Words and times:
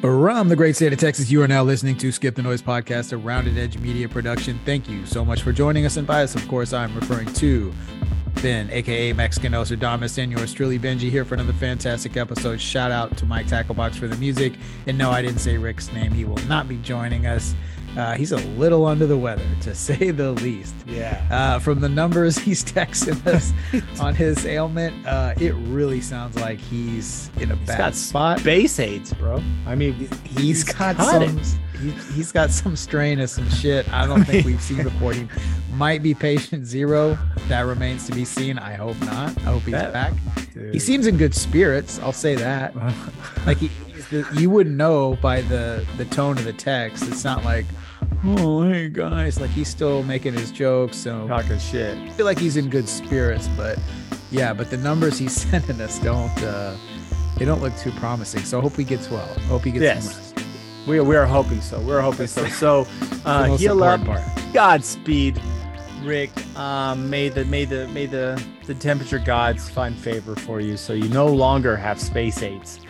From 0.00 0.48
the 0.48 0.54
great 0.54 0.76
state 0.76 0.92
of 0.92 1.00
Texas, 1.00 1.28
you 1.28 1.42
are 1.42 1.48
now 1.48 1.64
listening 1.64 1.96
to 1.96 2.12
Skip 2.12 2.36
the 2.36 2.42
Noise 2.42 2.62
podcast, 2.62 3.12
a 3.12 3.16
rounded 3.16 3.58
edge 3.58 3.78
media 3.78 4.08
production. 4.08 4.60
Thank 4.64 4.88
you 4.88 5.04
so 5.04 5.24
much 5.24 5.42
for 5.42 5.50
joining 5.52 5.86
us. 5.86 5.96
And 5.96 6.06
by 6.06 6.22
us, 6.22 6.36
of 6.36 6.46
course, 6.46 6.72
I'm 6.72 6.94
referring 6.94 7.32
to 7.34 7.72
Ben, 8.40 8.70
aka 8.70 9.12
Mexican 9.12 9.50
Nostradamus, 9.50 10.16
and 10.18 10.30
yours 10.30 10.52
truly, 10.54 10.78
Benji, 10.78 11.10
here 11.10 11.24
for 11.24 11.34
another 11.34 11.52
fantastic 11.52 12.16
episode. 12.16 12.60
Shout 12.60 12.92
out 12.92 13.16
to 13.16 13.26
Mike 13.26 13.48
Tacklebox 13.48 13.96
for 13.96 14.06
the 14.06 14.14
music. 14.18 14.52
And 14.86 14.96
no, 14.96 15.10
I 15.10 15.20
didn't 15.20 15.40
say 15.40 15.58
Rick's 15.58 15.92
name. 15.92 16.12
He 16.12 16.24
will 16.24 16.36
not 16.46 16.68
be 16.68 16.76
joining 16.76 17.26
us. 17.26 17.56
Uh, 17.98 18.14
he's 18.14 18.30
a 18.32 18.36
little 18.56 18.86
under 18.86 19.06
the 19.06 19.16
weather, 19.16 19.44
to 19.60 19.74
say 19.86 20.10
the 20.12 20.30
least. 20.32 20.74
Yeah. 20.86 21.26
Uh, 21.30 21.58
from 21.58 21.80
the 21.80 21.88
numbers 21.88 22.38
he's 22.46 22.64
texting 22.64 23.26
us 23.26 23.52
on 24.00 24.14
his 24.14 24.46
ailment, 24.46 25.04
uh, 25.06 25.34
it 25.40 25.52
really 25.66 26.00
sounds 26.00 26.36
like 26.38 26.58
he's 26.60 27.30
in 27.40 27.50
a 27.50 27.56
He's 27.56 27.66
bad 27.66 27.78
got 27.78 27.94
spot. 27.94 28.44
Base 28.44 28.78
aids, 28.78 29.12
bro. 29.14 29.42
I 29.66 29.74
mean, 29.74 29.94
He's 29.94 30.20
he's 30.38 30.64
got 30.64 30.96
got 30.96 31.10
some. 31.28 31.40
He, 31.80 31.90
he's 32.14 32.32
got 32.32 32.50
some 32.50 32.74
strain 32.76 33.20
of 33.20 33.30
some 33.30 33.48
shit. 33.50 33.92
I 33.92 34.06
don't 34.06 34.24
think 34.24 34.44
we've 34.46 34.60
seen 34.62 34.82
before. 34.82 35.12
He 35.12 35.28
might 35.74 36.02
be 36.02 36.12
patient 36.14 36.66
zero. 36.66 37.16
That 37.48 37.62
remains 37.62 38.04
to 38.06 38.12
be 38.12 38.24
seen. 38.24 38.58
I 38.58 38.74
hope 38.74 38.98
not. 39.02 39.36
I 39.38 39.40
hope 39.42 39.62
he's 39.62 39.72
That- 39.72 39.92
back. 39.92 40.12
Dude. 40.54 40.72
He 40.74 40.80
seems 40.80 41.06
in 41.06 41.16
good 41.16 41.34
spirits. 41.34 42.00
I'll 42.00 42.12
say 42.12 42.34
that. 42.34 42.74
Like 43.46 43.58
he, 43.58 43.68
he's 43.68 44.08
the, 44.08 44.26
you 44.34 44.50
wouldn't 44.50 44.74
know 44.76 45.16
by 45.22 45.42
the 45.42 45.86
the 45.98 46.04
tone 46.06 46.36
of 46.38 46.44
the 46.44 46.52
text. 46.52 47.06
It's 47.06 47.22
not 47.22 47.44
like, 47.44 47.64
oh 48.24 48.62
hey 48.68 48.88
guys. 48.88 49.40
Like 49.40 49.50
he's 49.50 49.68
still 49.68 50.02
making 50.02 50.34
his 50.34 50.50
jokes. 50.50 50.96
So 50.96 51.26
talking 51.28 51.58
shit. 51.58 51.96
I 51.96 52.10
feel 52.10 52.26
like 52.26 52.38
he's 52.38 52.56
in 52.56 52.68
good 52.70 52.88
spirits. 52.88 53.48
But 53.56 53.78
yeah, 54.30 54.52
but 54.52 54.70
the 54.70 54.76
numbers 54.76 55.18
he's 55.18 55.32
sending 55.50 55.80
us 55.80 55.98
don't. 56.00 56.36
uh 56.42 56.76
They 57.36 57.44
don't 57.44 57.60
look 57.62 57.76
too 57.76 57.92
promising. 57.92 58.42
So 58.42 58.58
I 58.58 58.62
hope 58.62 58.76
he 58.76 58.84
gets 58.84 59.10
well. 59.10 59.28
I 59.36 59.40
hope 59.42 59.62
he 59.64 59.70
gets 59.70 59.82
Yes. 59.82 60.04
some 60.04 60.16
rest. 60.22 60.88
We 60.88 61.00
we 61.00 61.16
are 61.16 61.26
hoping 61.26 61.60
so. 61.60 61.80
We're 61.80 62.00
hoping 62.00 62.26
so. 62.26 62.46
So, 62.46 62.86
uh, 63.24 63.56
heal 63.56 63.82
up. 63.84 64.04
part. 64.04 64.22
Godspeed, 64.54 65.38
Rick. 66.02 66.30
Um, 66.56 67.10
may 67.10 67.28
the 67.28 67.44
may 67.44 67.66
the 67.66 67.86
may 67.88 68.06
the 68.06 68.42
the 68.66 68.74
temperature 68.74 69.18
gods 69.18 69.68
find 69.68 69.94
favor 69.94 70.34
for 70.34 70.60
you, 70.60 70.76
so 70.78 70.94
you 70.94 71.08
no 71.10 71.26
longer 71.26 71.76
have 71.76 72.00
space 72.00 72.42
aids. 72.42 72.80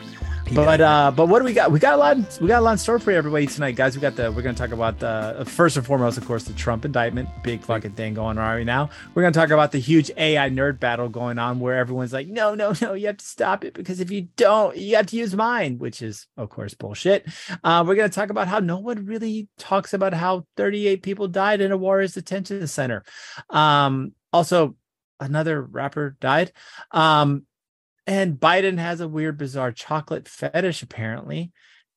But 0.55 0.81
uh, 0.81 1.13
but 1.15 1.29
what 1.29 1.41
do 1.41 1.45
we 1.45 1.53
got? 1.53 1.71
We 1.71 1.79
got 1.79 1.95
a 1.95 1.97
lot. 1.97 2.17
We 2.41 2.49
got 2.49 2.61
a 2.61 2.63
lot 2.63 2.73
in 2.73 2.79
store 2.79 2.99
for 2.99 3.11
everybody 3.11 3.47
tonight, 3.47 3.73
guys. 3.77 3.95
We 3.95 4.01
got 4.01 4.17
the. 4.17 4.33
We're 4.33 4.43
gonna 4.43 4.57
talk 4.57 4.73
about 4.73 4.99
the 4.99 5.45
first 5.47 5.77
and 5.77 5.85
foremost, 5.85 6.17
of 6.17 6.27
course, 6.27 6.45
the 6.45 6.55
Trump 6.55 6.85
indictment, 6.85 7.29
big 7.43 7.61
fucking 7.63 7.93
thing 7.93 8.15
going 8.15 8.39
on 8.39 8.57
right 8.57 8.65
now. 8.65 8.89
We're 9.15 9.23
gonna 9.23 9.33
talk 9.33 9.51
about 9.51 9.73
the 9.73 9.79
huge 9.79 10.11
AI 10.17 10.49
nerd 10.49 10.81
battle 10.81 11.09
going 11.09 11.39
on, 11.39 11.61
where 11.61 11.77
everyone's 11.77 12.13
like, 12.13 12.29
no, 12.29 12.55
no, 12.55 12.73
no, 12.81 12.95
you 12.95 13.09
have 13.09 13.19
to 13.19 13.25
stop 13.25 13.65
it 13.65 13.75
because 13.75 14.01
if 14.01 14.11
you 14.11 14.29
don't, 14.37 14.77
you 14.77 14.97
have 14.97 15.07
to 15.07 15.17
use 15.17 15.35
mine, 15.35 15.79
which 15.79 16.01
is 16.01 16.27
of 16.37 16.49
course 16.49 16.75
bullshit. 16.75 17.27
Uh, 17.63 17.85
we're 17.87 17.97
gonna 17.97 18.09
talk 18.09 18.31
about 18.31 18.49
how 18.49 18.59
no 18.59 18.79
one 18.79 19.05
really 19.05 19.49
talks 19.59 19.93
about 19.93 20.15
how 20.15 20.47
38 20.57 21.03
people 21.03 21.29
died 21.29 21.61
in 21.61 21.73
a 21.73 21.77
Juarez 21.77 22.15
detention 22.15 22.67
center. 22.67 23.05
Um, 23.51 24.13
also, 24.33 24.77
another 25.21 25.61
rapper 25.63 26.17
died. 26.21 26.53
Um, 26.91 27.45
and 28.09 28.41
Biden 28.41 28.79
has 28.79 29.01
a 29.03 29.07
weird, 29.07 29.37
bizarre 29.37 29.71
chocolate 29.71 30.27
fetish, 30.27 30.83
apparently. 30.83 31.53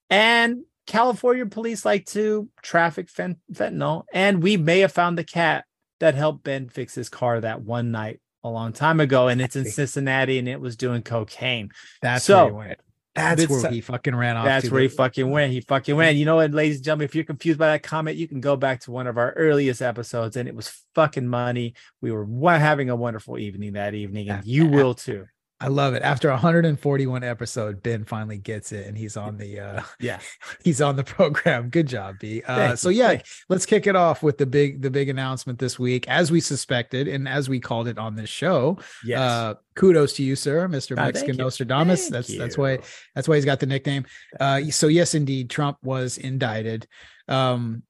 And 0.10 0.64
California 0.86 1.46
police 1.46 1.86
like 1.86 2.06
to 2.08 2.50
traffic 2.62 3.10
fen- 3.10 3.40
fentanyl. 3.54 4.04
And 4.14 4.44
we 4.44 4.58
may 4.58 4.80
have 4.82 4.92
found 4.92 5.18
the 5.18 5.24
cat 5.24 5.64
that 6.02 6.16
helped 6.16 6.44
Ben 6.44 6.68
fix 6.68 6.94
his 6.94 7.08
car 7.08 7.40
that 7.40 7.62
one 7.62 7.92
night 7.92 8.20
a 8.44 8.50
long 8.50 8.74
time 8.74 9.00
ago. 9.00 9.30
And 9.30 9.42
it's 9.42 9.56
in 9.56 9.64
Cincinnati 9.64 10.38
and 10.38 10.50
it 10.50 10.60
was 10.60 10.76
doing 10.76 11.02
cocaine. 11.02 11.70
That's 12.02 12.26
So, 12.26 12.44
where 12.44 12.46
he 12.46 12.68
went. 12.68 12.80
That's 13.16 13.48
where 13.48 13.72
he 13.72 13.80
fucking 13.80 14.16
ran 14.16 14.36
off. 14.36 14.46
That's 14.46 14.70
where 14.70 14.82
he 14.82 14.88
fucking 14.90 15.30
went. 15.30 15.54
He 15.54 15.62
fucking 15.62 15.96
went. 15.96 16.18
You 16.18 16.26
know 16.26 16.38
what, 16.38 16.52
ladies 16.52 16.78
and 16.78 16.86
gentlemen, 16.86 17.06
if 17.06 17.16
you're 17.16 17.24
confused 17.24 17.60
by 17.60 17.68
that 17.68 17.84
comment, 17.84 18.18
you 18.18 18.28
can 18.28 18.42
go 18.42 18.58
back 18.58 18.82
to 18.82 18.92
one 18.92 19.08
of 19.08 19.18
our 19.18 19.32
earliest 19.34 19.82
episodes 19.82 20.36
and 20.36 20.48
it 20.48 20.56
was 20.56 20.84
fucking 20.96 21.28
money. 21.28 21.74
We 22.02 22.12
were 22.12 22.26
having 22.58 22.90
a 22.90 22.96
wonderful 22.96 23.38
evening 23.38 23.74
that 23.74 23.94
evening, 23.94 24.30
and 24.30 24.46
you 24.46 24.66
will 24.66 24.94
too. 24.94 25.26
I 25.62 25.68
love 25.68 25.94
it. 25.94 26.02
After 26.02 26.30
141 26.30 27.24
episode, 27.24 27.84
Ben 27.84 28.04
finally 28.04 28.40
gets 28.40 28.72
it, 28.72 28.88
and 28.88 28.98
he's 28.98 29.16
on 29.16 29.38
the 29.38 29.60
uh 29.60 29.82
Yeah. 30.00 30.20
he's 30.64 30.82
on 30.82 30.96
the 30.96 31.04
program. 31.04 31.70
Good 31.70 31.88
job, 31.88 32.16
B. 32.20 32.42
Uh, 32.48 32.76
so 32.76 32.90
yeah, 32.90 33.22
let's 33.48 33.68
kick 33.68 33.86
it 33.86 33.96
off 33.96 34.24
with 34.24 34.40
the 34.40 34.48
big 34.48 34.82
the 34.82 34.90
big 34.90 35.08
announcement 35.08 35.60
this 35.60 35.78
week, 35.78 36.10
as 36.10 36.32
we 36.32 36.42
suspected 36.42 37.08
and 37.08 37.28
as 37.28 37.48
we 37.48 37.60
called 37.60 37.88
it 37.88 38.00
on 38.00 38.16
this 38.16 38.30
show. 38.30 38.80
Yes. 39.06 39.20
Uh, 39.20 39.54
kudos 39.76 40.14
to 40.14 40.24
you, 40.24 40.36
sir, 40.36 40.68
Mr. 40.68 40.98
Ah, 40.98 41.06
Mexican. 41.06 41.38
Nostradamus. 41.38 42.10
Thank 42.10 42.14
that's 42.14 42.38
that's 42.38 42.58
why 42.58 42.80
that's 43.14 43.28
why 43.28 43.36
he's 43.36 43.46
got 43.46 43.60
the 43.60 43.68
nickname. 43.68 44.06
Uh, 44.40 44.64
so 44.72 44.88
yes, 44.88 45.14
indeed, 45.14 45.52
Trump 45.52 45.78
was 45.84 46.18
indicted 46.18 46.88
um, 47.28 47.84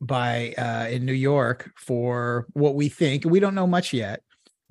by 0.00 0.54
uh, 0.58 0.88
in 0.90 1.06
New 1.06 1.12
York 1.12 1.70
for 1.76 2.48
what 2.52 2.74
we 2.74 2.88
think. 2.88 3.24
We 3.24 3.38
don't 3.38 3.54
know 3.54 3.68
much 3.68 3.92
yet, 3.92 4.22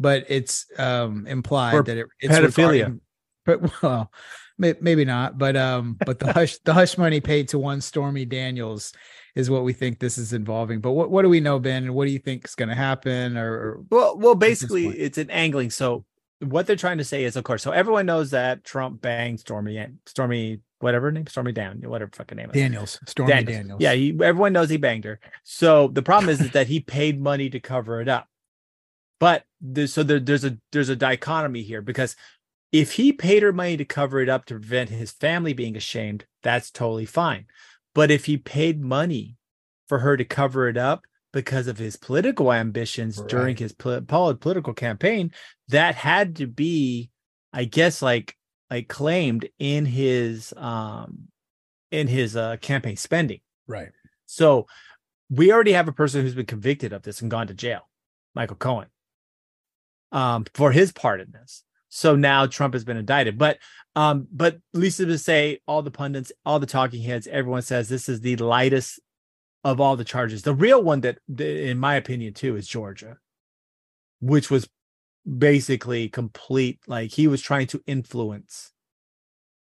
but 0.02 0.26
it's 0.28 0.66
um, 0.78 1.28
implied 1.28 1.72
For 1.72 1.84
that 1.84 1.98
it, 1.98 2.08
it's 2.20 2.34
pedophilia. 2.34 3.00
But 3.46 3.82
well, 3.82 4.12
may, 4.58 4.76
maybe 4.82 5.06
not. 5.06 5.38
But 5.38 5.56
um, 5.56 5.98
but 6.06 6.20
the 6.20 6.34
hush 6.34 6.58
the 6.60 6.74
hush 6.74 6.98
money 6.98 7.20
paid 7.20 7.50
to 7.50 7.60
one 7.60 7.82
Stormy 7.82 8.26
Daniels 8.26 8.94
is 9.36 9.50
what 9.50 9.64
we 9.64 9.74
think 9.74 10.00
this 10.00 10.18
is 10.18 10.34
involving. 10.34 10.82
But 10.82 10.92
what 10.92 11.10
what 11.10 11.24
do 11.24 11.30
we 11.30 11.40
know, 11.40 11.60
Ben? 11.60 11.84
And 11.84 11.96
what 11.96 12.06
do 12.06 12.12
you 12.12 12.20
think 12.20 12.46
is 12.46 12.56
going 12.56 12.70
to 12.70 12.76
happen? 12.76 13.38
Or, 13.38 13.54
or 13.54 13.84
Well, 13.90 14.18
well, 14.18 14.36
basically, 14.36 14.88
it's 14.88 15.18
an 15.18 15.30
angling. 15.30 15.72
So 15.72 16.06
what 16.40 16.68
they're 16.68 16.76
trying 16.76 16.98
to 16.98 17.04
say 17.04 17.24
is, 17.24 17.36
of 17.36 17.44
course, 17.44 17.64
so 17.64 17.72
everyone 17.72 18.06
knows 18.06 18.32
that 18.32 18.64
Trump 18.64 19.02
banged 19.02 19.40
Stormy 19.40 19.88
Stormy, 20.06 20.60
whatever 20.80 21.12
name, 21.12 21.28
Stormy 21.28 21.52
Down, 21.52 21.82
whatever 21.86 22.12
fucking 22.14 22.38
name. 22.38 22.50
is. 22.50 22.54
Daniels, 22.54 23.00
Stormy 23.06 23.44
Daniels. 23.44 23.82
Yeah, 23.82 23.94
he, 23.94 24.10
everyone 24.24 24.54
knows 24.54 24.70
he 24.70 24.78
banged 24.78 25.06
her. 25.06 25.20
So 25.44 25.88
the 25.88 26.02
problem 26.02 26.30
is 26.30 26.52
that 26.52 26.68
he 26.68 26.80
paid 26.80 27.22
money 27.22 27.50
to 27.50 27.60
cover 27.60 28.02
it 28.02 28.10
up. 28.10 28.28
But 29.22 29.44
there's, 29.62 29.94
so 29.94 30.02
there, 30.02 30.20
there's 30.20 30.44
a 30.44 30.58
there's 30.72 30.90
a 30.90 30.96
dichotomy 30.96 31.62
here 31.62 31.84
because 31.84 32.16
if 32.72 32.94
he 32.94 33.14
paid 33.14 33.44
her 33.44 33.54
money 33.54 33.78
to 33.78 33.86
cover 33.86 34.20
it 34.20 34.30
up 34.30 34.46
to 34.46 34.56
prevent 34.56 34.90
his 34.90 35.12
family 35.12 35.54
being 35.54 35.78
ashamed, 35.78 36.26
that's 36.42 36.72
totally 36.72 37.06
fine. 37.06 37.46
But 37.94 38.10
if 38.10 38.26
he 38.26 38.38
paid 38.38 38.82
money 38.82 39.38
for 39.88 40.00
her 40.00 40.18
to 40.18 40.26
cover 40.26 40.68
it 40.68 40.76
up 40.76 41.04
because 41.34 41.68
of 41.68 41.78
his 41.78 41.98
political 41.98 42.52
ambitions 42.52 43.22
during 43.28 43.56
his 43.56 43.74
pol- 43.74 44.02
political 44.02 44.74
campaign, 44.74 45.32
that 45.68 45.94
had 45.94 46.38
to 46.38 46.48
be, 46.48 47.12
I 47.54 47.66
guess, 47.66 48.02
like 48.02 48.36
like 48.72 48.88
claimed 48.88 49.48
in 49.60 49.86
his 49.86 50.52
um 50.58 51.28
in 51.92 52.08
his 52.08 52.36
uh 52.36 52.58
campaign 52.58 52.98
spending. 52.98 53.42
right. 53.68 53.90
So 54.26 54.66
we 55.30 55.52
already 55.52 55.74
have 55.74 55.88
a 55.88 55.94
person 55.94 56.22
who's 56.22 56.34
been 56.34 56.48
convicted 56.48 56.92
of 56.92 57.04
this 57.04 57.22
and 57.22 57.30
gone 57.30 57.48
to 57.48 57.54
jail, 57.54 57.88
Michael 58.34 58.56
Cohen, 58.56 58.88
um, 60.12 60.46
for 60.54 60.72
his 60.72 60.92
part 60.92 61.22
in 61.22 61.32
this. 61.32 61.64
So 61.90 62.16
now 62.16 62.46
Trump 62.46 62.74
has 62.74 62.84
been 62.86 62.98
indicted. 62.98 63.38
But 63.38 63.58
um, 63.96 64.28
but 64.32 64.60
Lisa 64.74 65.06
to 65.06 65.18
say 65.18 65.60
all 65.68 65.82
the 65.82 65.92
pundits, 65.92 66.32
all 66.46 66.60
the 66.60 66.66
talking 66.66 67.04
heads, 67.04 67.28
everyone 67.28 67.62
says 67.62 67.90
this 67.90 68.08
is 68.08 68.22
the 68.22 68.38
lightest 68.38 69.00
of 69.64 69.82
all 69.82 69.96
the 69.98 70.06
charges. 70.06 70.44
The 70.44 70.54
real 70.56 70.82
one 70.82 71.02
that, 71.02 71.18
in 71.40 71.78
my 71.78 71.96
opinion, 71.96 72.34
too, 72.34 72.56
is 72.56 72.68
Georgia, 72.68 73.18
which 74.20 74.50
was 74.50 74.70
basically 75.38 76.08
complete. 76.08 76.80
Like 76.88 77.12
he 77.12 77.28
was 77.28 77.42
trying 77.42 77.68
to 77.68 77.84
influence 77.86 78.72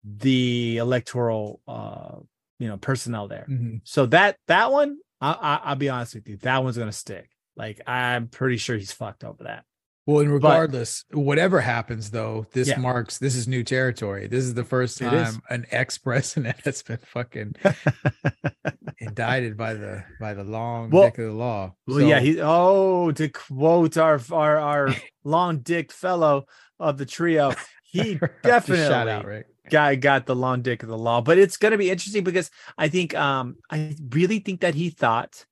the 0.03 0.77
electoral, 0.77 1.61
uh, 1.67 2.17
you 2.59 2.67
know, 2.67 2.77
personnel 2.77 3.27
there. 3.27 3.47
Mhm. 3.49 3.81
So 3.83 4.05
that 4.07 4.37
that 4.47 4.71
one, 4.71 4.97
I, 5.19 5.31
I, 5.31 5.59
I'll 5.69 5.75
be 5.75 5.89
honest 5.89 6.15
with 6.15 6.29
you, 6.29 6.37
that 6.37 6.63
one's 6.63 6.77
gonna 6.77 6.91
stick. 6.91 7.29
Like 7.55 7.81
I'm 7.87 8.27
pretty 8.27 8.57
sure 8.57 8.77
he's 8.77 8.91
fucked 8.91 9.23
over 9.23 9.45
that. 9.45 9.65
Well, 10.09 10.21
and 10.21 10.33
regardless, 10.33 11.05
whatever 11.11 11.61
happens, 11.61 12.09
though, 12.09 12.47
this 12.51 12.69
Yeah. 12.69 12.79
marks 12.79 13.19
this 13.19 13.35
is 13.35 13.47
new 13.47 13.63
territory. 13.63 14.25
This 14.25 14.43
is 14.43 14.55
the 14.55 14.63
first 14.63 14.97
time 14.97 15.39
an 15.51 15.67
ex 15.69 15.99
president 15.99 16.59
has 16.65 16.81
been 16.81 16.97
fucking 16.97 17.53
indicted 18.97 19.55
by 19.55 19.75
the 19.75 20.03
by 20.19 20.33
the 20.33 20.43
long 20.43 20.89
Well- 20.89 21.03
dick 21.03 21.19
of 21.19 21.25
the 21.27 21.31
law. 21.33 21.75
Well, 21.85 22.01
yeah, 22.01 22.19
he 22.21 22.41
oh 22.41 23.11
to 23.11 23.29
quote 23.29 23.97
our 23.97 24.19
our 24.31 24.57
our 24.57 24.95
long 25.23 25.59
dick 25.59 25.91
fellow 25.91 26.45
of 26.79 26.97
the 26.97 27.05
trio, 27.05 27.53
he 27.83 28.19
definitely 28.41 28.85
out, 28.91 29.27
right? 29.27 29.45
guy 29.69 29.93
got 29.93 30.25
the 30.25 30.35
long 30.35 30.63
dick 30.63 30.81
of 30.81 30.89
the 30.89 30.97
law. 30.97 31.21
But 31.21 31.37
it's 31.37 31.57
gonna 31.57 31.77
be 31.77 31.91
interesting 31.91 32.23
because 32.23 32.49
I 32.79 32.87
think 32.87 33.13
um 33.15 33.57
I 33.69 33.95
really 34.09 34.39
think 34.39 34.61
that 34.61 34.73
he 34.73 34.89
thought 34.89 35.45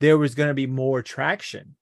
there 0.00 0.18
was 0.18 0.34
gonna 0.34 0.52
be 0.52 0.66
more 0.66 1.00
traction 1.00 1.76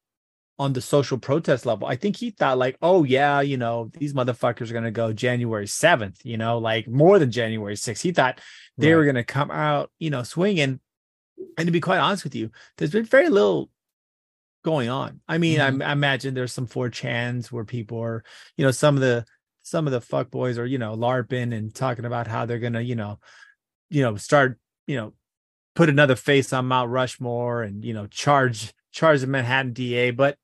on 0.61 0.75
the 0.75 0.81
social 0.83 1.17
protest 1.17 1.65
level. 1.65 1.89
I 1.89 1.97
think 1.97 2.17
he 2.17 2.29
thought 2.29 2.59
like, 2.59 2.77
oh 2.83 3.03
yeah, 3.03 3.41
you 3.41 3.57
know, 3.57 3.91
these 3.95 4.13
motherfuckers 4.13 4.71
are 4.71 4.75
gonna 4.75 4.91
go 4.91 5.11
January 5.11 5.67
7th, 5.67 6.19
you 6.23 6.37
know, 6.37 6.59
like 6.59 6.87
more 6.87 7.19
than 7.19 7.31
January 7.31 7.77
6th. 7.77 8.03
He 8.03 8.13
thought 8.13 8.41
they 8.77 8.95
were 8.95 9.07
gonna 9.07 9.25
come 9.25 9.51
out, 9.51 9.91
you 9.99 10.11
know, 10.11 10.23
swinging. 10.23 10.79
And 11.57 11.67
to 11.67 11.73
be 11.73 11.81
quite 11.81 11.99
honest 11.99 12.25
with 12.25 12.35
you, 12.35 12.51
there's 12.77 12.91
been 12.93 13.07
very 13.07 13.31
little 13.31 13.71
going 14.63 14.91
on. 14.91 15.21
I 15.27 15.39
mean, 15.39 15.59
Mhm. 15.61 15.83
I, 15.83 15.87
I 15.89 15.93
imagine 15.93 16.35
there's 16.35 16.53
some 16.53 16.67
4chans 16.67 17.51
where 17.51 17.65
people 17.65 17.99
are, 17.99 18.23
you 18.59 18.65
know, 18.65 18.71
some 18.71 18.97
of 18.97 19.01
the 19.01 19.25
some 19.63 19.87
of 19.87 19.93
the 19.95 20.01
fuck 20.03 20.31
boys 20.31 20.59
are, 20.59 20.67
you 20.67 20.77
know, 20.79 20.95
LARPing 20.95 21.55
and 21.57 21.75
talking 21.75 22.05
about 22.05 22.27
how 22.27 22.45
they're 22.45 22.59
gonna, 22.59 22.83
you 22.83 22.97
know, 22.97 23.19
you 23.89 24.03
know, 24.03 24.17
start, 24.17 24.59
you 24.87 24.97
know, 24.97 25.15
put 25.75 25.89
another 25.89 26.17
face 26.17 26.53
on 26.53 26.67
Mount 26.67 26.91
Rushmore 26.91 27.63
and, 27.63 27.83
you 27.83 27.95
know, 27.95 28.07
charge 28.09 28.75
charge 28.93 29.23
the 29.23 29.27
Manhattan 29.27 29.73
DA, 29.73 30.11
but 30.11 30.37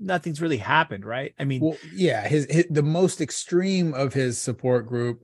nothing's 0.00 0.40
really 0.40 0.56
happened, 0.56 1.04
right? 1.04 1.34
I 1.38 1.44
mean, 1.44 1.60
well, 1.60 1.76
yeah, 1.94 2.26
his, 2.26 2.46
his 2.50 2.66
the 2.70 2.82
most 2.82 3.20
extreme 3.20 3.94
of 3.94 4.12
his 4.14 4.38
support 4.40 4.86
group, 4.88 5.22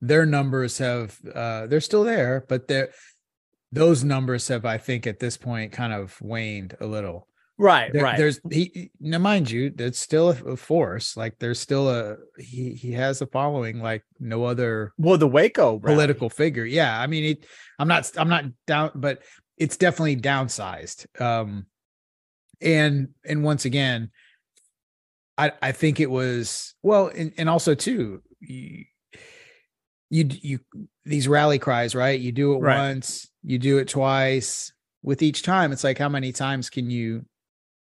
their 0.00 0.26
numbers 0.26 0.78
have 0.78 1.18
uh 1.34 1.66
they're 1.66 1.80
still 1.80 2.04
there, 2.04 2.44
but 2.48 2.68
they're 2.68 2.90
those 3.72 4.02
numbers 4.04 4.48
have, 4.48 4.64
I 4.64 4.78
think, 4.78 5.06
at 5.06 5.18
this 5.18 5.36
point 5.36 5.72
kind 5.72 5.92
of 5.92 6.18
waned 6.22 6.76
a 6.80 6.86
little. 6.86 7.26
Right, 7.60 7.92
There- 7.92 8.04
right. 8.04 8.16
There's 8.16 8.40
he 8.50 8.90
now, 9.00 9.18
mind 9.18 9.50
you, 9.50 9.72
it's 9.76 9.98
still 9.98 10.30
a, 10.30 10.52
a 10.52 10.56
force. 10.56 11.16
Like 11.16 11.38
there's 11.40 11.58
still 11.58 11.90
a 11.90 12.16
he 12.38 12.74
he 12.74 12.92
has 12.92 13.20
a 13.20 13.26
following 13.26 13.80
like 13.82 14.04
no 14.20 14.44
other 14.44 14.92
well, 14.96 15.18
the 15.18 15.26
Waco 15.26 15.78
rally. 15.80 15.94
political 15.96 16.30
figure. 16.30 16.64
Yeah, 16.64 16.98
I 17.00 17.08
mean, 17.08 17.24
it, 17.24 17.46
I'm 17.78 17.88
not 17.88 18.10
I'm 18.16 18.28
not 18.28 18.44
down, 18.66 18.92
but 18.94 19.22
it's 19.56 19.76
definitely 19.76 20.16
downsized. 20.16 21.20
Um, 21.20 21.66
and 22.60 23.08
and 23.24 23.42
once 23.42 23.64
again, 23.64 24.10
I 25.36 25.52
I 25.62 25.72
think 25.72 26.00
it 26.00 26.10
was 26.10 26.74
well, 26.82 27.08
and, 27.08 27.32
and 27.38 27.48
also 27.48 27.74
too, 27.74 28.22
you, 28.40 28.84
you 30.10 30.28
you 30.30 30.60
these 31.04 31.28
rally 31.28 31.58
cries, 31.58 31.94
right? 31.94 32.18
You 32.18 32.32
do 32.32 32.54
it 32.54 32.58
Right. 32.58 32.76
once, 32.76 33.28
you 33.42 33.58
do 33.58 33.78
it 33.78 33.88
twice. 33.88 34.72
With 35.02 35.22
each 35.22 35.42
time, 35.42 35.72
it's 35.72 35.84
like 35.84 35.98
how 35.98 36.08
many 36.08 36.32
times 36.32 36.70
can 36.70 36.90
you 36.90 37.24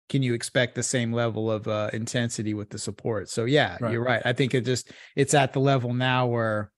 can 0.09 0.21
you 0.21 0.33
expect 0.33 0.75
the 0.75 0.83
same 0.83 1.13
level 1.13 1.49
of 1.49 1.67
uh, 1.67 1.89
intensity 1.93 2.53
with 2.53 2.69
the 2.69 2.77
support? 2.77 3.29
So 3.29 3.45
yeah, 3.45 3.77
Right. 3.79 3.91
you're 3.91 4.03
right. 4.03 4.21
I 4.23 4.33
think 4.33 4.53
it 4.53 4.65
just 4.65 4.91
it's 5.15 5.33
at 5.33 5.53
the 5.53 5.59
level 5.59 5.93
now 5.93 6.27
where 6.27 6.71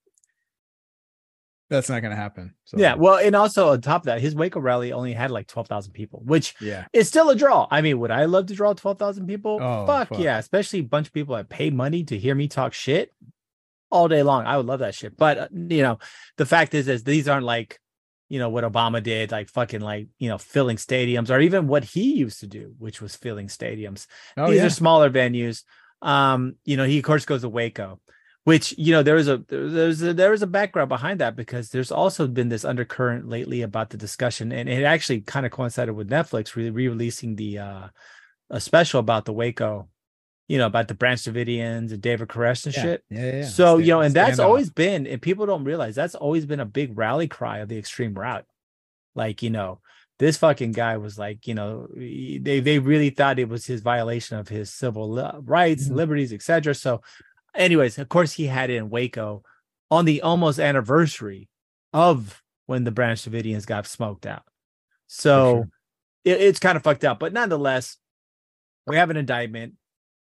that's 1.70 1.88
not 1.88 2.00
going 2.00 2.10
to 2.10 2.16
happen. 2.16 2.54
So 2.64 2.78
Yeah, 2.78 2.94
well, 2.94 3.16
and 3.16 3.34
also 3.34 3.70
on 3.70 3.80
top 3.80 4.02
of 4.02 4.06
that, 4.06 4.20
his 4.20 4.34
Waco 4.34 4.60
rally 4.60 4.92
only 4.92 5.12
had 5.12 5.30
like 5.30 5.46
twelve 5.46 5.68
thousand 5.68 5.92
people, 5.92 6.22
which 6.24 6.54
yeah, 6.60 6.86
is 6.92 7.08
still 7.08 7.30
a 7.30 7.36
draw. 7.36 7.66
I 7.70 7.80
mean, 7.80 7.98
would 8.00 8.10
I 8.10 8.26
love 8.26 8.46
to 8.46 8.54
draw 8.54 8.72
twelve 8.74 8.98
thousand 8.98 9.26
people? 9.26 9.58
Oh, 9.60 9.86
fuck, 9.86 10.10
fuck. 10.10 10.18
yeah, 10.18 10.38
especially 10.38 10.80
a 10.80 10.84
bunch 10.84 11.06
of 11.06 11.12
people 11.12 11.36
that 11.36 11.48
pay 11.48 11.70
money 11.70 12.04
to 12.04 12.18
hear 12.18 12.34
me 12.34 12.48
talk 12.48 12.74
shit 12.74 13.10
all 13.90 14.08
day 14.08 14.22
long. 14.22 14.44
I 14.44 14.56
would 14.56 14.66
love 14.66 14.80
that 14.80 14.94
shit. 14.94 15.16
But 15.16 15.38
uh, 15.38 15.48
you 15.52 15.82
know, 15.82 15.98
the 16.36 16.46
fact 16.46 16.74
is, 16.74 16.88
is 16.88 17.04
these 17.04 17.28
aren't 17.28 17.46
like 17.46 17.80
you 18.28 18.38
know 18.38 18.48
what 18.48 18.64
Obama 18.64 19.02
did, 19.02 19.30
like 19.30 19.48
fucking 19.48 19.80
like 19.80 20.08
you 20.18 20.28
know 20.28 20.38
filling 20.38 20.76
stadiums, 20.76 21.30
or 21.30 21.40
even 21.40 21.66
what 21.66 21.84
he 21.84 22.14
used 22.14 22.40
to 22.40 22.46
do, 22.46 22.74
which 22.78 23.00
was 23.00 23.16
filling 23.16 23.48
stadiums. 23.48 24.06
oh 24.36 24.50
These 24.50 24.58
yeah, 24.58 24.66
are 24.66 24.70
smaller 24.70 25.10
venues. 25.10 25.62
Um, 26.02 26.56
you 26.64 26.76
know, 26.76 26.84
he 26.84 26.98
of 26.98 27.04
course 27.04 27.24
goes 27.24 27.42
to 27.42 27.48
Waco, 27.48 28.00
which 28.44 28.74
you 28.78 28.92
know 28.92 29.02
there 29.02 29.14
was 29.14 29.28
a 29.28 29.38
there's 29.48 30.02
a 30.02 30.14
there 30.14 30.30
was 30.30 30.42
a 30.42 30.46
background 30.46 30.88
behind 30.88 31.20
that 31.20 31.34
because 31.36 31.70
there's 31.70 31.90
also 31.92 32.26
been 32.26 32.48
this 32.48 32.64
undercurrent 32.64 33.28
lately 33.28 33.62
about 33.62 33.90
the 33.90 33.96
discussion, 33.96 34.52
and 34.52 34.68
it 34.68 34.84
actually 34.84 35.20
kind 35.22 35.44
of 35.46 35.52
coincided 35.52 35.94
with 35.94 36.08
Netflix 36.10 36.54
re- 36.54 36.70
re-releasing 36.70 37.36
the 37.36 37.58
uh 37.58 37.88
a 38.50 38.60
special 38.60 39.00
about 39.00 39.24
the 39.24 39.32
Waco, 39.32 39.88
you 40.48 40.58
know, 40.58 40.66
about 40.66 40.88
the 40.88 40.94
Branch 40.94 41.18
Davidians 41.20 41.90
and 41.92 42.00
David 42.02 42.28
Koresh 42.28 42.66
and 42.66 42.76
yeah, 42.76 42.82
shit. 42.82 43.04
yeah, 43.10 43.36
yeah. 43.38 43.44
So, 43.46 43.78
you 43.78 43.88
know, 43.88 44.02
and 44.02 44.14
that's 44.14 44.38
standoff. 44.38 44.44
always 44.44 44.68
been, 44.70 45.06
and 45.06 45.20
people 45.22 45.46
don't 45.46 45.64
realize 45.64 45.94
that's 45.94 46.14
always 46.14 46.44
been 46.44 46.60
a 46.60 46.66
big 46.66 46.96
rally 46.96 47.26
cry 47.26 47.58
of 47.58 47.68
the 47.70 47.78
extreme 47.78 48.12
route. 48.12 48.44
Like, 49.14 49.42
you 49.42 49.48
know, 49.48 49.80
this 50.18 50.36
fucking 50.36 50.72
guy 50.72 50.98
was 50.98 51.18
like, 51.18 51.46
you 51.48 51.54
know, 51.54 51.88
he- 51.96 52.38
they 52.38 52.60
they 52.60 52.78
really 52.78 53.08
thought 53.10 53.38
it 53.38 53.48
was 53.48 53.64
his 53.64 53.80
violation 53.80 54.36
of 54.36 54.48
his 54.48 54.70
civil 54.70 55.10
li- 55.10 55.30
rights, 55.40 55.88
Mhm. 55.88 55.94
liberties, 55.96 56.32
etc. 56.34 56.74
So, 56.74 57.00
anyways, 57.54 57.98
of 57.98 58.08
course, 58.08 58.32
he 58.32 58.46
had 58.46 58.70
it 58.70 58.76
in 58.76 58.90
Waco 58.90 59.42
on 59.90 60.04
the 60.04 60.22
almost 60.22 60.58
anniversary 60.58 61.48
of 61.92 62.42
when 62.66 62.84
the 62.84 62.90
Branch 62.90 63.20
Davidians 63.20 63.66
got 63.66 63.86
smoked 63.86 64.26
out. 64.26 64.44
So 65.06 65.54
sure. 65.54 65.68
it, 66.24 66.40
it's 66.40 66.58
kind 66.58 66.76
of 66.76 66.82
fucked 66.82 67.04
up, 67.04 67.18
but 67.18 67.32
nonetheless, 67.32 67.96
we 68.86 68.96
have 68.96 69.10
an 69.10 69.16
indictment. 69.16 69.74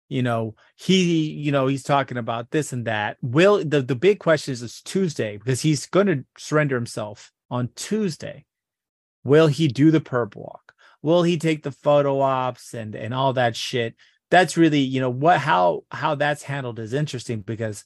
You 0.08 0.22
know, 0.22 0.54
he, 0.76 1.30
you 1.30 1.50
know, 1.50 1.66
he's 1.66 1.82
talking 1.82 2.16
about 2.16 2.52
this 2.52 2.72
and 2.72 2.84
that. 2.84 3.16
Will 3.22 3.64
the 3.64 3.82
the 3.82 3.96
big 3.96 4.20
question 4.20 4.52
is 4.52 4.62
it's 4.62 4.80
Tuesday 4.80 5.36
because 5.36 5.60
he's 5.60 5.86
going 5.86 6.06
to 6.06 6.24
surrender 6.38 6.76
himself 6.76 7.32
on 7.50 7.70
Tuesday. 7.74 8.44
Will 9.24 9.48
he 9.48 9.66
do 9.66 9.90
the 9.90 10.00
perp 10.00 10.36
walk? 10.36 10.74
Will 11.02 11.24
he 11.24 11.38
take 11.38 11.64
the 11.64 11.72
photo 11.72 12.20
ops 12.20 12.72
and 12.72 12.94
and 12.94 13.12
all 13.12 13.32
that 13.32 13.56
shit? 13.56 13.96
That's 14.30 14.56
really, 14.56 14.80
you 14.80 15.00
know, 15.00 15.10
what 15.10 15.38
how 15.38 15.84
how 15.90 16.14
that's 16.16 16.42
handled 16.42 16.78
is 16.78 16.92
interesting 16.92 17.40
because 17.40 17.84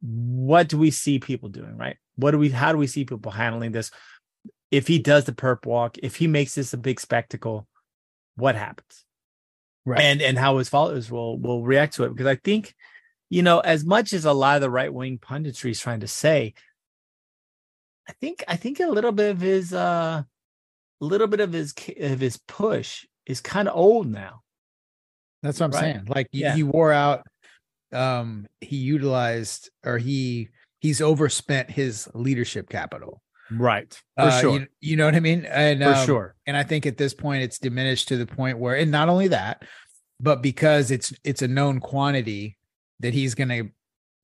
what 0.00 0.68
do 0.68 0.76
we 0.76 0.90
see 0.90 1.18
people 1.18 1.48
doing, 1.48 1.76
right? 1.76 1.96
What 2.16 2.32
do 2.32 2.38
we 2.38 2.50
how 2.50 2.72
do 2.72 2.78
we 2.78 2.86
see 2.86 3.04
people 3.04 3.32
handling 3.32 3.72
this? 3.72 3.90
If 4.70 4.86
he 4.86 4.98
does 4.98 5.24
the 5.24 5.32
perp 5.32 5.66
walk, 5.66 5.98
if 5.98 6.16
he 6.16 6.26
makes 6.26 6.54
this 6.54 6.72
a 6.72 6.78
big 6.78 7.00
spectacle, 7.00 7.66
what 8.36 8.54
happens? 8.54 9.04
Right. 9.84 10.00
And 10.00 10.20
and 10.22 10.38
how 10.38 10.58
his 10.58 10.68
followers 10.68 11.10
will 11.10 11.38
will 11.38 11.62
react 11.62 11.94
to 11.94 12.04
it. 12.04 12.10
Because 12.10 12.26
I 12.26 12.36
think, 12.36 12.74
you 13.30 13.42
know, 13.42 13.60
as 13.60 13.84
much 13.84 14.12
as 14.12 14.24
a 14.24 14.32
lot 14.32 14.56
of 14.56 14.62
the 14.62 14.70
right 14.70 14.92
wing 14.92 15.18
punditry 15.18 15.70
is 15.70 15.80
trying 15.80 16.00
to 16.00 16.08
say, 16.08 16.54
I 18.08 18.12
think 18.20 18.44
I 18.46 18.56
think 18.56 18.80
a 18.80 18.86
little 18.86 19.12
bit 19.12 19.30
of 19.30 19.40
his 19.40 19.72
uh 19.72 20.22
a 21.00 21.04
little 21.04 21.26
bit 21.26 21.40
of 21.40 21.52
his 21.52 21.74
of 22.00 22.20
his 22.20 22.36
push 22.36 23.06
is 23.26 23.40
kind 23.40 23.68
of 23.68 23.76
old 23.76 24.06
now. 24.08 24.42
That's 25.42 25.58
what 25.60 25.66
I'm 25.66 25.72
Right. 25.72 25.80
saying. 25.80 26.04
Like 26.06 26.28
Yeah. 26.32 26.54
he 26.54 26.62
wore 26.62 26.92
out. 26.92 27.26
Um, 27.92 28.46
he 28.60 28.76
utilized 28.76 29.70
or 29.84 29.98
he 29.98 30.48
he's 30.80 31.00
overspent 31.02 31.70
his 31.70 32.08
leadership 32.14 32.68
capital. 32.68 33.22
Right. 33.50 33.92
For 34.16 34.22
Uh, 34.22 34.40
sure. 34.40 34.52
You, 34.60 34.66
you 34.80 34.96
know 34.96 35.04
what 35.04 35.14
I 35.14 35.20
mean? 35.20 35.44
And 35.44 35.82
For 35.82 35.90
um, 35.90 36.06
sure. 36.06 36.34
And 36.46 36.56
I 36.56 36.62
think 36.62 36.86
at 36.86 36.96
this 36.96 37.12
point 37.12 37.42
it's 37.42 37.58
diminished 37.58 38.08
to 38.08 38.16
the 38.16 38.26
point 38.26 38.58
where, 38.58 38.76
and 38.76 38.90
not 38.90 39.08
only 39.08 39.28
that, 39.28 39.64
but 40.20 40.42
because 40.42 40.90
it's 40.90 41.12
it's 41.24 41.42
a 41.42 41.48
known 41.48 41.80
quantity 41.80 42.56
that 43.00 43.12
he's 43.12 43.34
gonna, 43.34 43.64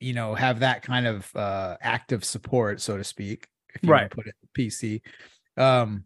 you 0.01 0.15
know, 0.15 0.35
have 0.35 0.61
that 0.61 0.83
kind 0.83 1.07
of 1.07 1.35
uh 1.37 1.77
active 1.83 2.25
support, 2.25 2.81
so 2.81 2.97
to 2.97 3.05
speak, 3.05 3.47
if 3.75 3.83
you 3.83 3.91
Right. 3.91 4.11
put 4.11 4.27
it 4.29 4.35
PC. 4.57 5.03
Um 5.57 6.05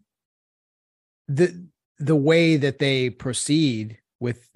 the 1.27 1.65
the 1.99 2.15
way 2.15 2.57
that 2.57 2.79
they 2.79 3.09
proceed 3.09 3.99
with 4.19 4.49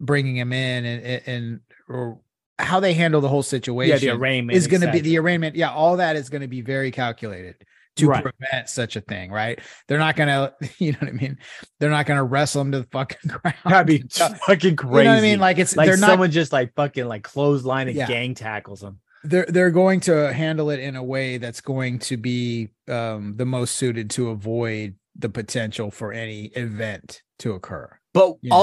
bringing 0.00 0.36
him 0.36 0.52
in 0.52 0.84
and 0.84 1.02
and, 1.04 1.22
and 1.26 1.60
or 1.88 2.20
how 2.58 2.78
they 2.80 2.94
handle 2.94 3.20
the 3.20 3.28
whole 3.28 3.42
situation 3.42 3.90
Yeah, 4.06 4.12
the 4.14 4.18
arraignment 4.20 4.56
is 4.56 4.66
going 4.68 4.80
to 4.82 4.90
be 4.92 5.00
the 5.00 5.18
arraignment. 5.18 5.56
Yeah, 5.56 5.70
all 5.72 5.96
that 5.96 6.14
is 6.16 6.28
going 6.28 6.42
to 6.42 6.48
be 6.48 6.60
very 6.60 6.90
calculated 6.90 7.56
to 7.96 8.08
Right. 8.08 8.22
prevent 8.24 8.68
such 8.68 8.96
a 8.96 9.00
thing, 9.00 9.30
right? 9.30 9.58
They're 9.88 9.98
not 9.98 10.14
going 10.16 10.28
to, 10.28 10.54
you 10.78 10.92
know 10.92 10.98
what 11.00 11.08
I 11.08 11.12
mean? 11.12 11.38
They're 11.80 11.90
not 11.90 12.06
going 12.06 12.18
to 12.18 12.22
wrestle 12.24 12.62
him 12.62 12.72
to 12.72 12.80
the 12.80 12.88
fucking 12.92 13.30
ground. 13.42 13.56
That'd 13.64 13.86
be 13.86 13.96
You 14.18 14.28
know 14.28 14.34
fucking 14.46 14.76
crazy. 14.76 14.92
what 14.94 15.06
I 15.08 15.20
mean? 15.20 15.40
Like 15.40 15.58
it's 15.58 15.76
like 15.76 15.86
they're 15.88 15.96
not 15.96 16.06
someone 16.10 16.30
just 16.30 16.52
like 16.52 16.74
fucking 16.74 17.06
like 17.06 17.22
clothesline 17.24 17.88
and 17.88 17.96
Yeah. 17.96 18.06
gang 18.06 18.34
tackles 18.34 18.82
him. 18.82 19.00
they're 19.24 19.46
they're 19.48 19.70
going 19.72 20.00
to 20.00 20.32
handle 20.32 20.70
it 20.70 20.78
in 20.80 20.94
a 20.96 21.02
way 21.02 21.38
that's 21.38 21.60
going 21.60 21.98
to 22.00 22.16
be 22.16 22.68
um 22.88 23.34
the 23.36 23.46
most 23.46 23.74
suited 23.76 24.10
to 24.10 24.28
avoid 24.30 24.94
the 25.16 25.28
potential 25.28 25.90
for 25.90 26.12
any 26.12 26.46
event 26.56 27.22
to 27.40 27.52
occur. 27.52 27.98
But 28.12 28.34
You 28.42 28.50
know. 28.50 28.56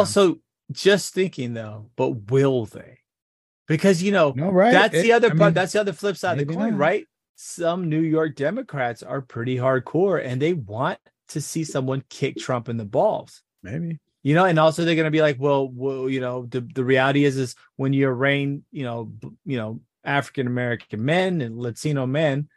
Just 0.71 1.13
thinking 1.13 1.53
though, 1.53 1.89
but 1.95 2.31
will 2.31 2.65
they? 2.65 2.99
Because 3.67 4.01
you 4.03 4.11
know, 4.11 4.33
No, 4.35 4.49
right? 4.51 4.71
that's 4.71 4.95
It- 4.95 5.03
the 5.03 5.13
other 5.13 5.27
I 5.27 5.29
part. 5.31 5.39
mean, 5.39 5.53
that's 5.53 5.73
the 5.73 5.79
other 5.81 5.93
flip 5.93 6.17
side 6.17 6.39
of 6.39 6.47
the 6.47 6.53
coin, 6.53 6.71
not. 6.71 6.79
right? 6.79 7.07
Some 7.35 7.89
New 7.89 8.01
York 8.01 8.35
Democrats 8.35 9.01
are 9.03 9.21
pretty 9.21 9.55
hardcore 9.57 10.23
and 10.23 10.41
they 10.41 10.53
want 10.53 10.99
to 11.29 11.41
see 11.41 11.63
someone 11.63 12.03
kick 12.09 12.37
Trump 12.37 12.69
in 12.69 12.77
the 12.77 12.85
balls. 12.85 13.41
maybe. 13.63 13.99
You 14.23 14.35
know, 14.35 14.45
and 14.45 14.59
also 14.59 14.83
they're 14.85 14.95
going 14.95 15.05
to 15.05 15.11
be 15.11 15.21
like, 15.21 15.37
well, 15.39 15.67
well, 15.67 16.07
you 16.09 16.19
know, 16.19 16.45
the, 16.45 16.61
the 16.61 16.83
reality 16.83 17.23
is, 17.25 17.37
is 17.37 17.55
when 17.77 17.91
you 17.93 18.07
arraign, 18.07 18.63
you 18.71 18.83
know, 18.83 19.11
you 19.45 19.57
know, 19.57 19.79
African 20.03 20.45
American 20.45 21.03
men 21.03 21.41
and 21.41 21.57
Latino 21.57 22.05
men, 22.05 22.47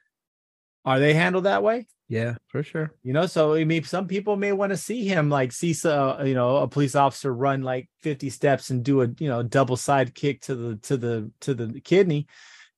are 0.84 0.98
they 0.98 1.14
handled 1.14 1.44
that 1.44 1.62
way? 1.62 1.86
Yeah, 2.14 2.36
for 2.46 2.62
sure. 2.62 2.92
You 3.02 3.12
know, 3.12 3.26
so 3.26 3.54
I 3.54 3.64
mean, 3.64 3.82
some 3.82 4.06
people 4.06 4.36
may 4.36 4.52
want 4.52 4.70
to 4.70 4.76
see 4.76 5.04
him 5.08 5.28
like 5.30 5.50
see, 5.50 5.72
so, 5.72 6.16
uh, 6.20 6.22
you 6.22 6.34
know, 6.34 6.58
a 6.58 6.68
police 6.68 6.94
officer 6.94 7.34
run 7.34 7.62
like 7.62 7.88
50 8.02 8.30
steps 8.30 8.70
and 8.70 8.84
do 8.84 9.02
a, 9.02 9.08
you 9.18 9.28
know, 9.28 9.42
double 9.42 9.76
side 9.76 10.14
kick 10.14 10.40
to 10.42 10.54
the 10.54 10.76
to 10.76 10.96
the 10.96 11.32
to 11.40 11.54
the 11.54 11.80
kidney, 11.80 12.28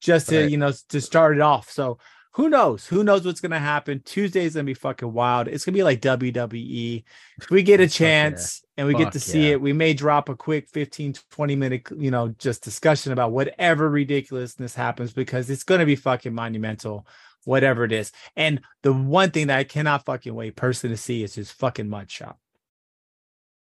just 0.01 0.31
to 0.31 0.41
Right. 0.41 0.51
you 0.51 0.57
know 0.57 0.73
to 0.89 1.01
start 1.03 1.37
it 1.37 1.43
off. 1.43 1.71
So 1.71 1.99
who 2.33 2.49
knows? 2.49 2.87
Who 2.87 3.05
knows 3.05 3.27
what's 3.27 3.43
gonna 3.43 3.59
happen? 3.59 4.01
Tuesday's 4.07 4.55
gonna 4.55 4.65
be 4.65 4.73
fucking 4.73 5.13
wild. 5.13 5.49
It's 5.49 5.67
gonna 5.67 5.77
be 5.77 5.83
like 5.83 6.01
WWE. 6.01 7.05
If 7.43 7.51
we 7.51 7.63
get 7.63 7.81
a 7.81 7.89
Fuck 7.89 8.01
yeah. 8.01 8.07
chance 8.07 8.65
and 8.79 8.89
we 8.89 8.95
get 8.95 9.13
to 9.13 9.21
see 9.21 9.49
yeah. 9.49 9.53
it, 9.53 9.61
we 9.61 9.75
may 9.75 9.93
drop 9.93 10.31
a 10.31 10.35
quick 10.35 10.71
15, 10.71 11.13
20 11.31 11.57
minute, 11.57 11.89
you 11.95 12.11
know, 12.11 12.29
just 12.39 12.65
discussion 12.65 13.13
about 13.13 13.33
whatever 13.33 13.91
ridiculousness 13.91 14.75
happens 14.75 15.13
because 15.13 15.51
it's 15.51 15.65
gonna 15.65 15.85
be 15.85 15.97
fucking 15.97 16.35
monumental 16.35 17.07
whatever 17.47 17.85
it 17.85 17.93
is. 17.93 18.13
And 18.37 18.61
the 18.83 18.93
one 18.93 19.31
thing 19.31 19.47
that 19.47 19.59
I 19.59 19.65
cannot 19.65 20.05
fucking 20.05 20.35
wait 20.35 20.55
personally 20.57 20.95
to 20.97 21.01
see 21.03 21.23
is 21.23 21.35
his 21.35 21.51
fucking 21.51 21.87
mugshot. 21.87 22.35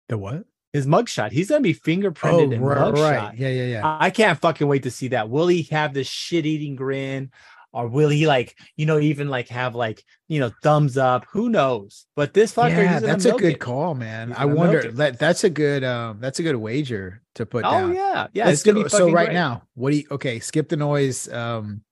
The 0.09 0.17
what? 0.17 0.43
His 0.73 0.85
mugshot. 0.85 1.31
He's 1.31 1.49
gonna 1.49 1.61
be 1.61 1.73
fingerprinted 1.73 2.49
Oh, 2.49 2.51
in 2.51 2.61
right, 2.61 2.77
mugshot. 2.93 2.93
right. 3.11 3.37
Yeah, 3.37 3.49
yeah, 3.49 3.65
yeah. 3.65 3.97
I 3.99 4.11
can't 4.11 4.39
fucking 4.39 4.67
wait 4.67 4.83
to 4.83 4.91
see 4.91 5.07
that. 5.09 5.29
Will 5.29 5.47
he 5.47 5.63
have 5.71 5.93
this 5.95 6.07
shit 6.07 6.45
eating 6.45 6.75
grin? 6.75 7.31
or 7.71 7.87
will 7.87 8.09
he 8.09 8.25
like 8.25 8.57
you 8.77 8.85
know 8.87 8.97
even 8.97 9.27
like 9.29 9.47
have 9.49 9.75
like 9.75 10.03
you 10.27 10.39
know 10.39 10.51
thumbs 10.63 10.97
up? 10.97 11.25
Who 11.31 11.49
knows? 11.49 12.07
But 12.15 12.33
this 12.33 12.51
fucker, 12.51 12.69
yeah, 12.71 12.99
that's 12.99 13.25
a 13.25 13.33
good 13.33 13.53
it. 13.53 13.59
call, 13.59 13.93
man. 13.93 14.33
I 14.35 14.45
wonder 14.45 14.91
that 14.93 15.19
that's 15.19 15.43
a 15.43 15.51
good 15.51 15.83
um 15.83 16.17
that's 16.19 16.39
a 16.39 16.43
good 16.43 16.55
wager 16.55 17.21
to 17.35 17.45
put 17.45 17.65
Oh 17.65 17.71
down. 17.71 17.93
yeah, 17.93 18.25
yeah. 18.33 18.45
Let's 18.45 18.61
it's 18.61 18.63
gonna 18.63 18.79
do- 18.79 18.83
be 18.85 18.89
so 18.89 19.11
right 19.11 19.25
great. 19.27 19.33
now. 19.35 19.61
What 19.75 19.91
do 19.91 19.97
you 19.97 20.05
okay? 20.09 20.39
Skip 20.39 20.67
the 20.69 20.77
noise. 20.77 21.31
Um, 21.31 21.83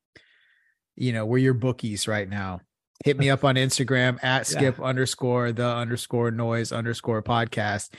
you 0.97 1.13
know, 1.13 1.25
we're 1.25 1.37
your 1.37 1.53
bookies 1.53 2.07
right 2.07 2.27
now. 2.27 2.61
Hit 3.05 3.17
me 3.17 3.29
up 3.29 3.45
on 3.45 3.55
Instagram 3.55 4.21
at 4.23 4.47
skip 4.47 4.81
underscore 4.81 5.51
the 5.51 5.67
underscore 5.67 6.31
noise 6.31 6.71
underscore 6.71 7.21
podcast. 7.21 7.93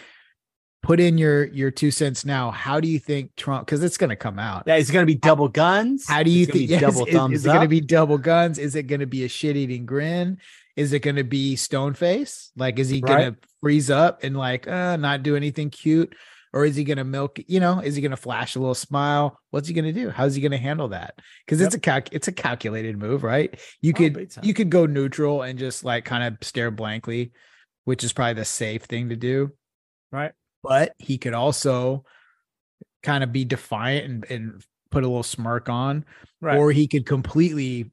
Put 0.83 1.00
in 1.00 1.19
your 1.19 1.45
your 1.47 1.71
two 1.71 1.90
cents 1.90 2.25
now. 2.25 2.50
How 2.50 2.81
do 2.81 2.88
you 2.88 2.99
think 2.99 3.35
Trump? 3.37 3.67
Because 3.67 3.83
it's 3.83 3.97
going 3.97 4.11
to 4.11 4.17
come 4.17 4.38
out. 4.38 4.64
Yeah, 4.67 4.76
it's 4.76 4.90
gonna 4.90 5.07
be 5.07 5.14
double 5.14 5.49
guns. 5.49 6.07
How 6.09 6.23
do 6.23 6.31
you 6.31 6.47
think? 6.47 6.69
yes, 6.71 6.81
double 6.81 7.07
is, 7.07 7.14
thumbs 7.14 7.35
is 7.37 7.47
it 7.47 7.49
going 7.49 7.62
to 7.62 7.69
be 7.69 7.81
double 7.81 8.19
guns? 8.19 8.59
Is 8.59 8.75
it 8.75 8.85
going 8.85 9.00
to 9.00 9.07
be 9.07 9.25
a 9.25 9.28
shit 9.28 9.57
eating 9.57 9.87
grin? 9.87 10.38
Is 10.76 10.93
it 10.93 11.00
going 11.00 11.17
to 11.17 11.25
be 11.25 11.57
stone 11.57 11.95
face? 11.95 12.52
Like, 12.57 12.78
is 12.78 12.88
he 12.88 13.00
going 13.00 13.35
to 13.35 13.38
freeze 13.61 13.90
up 13.90 14.23
and 14.23 14.37
like 14.37 14.69
uh, 14.69 14.97
not 14.97 15.23
do 15.23 15.35
anything 15.37 15.71
cute? 15.71 16.14
Or 16.52 16.64
is 16.64 16.76
he 16.76 16.85
going 16.85 16.97
to 16.99 17.05
milk? 17.05 17.38
You 17.47 17.61
know, 17.61 17.81
is 17.81 17.95
he 17.95 18.00
going 18.02 18.11
to 18.12 18.17
flash 18.17 18.55
a 18.55 18.59
little 18.59 18.75
smile? 18.75 19.38
What's 19.50 19.69
he 19.69 19.75
going 19.75 19.85
to 19.85 19.93
do? 19.93 20.09
How's 20.11 20.35
he 20.35 20.40
going 20.40 20.52
to 20.52 20.59
handle 20.59 20.88
that? 20.88 21.14
Because 21.45 21.61
it's 21.61 21.75
a 21.75 21.78
calc, 21.81 22.09
it's 22.12 22.28
a 22.28 22.33
calculated 22.33 22.99
move, 22.99 23.23
right? 23.23 23.59
You 23.83 23.93
Oh, 23.95 23.99
could 23.99 24.35
you 24.43 24.55
could 24.55 24.71
go 24.71 24.87
neutral 24.87 25.43
and 25.43 25.59
just 25.59 25.85
like 25.85 26.05
kind 26.05 26.25
of 26.25 26.38
stare 26.47 26.71
blankly, 26.71 27.33
which 27.85 28.02
is 28.05 28.12
probably 28.12 28.35
the 28.35 28.45
safe 28.45 28.85
thing 28.85 29.11
to 29.11 29.17
do. 29.17 29.52
right? 30.11 30.33
But 30.62 30.93
he 30.99 31.19
could 31.19 31.35
also 31.35 32.05
kind 33.02 33.23
of 33.23 33.31
be 33.33 33.45
defiant 33.45 34.05
and, 34.07 34.31
and 34.31 34.64
put 34.90 35.05
a 35.05 35.07
little 35.07 35.23
smirk 35.23 35.69
on 35.69 36.05
Right. 36.40 36.57
or 36.59 36.73
he 36.73 36.87
could 36.88 37.05
completely 37.07 37.90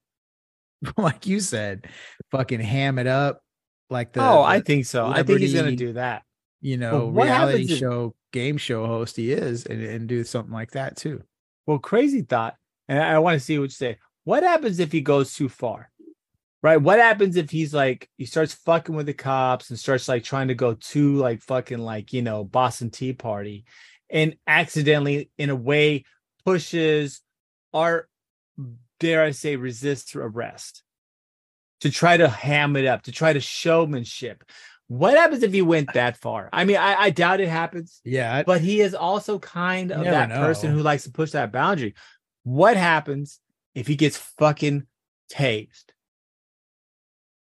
like 0.97 1.25
you 1.27 1.39
said 1.39 1.87
fucking 2.31 2.59
ham 2.59 2.99
it 2.99 3.07
up 3.07 3.41
like 3.89 4.13
the 4.13 4.21
oh, 4.21 4.41
I 4.41 4.61
think 4.61 4.85
so. 4.85 5.05
I 5.07 5.23
think 5.23 5.39
he's 5.39 5.53
gonna 5.53 5.75
do 5.75 5.93
that. 5.93 6.23
you 6.61 6.77
know 6.77 7.07
reality 7.09 7.29
happens 7.29 7.71
if- 7.71 7.77
show 7.79 8.15
game 8.35 8.57
show 8.57 8.85
host 8.85 9.15
he 9.15 9.31
is 9.31 9.65
and, 9.65 9.81
and 9.81 10.09
do 10.09 10.21
something 10.25 10.53
like 10.53 10.71
that 10.71 10.97
too 10.97 11.23
Well, 11.65 11.79
crazy 11.79 12.21
thought, 12.21 12.55
and 12.89 13.01
I, 13.01 13.17
want 13.19 13.39
to 13.39 13.39
see 13.39 13.57
what 13.57 13.63
you 13.63 13.69
say. 13.69 13.97
What 14.25 14.43
happens 14.43 14.79
if 14.79 14.91
he 14.91 14.99
goes 14.99 15.33
too 15.33 15.47
far? 15.47 15.89
Right? 16.61 16.75
What 16.75 16.99
happens 16.99 17.37
if 17.37 17.49
he's 17.49 17.73
like 17.73 18.09
he 18.17 18.25
starts 18.25 18.53
fucking 18.53 18.93
with 18.93 19.05
the 19.05 19.13
cops 19.13 19.69
and 19.69 19.79
starts 19.79 20.09
like 20.09 20.25
trying 20.25 20.49
to 20.49 20.53
go 20.53 20.73
too 20.73 21.15
like 21.15 21.41
fucking 21.43 21.77
like 21.77 22.11
you 22.11 22.23
know 22.23 22.43
Boston 22.43 22.89
Tea 22.89 23.13
Party, 23.13 23.63
and 24.09 24.35
accidentally 24.45 25.29
in 25.37 25.49
a 25.49 25.55
way 25.55 26.03
pushes 26.43 27.21
or 27.71 28.09
dare 28.99 29.23
I 29.23 29.31
say 29.31 29.55
resists 29.55 30.13
arrest 30.13 30.83
to 31.81 31.89
try 31.89 32.17
to 32.17 32.27
ham 32.27 32.75
it 32.75 32.85
up 32.85 33.03
to 33.03 33.13
try 33.13 33.31
to 33.31 33.39
showmanship. 33.39 34.43
What 34.87 35.17
happens 35.17 35.41
if 35.43 35.51
he 35.51 35.61
went 35.63 35.93
that 35.93 36.15
far? 36.17 36.49
I 36.53 36.63
mean, 36.63 36.77
I, 36.77 36.95
I 36.95 37.09
doubt 37.09 37.39
it 37.41 37.49
happens 37.49 38.01
yeah 38.03 38.43
but 38.43 38.61
he 38.61 38.81
is 38.81 38.93
also 38.93 39.39
kind 39.39 39.91
of 39.91 40.03
that 40.03 40.29
person 40.29 40.71
who 40.71 40.81
likes 40.81 41.03
to 41.05 41.11
push 41.11 41.31
that 41.31 41.51
boundary. 41.51 41.95
What 42.43 42.77
happens 42.77 43.39
if 43.73 43.87
he 43.87 43.95
gets 43.95 44.17
fucking 44.17 44.85
tased? 45.31 45.85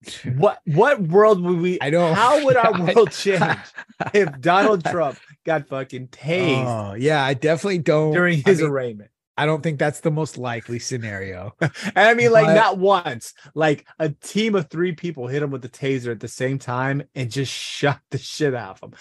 What 0.36 0.60
what 0.66 1.00
world 1.00 1.42
would 1.42 1.58
we 1.60 1.80
I 1.80 1.88
don't- 1.90 2.14
how 2.14 2.44
would 2.44 2.56
our 2.56 2.74
I- 2.74 2.92
world 2.94 3.10
change 3.10 3.58
if 4.14 4.40
Donald 4.40 4.84
Trump 4.84 5.18
got 5.46 5.66
fucking 5.68 6.08
tased 6.08 6.64
oh 6.66 6.94
yeah 6.94 7.22
i 7.24 7.32
definitely 7.34 7.78
don't 7.78 8.12
during 8.12 8.38
I 8.44 8.50
his 8.50 8.60
mean, 8.60 8.70
arraignment? 8.70 9.10
I 9.36 9.46
don't 9.46 9.62
think 9.62 9.78
that's 9.78 10.00
the 10.00 10.10
most 10.10 10.38
likely 10.38 10.78
scenario 10.78 11.54
And 11.60 11.72
I 11.96 12.14
mean 12.14 12.30
like 12.30 12.46
But- 12.46 12.54
not 12.54 12.78
once, 12.78 13.34
like 13.54 13.86
a 13.98 14.08
team 14.10 14.54
of 14.54 14.70
three 14.70 14.92
people 14.92 15.26
hit 15.26 15.42
him 15.42 15.50
with 15.50 15.62
the 15.62 15.68
taser 15.68 16.10
at 16.12 16.20
the 16.20 16.28
same 16.28 16.58
time 16.58 17.02
and 17.14 17.30
just 17.30 17.52
shot 17.78 18.00
the 18.10 18.18
shit 18.18 18.54
out 18.54 18.78
of 18.82 18.90
him. 18.90 18.98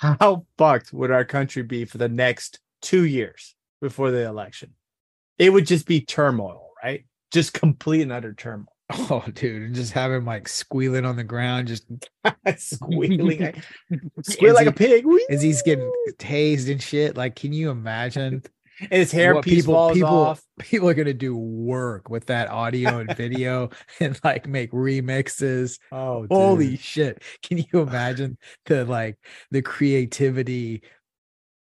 How 0.00 0.44
fucked 0.58 0.92
would 0.92 1.10
our 1.10 1.24
country 1.24 1.62
be 1.62 1.84
for 1.86 1.98
the 1.98 2.08
next 2.08 2.60
two 2.82 3.04
years 3.04 3.54
before 3.80 4.10
the 4.10 4.26
election? 4.26 4.74
It 5.38 5.52
would 5.52 5.66
just 5.66 5.86
be 5.86 6.00
turmoil, 6.02 6.70
right? 6.82 7.04
Just 7.32 7.54
complete 7.54 8.02
and 8.02 8.12
utter 8.12 8.34
turmoil. 8.34 8.66
oh 9.10 9.24
dude 9.34 9.62
and 9.62 9.74
just 9.74 9.92
have 9.92 10.12
him 10.12 10.24
like 10.24 10.46
squealing 10.46 11.04
on 11.04 11.16
the 11.16 11.24
ground 11.24 11.66
just 11.66 11.84
Squealing, 12.56 13.52
squeal 14.22 14.54
like 14.54 14.68
a 14.68 14.72
pig. 14.72 15.04
Whee! 15.04 15.26
as 15.28 15.42
he's 15.42 15.60
getting 15.62 15.90
tased 16.18 16.70
and 16.70 16.80
shit 16.80 17.16
like 17.16 17.34
can 17.34 17.52
you 17.52 17.70
imagine 17.70 18.44
and 18.80 18.92
his 18.92 19.12
hair 19.12 19.40
piece 19.40 19.66
falls 19.66 20.00
off. 20.02 20.42
people 20.60 20.88
are 20.88 20.94
gonna 20.94 21.14
do 21.14 21.36
work 21.36 22.10
with 22.10 22.26
that 22.26 22.48
audio 22.50 22.98
and 22.98 23.14
video 23.16 23.70
and 24.00 24.18
like 24.22 24.46
make 24.46 24.72
remixes. 24.72 25.78
Oh, 25.92 26.26
Holy 26.30 26.70
dude. 26.70 26.80
shit. 26.80 27.22
Can 27.42 27.58
you 27.58 27.80
imagine 27.80 28.38
the 28.66 28.84
like 28.84 29.16
the 29.50 29.62
creativity 29.62 30.82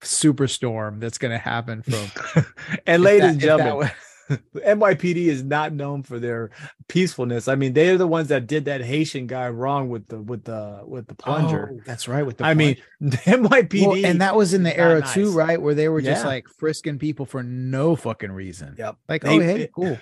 superstorm 0.02 1.00
that's 1.00 1.18
gonna 1.18 1.38
happen 1.38 1.82
from 1.82 2.44
and 2.86 3.02
ladies 3.02 3.30
and 3.30 3.40
gentlemen, 3.40 3.90
NYPD 4.30 5.26
is 5.26 5.42
not 5.42 5.72
known 5.72 6.02
for 6.02 6.18
their 6.18 6.50
peacefulness. 6.88 7.48
I 7.48 7.54
mean, 7.54 7.72
they're 7.72 7.98
the 7.98 8.06
ones 8.06 8.28
that 8.28 8.46
did 8.46 8.64
that 8.66 8.80
Haitian 8.82 9.26
guy 9.26 9.48
wrong 9.48 9.88
with 9.88 10.06
the 10.08 10.20
with 10.20 10.44
the 10.44 10.82
with 10.86 11.06
the 11.06 11.14
plunger. 11.14 11.70
Oh, 11.74 11.80
that's 11.84 12.08
right 12.08 12.24
with 12.24 12.38
the 12.38 12.44
I 12.46 12.54
mean. 12.54 12.76
NYPD. 13.02 13.86
Well, 13.86 14.04
and 14.04 14.20
that 14.20 14.36
was 14.36 14.54
in 14.54 14.62
the 14.62 14.76
era 14.76 15.00
not 15.00 15.12
too, 15.12 15.32
right? 15.32 15.60
Where 15.60 15.74
they 15.74 15.88
were 15.88 16.00
just 16.00 16.22
Yeah. 16.22 16.28
like 16.28 16.46
frisking 16.58 16.98
people 16.98 17.26
for 17.26 17.42
no 17.42 17.96
fucking 17.96 18.32
reason. 18.32 18.74
Yep. 18.78 18.96
Like, 19.08 19.22
They- 19.22 19.28
oh 19.36 19.40
hey, 19.40 19.56
they- 19.58 19.66
cool. 19.74 19.98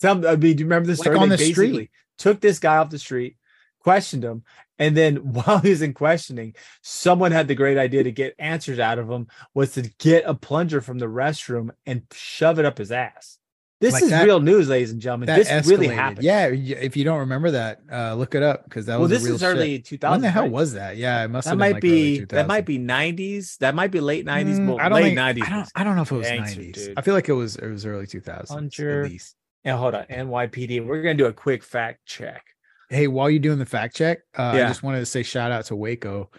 Some, 0.00 0.24
I 0.24 0.36
mean, 0.36 0.56
do 0.56 0.60
you 0.62 0.66
remember 0.66 0.86
the 0.86 0.92
Like 0.92 1.00
story? 1.00 1.18
on 1.18 1.28
They 1.28 1.36
the 1.36 1.52
street. 1.52 1.90
Took 2.18 2.40
this 2.40 2.58
guy 2.58 2.76
off 2.78 2.90
the 2.90 2.98
street, 2.98 3.36
questioned 3.80 4.24
him, 4.24 4.44
and 4.78 4.96
then 4.96 5.16
while 5.32 5.58
he 5.58 5.70
was 5.70 5.82
in 5.82 5.92
questioning, 5.92 6.54
someone 6.82 7.32
had 7.32 7.48
the 7.48 7.54
great 7.56 7.78
idea 7.78 8.04
to 8.04 8.12
get 8.12 8.34
answers 8.38 8.78
out 8.78 8.98
of 8.98 9.10
him 9.10 9.26
was 9.54 9.72
to 9.72 9.82
get 9.98 10.22
a 10.26 10.34
plunger 10.34 10.80
from 10.80 10.98
the 10.98 11.06
restroom 11.06 11.70
and 11.86 12.02
shove 12.12 12.58
it 12.60 12.64
up 12.64 12.78
his 12.78 12.92
ass. 12.92 13.37
This 13.80 13.94
Like 13.94 14.02
is 14.02 14.10
that- 14.10 14.24
real 14.24 14.40
news, 14.40 14.68
ladies 14.68 14.90
and 14.90 15.00
gentlemen. 15.00 15.26
This 15.28 15.48
escalated. 15.48 15.68
really 15.70 15.86
happened. 15.88 16.24
Yeah, 16.24 16.46
if 16.48 16.96
you 16.96 17.04
don't 17.04 17.20
remember 17.20 17.52
that, 17.52 17.80
uh, 17.92 18.14
look 18.14 18.34
it 18.34 18.42
up 18.42 18.64
because 18.64 18.86
that 18.86 18.94
Well, 18.98 19.02
was 19.08 19.12
a 19.12 19.14
this 19.14 19.24
is 19.26 19.42
early 19.44 19.78
2000s. 19.78 20.10
When 20.10 20.20
the 20.22 20.30
hell 20.30 20.48
was 20.48 20.72
that? 20.72 20.96
Yeah, 20.96 21.24
it 21.24 21.28
must 21.28 21.44
that 21.44 21.50
have 21.50 21.58
might 21.58 21.80
been 21.80 21.90
like 21.90 21.92
early 21.92 22.18
be 22.18 22.24
that 22.24 22.46
might 22.48 22.64
2000s. 22.64 22.66
be 22.66 22.78
90s. 22.78 23.56
That 23.58 23.74
might 23.76 23.90
be 23.92 24.00
late 24.00 24.26
90s. 24.26 24.58
Mm, 24.58 24.80
I 24.80 24.88
don't 24.88 25.00
late 25.00 25.16
90s. 25.16 25.42
I 25.46 25.50
don't, 25.50 25.68
I 25.76 25.84
don't 25.84 25.94
know 25.94 26.02
if 26.02 26.10
it 26.10 26.16
was 26.16 26.26
90s. 26.26 26.92
I 26.96 27.02
feel 27.02 27.14
like 27.14 27.28
it 27.28 27.34
was 27.34 27.54
it 27.54 27.68
was 27.68 27.86
early 27.86 28.06
2000s 28.06 28.46
Plunger. 28.48 29.04
at 29.04 29.10
least. 29.12 29.36
And 29.64 29.76
hold 29.78 29.94
on, 29.94 30.06
NYPD. 30.06 30.84
We're 30.84 31.02
gonna 31.02 31.14
do 31.14 31.26
a 31.26 31.32
quick 31.32 31.62
fact 31.62 32.00
check. 32.04 32.42
Hey, 32.90 33.06
while 33.06 33.30
you're 33.30 33.38
doing 33.38 33.58
the 33.60 33.66
fact 33.66 33.94
check, 33.94 34.20
uh, 34.36 34.54
Yeah. 34.56 34.64
I 34.64 34.68
just 34.68 34.82
wanted 34.82 35.00
to 35.00 35.06
say 35.06 35.22
shout 35.22 35.52
out 35.52 35.66
to 35.66 35.76
Waco 35.76 36.30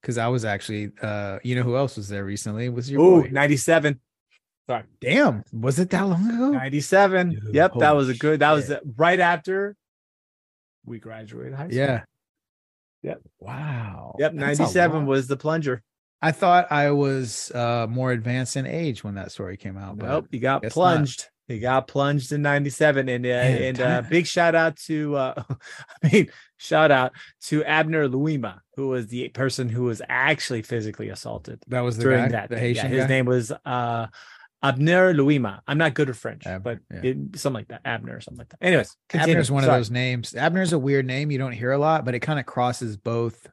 because 0.00 0.16
I 0.18 0.28
was 0.28 0.44
actually, 0.46 0.92
uh, 1.02 1.40
you 1.42 1.56
know, 1.56 1.62
who 1.62 1.76
else 1.76 1.96
was 1.96 2.08
there 2.08 2.24
recently? 2.24 2.68
Was 2.70 2.90
your 2.90 3.22
boy? 3.22 3.28
97. 3.32 4.00
Sorry. 4.68 4.82
Damn, 5.00 5.44
was 5.52 5.78
it 5.78 5.90
that 5.90 6.02
long 6.02 6.28
ago? 6.28 6.50
97. 6.50 7.30
Dude, 7.30 7.54
yep, 7.54 7.72
that 7.78 7.94
was 7.94 8.08
a 8.08 8.14
good. 8.14 8.40
That 8.40 8.52
was 8.52 8.66
shit. 8.66 8.82
the- 8.82 8.92
right 8.96 9.20
after 9.20 9.76
we 10.84 10.98
graduated 10.98 11.54
high 11.54 11.68
school. 11.68 11.78
Yeah. 11.78 12.02
Yep. 13.02 13.20
Wow. 13.38 14.16
Yep, 14.18 14.32
That's 14.34 14.58
97 14.58 15.06
was 15.06 15.26
the 15.28 15.36
plunger. 15.36 15.82
I 16.22 16.32
thought 16.32 16.72
I 16.72 16.90
was 16.90 17.52
uh 17.54 17.86
more 17.88 18.10
advanced 18.10 18.56
in 18.56 18.66
age 18.66 19.04
when 19.04 19.14
that 19.14 19.30
story 19.30 19.56
came 19.56 19.76
out. 19.76 19.98
But 19.98 20.08
Nope, 20.08 20.26
he 20.30 20.38
got 20.40 20.62
guess 20.62 20.70
not. 20.70 20.74
plunged. 20.74 21.28
He 21.46 21.60
got 21.60 21.86
plunged 21.86 22.32
in 22.32 22.42
97. 22.42 23.08
And 23.08 23.24
uh, 23.24 23.28
Man, 23.28 23.62
and 23.62 23.80
uh, 23.80 24.02
big 24.10 24.26
shout 24.26 24.54
out 24.56 24.76
to 24.86 25.14
uh 25.14 25.42
I 26.02 26.10
mean, 26.12 26.30
shout 26.56 26.90
out 26.90 27.12
to 27.42 27.62
Abner 27.64 28.08
Louima, 28.08 28.58
who 28.74 28.88
was 28.88 29.06
the 29.08 29.28
person 29.28 29.68
who 29.68 29.84
was 29.84 30.02
actually 30.08 30.62
physically 30.62 31.10
assaulted 31.10 31.62
that 31.68 31.80
was 31.82 31.98
the 31.98 32.02
during 32.04 32.24
guy, 32.24 32.28
that. 32.30 32.48
the 32.48 32.56
thing. 32.56 32.74
Yeah, 32.74 32.82
Haitian 32.82 32.90
his 32.90 33.02
guy? 33.04 33.08
name 33.08 33.26
was 33.26 33.52
uh 33.64 34.06
Abner 34.62 35.12
Louima. 35.14 35.60
I'm 35.66 35.78
not 35.78 35.94
good 35.94 36.08
at 36.08 36.16
French, 36.16 36.46
Ab- 36.46 36.62
but 36.64 36.78
yeah. 36.90 37.00
it, 37.02 37.16
something 37.36 37.60
like 37.60 37.68
that. 37.68 37.82
Abner 37.84 38.16
or 38.16 38.20
something 38.20 38.38
like 38.38 38.48
that. 38.48 38.58
Anyways, 38.64 38.96
continue. 39.08 39.34
Abner's 39.34 39.50
one 39.50 39.62
Sorry. 39.64 39.74
of 39.74 39.80
those 39.80 39.90
names. 39.90 40.34
Abner's 40.34 40.72
a 40.72 40.78
weird 40.78 41.06
name 41.06 41.30
you 41.30 41.38
don't 41.38 41.52
hear 41.52 41.72
a 41.72 41.78
lot, 41.78 42.04
but 42.04 42.14
it 42.14 42.20
kind 42.20 42.38
of 42.40 42.46
crosses 42.46 42.96
both. 42.96 43.46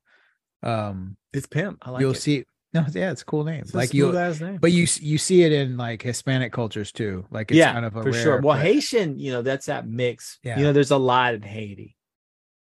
Um, 0.61 1.17
It's 1.33 1.45
pimp. 1.47 1.79
I 1.81 1.91
like 1.91 1.99
it. 1.99 2.03
you'll 2.03 2.11
it. 2.13 2.17
see. 2.17 2.45
No, 2.73 2.83
yeah, 2.91 3.11
it's 3.11 3.21
a 3.21 3.25
cool 3.25 3.43
name. 3.43 3.59
It's 3.61 3.75
like 3.75 3.93
you, 3.93 4.11
name. 4.11 4.57
but 4.59 4.71
you 4.71 4.87
you 4.99 5.19
see 5.19 5.43
it 5.43 5.51
in 5.51 5.77
like 5.77 6.01
Hispanic 6.01 6.51
cultures 6.51 6.91
too. 6.91 7.23
Like 7.29 7.51
it's 7.51 7.57
yeah, 7.57 7.71
kind 7.71 7.85
of 7.85 7.95
a 7.95 8.01
for 8.01 8.09
rare, 8.11 8.23
sure. 8.23 8.41
Well, 8.41 8.55
but- 8.57 8.63
Haitian, 8.65 9.19
you 9.19 9.31
know, 9.31 9.43
that's 9.43 9.67
that 9.67 9.87
mix. 9.87 10.39
Yeah. 10.41 10.57
You 10.57 10.63
know, 10.63 10.73
there's 10.73 10.89
a 10.89 10.97
lot 10.97 11.35
in 11.35 11.43
Haiti. 11.43 11.95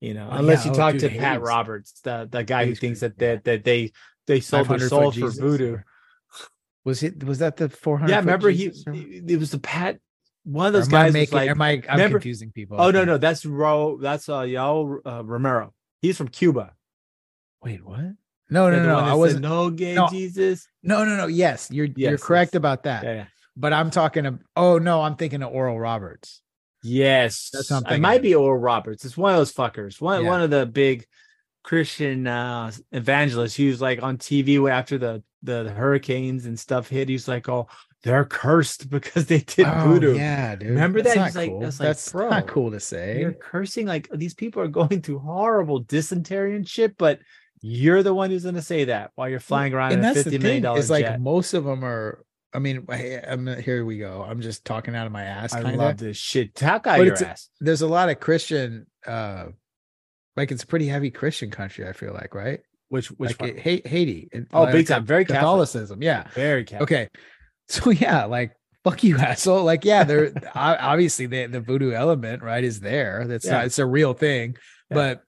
You 0.01 0.15
know, 0.15 0.27
Oh, 0.29 0.35
unless 0.37 0.65
yeah. 0.65 0.71
you 0.71 0.75
Oh, 0.75 0.77
talk 0.77 0.91
dude, 0.97 1.11
to 1.11 1.17
Pat 1.17 1.41
Roberts, 1.41 2.01
the 2.03 2.27
the 2.29 2.43
guy 2.43 2.65
who 2.65 2.75
thinks 2.75 2.99
crazy, 2.99 3.13
that 3.17 3.17
that, 3.19 3.43
that 3.45 3.63
they 3.63 3.91
they 4.27 4.41
sold 4.41 4.67
their 4.67 4.79
soul 4.79 5.11
for 5.13 5.29
voodoo. 5.29 5.75
or- 5.75 5.85
Was 6.83 7.03
it? 7.03 7.23
Was 7.23 7.39
that 7.39 7.57
the 7.57 7.69
four 7.69 7.97
hundred? 7.97 8.11
Yeah, 8.11 8.19
remember 8.19 8.49
he 8.49 8.65
it 8.65 9.39
was 9.39 9.51
the 9.51 9.59
Pat. 9.59 9.99
One 10.43 10.67
of 10.67 10.73
those 10.73 10.85
am 10.85 10.91
guys 10.91 11.05
was 11.07 11.13
making? 11.13 11.35
like, 11.37 11.49
am 11.49 11.61
I? 11.61 11.69
I'm 11.71 11.81
remember- 11.91 12.17
confusing 12.17 12.51
people. 12.51 12.77
oh 12.79 12.89
no 12.91 13.03
no, 13.05 13.17
that's 13.17 13.45
Ro, 13.45 13.97
that's 14.01 14.27
uh 14.27 14.41
Yao 14.41 14.99
uh, 15.05 15.23
Romero. 15.23 15.73
He's 16.01 16.17
from 16.17 16.29
Cuba. 16.29 16.73
Wait, 17.63 17.85
what? 17.85 17.99
No, 18.49 18.67
Yeah, 18.67 18.77
no, 18.77 18.85
no. 18.85 18.99
I 18.99 19.13
wasn't. 19.13 19.43
no 19.43 19.69
gay 19.69 19.93
no. 19.93 20.09
Jesus. 20.09 20.67
No, 20.81 21.05
no, 21.05 21.15
no. 21.15 21.27
Yes, 21.27 21.69
you're 21.71 21.87
you're 21.95 22.17
correct 22.17 22.53
yes. 22.53 22.57
about 22.57 22.83
that. 22.83 23.03
Yeah, 23.03 23.13
yeah. 23.13 23.25
But 23.55 23.73
I'm 23.73 23.91
talking. 23.91 24.25
Of, 24.25 24.39
oh 24.55 24.77
no, 24.79 25.01
I'm 25.01 25.15
thinking 25.15 25.43
of 25.43 25.53
Oral 25.53 25.79
Roberts. 25.79 26.41
Yes, 26.83 27.51
That's 27.53 27.71
I'm 27.71 27.85
it 27.85 28.01
might 28.01 28.23
be 28.23 28.33
Oral 28.33 28.59
Roberts. 28.59 29.05
It's 29.05 29.15
one 29.15 29.33
of 29.33 29.37
those 29.37 29.53
fuckers. 29.53 30.01
One 30.01 30.25
one 30.25 30.41
of 30.41 30.49
the 30.49 30.65
big 30.65 31.05
Christian 31.63 32.25
uh 32.25 32.71
evangelists. 32.91 33.55
He 33.55 33.67
was 33.67 33.79
like 33.79 34.01
on 34.01 34.17
TV 34.17 34.69
after 34.69 34.97
the 34.97 35.23
the 35.43 35.69
hurricanes 35.71 36.45
and 36.45 36.59
stuff 36.59 36.87
hit. 36.89 37.09
He's 37.09 37.27
like, 37.27 37.49
"Oh, 37.49 37.67
they're 38.03 38.25
cursed 38.25 38.89
because 38.95 39.25
they 39.25 39.39
did 39.39 39.65
Oh, 39.67 39.87
voodoo." 39.87 40.15
yeah, 40.15 40.55
dude. 40.55 40.69
Remember 40.69 41.01
That's 41.01 41.15
that? 41.15 41.25
He's 41.27 41.35
like- 41.35 41.49
cool. 41.49 41.59
that's 41.61 41.79
like, 41.79 41.87
That's 41.89 42.11
bro, 42.11 42.29
not 42.29 42.47
cool 42.47 42.71
to 42.71 42.79
say. 42.79 43.19
You're 43.21 43.33
cursing 43.33 43.87
like 43.87 44.09
these 44.13 44.33
people 44.33 44.61
are 44.61 44.67
going 44.79 45.01
through 45.01 45.19
horrible 45.19 45.79
dysentery 45.79 46.55
and 46.55 46.67
shit, 46.67 46.97
but 46.97 47.19
you're 47.61 48.01
the 48.03 48.13
one 48.13 48.31
who's 48.31 48.43
going 48.43 48.55
to 48.55 48.61
say 48.61 48.85
that 48.85 49.11
while 49.15 49.29
you're 49.29 49.39
flying 49.39 49.73
around 49.73 49.93
and 49.93 50.03
in 50.03 50.11
a 50.11 50.13
fifty 50.15 50.37
million 50.39 50.63
dollars 50.63 50.87
dollar 50.87 50.99
is 50.99 51.07
like 51.11 51.19
most 51.19 51.53
of 51.53 51.63
them 51.63 51.83
are. 51.85 52.23
I 52.53 52.59
mean, 52.59 52.85
I, 52.89 53.21
I'm 53.25 53.47
here. 53.61 53.85
We 53.85 53.97
go. 53.99 54.25
I'm 54.27 54.41
just 54.41 54.65
talking 54.65 54.93
out 54.95 55.05
of 55.05 55.13
my 55.13 55.23
ass. 55.23 55.53
I 55.53 55.61
Kinda. 55.61 55.77
love 55.77 55.97
this 55.97 56.17
shit. 56.17 56.53
Talk 56.53 56.85
out 56.85 56.97
But 56.97 57.05
your 57.05 57.23
ass. 57.23 57.49
There's 57.61 57.81
a 57.81 57.87
lot 57.87 58.09
of 58.09 58.19
Christian. 58.19 58.87
uh 59.07 59.45
Like 60.35 60.51
it's 60.51 60.63
a 60.63 60.67
pretty 60.67 60.87
heavy 60.87 61.11
Christian 61.11 61.49
country. 61.51 61.87
I 61.87 61.93
feel 61.93 62.13
like, 62.13 62.33
right? 62.35 62.59
Which 62.91 63.07
which 63.11 63.39
like 63.39 63.51
it, 63.51 63.57
eh, 63.65 63.77
Ha- 63.83 63.89
Haiti. 63.89 64.29
and, 64.33 64.47
Oh, 64.53 64.63
like, 64.63 64.73
big 64.73 64.87
time. 64.87 65.05
Very 65.05 65.23
Catholic. 65.23 65.39
Catholicism. 65.39 66.03
Yeah. 66.03 66.27
Very 66.35 66.65
Catholic. 66.65 66.91
Okay. 66.91 67.07
So 67.69 67.89
yeah, 67.89 68.25
like 68.25 68.51
fuck 68.83 69.01
you, 69.03 69.17
asshole. 69.29 69.63
Like 69.63 69.85
yeah, 69.85 70.03
there 70.03 70.33
obviously 70.53 71.25
the 71.25 71.45
the 71.47 71.61
voodoo 71.61 71.93
element 71.93 72.43
right 72.43 72.63
is 72.63 72.81
there. 72.81 73.23
That's 73.27 73.45
Yeah. 73.45 73.51
not. 73.53 73.65
It's 73.67 73.79
a 73.79 73.85
real 73.85 74.13
thing. 74.13 74.57
Yeah. 74.89 74.95
But 74.95 75.23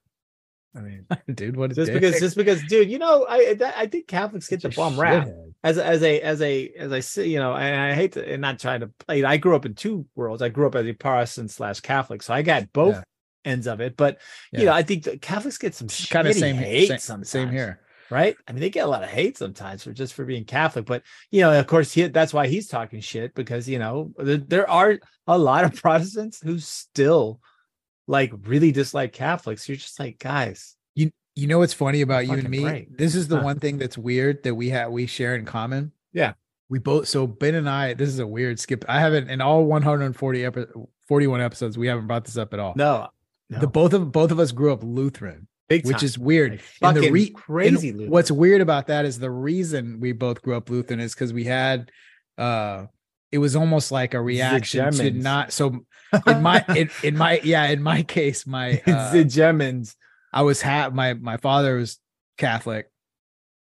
I 0.76 0.82
mean, 0.82 1.06
dude, 1.34 1.56
what 1.56 1.72
is 1.72 1.78
just 1.78 1.92
dick. 1.92 2.02
because 2.02 2.20
just 2.20 2.36
because, 2.36 2.62
dude, 2.64 2.92
you 2.92 3.00
know, 3.00 3.26
I 3.30 3.54
that, 3.54 3.76
I 3.78 3.88
think 3.88 4.08
Catholics 4.08 4.50
get 4.50 4.62
the 4.62 4.70
bum 4.70 5.00
rap. 5.00 5.30
as 5.64 5.78
a- 5.78 5.86
as 5.86 6.04
a 6.04 6.20
as 6.20 6.42
a 6.42 6.68
as 6.78 6.92
I 6.92 7.00
say, 7.00 7.28
you 7.28 7.40
know, 7.40 7.54
and 7.54 7.80
I 7.80 7.94
hate 7.94 8.12
to 8.14 8.30
and 8.30 8.42
not 8.42 8.60
trying 8.60 8.82
to 8.82 8.88
play. 9.08 9.24
I 9.24 9.38
grew 9.38 9.56
up 9.56 9.66
in 9.66 9.74
two 9.76 10.06
worlds. 10.16 10.42
I 10.42 10.50
grew 10.50 10.68
up 10.68 10.76
as 10.76 10.86
a 10.86 10.92
Protestant 10.94 11.50
slash 11.52 11.80
Catholic, 11.80 12.24
so 12.24 12.34
I 12.34 12.42
got 12.42 12.74
both 12.74 12.96
Yeah. 12.96 13.04
Ends 13.46 13.68
of 13.68 13.82
it. 13.82 13.96
But 13.98 14.20
you 14.52 14.66
know, 14.66 14.74
I 14.74 14.84
think 14.84 15.04
the 15.04 15.18
Catholics 15.18 15.58
get 15.58 15.76
some 15.76 15.88
Kind 16.10 16.28
of 16.28 16.36
same 16.36 16.56
hate 16.56 16.88
same, 16.90 16.98
sometimes. 17.00 17.30
same 17.30 17.50
here. 17.50 17.80
right? 18.10 18.36
I 18.48 18.52
mean, 18.52 18.62
they 18.62 18.70
get 18.70 18.86
a 18.86 18.90
lot 18.90 19.04
of 19.04 19.10
hate 19.10 19.38
sometimes 19.38 19.84
for 19.84 19.92
just 19.94 20.14
for 20.14 20.26
being 20.26 20.46
Catholic, 20.46 20.86
but 20.86 21.04
you 21.32 21.42
know, 21.42 21.58
of 21.58 21.68
course, 21.68 21.92
he, 21.94 22.08
that's 22.08 22.34
why 22.34 22.48
he's 22.48 22.68
talking 22.68 23.00
shit 23.02 23.34
because 23.36 23.68
you 23.68 23.80
know 23.80 24.12
there, 24.18 24.38
there 24.38 24.70
are 24.70 25.00
a 25.28 25.38
lot 25.38 25.64
of 25.64 25.76
Protestants 25.82 26.42
who 26.44 26.60
still 26.60 27.40
like 28.08 28.32
really 28.46 28.72
dislike 28.72 29.14
Catholics. 29.14 29.68
You're 29.68 29.78
just 29.78 30.00
like, 30.00 30.20
guys, 30.20 30.76
You 30.96 31.12
you 31.36 31.48
know 31.48 31.60
what's 31.60 31.74
funny 31.74 32.02
about 32.02 32.28
you 32.28 32.34
and 32.34 32.50
me? 32.50 32.88
This 32.90 33.16
is 33.16 33.28
the 33.28 33.38
Huh. 33.38 33.44
one 33.44 33.60
thing 33.60 33.78
that's 33.78 33.98
weird 33.98 34.44
that 34.44 34.54
we 34.56 34.70
have 34.70 34.92
we 34.92 35.06
share 35.08 35.36
in 35.36 35.46
common. 35.46 35.92
Yeah. 36.12 36.34
We 36.70 36.80
both 36.80 37.08
so 37.08 37.28
Ben 37.28 37.56
and 37.56 37.70
I, 37.70 37.94
this 37.94 38.10
is 38.10 38.20
a 38.20 38.28
weird 38.28 38.60
skip. 38.60 38.84
I 38.90 39.00
haven't 39.00 39.30
in 39.30 39.42
all 39.42 39.64
140 39.66 40.46
epi- 40.46 40.66
41 41.08 41.42
episodes, 41.42 41.78
we 41.78 41.88
haven't 41.88 42.08
brought 42.08 42.26
this 42.26 42.38
up 42.38 42.54
at 42.54 42.60
all. 42.60 42.74
no, 42.76 43.08
no. 43.54 43.60
The 43.60 43.68
both 43.68 43.94
of 43.94 44.12
both 44.12 44.32
of 44.32 44.40
us 44.40 44.52
grew 44.52 44.74
up 44.74 44.82
Lutheran, 44.84 45.48
big 45.70 45.86
which 45.86 46.04
is 46.04 46.18
weird. 46.18 46.62
Like, 46.82 46.96
and 46.96 47.06
the 47.06 47.12
re- 47.12 47.30
crazy. 47.30 47.90
And 47.90 47.98
Lutheran. 47.98 48.12
what's 48.12 48.32
weird 48.32 48.62
about 48.62 48.88
that 48.88 49.06
is 49.06 49.20
the 49.20 49.32
reason 49.32 50.00
we 50.00 50.12
both 50.12 50.42
grew 50.42 50.56
up 50.56 50.70
Lutheran 50.70 51.00
is 51.00 51.14
because 51.14 51.34
we 51.34 51.46
had 51.46 51.92
uh 52.38 52.86
it 53.32 53.40
was 53.40 53.56
almost 53.56 53.92
like 53.92 54.14
a 54.14 54.22
reaction 54.22 54.92
to 54.92 55.12
not 55.12 55.52
so 55.52 55.86
in 56.28 56.42
my 56.42 56.64
in, 56.76 56.90
in 57.04 57.18
my 57.18 57.40
yeah 57.44 57.66
in 57.66 57.82
my 57.82 58.04
case 58.04 58.46
my 58.46 58.82
uh, 58.88 59.12
the 59.12 59.24
Germans. 59.24 59.96
I 60.32 60.42
was 60.42 60.62
ha- 60.62 60.90
my 60.92 61.14
my 61.14 61.38
father 61.38 61.78
was 61.78 62.00
Catholic 62.38 62.90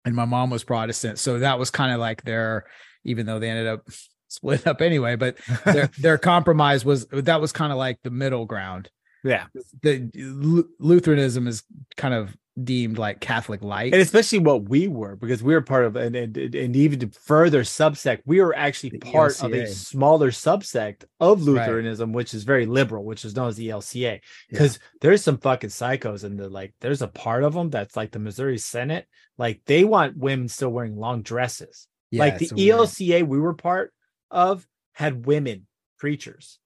and 0.03 0.15
my 0.15 0.25
mom 0.25 0.49
was 0.49 0.63
Protestant 0.63 1.19
so 1.19 1.39
that 1.39 1.59
was 1.59 1.69
kind 1.71 1.91
of 1.93 1.99
like 1.99 2.23
their 2.23 2.65
even 3.03 3.25
though 3.25 3.39
they 3.39 3.49
ended 3.49 3.67
up 3.67 3.87
split 4.27 4.67
up 4.67 4.81
anyway 4.81 5.15
but 5.15 5.37
their 5.65 5.87
their 5.99 6.17
compromise 6.17 6.83
was 6.83 7.05
that 7.07 7.39
was 7.39 7.51
kind 7.51 7.71
of 7.71 7.77
like 7.77 7.99
the 8.03 8.09
middle 8.09 8.45
ground 8.45 8.89
yeah, 9.25 9.47
the 9.81 10.09
Lu- 10.15 10.69
Lutheranism 10.79 11.47
is 11.47 11.63
kind 11.97 12.13
of 12.13 12.35
deemed 12.63 12.97
like 12.97 13.19
Catholic 13.19 13.61
light 13.61 13.91
and 13.91 14.01
especially 14.01 14.39
what 14.39 14.69
we 14.69 14.87
were 14.87 15.17
because 15.17 15.43
we 15.43 15.53
were 15.53 15.59
part 15.61 15.83
of 15.83 15.97
and 15.97 16.15
and, 16.15 16.37
and 16.37 16.73
even 16.73 16.99
to 16.99 17.09
further 17.09 17.63
subsect, 17.63 18.21
we 18.25 18.39
were 18.39 18.55
actually 18.55 18.91
The 18.91 18.99
part 18.99 19.43
of 19.43 19.51
a 19.53 19.67
smaller 19.67 20.31
subsect 20.31 21.03
of 21.19 21.39
Right. 21.45 21.67
Lutheranism, 21.67 22.13
which 22.13 22.33
is 22.33 22.45
very 22.45 22.65
liberal, 22.65 23.03
which 23.03 23.25
is 23.25 23.35
known 23.35 23.49
as 23.49 23.57
the 23.57 23.67
LCA. 23.69 24.21
Because 24.49 24.79
there's 25.01 25.21
some 25.21 25.37
fucking 25.37 25.69
psychos 25.71 26.23
in 26.23 26.37
the 26.37 26.47
like, 26.47 26.73
there's 26.79 27.01
a 27.01 27.09
part 27.09 27.43
of 27.43 27.53
them 27.53 27.69
that's 27.69 27.97
like 27.97 28.11
the 28.11 28.19
Missouri 28.19 28.57
Synod, 28.57 29.05
like 29.37 29.59
they 29.65 29.83
want 29.83 30.15
women 30.15 30.47
still 30.47 30.69
wearing 30.69 30.95
long 30.95 31.23
dresses. 31.23 31.89
Yeah, 32.11 32.19
like 32.21 32.37
the 32.37 32.43
it's 32.45 32.51
a 32.53 32.55
weird- 32.55 32.77
ELCA 32.79 33.27
we 33.27 33.39
were 33.39 33.53
part 33.55 33.91
of 34.31 34.65
had 34.93 35.25
women 35.25 35.67
preachers. 35.99 36.57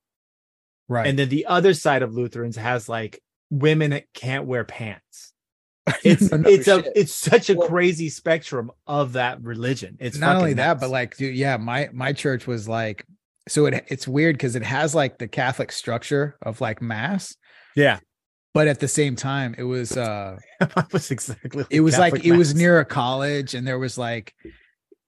Right 0.89 1.07
And 1.07 1.17
then 1.17 1.29
the 1.29 1.45
other 1.45 1.73
side 1.73 2.01
of 2.01 2.13
Lutherans 2.13 2.57
has 2.57 2.89
like 2.89 3.21
women 3.49 3.91
that 3.91 4.11
can't 4.13 4.45
wear 4.45 4.65
pants. 4.65 5.33
It's 6.03 6.31
no 6.31 6.47
it's 6.47 6.67
a 6.67 6.83
it's 6.99 7.13
such 7.13 7.49
a 7.49 7.55
Well- 7.55 7.67
crazy 7.67 8.09
spectrum 8.09 8.71
of 8.85 9.13
that 9.13 9.41
religion. 9.41 9.97
It's 9.99 10.17
not 10.17 10.35
only 10.35 10.51
fucking 10.51 10.57
that, 10.57 10.79
but 10.81 10.89
like, 10.89 11.15
dude, 11.17 11.35
yeah, 11.35 11.57
my 11.57 11.89
my 11.93 12.13
church 12.13 12.45
was 12.45 12.67
like, 12.67 13.05
so 13.47 13.65
it 13.65 13.85
it's 13.87 14.07
weird 14.07 14.35
because 14.35 14.55
it 14.55 14.63
has 14.63 14.93
like 14.93 15.17
the 15.17 15.27
Catholic 15.27 15.71
structure 15.71 16.37
of 16.43 16.61
like 16.61 16.79
mass, 16.81 17.35
yeah, 17.75 17.99
but 18.53 18.67
at 18.67 18.79
the 18.79 18.87
same 18.87 19.15
time, 19.15 19.55
it 19.57 19.63
was 19.63 19.97
uh, 19.97 20.37
it 20.61 20.93
was 20.93 21.09
exactly. 21.09 21.65
it 21.71 21.79
was 21.79 21.97
like 21.97 22.13
Catholic 22.13 22.33
it 22.33 22.37
was 22.37 22.53
near 22.53 22.79
a 22.79 22.85
college, 22.85 23.55
and 23.55 23.65
there 23.65 23.79
was 23.79 23.97
like 23.97 24.35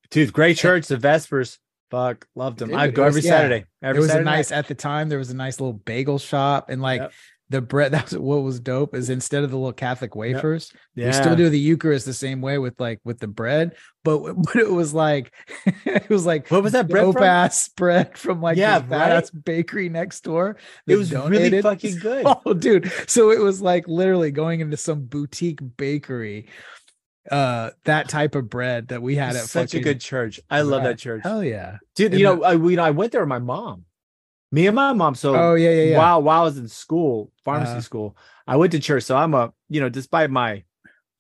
dude, 0.10 0.34
great 0.34 0.58
church. 0.58 0.88
The 0.88 0.98
Vespers, 0.98 1.60
fuck, 1.92 2.26
loved 2.36 2.60
them. 2.60 2.74
I'd 2.74 2.96
go 2.96 3.04
every 3.04 3.22
yeah. 3.22 3.32
Saturday. 3.32 3.66
Every 3.84 3.94
there 3.96 4.02
was 4.02 4.10
Saturday 4.12 4.30
a 4.30 4.32
nice 4.32 4.50
night. 4.52 4.58
at 4.58 4.68
the 4.68 4.76
time 4.76 5.10
there 5.10 5.20
was 5.20 5.30
a 5.30 5.36
nice 5.36 5.60
little 5.60 5.74
bagel 5.74 6.18
shop, 6.20 6.70
and 6.70 6.82
like 6.82 7.02
Yep. 7.02 7.12
the 7.50 7.62
bread. 7.62 7.92
That's 7.96 8.14
what 8.14 8.44
was 8.44 8.60
dope 8.62 8.96
is 8.96 9.10
instead 9.10 9.44
of 9.44 9.52
the 9.52 9.58
little 9.58 9.74
Catholic 9.74 10.16
wafers, 10.16 10.72
Yeah, 10.96 11.08
we 11.08 11.12
still 11.14 11.36
do 11.36 11.50
the 11.50 11.60
Eucharist 11.60 12.06
the 12.06 12.14
same 12.14 12.42
way 12.42 12.58
with 12.58 12.80
like 12.80 13.00
with 13.04 13.20
the 13.20 13.28
bread, 13.28 13.76
but 14.04 14.20
but 14.38 14.56
it 14.56 14.72
was 14.72 14.94
like 14.94 15.34
it 15.86 16.10
was 16.10 16.26
like 16.26 16.48
What 16.50 16.64
was 16.64 16.72
that 16.72 16.88
bread 16.88 17.12
from? 17.12 17.24
ass 17.24 17.68
bread 17.70 18.18
from 18.18 18.42
like 18.42 18.58
Yeah, 18.58 18.80
this 18.80 19.32
right? 19.34 19.44
bakery 19.44 19.90
next 19.90 20.22
door. 20.24 20.58
It 20.88 20.96
was 20.96 21.12
really 21.14 21.62
fucking 21.62 21.98
good. 22.00 22.26
Oh, 22.46 22.54
dude. 22.54 22.90
So 23.08 23.32
it 23.32 23.40
was 23.40 23.62
like 23.62 23.88
literally 23.88 24.32
going 24.32 24.62
into 24.62 24.78
some 24.78 25.02
boutique 25.04 25.60
bakery. 25.78 26.48
Uh, 27.30 27.70
that 27.84 28.10
type 28.10 28.34
of 28.34 28.50
bread 28.50 28.88
that 28.88 29.02
we 29.02 29.16
had 29.16 29.36
at 29.36 29.44
such 29.44 29.74
a 29.76 29.80
good 29.80 30.02
church. 30.02 30.40
I 30.50 30.62
love 30.62 30.84
that 30.84 30.98
church, 30.98 31.22
Hell 31.24 31.44
yeah. 31.44 31.78
dude. 31.96 32.14
You 32.14 32.24
know, 32.24 32.44
I, 32.44 32.56
we, 32.56 32.72
you 32.72 32.78
know, 32.78 32.84
I 32.84 32.90
went 32.92 33.12
there 33.12 33.22
with 33.22 33.30
my 33.30 33.38
mom. 33.40 33.86
Me 34.52 34.66
and 34.68 34.76
my 34.76 34.92
mom. 34.94 35.14
So 35.16 35.36
Oh 35.36 35.54
yeah, 35.54 35.70
yeah, 35.70 35.84
yeah. 35.92 35.98
while 35.98 36.22
while 36.24 36.42
I 36.42 36.44
was 36.46 36.58
in 36.58 36.68
school, 36.68 37.32
pharmacy 37.46 37.72
Uh-huh. 37.74 37.82
school, 37.82 38.18
I 38.48 38.56
went 38.56 38.72
to 38.72 38.80
church. 38.80 39.04
So 39.04 39.16
I'm 39.16 39.34
a, 39.36 39.54
you 39.70 39.80
know, 39.82 39.88
despite 39.90 40.30
my 40.32 40.64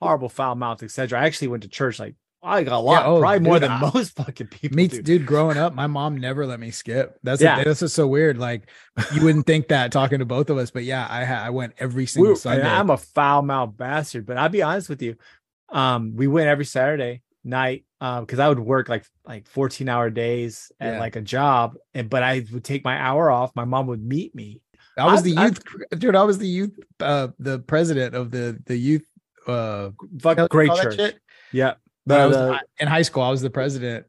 horrible 0.01 0.27
foul 0.27 0.55
mouth, 0.55 0.81
etc. 0.83 1.19
I 1.21 1.25
actually 1.27 1.49
went 1.49 1.63
to 1.63 1.69
church 1.69 1.99
like 1.99 2.15
I 2.43 2.63
got 2.63 2.73
a 2.73 2.79
lot, 2.79 3.05
oh, 3.05 3.19
probably 3.19 3.39
more 3.41 3.59
than 3.59 3.69
I- 3.71 3.91
most 3.93 4.15
fucking 4.15 4.47
people. 4.47 4.75
Me, 4.75 4.87
do. 4.87 5.03
dude. 5.03 5.27
Growing 5.27 5.57
up, 5.59 5.75
my 5.75 5.85
mom 5.85 6.17
never 6.17 6.47
let 6.47 6.59
me 6.59 6.71
skip. 6.71 7.19
That's 7.21 7.39
Yeah. 7.39 7.59
yeah. 7.59 7.63
This 7.65 7.83
is 7.83 7.93
so 7.93 8.07
weird. 8.07 8.39
Like 8.39 8.63
you 9.13 9.23
wouldn't 9.23 9.45
think 9.45 9.67
that 9.67 9.91
talking 9.91 10.17
to 10.19 10.25
both 10.25 10.49
of 10.49 10.57
us, 10.57 10.71
but 10.71 10.83
yeah, 10.83 11.05
I 11.07 11.23
I 11.23 11.51
went 11.51 11.73
every 11.77 12.07
single 12.07 12.31
and 12.31 12.39
Sunday. 12.39 12.67
I'm 12.67 12.89
a 12.89 12.97
foul 12.97 13.43
mouth 13.43 13.77
bastard, 13.77 14.25
but 14.25 14.37
I'll 14.37 14.49
be 14.49 14.63
honest 14.63 14.89
with 14.89 15.03
you. 15.03 15.15
Um, 15.71 16.15
we 16.15 16.27
went 16.27 16.47
every 16.47 16.65
Saturday 16.65 17.21
night 17.43 17.86
um 18.01 18.23
because 18.23 18.38
I 18.38 18.47
would 18.47 18.60
work 18.60 18.88
like 18.88 19.03
like 19.25 19.47
14 19.47 19.89
hour 19.89 20.10
days 20.12 20.71
at 20.79 20.93
Yeah. 20.93 20.99
like 20.99 21.15
a 21.15 21.21
job, 21.21 21.75
and 21.93 22.10
but 22.10 22.23
I 22.23 22.45
would 22.51 22.63
take 22.63 22.84
my 22.84 22.97
hour 22.97 23.29
off. 23.31 23.51
My 23.55 23.65
mom 23.65 23.88
would 23.88 24.03
meet 24.03 24.36
me. 24.36 24.62
I 24.97 25.05
was 25.05 25.21
I've- 25.21 25.31
the 25.34 25.41
youth, 25.41 25.99
dude. 25.99 26.15
I 26.15 26.23
was 26.23 26.38
the 26.38 26.47
youth, 26.47 26.77
uh, 26.99 27.29
the 27.39 27.60
president 27.60 28.13
of 28.15 28.31
the 28.31 28.60
the 28.65 28.75
youth. 28.77 29.05
Uh, 29.47 29.89
Fuck, 30.21 30.23
what 30.23 30.36
do 30.38 30.41
you 30.43 30.47
great 30.49 30.71
church. 30.75 31.13
Yeah. 31.51 31.73
When 32.05 32.19
I 32.19 32.25
was 32.27 32.36
the- 32.38 32.60
in 32.79 32.88
high 32.88 33.01
school. 33.01 33.23
I 33.23 33.29
was 33.31 33.41
the 33.41 33.49
president, 33.49 34.05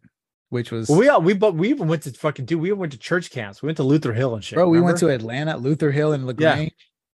which 0.50 0.70
was 0.70 0.88
Well, 0.88 0.98
we 0.98 1.08
all 1.08 1.22
we 1.22 1.32
but 1.34 1.54
we 1.54 1.70
even 1.70 1.88
went 1.88 2.02
to 2.02 2.10
fucking 2.10 2.44
dude. 2.46 2.60
We 2.60 2.72
went 2.72 2.92
to 2.92 2.98
church 2.98 3.30
camps. 3.30 3.62
We 3.62 3.66
went 3.66 3.76
to 3.78 3.82
Luther 3.84 4.12
Hill 4.12 4.34
and 4.34 4.42
shit. 4.44 4.56
bro. 4.56 4.68
We 4.68 4.80
went 4.80 4.98
to 4.98 5.08
Atlanta, 5.08 5.56
Luther 5.56 5.90
Hill, 5.90 6.12
and 6.12 6.26
La 6.26 6.32
Grange. 6.32 6.72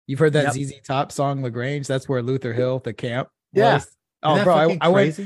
You've 0.07 0.18
heard 0.18 0.33
that 0.35 0.55
Yep. 0.57 0.66
ZZ 0.66 0.81
Top 0.85 1.12
song, 1.12 1.42
La 1.42 1.48
Grange. 1.48 1.87
That's 1.87 2.09
where 2.09 2.20
Luther 2.22 2.52
Hill, 2.52 2.81
the 2.81 2.92
camp. 2.92 3.28
Yeah. 3.52 3.74
was. 3.74 3.87
Oh, 4.22 4.42
bro, 4.44 4.54
I, 4.54 4.78
I 4.80 4.88
went 4.88 5.18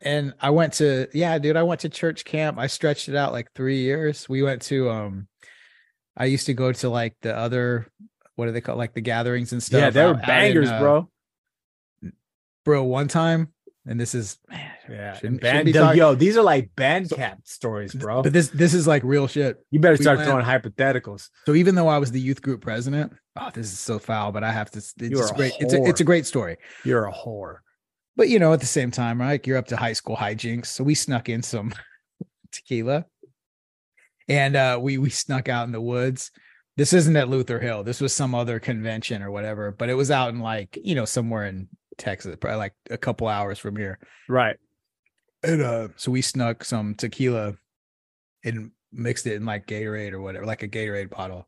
and 0.00 0.34
I 0.40 0.50
went 0.50 0.74
to 0.74 1.08
yeah, 1.12 1.38
dude. 1.38 1.56
I 1.56 1.62
went 1.62 1.80
to 1.82 1.88
church 1.88 2.24
camp. 2.24 2.58
I 2.58 2.66
stretched 2.66 3.08
it 3.08 3.16
out 3.16 3.32
like 3.32 3.52
three 3.54 3.80
years. 3.82 4.28
We 4.28 4.42
went 4.42 4.62
to 4.62 4.90
um, 4.90 5.28
I 6.16 6.24
used 6.26 6.46
to 6.46 6.54
go 6.54 6.72
to 6.72 6.88
like 6.88 7.16
the 7.22 7.36
other 7.36 7.86
what 8.36 8.46
do 8.46 8.52
they 8.52 8.60
call 8.60 8.76
like 8.76 8.94
the 8.94 9.00
gatherings 9.00 9.52
and 9.52 9.62
stuff. 9.62 9.80
Yeah, 9.80 9.90
they 9.90 10.02
were 10.04 10.08
out- 10.10 10.16
out 10.16 10.20
in, 10.22 10.26
bangers, 10.26 10.68
uh, 10.70 10.78
bro. 10.80 11.08
Bro, 12.64 12.84
one 12.84 13.08
time, 13.08 13.52
and 13.86 14.00
this 14.00 14.14
is 14.14 14.38
man, 14.48 14.70
Yeah, 14.90 15.12
shouldn't- 15.18 15.42
band, 15.42 15.58
shouldn't 15.68 15.74
yo, 15.74 15.80
talking- 15.82 15.98
yo, 15.98 16.14
these 16.14 16.36
are 16.38 16.42
like 16.42 16.74
band 16.74 17.10
So- 17.10 17.16
camp 17.16 17.40
stories, 17.44 17.94
bro. 17.94 18.22
but 18.22 18.32
this 18.32 18.48
this 18.48 18.72
is 18.74 18.86
like 18.86 19.02
real 19.04 19.26
shit. 19.28 19.58
You 19.70 19.80
better 19.80 19.96
we 19.98 20.02
start 20.02 20.18
went- 20.18 20.30
throwing 20.30 20.44
hypotheticals. 20.46 21.28
So 21.46 21.54
even 21.54 21.74
though 21.74 21.88
I 21.88 21.98
was 21.98 22.10
the 22.10 22.20
youth 22.20 22.40
group 22.40 22.62
president, 22.62 23.12
oh, 23.36 23.50
this 23.52 23.70
is 23.70 23.78
so 23.78 23.98
foul, 23.98 24.32
but 24.32 24.42
I 24.44 24.50
have 24.52 24.70
to. 24.72 24.78
It's 24.78 24.94
You're 24.98 25.26
a 25.30 25.34
great. 25.34 25.52
It's 25.60 25.74
a, 25.74 25.82
it's 25.84 26.00
a 26.00 26.04
great 26.04 26.24
story. 26.26 26.56
You're 26.84 27.04
a 27.06 27.12
whore. 27.12 27.58
But 28.16 28.28
you 28.28 28.38
know, 28.38 28.52
at 28.52 28.60
the 28.60 28.66
same 28.66 28.90
time, 28.90 29.20
right? 29.20 29.44
You're 29.46 29.58
up 29.58 29.66
to 29.68 29.76
high 29.76 29.92
school 29.92 30.16
hijinks. 30.16 30.66
So 30.66 30.84
we 30.84 30.94
snuck 30.94 31.28
in 31.28 31.42
some 31.42 31.72
tequila. 32.52 33.06
And 34.28 34.56
uh 34.56 34.78
we 34.80 34.98
we 34.98 35.10
snuck 35.10 35.48
out 35.48 35.66
in 35.66 35.72
the 35.72 35.80
woods 35.80 36.30
this 36.76 36.92
isn't 36.92 37.16
at 37.16 37.28
Luther 37.28 37.60
Hill. 37.60 37.84
This 37.84 38.00
was 38.00 38.12
some 38.12 38.34
other 38.34 38.58
convention 38.58 39.22
or 39.22 39.30
whatever, 39.30 39.70
but 39.70 39.88
it 39.88 39.94
was 39.94 40.10
out 40.10 40.30
in 40.30 40.40
like, 40.40 40.78
you 40.82 40.94
know, 40.94 41.04
somewhere 41.04 41.46
in 41.46 41.68
Texas, 41.98 42.36
probably 42.40 42.58
like 42.58 42.74
a 42.90 42.98
couple 42.98 43.28
hours 43.28 43.58
from 43.58 43.76
here. 43.76 43.98
Right. 44.28 44.56
And 45.42 45.62
uh, 45.62 45.88
so 45.96 46.10
we 46.10 46.22
snuck 46.22 46.64
some 46.64 46.94
tequila 46.94 47.54
and 48.44 48.72
mixed 48.92 49.26
it 49.26 49.34
in 49.34 49.44
like 49.44 49.66
Gatorade 49.66 50.12
or 50.12 50.20
whatever, 50.20 50.46
like 50.46 50.62
a 50.62 50.68
Gatorade 50.68 51.10
bottle. 51.10 51.46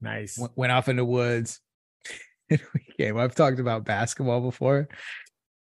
Nice. 0.00 0.36
W- 0.36 0.52
went 0.54 0.72
off 0.72 0.88
in 0.88 0.96
the 0.96 1.04
woods. 1.04 1.60
and 2.50 2.60
we 2.74 2.80
came. 2.98 3.16
I've 3.16 3.34
talked 3.34 3.60
about 3.60 3.84
basketball 3.84 4.40
before. 4.40 4.88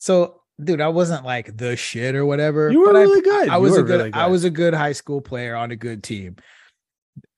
So, 0.06 0.42
dude, 0.64 0.82
I 0.82 0.90
wasn't 0.90 1.26
like 1.26 1.58
the 1.58 1.76
shit 1.76 2.14
or 2.16 2.28
whatever. 2.28 2.72
You 2.72 2.82
were 2.82 2.94
but 2.94 2.96
I- 2.98 3.02
really 3.02 3.22
good. 3.22 3.50
I 3.50 3.56
You 3.56 3.62
was 3.64 3.76
a 3.76 3.82
good, 3.82 3.98
really 3.98 4.14
I 4.14 4.28
was 4.28 4.44
a 4.44 4.52
good 4.52 4.76
high 4.76 4.92
school 4.92 5.20
player 5.20 5.56
on 5.56 5.72
a 5.72 5.76
good 5.76 6.04
team. 6.04 6.36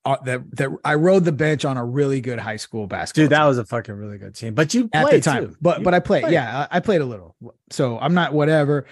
Uh, 0.03 0.17
that 0.25 0.41
that 0.57 0.69
I 0.83 0.95
rode 0.95 1.23
the 1.23 1.31
bench 1.31 1.63
on 1.63 1.77
a 1.77 1.85
really 1.85 2.19
good 2.19 2.39
high 2.39 2.57
school 2.57 2.85
basketball. 2.85 3.23
Dude, 3.23 3.29
that 3.31 3.39
team 3.39 3.47
was 3.47 3.57
a 3.57 3.63
fucking 3.65 3.95
really 3.95 4.17
good 4.17 4.35
team. 4.35 4.53
But 4.53 4.73
you 4.73 4.89
at 4.91 5.05
played 5.05 5.23
the 5.23 5.29
time. 5.29 5.47
too. 5.47 5.55
But 5.61 5.77
You 5.79 5.83
but 5.85 5.93
I 5.93 5.99
played. 6.01 6.23
played. 6.23 6.33
Yeah, 6.33 6.67
I, 6.69 6.77
I 6.77 6.79
played 6.81 6.99
a 6.99 7.05
little. 7.05 7.37
So 7.71 7.97
I'm 7.99 8.13
not 8.13 8.33
whatever. 8.33 8.85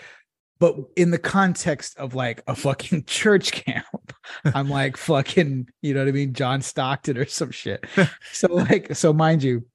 But 0.60 0.78
in 0.96 1.12
the 1.12 1.18
context 1.20 1.98
of 1.98 2.16
like 2.16 2.44
a 2.48 2.56
fucking 2.56 3.04
church 3.08 3.52
camp, 3.52 4.14
I'm 4.46 4.70
like 4.70 4.96
fucking, 4.96 5.68
you 5.82 5.94
know 5.94 6.00
what 6.00 6.08
I 6.08 6.12
mean, 6.14 6.32
John 6.32 6.62
Stockton 6.62 7.18
or 7.18 7.26
some 7.26 7.52
shit. 7.52 7.86
So 8.32 8.54
like, 8.54 8.96
so 8.96 9.12
mind 9.12 9.44
you, 9.44 9.66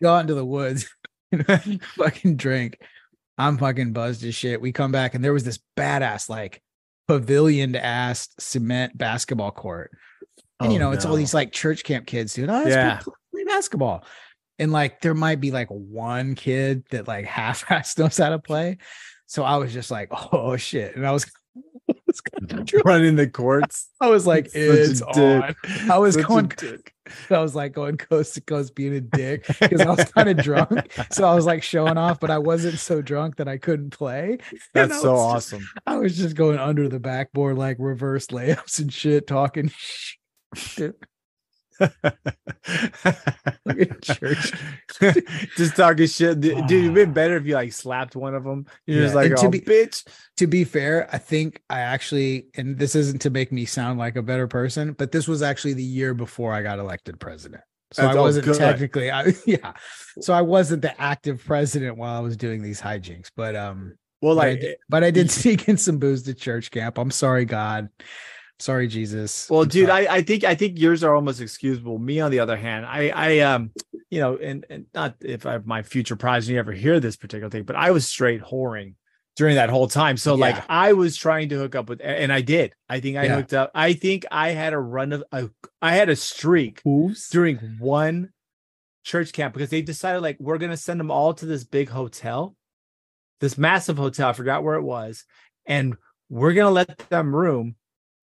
go 0.00 0.14
out 0.14 0.20
into 0.20 0.34
the 0.34 0.46
woods, 0.46 0.88
fucking 1.96 2.36
drink. 2.36 2.78
I'm 3.38 3.56
fucking 3.56 3.92
buzzed 3.92 4.24
as 4.24 4.34
shit. 4.34 4.60
We 4.60 4.72
come 4.72 4.92
back 4.92 5.14
and 5.14 5.24
there 5.24 5.32
was 5.32 5.44
this 5.44 5.58
badass 5.76 6.28
like 6.28 6.62
pavilioned 7.08 7.76
ass 7.80 8.28
cement 8.38 8.96
basketball 8.98 9.52
court. 9.52 9.92
And 10.60 10.70
oh, 10.70 10.72
you 10.72 10.78
Oh, 10.78 10.80
know, 10.80 10.92
it's 10.92 11.04
all 11.04 11.14
these 11.16 11.34
like 11.34 11.52
church 11.52 11.84
camp 11.84 12.06
kids, 12.06 12.34
dude. 12.34 12.50
Oh, 12.50 12.66
Yeah. 12.66 12.98
play, 13.32 13.44
basketball. 13.44 14.04
And 14.58 14.72
like 14.72 15.00
there 15.00 15.14
might 15.14 15.40
be 15.40 15.52
like 15.52 15.68
one 15.68 16.34
kid 16.34 16.84
that 16.90 17.06
like 17.08 17.24
half-ass 17.38 17.96
knows 17.96 18.18
how 18.18 18.30
to 18.30 18.38
play. 18.38 18.78
So 19.26 19.44
I 19.44 19.56
was 19.56 19.72
just 19.72 19.90
like, 19.90 20.08
oh 20.32 20.56
shit. 20.56 20.96
And 20.96 21.06
I 21.06 21.12
was, 21.12 21.30
was, 22.08 22.20
kinda 22.20 22.64
drunk. 22.64 22.84
running 22.84 23.14
the 23.16 23.28
courts. 23.28 23.88
I 24.00 24.08
was 24.08 24.26
like, 24.26 24.46
Such 24.50 24.56
a 24.60 24.82
it's 24.82 25.00
dick. 25.00 25.16
on. 25.16 25.54
I 25.90 25.98
was 25.98 26.14
Such 26.14 26.26
going. 26.26 26.50
I 27.30 27.38
was 27.38 27.54
like 27.54 27.72
going 27.72 27.96
coast 27.96 28.34
to 28.34 28.40
coast 28.42 28.74
being 28.74 28.94
a 28.94 29.00
dick 29.00 29.46
because 29.60 29.80
I 29.80 29.88
was 29.88 30.04
kind 30.12 30.28
of 30.28 30.36
drunk. 30.44 30.92
So 31.12 31.26
I 31.26 31.34
was 31.34 31.46
like 31.46 31.62
showing 31.62 31.96
off, 31.96 32.20
but 32.20 32.30
I 32.30 32.36
wasn't 32.38 32.78
so 32.78 33.00
drunk 33.00 33.36
that 33.36 33.48
I 33.48 33.56
couldn't 33.56 33.90
play. 33.90 34.38
That's 34.74 35.00
so 35.00 35.12
was 35.12 35.42
just- 35.44 35.54
awesome. 35.54 35.68
I 35.86 35.96
was 35.96 36.18
just 36.18 36.36
going 36.36 36.58
under 36.58 36.88
the 36.88 37.00
backboard, 37.00 37.56
like 37.56 37.76
reverse 37.78 38.26
layups 38.26 38.78
and 38.80 38.92
shit, 38.92 39.26
talking 39.26 39.70
shit. 40.54 40.96
Fucking 43.68 43.96
church. 44.02 44.52
just 45.56 45.76
talking 45.76 46.06
shit, 46.06 46.40
dude. 46.40 46.66
dude, 46.66 46.84
It'd 46.84 46.94
been 46.94 47.12
better 47.12 47.36
if 47.36 47.46
you 47.46 47.54
like 47.54 47.72
slapped 47.72 48.16
one 48.16 48.34
of 48.34 48.44
them. 48.44 48.66
You're 48.86 49.02
just 49.02 49.14
like, 49.14 49.30
and 49.30 49.36
to 49.38 49.46
oh, 49.46 49.50
be- 49.50 49.60
bitch. 49.60 50.06
to 50.36 50.46
be 50.46 50.64
fair, 50.64 51.08
I 51.12 51.18
think 51.18 51.62
I 51.70 51.80
actually, 51.80 52.46
and 52.56 52.78
this 52.78 52.94
isn't 52.94 53.22
to 53.22 53.30
make 53.30 53.52
me 53.52 53.64
sound 53.64 53.98
like 53.98 54.16
a 54.16 54.22
better 54.22 54.46
person, 54.48 54.92
but 54.92 55.12
this 55.12 55.28
was 55.28 55.42
actually 55.42 55.74
the 55.74 55.82
year 55.82 56.14
before 56.14 56.52
I 56.52 56.62
got 56.62 56.78
elected 56.78 57.20
president. 57.20 57.62
So 57.92 58.02
That's- 58.02 58.16
I 58.16 58.20
wasn't 58.20 58.56
technically, 58.56 59.10
I, 59.10 59.32
yeah. 59.46 59.72
So 60.20 60.34
I 60.34 60.42
wasn't 60.42 60.82
the 60.82 61.00
active 61.00 61.42
president 61.44 61.96
while 61.96 62.16
I 62.16 62.20
was 62.20 62.36
doing 62.36 62.62
these 62.62 62.80
hijinks, 62.80 63.30
but 63.34 63.56
um, 63.56 63.94
Well, 64.20 64.34
but 64.36 64.46
I 64.46 64.50
like, 64.50 64.60
did, 64.60 64.76
but 64.88 65.04
I 65.04 65.10
did 65.10 65.30
sneak 65.30 65.68
in 65.68 65.76
some 65.76 65.98
booze 65.98 66.24
to 66.24 66.34
church 66.34 66.70
camp. 66.70 66.98
I'm 66.98 67.10
sorry, 67.10 67.44
God. 67.44 67.88
Sorry, 68.60 68.88
Jesus. 68.88 69.48
Well, 69.48 69.62
I'm 69.62 69.68
dude, 69.68 69.88
sorry. 69.88 70.08
I, 70.08 70.16
I 70.16 70.22
think 70.22 70.44
I 70.44 70.54
think 70.54 70.78
yours 70.78 71.04
are 71.04 71.14
almost 71.14 71.40
excusable. 71.40 71.98
Me, 71.98 72.20
on 72.20 72.30
the 72.30 72.40
other 72.40 72.56
hand, 72.56 72.86
I 72.86 73.10
I 73.10 73.38
um, 73.40 73.70
you 74.10 74.20
know, 74.20 74.36
and 74.36 74.66
and 74.68 74.86
not 74.94 75.14
if 75.20 75.46
I 75.46 75.58
my 75.58 75.82
future 75.82 76.16
prize 76.16 76.46
progeny 76.46 76.58
ever 76.58 76.72
hear 76.72 76.98
this 76.98 77.16
particular 77.16 77.50
thing, 77.50 77.62
but 77.62 77.76
I 77.76 77.92
was 77.92 78.06
straight 78.06 78.42
whoring 78.42 78.94
during 79.36 79.54
that 79.54 79.70
whole 79.70 79.86
time. 79.86 80.16
So 80.16 80.34
like 80.34 80.56
I 80.68 80.92
was 80.92 81.16
trying 81.16 81.50
to 81.50 81.56
hook 81.56 81.76
up 81.76 81.88
with, 81.88 82.00
and 82.02 82.32
I 82.32 82.40
did. 82.40 82.74
I 82.88 82.98
think 82.98 83.16
I 83.16 83.26
Yeah. 83.26 83.36
hooked 83.36 83.54
up. 83.54 83.70
I 83.74 83.92
think 83.92 84.26
I 84.32 84.50
had 84.50 84.72
a 84.72 84.78
run 84.78 85.12
of 85.12 85.22
a, 85.30 85.48
I 85.80 85.94
had 85.94 86.08
a 86.08 86.16
streak 86.16 86.82
Oops. 86.84 87.28
during 87.30 87.56
one 87.78 88.30
church 89.04 89.32
camp 89.32 89.54
because 89.54 89.70
they 89.70 89.82
decided 89.82 90.20
like 90.22 90.36
we're 90.40 90.58
gonna 90.58 90.76
send 90.76 90.98
them 90.98 91.12
all 91.12 91.32
to 91.34 91.46
this 91.46 91.62
big 91.62 91.88
hotel, 91.88 92.56
this 93.38 93.56
massive 93.56 93.96
hotel. 93.96 94.30
I 94.30 94.32
forgot 94.32 94.64
where 94.64 94.74
it 94.74 94.82
was, 94.82 95.24
and 95.64 95.96
we're 96.28 96.54
gonna 96.54 96.70
let 96.72 96.98
them 97.08 97.32
room. 97.32 97.76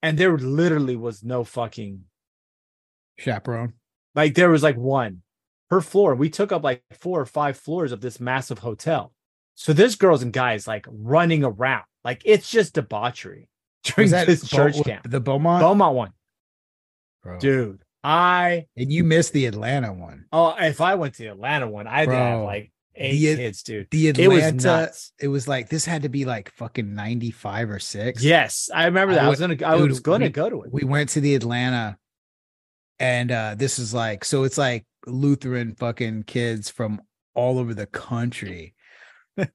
And 0.05 0.19
there 0.19 0.37
literally 0.37 0.95
was 0.95 1.23
no 1.23 1.43
fucking 1.43 2.03
chaperone. 3.17 3.73
like 4.13 4.35
there 4.35 4.51
was 4.51 4.61
like 4.61 4.77
one 4.77 5.23
per 5.67 5.81
floor. 5.81 6.13
We 6.13 6.29
took 6.29 6.51
up 6.51 6.63
like 6.63 6.83
four 6.93 7.19
or 7.19 7.25
five 7.25 7.57
floors 7.57 7.91
of 7.91 8.01
this 8.01 8.19
massive 8.19 8.59
hotel. 8.59 9.13
So 9.55 9.73
there's 9.73 9.95
girls 9.95 10.21
and 10.21 10.31
guys 10.31 10.67
like 10.67 10.85
running 10.87 11.43
around. 11.43 11.85
Like 12.03 12.21
it's 12.23 12.51
just 12.51 12.75
debauchery 12.75 13.49
during 13.83 14.11
that 14.11 14.27
this 14.27 14.47
church 14.47 14.75
camp. 14.83 15.09
The 15.09 15.19
Beaumont, 15.19 15.63
Beaumont 15.63 15.95
one. 15.95 16.11
Bro. 17.23 17.39
Dude, 17.39 17.81
I 18.03 18.67
and 18.77 18.91
you 18.91 19.03
missed 19.03 19.33
the 19.33 19.47
Atlanta 19.47 19.91
one. 19.91 20.25
oh 20.31 20.55
if 20.59 20.81
I 20.81 20.93
went 20.93 21.15
to 21.15 21.23
the 21.23 21.29
Atlanta 21.29 21.67
one, 21.67 21.87
I'd 21.87 22.09
have 22.09 22.43
like 22.43 22.71
eight 22.95 23.19
the- 23.19 23.35
kids, 23.35 23.63
dude. 23.63 23.87
The 23.91 24.07
It 24.09 24.27
was 24.27 24.43
Atlanta, 24.43 24.63
nuts. 24.63 25.11
it 25.19 25.27
was 25.27 25.47
like 25.47 25.69
this 25.69 25.85
had 25.85 26.03
to 26.03 26.09
be 26.09 26.25
like 26.25 26.51
fucking 26.51 26.93
95 26.95 27.69
or 27.69 27.79
6. 27.79 28.23
Yes, 28.23 28.69
I 28.73 28.85
remember 28.85 29.15
that. 29.15 29.25
I, 29.25 29.29
was 29.29 29.39
gonna 29.39 29.55
I 29.65 29.77
dude, 29.77 29.89
was 29.89 29.99
gonna 29.99 30.25
we- 30.25 30.29
go 30.31 30.49
to 30.49 30.63
it. 30.63 30.73
we 30.73 30.83
went 30.83 31.09
to 31.11 31.21
the 31.21 31.35
Atlanta 31.35 31.97
and 32.99 33.31
uh 33.31 33.55
this 33.57 33.77
is 33.79 33.93
like 33.93 34.23
so 34.23 34.43
it's 34.45 34.57
like 34.57 34.85
Lutheran 35.05 35.75
fucking 35.75 36.23
kids 36.23 36.69
from 36.69 37.01
all 37.33 37.59
over 37.59 37.73
the 37.73 37.85
country. 37.85 38.73
this 39.37 39.49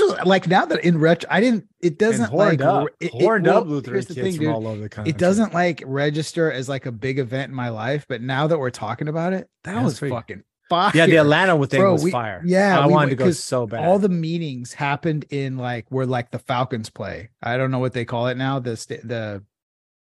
was 0.00 0.16
like 0.24 0.48
now 0.48 0.64
that 0.64 0.84
in 0.84 0.98
retro 0.98 1.28
I 1.30 1.40
didn't 1.40 1.68
it 1.80 1.98
doesn't 1.98 2.32
like 2.32 2.60
up, 2.60 2.88
it, 3.00 3.06
it- 3.06 3.22
horned 3.22 3.46
well, 3.46 3.58
up 3.58 3.66
Lutheran 3.66 4.02
kids 4.04 4.14
thing, 4.14 4.36
from 4.36 4.48
all 4.48 4.66
over 4.66 4.80
the 4.80 4.88
country. 4.88 5.10
It 5.10 5.18
doesn't 5.18 5.54
like 5.54 5.82
register 5.86 6.50
as 6.50 6.68
like 6.68 6.86
a 6.86 6.92
big 6.92 7.18
event 7.20 7.50
in 7.50 7.54
my 7.54 7.68
life, 7.68 8.04
but 8.08 8.20
now 8.22 8.46
that 8.48 8.58
we're 8.58 8.70
talking 8.70 9.06
about 9.08 9.32
it, 9.32 9.48
that 9.64 9.82
was 9.84 9.98
pretty- 9.98 10.14
fucking 10.14 10.42
fire. 10.68 10.92
Yeah, 10.94 11.06
the 11.06 11.16
Atlanta 11.18 11.66
thing 11.66 11.80
Bro, 11.80 11.92
was 11.92 12.04
we- 12.04 12.10
fire. 12.10 12.42
yeah, 12.44 12.78
I 12.80 12.86
we 12.86 12.92
wanted 12.92 13.08
went- 13.08 13.18
to 13.18 13.24
go 13.26 13.30
so 13.32 13.66
bad. 13.66 13.84
all 13.84 13.98
the 13.98 14.08
meetings 14.08 14.72
happened 14.72 15.24
in 15.30 15.56
like 15.58 15.86
where 15.90 16.06
like 16.06 16.30
the 16.30 16.38
Falcons 16.38 16.90
play. 16.90 17.30
I 17.42 17.56
don't 17.56 17.70
know 17.70 17.78
what 17.78 17.92
they 17.92 18.04
call 18.04 18.26
it 18.28 18.36
now. 18.36 18.58
The 18.58 18.72
the 19.04 19.42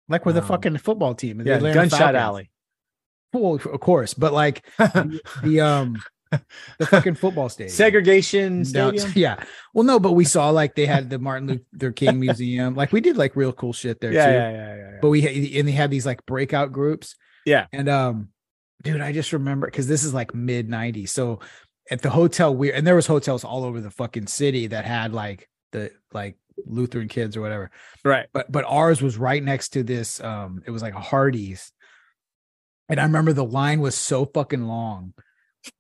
like 0.08 0.24
where 0.26 0.32
the 0.32 0.42
Um, 0.42 0.48
fucking 0.48 0.78
football 0.78 1.14
team. 1.14 1.38
the 1.38 1.44
yeah, 1.44 1.56
Atlanta 1.56 1.74
gunshot 1.74 1.98
Falcons. 1.98 2.16
alley. 2.18 2.50
Well, 3.32 3.54
of 3.54 3.80
course, 3.80 4.12
but 4.14 4.32
like 4.32 4.66
the, 4.78 5.20
the 5.44 5.60
um 5.60 6.02
the 6.78 6.86
fucking 6.86 7.14
football 7.14 7.48
stadium. 7.48 7.74
Segregation 7.74 8.62
No, 8.72 8.92
yeah. 9.14 9.42
Well, 9.74 9.84
no, 9.84 9.98
but 10.00 10.12
we 10.12 10.24
saw 10.24 10.50
like 10.50 10.74
they 10.74 10.86
had 10.86 11.10
the 11.10 11.18
Martin 11.18 11.64
Luther 11.72 11.92
King 11.92 12.18
Museum. 12.26 12.74
Like 12.74 12.92
we 12.92 13.00
did 13.00 13.16
like 13.16 13.36
real 13.36 13.52
cool 13.52 13.72
shit 13.72 14.00
there 14.00 14.12
yeah, 14.12 14.26
too. 14.26 14.32
yeah, 14.32 14.50
yeah, 14.50 14.56
yeah, 14.76 14.90
yeah. 14.92 14.98
But 15.00 15.08
we 15.10 15.58
and 15.58 15.66
they 15.68 15.72
had 15.72 15.90
these 15.90 16.06
like 16.06 16.24
breakout 16.26 16.72
groups. 16.72 17.14
Yeah. 17.46 17.66
And 17.72 17.88
um, 17.88 18.28
dude, 18.82 19.00
I 19.00 19.12
just 19.12 19.32
remember 19.32 19.66
because 19.66 19.86
this 19.88 20.04
is 20.04 20.14
like 20.14 20.34
mid 20.34 20.68
'90s. 20.68 21.08
So 21.10 21.40
at 21.90 22.02
the 22.02 22.10
hotel 22.10 22.54
we 22.54 22.72
and 22.72 22.86
there 22.86 22.94
was 22.94 23.06
hotels 23.06 23.44
all 23.44 23.64
over 23.64 23.80
the 23.80 23.90
fucking 23.90 24.26
city 24.26 24.68
that 24.68 24.84
had 24.84 25.12
like 25.12 25.48
the 25.72 25.90
like 26.12 26.36
Lutheran 26.66 27.08
kids 27.08 27.36
or 27.36 27.40
whatever. 27.40 27.70
right. 28.04 28.26
But 28.32 28.50
but 28.52 28.64
ours 28.66 29.00
was 29.02 29.16
right 29.16 29.42
next 29.42 29.70
to 29.70 29.82
this. 29.82 30.20
Um, 30.22 30.62
it 30.66 30.70
was 30.70 30.82
like 30.82 30.94
a 30.94 31.00
Hardee's, 31.00 31.72
and 32.88 33.00
I 33.00 33.04
remember 33.04 33.32
the 33.32 33.44
line 33.44 33.80
was 33.80 33.94
so 33.94 34.24
fucking 34.26 34.62
long 34.66 35.14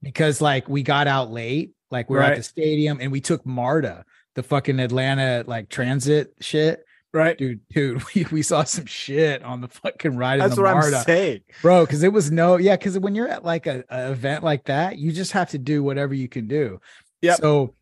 because 0.02 0.40
like 0.40 0.68
we 0.68 0.82
got 0.82 1.06
out 1.06 1.30
late, 1.30 1.72
like 1.90 2.08
we 2.10 2.16
were 2.16 2.22
at 2.22 2.30
Right. 2.30 2.36
the 2.38 2.42
stadium, 2.42 2.98
and 3.00 3.12
we 3.12 3.20
took 3.20 3.44
MARTA, 3.46 4.04
the 4.34 4.42
fucking 4.42 4.80
Atlanta 4.80 5.44
like 5.46 5.68
transit 5.68 6.32
shit 6.40 6.84
Right. 7.12 7.36
dude, 7.36 7.60
dude, 7.70 8.02
we, 8.14 8.26
we 8.30 8.42
saw 8.42 8.62
some 8.64 8.86
shit 8.86 9.42
on 9.42 9.60
the 9.60 9.68
fucking 9.68 10.16
ride 10.16 10.34
in 10.34 10.38
That's 10.40 10.56
the 10.56 10.62
what 10.62 10.74
MARTA, 10.74 10.96
I'm 10.98 11.04
saying. 11.04 11.40
bro. 11.62 11.84
Because 11.84 12.02
it 12.02 12.12
was 12.12 12.30
no, 12.30 12.56
yeah. 12.56 12.76
Because 12.76 12.98
when 12.98 13.14
you're 13.14 13.28
at 13.28 13.44
like 13.44 13.66
a, 13.66 13.84
a 13.90 14.12
event 14.12 14.44
like 14.44 14.64
that, 14.66 14.98
you 14.98 15.10
just 15.12 15.32
have 15.32 15.50
to 15.50 15.58
do 15.58 15.82
whatever 15.82 16.14
you 16.14 16.28
can 16.28 16.46
do. 16.46 16.80
yeah 17.20 17.34
So, 17.34 17.74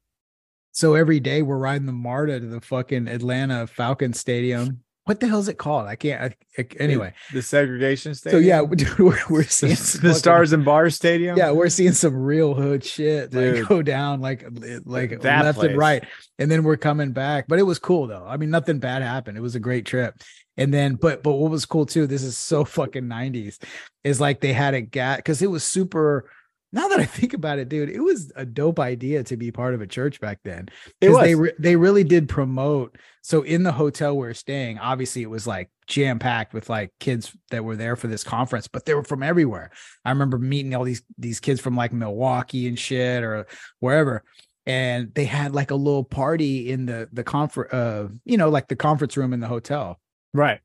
so 0.73 0.95
every 0.95 1.21
day 1.21 1.43
we're 1.43 1.59
riding 1.59 1.87
the 1.87 1.93
MARTA 1.93 2.41
to 2.41 2.47
the 2.47 2.61
fucking 2.61 3.09
Atlanta 3.09 3.67
Falcon 3.67 4.13
Stadium. 4.13 4.83
What 5.09 5.21
the 5.21 5.27
hell 5.27 5.39
is 5.39 5.49
it 5.49 5.57
called? 5.57 5.87
I 5.87 5.97
can't. 5.97 6.21
I, 6.21 6.61
I- 6.61 6.67
anyway, 6.79 7.15
The 7.33 7.41
segregation 7.41 8.15
stadium. 8.15 8.43
so 8.43 8.47
yeah, 8.47 8.63
dude, 8.75 8.99
we're, 8.99 9.19
we're 9.31 9.43
seeing 9.45 9.71
the, 10.03 10.13
Stars 10.15 10.53
and 10.53 10.67
Bars 10.67 10.97
Stadium. 10.97 11.39
yeah, 11.39 11.51
we're 11.53 11.71
seeing 11.71 11.93
some 11.93 12.15
real 12.15 12.53
hood 12.53 12.85
shit 12.85 13.33
like 13.33 13.67
go 13.67 13.81
down 13.81 14.21
like 14.21 14.45
like 14.85 15.21
That 15.23 15.45
left 15.45 15.59
place. 15.59 15.71
and 15.71 15.79
right, 15.79 16.05
and 16.39 16.51
then 16.51 16.63
we're 16.63 16.77
coming 16.77 17.13
back. 17.13 17.47
But 17.49 17.59
it 17.59 17.63
was 17.63 17.79
cool 17.79 18.07
though. 18.07 18.27
I 18.29 18.37
mean, 18.37 18.51
nothing 18.51 18.81
bad 18.81 19.01
happened. 19.01 19.39
It 19.39 19.41
was 19.41 19.55
a 19.55 19.61
great 19.61 19.87
trip. 19.87 20.15
And 20.59 20.75
then, 20.75 20.97
but 20.97 21.23
but 21.23 21.33
what 21.35 21.51
was 21.51 21.65
cool 21.65 21.87
too? 21.87 22.07
This 22.07 22.23
is 22.23 22.37
so 22.37 22.65
fucking 22.67 23.09
nineties. 23.09 23.59
Is 24.05 24.21
like 24.21 24.41
they 24.41 24.53
had 24.53 24.75
a 24.75 24.83
gat 24.83 25.21
because 25.21 25.41
it 25.41 25.51
was 25.51 25.65
super 25.65 26.29
now 26.73 26.89
that 26.89 27.01
I 27.01 27.05
think 27.05 27.33
about 27.35 27.59
it, 27.59 27.69
dude, 27.69 27.89
it 27.91 28.01
was 28.01 28.31
a 28.37 28.45
dope 28.45 28.79
idea 28.79 29.23
to 29.25 29.37
be 29.37 29.51
part 29.51 29.75
of 29.75 29.81
a 29.81 29.87
church 29.87 30.21
back 30.21 30.41
then. 30.45 30.69
It 31.01 31.09
Because 31.09 31.17
was. 31.17 31.25
they 31.25 31.35
re- 31.35 31.53
they 31.59 31.77
really 31.77 32.05
did 32.05 32.29
promote. 32.29 32.97
So 33.23 33.43
in 33.43 33.63
the 33.63 33.73
hotel 33.73 34.17
we 34.17 34.27
are 34.27 34.35
staying, 34.35 34.79
obviously 34.79 35.23
it 35.23 35.31
was 35.31 35.47
like 35.47 35.71
jam 35.87 36.19
packed 36.19 36.53
with 36.55 36.69
like 36.69 36.93
kids 37.01 37.35
that 37.51 37.65
were 37.65 37.77
there 37.77 37.97
for 37.97 38.07
this 38.07 38.23
conference, 38.25 38.69
but 38.69 38.85
they 38.85 38.95
were 38.95 39.05
from 39.05 39.23
everywhere. 39.23 39.71
I 40.05 40.11
remember 40.11 40.39
meeting 40.39 40.75
all 40.75 40.85
these 40.85 41.03
these 41.17 41.41
kids 41.41 41.61
from 41.61 41.77
like 41.77 41.93
Milwaukee 41.93 42.69
and 42.69 42.79
shit 42.79 43.23
or 43.23 43.47
wherever, 43.81 44.23
and 44.67 45.15
they 45.15 45.25
had 45.25 45.55
like 45.55 45.71
a 45.71 45.75
little 45.75 46.05
party 46.05 46.71
in 46.71 46.87
the 46.87 47.09
the 47.13 47.25
conference, 47.25 47.73
uh, 47.73 48.09
you 48.25 48.37
know, 48.37 48.51
like 48.51 48.69
the 48.69 48.77
conference 48.77 49.17
room 49.17 49.33
in 49.33 49.41
the 49.41 49.49
hotel. 49.49 49.99
right. 50.35 50.61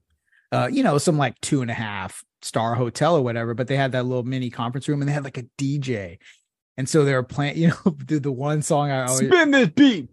Uh, 0.52 0.68
you 0.72 0.84
know, 0.84 1.00
some 1.00 1.18
like 1.18 1.34
two 1.42 1.63
and 1.63 1.72
a 1.72 1.74
half 1.74 2.24
star 2.43 2.75
hotel 2.75 3.15
or 3.15 3.21
whatever, 3.21 3.53
but 3.53 3.67
they 3.67 3.75
had 3.77 3.91
that 3.93 4.06
little 4.06 4.23
mini 4.23 4.49
conference 4.49 4.88
room 4.88 5.01
and 5.01 5.10
they 5.10 5.13
had 5.13 5.23
like 5.23 5.38
a 5.38 5.43
DJ. 5.58 6.17
And 6.75 6.89
so 6.89 7.06
they 7.06 7.13
were 7.13 7.23
playing, 7.23 7.58
you 7.60 7.67
know, 7.69 7.97
the, 8.06 8.19
the 8.19 8.32
one 8.32 8.62
song 8.62 8.91
I 8.91 9.06
always 9.06 9.27
Spin 9.27 9.51
this 9.51 9.69
beat 9.69 10.10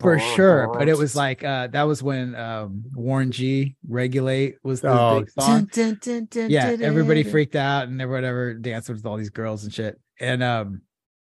for 0.00 0.18
sure. 0.18 0.68
But 0.72 0.88
it 0.88 0.96
was 0.96 1.14
like 1.14 1.44
uh 1.44 1.68
that 1.68 1.82
was 1.82 2.02
when 2.02 2.34
um 2.34 2.84
Warren 2.94 3.30
G 3.30 3.76
regulate 3.86 4.56
was 4.62 4.80
the 4.80 4.90
Oh, 4.90 5.20
big 5.20 5.30
song. 5.30 5.68
Yeah, 6.50 6.76
everybody 6.80 7.22
freaked 7.22 7.56
out 7.56 7.88
and 7.88 8.00
they 8.00 8.06
whatever 8.06 8.54
danced 8.54 8.88
with 8.88 9.04
all 9.06 9.16
these 9.16 9.30
girls 9.30 9.64
and 9.64 9.72
shit. 9.72 10.00
And 10.20 10.42
um 10.42 10.82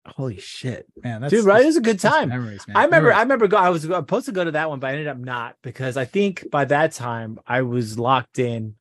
holy 0.06 0.38
shit, 0.38 0.86
man. 1.02 1.20
That's 1.20 1.32
Dude, 1.32 1.44
right? 1.44 1.62
It 1.62 1.66
was 1.66 1.76
a 1.76 1.82
good 1.82 2.00
time. 2.00 2.28
Memories, 2.28 2.66
man. 2.66 2.76
I 2.76 2.84
remember, 2.84 3.12
I 3.12 3.20
remember, 3.20 3.46
go, 3.46 3.56
I 3.56 3.68
was 3.68 3.82
supposed 3.82 4.26
to 4.26 4.32
go 4.32 4.44
to 4.44 4.52
that 4.52 4.70
one, 4.70 4.80
but 4.80 4.88
I 4.88 4.92
ended 4.92 5.06
up 5.06 5.18
not 5.18 5.56
because 5.62 5.96
I 5.96 6.04
think 6.06 6.50
by 6.50 6.64
that 6.66 6.92
time 6.92 7.38
I 7.46 7.62
was 7.62 7.98
locked 7.98 8.38
in 8.38 8.74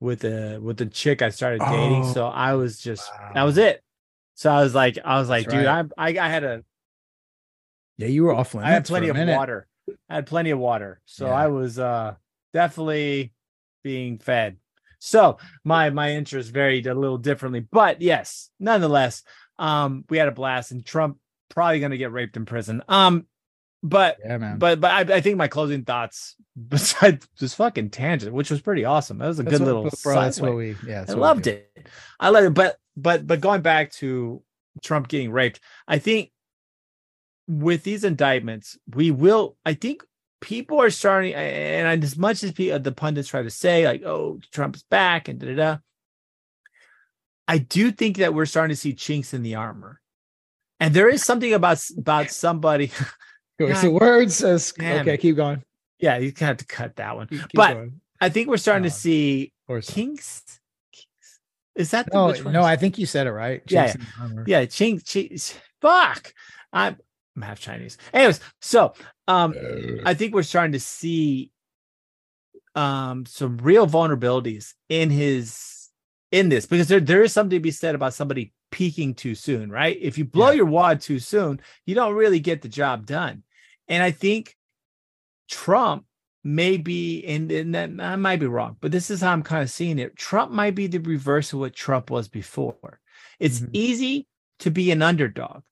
with 0.00 0.24
a 0.24 0.58
with 0.60 0.76
the 0.76 0.86
chick 0.86 1.22
I 1.22 1.30
started 1.30 1.60
dating. 1.60 2.04
Oh, 2.04 2.12
So 2.12 2.26
I 2.26 2.54
was 2.54 2.78
just 2.78 3.10
that 3.34 3.42
was 3.42 3.58
it. 3.58 3.82
So 4.34 4.50
I 4.50 4.62
was 4.62 4.74
like, 4.74 4.98
I 5.04 5.18
was 5.18 5.28
like, 5.28 5.44
That's 5.46 5.54
dude, 5.56 5.66
right. 5.66 5.86
I, 5.96 6.08
I 6.20 6.26
I 6.26 6.28
had 6.28 6.44
a 6.44 6.64
yeah, 7.96 8.08
you 8.08 8.24
were 8.24 8.34
off 8.34 8.54
limits. 8.54 8.68
I 8.68 8.72
had 8.72 8.84
plenty 8.86 9.08
of 9.08 9.16
minute. 9.16 9.36
water. 9.36 9.66
I 10.08 10.16
had 10.16 10.26
plenty 10.26 10.50
of 10.50 10.58
water. 10.58 11.00
So 11.04 11.26
Yeah. 11.26 11.32
I 11.34 11.46
was 11.48 11.78
uh 11.78 12.14
definitely 12.52 13.32
being 13.82 14.18
fed. 14.18 14.56
So 14.98 15.38
my 15.64 15.90
my 15.90 16.12
interest 16.12 16.50
varied 16.50 16.86
a 16.86 16.94
little 16.94 17.18
differently, 17.18 17.60
but 17.60 18.00
yes, 18.02 18.50
nonetheless, 18.58 19.22
um, 19.58 20.04
we 20.08 20.16
had 20.18 20.28
a 20.28 20.32
blast, 20.32 20.72
and 20.72 20.84
Trump 20.84 21.18
probably 21.50 21.78
going 21.78 21.90
to 21.92 21.98
get 21.98 22.10
raped 22.10 22.36
in 22.36 22.46
prison. 22.46 22.82
Um, 22.88 23.26
but 23.84 24.16
Yeah, 24.24 24.56
but 24.58 24.80
but 24.80 24.90
I, 24.90 25.16
I 25.16 25.20
think 25.20 25.36
my 25.36 25.46
closing 25.46 25.84
thoughts, 25.84 26.34
besides 26.68 27.28
this 27.38 27.54
fucking 27.54 27.90
tangent, 27.90 28.32
which 28.34 28.50
was 28.50 28.60
pretty 28.60 28.84
awesome. 28.84 29.18
That 29.18 29.28
was 29.28 29.38
a 29.38 29.42
That's 29.44 29.58
good 29.58 29.60
what- 29.66 29.84
little. 29.84 29.90
bro, 30.02 30.14
that's 30.14 30.40
what 30.40 30.56
we 30.56 30.74
yeah, 30.86 31.04
I 31.06 31.12
loved 31.12 31.46
it. 31.46 31.70
I 32.18 32.30
loved 32.30 32.46
it. 32.46 32.54
But 32.54 32.78
but 32.96 33.26
but 33.26 33.40
going 33.40 33.60
back 33.62 33.92
to 33.92 34.42
Trump 34.82 35.06
getting 35.08 35.30
raped, 35.30 35.60
I 35.86 35.98
think 35.98 36.30
with 37.46 37.84
these 37.84 38.04
indictments, 38.04 38.78
we 38.92 39.10
will. 39.10 39.56
I 39.66 39.74
think 39.74 40.02
people 40.40 40.80
are 40.80 40.90
starting, 40.90 41.34
and 41.34 42.02
as 42.02 42.16
much 42.16 42.42
as 42.42 42.52
people, 42.52 42.78
the 42.78 42.90
pundits 42.92 43.28
try 43.28 43.42
to 43.42 43.50
say 43.50 43.84
like, 43.86 44.02
"Oh, 44.02 44.40
Trump's 44.50 44.82
back," 44.84 45.28
and 45.28 45.38
da 45.38 45.48
da 45.48 45.54
da. 45.54 45.76
I 47.46 47.58
do 47.58 47.92
think 47.92 48.16
that 48.16 48.32
we're 48.32 48.46
starting 48.46 48.74
to 48.74 48.80
see 48.80 48.94
chinks 48.94 49.34
in 49.34 49.42
the 49.42 49.56
armor, 49.56 50.00
and 50.80 50.94
there 50.94 51.08
is 51.10 51.22
something 51.22 51.52
about 51.52 51.82
about 51.98 52.30
somebody. 52.30 52.90
Okay, 53.60 53.74
so 53.74 53.90
words 53.90 54.34
says 54.36 54.72
Damn. 54.76 55.02
okay, 55.02 55.16
keep 55.16 55.36
going. 55.36 55.62
yeah, 56.00 56.18
you 56.18 56.32
kind 56.32 56.50
of 56.50 56.58
have 56.60 56.66
to 56.66 56.66
cut 56.66 56.96
that 56.96 57.16
one. 57.16 57.26
Keep, 57.28 57.40
keep 57.40 57.50
But- 57.54 57.74
going. 57.74 58.00
I 58.20 58.28
think 58.30 58.48
we're 58.48 58.56
starting 58.56 58.84
to 58.84 58.90
see 58.90 59.52
kinks. 59.68 60.60
kinks. 60.92 61.40
Is 61.74 61.90
that 61.90 62.08
no, 62.12 62.30
no, 62.32 62.62
I 62.62 62.76
think 62.76 62.96
you 62.98 63.06
said 63.06 63.26
it 63.26 63.32
right. 63.32 63.60
Yeah, 63.68 63.88
Chinks 63.92 63.94
in 63.94 64.00
the 64.00 64.22
armor. 64.22 64.44
Yeah, 64.46 64.64
ching, 64.66 65.00
ching, 65.00 65.36
fuck. 65.82 66.32
I'm, 66.72 66.96
I'm 67.36 67.42
half 67.42 67.60
Chinese. 67.60 67.98
Anyways, 68.14 68.40
so 68.60 68.94
um, 69.28 69.54
I 70.06 70.14
think 70.14 70.34
we're 70.34 70.42
starting 70.42 70.72
to 70.72 70.80
see 70.80 71.50
um 72.76 73.24
some 73.26 73.56
real 73.58 73.86
vulnerabilities 73.86 74.74
in 74.88 75.08
his 75.10 75.90
in 76.32 76.48
this 76.48 76.66
because 76.66 76.88
there 76.88 76.98
there 77.00 77.22
is 77.22 77.32
something 77.32 77.56
to 77.58 77.62
be 77.62 77.70
said 77.70 77.94
about 77.94 78.14
somebody 78.14 78.52
peaking 78.74 79.14
too 79.14 79.34
soon, 79.36 79.70
right? 79.70 79.96
If 80.00 80.18
you 80.18 80.24
blow 80.24 80.48
Yeah. 80.50 80.56
your 80.56 80.66
wad 80.66 81.00
too 81.00 81.20
soon, 81.20 81.60
you 81.86 81.94
don't 81.94 82.14
really 82.14 82.40
get 82.40 82.60
the 82.60 82.68
job 82.68 83.06
done. 83.06 83.44
And 83.88 84.02
I 84.02 84.10
think 84.10 84.56
Trump 85.48 86.04
may 86.42 86.76
be, 86.76 87.24
and, 87.24 87.50
and 87.52 87.74
that 87.74 87.90
I 88.00 88.16
might 88.16 88.40
be 88.40 88.46
wrong, 88.46 88.76
but 88.80 88.90
this 88.92 89.10
is 89.10 89.20
how 89.20 89.32
I'm 89.32 89.42
kind 89.44 89.62
of 89.62 89.70
seeing 89.70 89.98
it. 90.00 90.16
Trump 90.16 90.50
might 90.50 90.74
be 90.74 90.88
the 90.88 90.98
reverse 90.98 91.52
of 91.52 91.60
what 91.60 91.74
Trump 91.74 92.10
was 92.10 92.28
before. 92.28 92.98
It's 93.38 93.60
Mhm. 93.60 93.70
easy 93.72 94.26
to 94.58 94.70
be 94.70 94.90
an 94.90 95.00
underdog. 95.02 95.62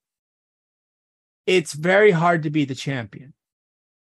It's 1.47 1.73
very 1.73 2.13
hard 2.13 2.45
to 2.45 2.51
be 2.51 2.65
the 2.65 2.75
champion. 2.75 3.35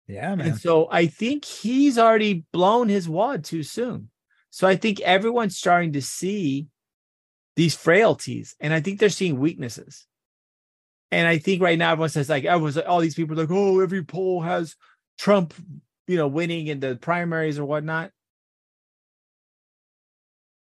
yeah, 0.07 0.33
man. 0.33 0.47
And 0.47 0.59
so 0.59 0.89
I 0.91 1.05
think 1.05 1.45
he's 1.45 1.99
already 1.99 2.43
blown 2.51 2.89
his 2.89 3.07
wad 3.07 3.43
too 3.43 3.61
soon. 3.61 4.09
So 4.49 4.67
I 4.67 4.75
think 4.75 4.99
everyone's 5.01 5.55
starting 5.55 5.93
to 5.93 6.01
see 6.01 6.67
these 7.59 7.75
frailties 7.75 8.55
and 8.61 8.73
I 8.73 8.79
think 8.79 8.99
they're 8.99 9.09
seeing 9.09 9.37
weaknesses. 9.37 10.07
And 11.11 11.27
I 11.27 11.39
think 11.39 11.61
right 11.61 11.77
now 11.77 11.91
everyone 11.91 12.07
says 12.07 12.29
like 12.29 12.45
everyone's 12.45 12.77
like 12.77 12.87
all 12.87 13.01
these 13.01 13.15
people 13.15 13.37
are 13.37 13.43
like, 13.43 13.51
oh, 13.51 13.81
every 13.81 14.01
poll 14.01 14.41
has 14.41 14.77
Trump, 15.17 15.53
you 16.07 16.15
know, 16.15 16.29
winning 16.29 16.67
in 16.67 16.79
the 16.79 16.95
primaries 16.95 17.59
or 17.59 17.65
whatnot. 17.65 18.11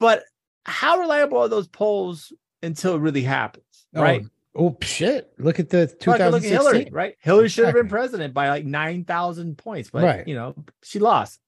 But 0.01 0.23
how 0.65 0.99
reliable 0.99 1.37
are 1.37 1.47
those 1.47 1.69
polls 1.69 2.33
until 2.61 2.95
it 2.95 2.99
really 2.99 3.23
happens? 3.23 3.87
Oh, 3.95 4.01
Right. 4.01 4.25
Oh, 4.53 4.75
shit! 4.81 5.31
Look 5.37 5.61
at 5.61 5.69
the 5.69 5.87
Fuck, 5.87 6.19
look 6.19 6.19
at 6.19 6.43
Hillary, 6.43 6.83
2016. 6.83 6.93
right? 6.93 7.15
Hillary 7.21 7.47
should 7.47 7.63
have 7.67 7.73
been 7.73 7.87
president 7.87 8.33
by 8.33 8.49
like 8.49 8.65
nine 8.65 9.05
thousand 9.05 9.57
points, 9.57 9.89
but 9.89 10.03
Right. 10.03 10.27
you 10.27 10.35
know 10.35 10.55
she 10.83 10.99
lost 10.99 11.39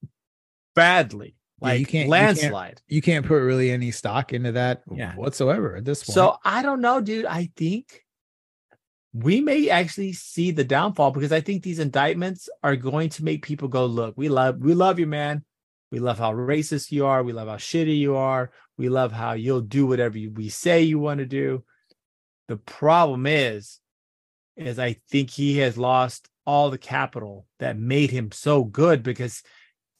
badly, 0.74 1.36
Yeah, 1.62 1.68
like 1.68 1.80
you 1.80 1.86
can't- 1.86 2.08
you 2.08 2.12
can't- 2.14 2.26
landslide. 2.42 2.82
You 2.88 3.02
can't 3.02 3.26
put 3.26 3.36
really 3.42 3.72
any 3.72 3.92
stock 3.92 4.34
into 4.34 4.52
that 4.54 4.84
Yeah. 4.94 5.16
whatsoever 5.16 5.76
at 5.76 5.86
this 5.86 6.04
point. 6.04 6.14
So 6.16 6.38
I 6.44 6.62
don't 6.62 6.82
know, 6.82 7.00
dude. 7.02 7.26
I 7.26 7.50
think 7.56 8.04
we 9.14 9.42
may 9.42 9.70
actually 9.70 10.14
see 10.14 10.52
the 10.52 10.64
downfall 10.64 11.12
because 11.12 11.32
I 11.32 11.42
think 11.42 11.64
these 11.64 11.80
indictments 11.80 12.50
are 12.64 12.76
going 12.76 13.10
to 13.10 13.24
make 13.24 13.46
people 13.46 13.68
go, 13.68 13.86
look, 13.86 14.16
we 14.18 14.28
love, 14.28 14.58
we 14.60 14.74
love 14.74 15.00
you, 15.00 15.08
man. 15.08 15.46
We 15.92 16.00
love 16.00 16.18
how 16.18 16.34
racist 16.34 16.92
you 16.92 17.06
are. 17.06 17.24
We 17.24 17.34
love 17.34 17.48
how 17.48 17.58
shitty 17.58 17.98
you 17.98 18.16
are. 18.16 18.52
We 18.78 18.90
love 18.90 19.12
how 19.12 19.34
you'll 19.34 19.62
do 19.62 19.86
whatever 19.86 20.18
you, 20.18 20.32
we 20.32 20.50
say 20.50 20.82
you 20.82 20.98
want 20.98 21.20
to 21.20 21.26
do. 21.28 21.64
The 22.48 22.58
problem 22.58 23.28
is, 23.28 23.80
is 24.58 24.80
I 24.80 24.94
think 25.10 25.30
he 25.30 25.60
has 25.60 25.78
lost 25.78 26.28
all 26.46 26.72
the 26.72 26.78
capital 26.80 27.46
that 27.60 27.78
made 27.78 28.10
him 28.12 28.32
so 28.32 28.64
good 28.64 29.04
because 29.04 29.44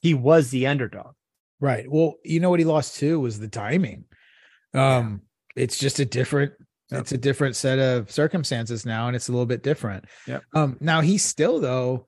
he 0.00 0.12
was 0.14 0.50
the 0.50 0.66
underdog. 0.66 1.14
Right. 1.64 1.90
Well, 1.90 2.16
you 2.22 2.40
know 2.40 2.50
what 2.50 2.58
he 2.58 2.66
lost 2.66 2.96
too 2.98 3.18
was 3.18 3.38
the 3.38 3.48
timing. 3.48 4.04
Um, 4.74 5.22
it's 5.56 5.78
just 5.78 5.98
a 5.98 6.04
different 6.04 6.52
Yep. 6.90 7.00
it's 7.00 7.12
a 7.12 7.16
different 7.18 7.56
set 7.56 7.78
of 7.78 8.10
circumstances 8.10 8.84
now, 8.84 9.06
and 9.06 9.16
it's 9.16 9.28
a 9.28 9.32
little 9.32 9.46
bit 9.46 9.62
different. 9.62 10.04
Yeah. 10.26 10.40
Um, 10.52 10.76
now 10.80 11.00
he's 11.00 11.24
still 11.24 11.58
though. 11.58 12.06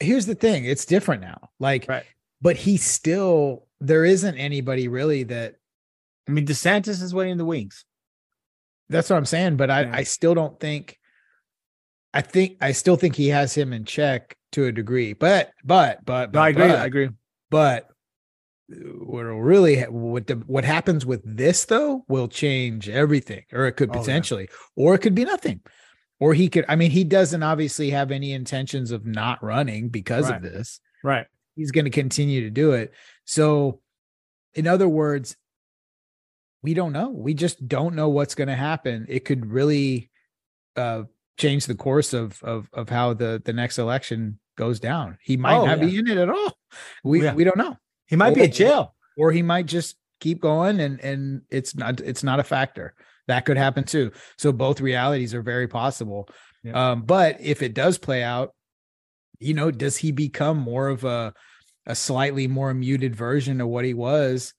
Here's 0.00 0.26
the 0.26 0.34
thing, 0.34 0.64
it's 0.64 0.84
different 0.84 1.20
now. 1.22 1.50
Like, 1.60 1.86
Right. 1.88 2.02
but 2.40 2.56
he 2.56 2.76
still 2.78 3.68
there 3.80 4.04
isn't 4.04 4.36
anybody 4.36 4.88
really 4.88 5.22
that 5.24 5.54
I 6.28 6.32
mean, 6.32 6.44
DeSantis 6.46 7.00
is 7.00 7.14
waiting 7.14 7.32
in 7.32 7.38
the 7.38 7.44
wings. 7.44 7.84
that's 8.88 9.08
what 9.08 9.16
I'm 9.16 9.24
saying, 9.24 9.56
but 9.56 9.70
I, 9.70 9.82
Yeah. 9.82 9.96
I 9.96 10.02
still 10.02 10.34
don't 10.34 10.58
think 10.58 10.98
I 12.12 12.22
think 12.22 12.56
I 12.60 12.72
still 12.72 12.96
think 12.96 13.14
he 13.14 13.28
has 13.28 13.54
him 13.54 13.72
in 13.72 13.84
check 13.84 14.36
to 14.52 14.64
a 14.64 14.72
degree. 14.72 15.12
But 15.12 15.52
but 15.64 16.04
but, 16.04 16.32
No, 16.32 16.40
I 16.40 16.48
agree. 16.48 16.66
but- 16.66 16.78
I 16.80 16.86
agree. 16.86 17.10
but 17.48 17.88
what'll 19.00 19.40
really 19.42 19.76
ha- 19.80 19.90
what 19.90 20.26
the, 20.26 20.34
what 20.46 20.64
happens 20.64 21.04
with 21.06 21.20
this 21.24 21.64
though 21.66 22.04
will 22.08 22.28
change 22.28 22.88
everything 22.88 23.44
or 23.52 23.66
it 23.66 23.72
could 23.72 23.90
Oh, 23.90 23.94
yeah. 23.94 24.00
potentially 24.00 24.48
or 24.76 24.94
it 24.94 24.98
could 24.98 25.14
be 25.14 25.24
nothing. 25.24 25.60
Or 26.20 26.34
he 26.34 26.48
could 26.48 26.64
i 26.68 26.76
mean 26.76 26.90
he 26.92 27.04
doesn't 27.04 27.42
obviously 27.42 27.90
have 27.90 28.10
any 28.12 28.32
intentions 28.32 28.90
of 28.92 29.04
not 29.04 29.42
running 29.42 29.88
because 29.88 30.30
Right. 30.30 30.36
of 30.36 30.42
this. 30.42 30.80
Right. 31.02 31.26
he's 31.56 31.72
going 31.72 31.84
to 31.86 31.90
continue 31.90 32.42
to 32.42 32.50
do 32.50 32.72
it. 32.72 32.92
So 33.24 33.80
in 34.54 34.66
other 34.66 34.88
words 34.88 35.36
we 36.62 36.74
don't 36.74 36.92
know. 36.92 37.08
We 37.10 37.34
just 37.34 37.66
don't 37.66 37.96
know 37.96 38.08
what's 38.08 38.36
going 38.36 38.46
to 38.48 38.54
happen. 38.54 39.06
It 39.08 39.24
could 39.24 39.46
really 39.46 40.10
uh 40.76 41.04
change 41.38 41.66
the 41.66 41.74
course 41.74 42.12
of 42.12 42.40
of 42.44 42.68
of 42.72 42.88
how 42.88 43.14
the 43.14 43.42
the 43.44 43.52
next 43.52 43.78
election 43.78 44.38
goes 44.56 44.78
down. 44.78 45.18
He 45.22 45.36
might 45.36 45.56
Oh, 45.56 45.66
not 45.66 45.80
be 45.80 45.98
in 45.98 46.06
it 46.06 46.18
at 46.18 46.28
all. 46.30 46.52
We 47.02 47.22
Yeah. 47.24 47.34
we 47.34 47.42
don't 47.44 47.56
know 47.56 47.76
He 48.06 48.16
might 48.16 48.34
be 48.34 48.40
Or- 48.42 48.44
in 48.44 48.52
jail. 48.52 48.94
or 49.16 49.32
he 49.32 49.42
might 49.42 49.66
just 49.66 49.96
keep 50.20 50.40
going 50.40 50.80
and 50.80 51.00
and 51.00 51.42
it's 51.50 51.74
not 51.74 52.00
it's 52.00 52.22
not 52.22 52.38
a 52.40 52.44
factor 52.44 52.94
that 53.26 53.44
could 53.44 53.56
happen 53.56 53.82
too 53.84 54.12
so 54.38 54.52
both 54.52 54.80
realities 54.80 55.34
are 55.34 55.42
very 55.42 55.66
possible 55.66 56.28
Yeah. 56.62 56.90
um 56.92 57.02
but 57.02 57.40
if 57.40 57.60
it 57.60 57.74
does 57.74 57.98
play 57.98 58.22
out 58.22 58.54
you 59.40 59.52
know 59.52 59.72
does 59.72 59.96
he 59.96 60.12
become 60.12 60.58
more 60.58 60.86
of 60.88 61.02
a 61.04 61.34
a 61.86 61.96
slightly 61.96 62.46
more 62.46 62.72
muted 62.72 63.16
version 63.16 63.60
of 63.60 63.66
what 63.66 63.84
he 63.84 63.94
was 63.94 64.54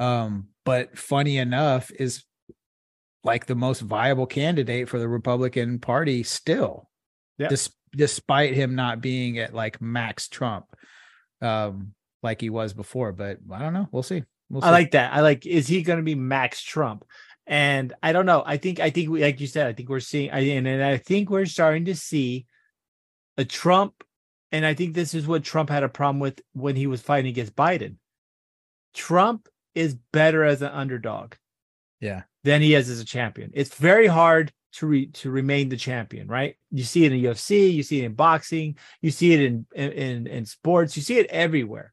um 0.00 0.48
but 0.64 0.98
funny 0.98 1.38
enough 1.38 1.92
is 1.98 2.24
like 3.22 3.46
the 3.46 3.54
most 3.54 3.80
viable 3.80 4.26
candidate 4.26 4.88
for 4.88 4.98
the 5.00 5.08
Republican 5.08 5.78
Party 5.80 6.22
still, 6.22 6.88
Yeah. 7.38 7.48
Des- 7.48 7.70
despite 7.92 8.54
him 8.54 8.74
not 8.76 9.00
being 9.00 9.38
at 9.38 9.52
like 9.54 9.80
max 9.80 10.28
Trump, 10.28 10.66
um, 11.42 11.94
like 12.26 12.40
he 12.40 12.50
was 12.50 12.74
before. 12.74 13.12
But 13.12 13.38
I 13.50 13.58
don't 13.60 13.72
know. 13.72 13.88
We'll 13.90 14.02
see. 14.02 14.24
We'll 14.50 14.62
see. 14.62 14.68
I 14.68 14.70
like 14.70 14.90
that. 14.92 15.12
I 15.12 15.20
like. 15.20 15.46
Is 15.46 15.66
he 15.66 15.82
going 15.82 15.98
to 15.98 16.04
be 16.04 16.14
Max 16.14 16.62
Trump? 16.62 17.04
And 17.46 17.94
I 18.02 18.12
don't 18.12 18.26
know. 18.26 18.42
I 18.44 18.58
think. 18.58 18.80
I 18.80 18.90
think. 18.90 19.08
We, 19.08 19.22
like 19.22 19.40
you 19.40 19.46
said, 19.46 19.66
I 19.66 19.72
think 19.72 19.88
we're 19.88 20.00
seeing. 20.00 20.30
I, 20.30 20.40
and, 20.40 20.66
and 20.66 20.82
I 20.82 20.98
think 20.98 21.30
we're 21.30 21.46
starting 21.46 21.86
to 21.86 21.94
see 21.94 22.46
a 23.38 23.44
Trump. 23.44 24.04
And 24.52 24.64
I 24.64 24.74
think 24.74 24.94
this 24.94 25.14
is 25.14 25.26
what 25.26 25.42
Trump 25.42 25.70
had 25.70 25.82
a 25.82 25.88
problem 25.88 26.20
with 26.20 26.40
when 26.52 26.76
he 26.76 26.86
was 26.86 27.00
fighting 27.00 27.30
against 27.30 27.56
Biden. 27.56 27.96
Trump 28.94 29.48
is 29.74 29.96
better 30.12 30.44
as 30.44 30.62
an 30.62 30.70
underdog 30.72 31.34
yeah, 32.00 32.22
than 32.44 32.62
he 32.62 32.74
is 32.74 32.88
as 32.88 33.00
a 33.00 33.04
champion. 33.04 33.50
It's 33.54 33.74
very 33.74 34.06
hard 34.06 34.52
to 34.74 34.86
re, 34.86 35.06
to 35.06 35.30
remain 35.30 35.68
the 35.68 35.76
champion, 35.76 36.28
right? 36.28 36.56
You 36.70 36.84
see 36.84 37.04
it 37.04 37.12
in 37.12 37.20
UFC, 37.20 37.72
you 37.72 37.82
see 37.82 38.02
it 38.02 38.06
in 38.06 38.14
boxing, 38.14 38.76
you 39.00 39.10
see 39.10 39.32
it 39.32 39.40
in 39.40 39.66
in 39.74 39.92
in, 39.92 40.26
in 40.26 40.46
sports, 40.46 40.96
you 40.96 41.02
see 41.02 41.18
it 41.18 41.26
everywhere. 41.26 41.92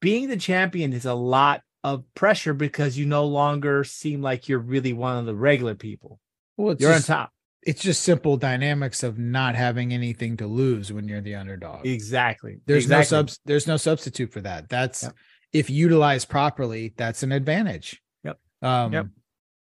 Being 0.00 0.28
the 0.28 0.36
champion 0.36 0.92
is 0.92 1.04
a 1.06 1.14
lot 1.14 1.62
of 1.82 2.04
pressure 2.14 2.54
because 2.54 2.96
you 2.98 3.06
no 3.06 3.24
longer 3.26 3.84
seem 3.84 4.22
like 4.22 4.48
you're 4.48 4.58
really 4.58 4.92
one 4.92 5.18
of 5.18 5.26
the 5.26 5.34
regular 5.34 5.74
people. 5.74 6.18
well, 6.56 6.72
it's 6.72 6.80
You're 6.80 6.92
just, 6.94 7.10
on 7.10 7.16
top. 7.16 7.32
it's 7.62 7.82
just 7.82 8.02
simple 8.02 8.36
dynamics 8.36 9.02
of 9.02 9.18
not 9.18 9.54
having 9.54 9.92
anything 9.92 10.36
to 10.38 10.46
lose 10.46 10.92
when 10.92 11.06
you're 11.08 11.20
the 11.20 11.34
underdog. 11.34 11.86
Exactly. 11.86 12.60
There's 12.66 12.84
exactly. 12.84 13.02
no 13.16 13.20
subs. 13.20 13.40
There's 13.44 13.66
no 13.66 13.76
substitute 13.76 14.32
for 14.32 14.40
that. 14.42 14.68
That's 14.68 15.02
Yep. 15.04 15.14
if 15.52 15.70
utilized 15.70 16.28
properly, 16.28 16.94
that's 16.96 17.22
an 17.22 17.32
advantage. 17.32 18.00
Yep. 18.24 18.38
Um, 18.62 18.92
Yep. 18.92 19.06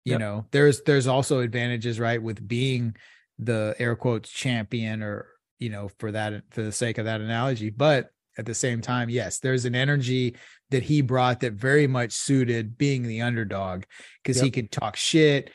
You 0.06 0.12
Yep. 0.14 0.20
know, 0.20 0.46
there's 0.52 0.82
there's 0.84 1.08
also 1.08 1.40
advantages, 1.42 2.00
right, 2.00 2.22
with 2.22 2.46
being 2.48 2.96
the 3.38 3.76
air 3.80 3.96
quotes 3.96 4.30
champion, 4.30 5.04
or 5.04 5.28
you 5.60 5.70
know, 5.70 5.90
for 6.00 6.12
that 6.12 6.44
for 6.52 6.62
the 6.64 6.72
sake 6.72 6.98
of 6.98 7.06
that 7.06 7.22
analogy. 7.22 7.70
But 7.70 8.10
at 8.40 8.46
the 8.46 8.56
same 8.56 8.80
time, 8.82 9.10
yes, 9.10 9.40
there's 9.40 9.66
an 9.66 9.76
energy 9.76 10.36
that 10.72 10.82
he 10.84 11.02
brought 11.02 11.42
that 11.42 11.54
very 11.54 11.88
much 11.88 12.14
suited 12.14 12.78
being 12.78 13.04
the 13.04 13.22
underdog 13.22 13.84
because 14.24 14.42
he 14.42 14.50
could 14.50 14.72
talk 14.72 14.96
shit. 14.96 15.52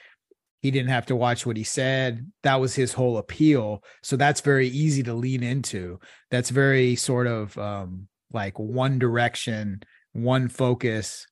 He 0.61 0.71
didn't 0.71 0.91
have 0.91 1.07
to 1.07 1.17
watch 1.17 1.47
what 1.47 1.57
he 1.57 1.65
said. 1.65 2.31
That 2.43 2.61
was 2.61 2.75
his 2.75 2.93
whole 2.93 3.17
appeal. 3.19 3.83
So 4.03 4.17
that's 4.17 4.43
very 4.43 4.69
easy 4.69 5.03
to 5.05 5.15
lean 5.15 5.43
into. 5.43 5.99
That's 6.31 6.51
very 6.51 6.95
sort 6.97 7.27
of 7.27 7.57
um 7.59 8.09
like 8.33 8.59
one 8.59 8.99
direction, 8.99 9.83
one 10.13 10.49
focus. 10.49 11.27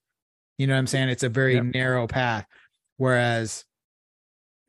You 0.56 0.66
know 0.66 0.74
what 0.74 0.78
I'm 0.80 0.86
saying? 0.86 1.08
It's 1.10 1.22
a 1.22 1.28
very 1.28 1.54
Yep. 1.54 1.64
narrow 1.74 2.06
path. 2.06 2.46
Whereas 2.96 3.64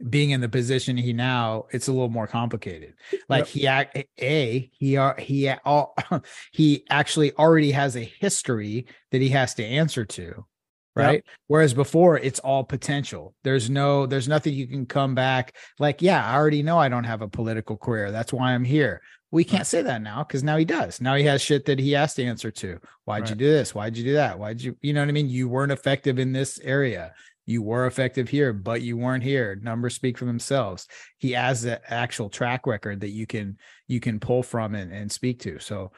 being 0.10 0.32
in 0.32 0.42
the 0.42 0.50
position 0.50 0.98
he 0.98 1.13
now, 1.13 1.66
it's 1.72 1.88
a 1.88 1.92
little 1.92 2.10
more 2.10 2.28
complicated. 2.28 2.94
Like 3.30 3.46
Yep. 3.46 3.48
he 3.48 3.68
act 3.68 3.98
a 4.22 4.70
he 4.74 4.98
are 4.98 5.16
he 5.18 5.50
all 5.50 5.96
he 6.52 6.84
actually 6.89 7.34
already 7.34 7.72
has 7.72 7.96
a 7.96 8.02
history 8.02 8.86
that 9.12 9.22
he 9.22 9.30
has 9.30 9.54
to 9.56 9.63
answer 9.66 10.06
to 10.06 10.46
right? 10.96 11.24
Whereas 11.48 11.74
before 11.74 12.20
it's 12.20 12.39
all 12.39 12.63
potential. 12.63 13.34
There's 13.44 13.70
no 13.70 14.06
there's 14.06 14.28
nothing 14.28 14.54
you 14.54 14.68
can 14.68 14.86
come 14.86 15.16
back 15.16 15.56
like 15.80 16.02
yeah 16.02 16.24
i 16.26 16.36
already 16.36 16.62
know 16.62 16.78
i 16.78 16.88
don't 16.89 17.04
have 17.04 17.22
a 17.22 17.28
political 17.28 17.78
career. 17.78 18.12
That's 18.12 18.34
why 18.34 18.54
i'm 18.54 18.63
here. 18.66 19.02
We 19.32 19.44
can't 19.44 19.66
say 19.66 19.82
that 19.82 20.04
now 20.04 20.24
because 20.24 20.44
now 20.44 20.58
he 20.58 20.66
does. 20.66 21.02
Now 21.02 21.16
he 21.16 21.24
has 21.24 21.42
shit 21.42 21.66
that 21.66 21.80
he 21.80 21.94
has 21.94 22.13
to 22.16 22.24
answer 22.24 22.52
to. 22.52 22.80
Why'd 23.06 23.30
you 23.30 23.36
do 23.36 23.50
this? 23.50 23.74
Why'd 23.74 23.98
you 23.98 24.04
do 24.04 24.13
that? 24.13 24.38
Why'd 24.38 24.62
you 24.62 24.78
you 24.82 24.94
know 24.94 25.02
what 25.02 25.10
i 25.10 25.12
mean? 25.13 25.30
You 25.30 25.48
weren't 25.50 25.72
effective 25.72 26.20
in 26.20 26.32
this 26.34 26.60
area 26.60 27.13
you 27.46 27.62
were 27.62 27.86
effective 27.86 28.30
here 28.30 28.54
but 28.54 28.82
you 28.82 28.96
weren't 28.98 29.24
here 29.24 29.60
numbers 29.62 29.96
speak 29.96 30.18
for 30.18 30.26
themselves 30.26 30.88
he 31.18 31.32
has 31.32 31.66
an 31.66 31.78
actual 31.88 32.30
track 32.30 32.66
record 32.66 33.02
that 33.02 33.10
you 33.10 33.26
can 33.28 33.58
you 33.88 34.00
can 34.00 34.20
pull 34.20 34.42
from 34.44 34.76
and, 34.76 34.92
and 34.94 35.12
speak 35.12 35.40
to 35.40 35.60
so 35.60 35.92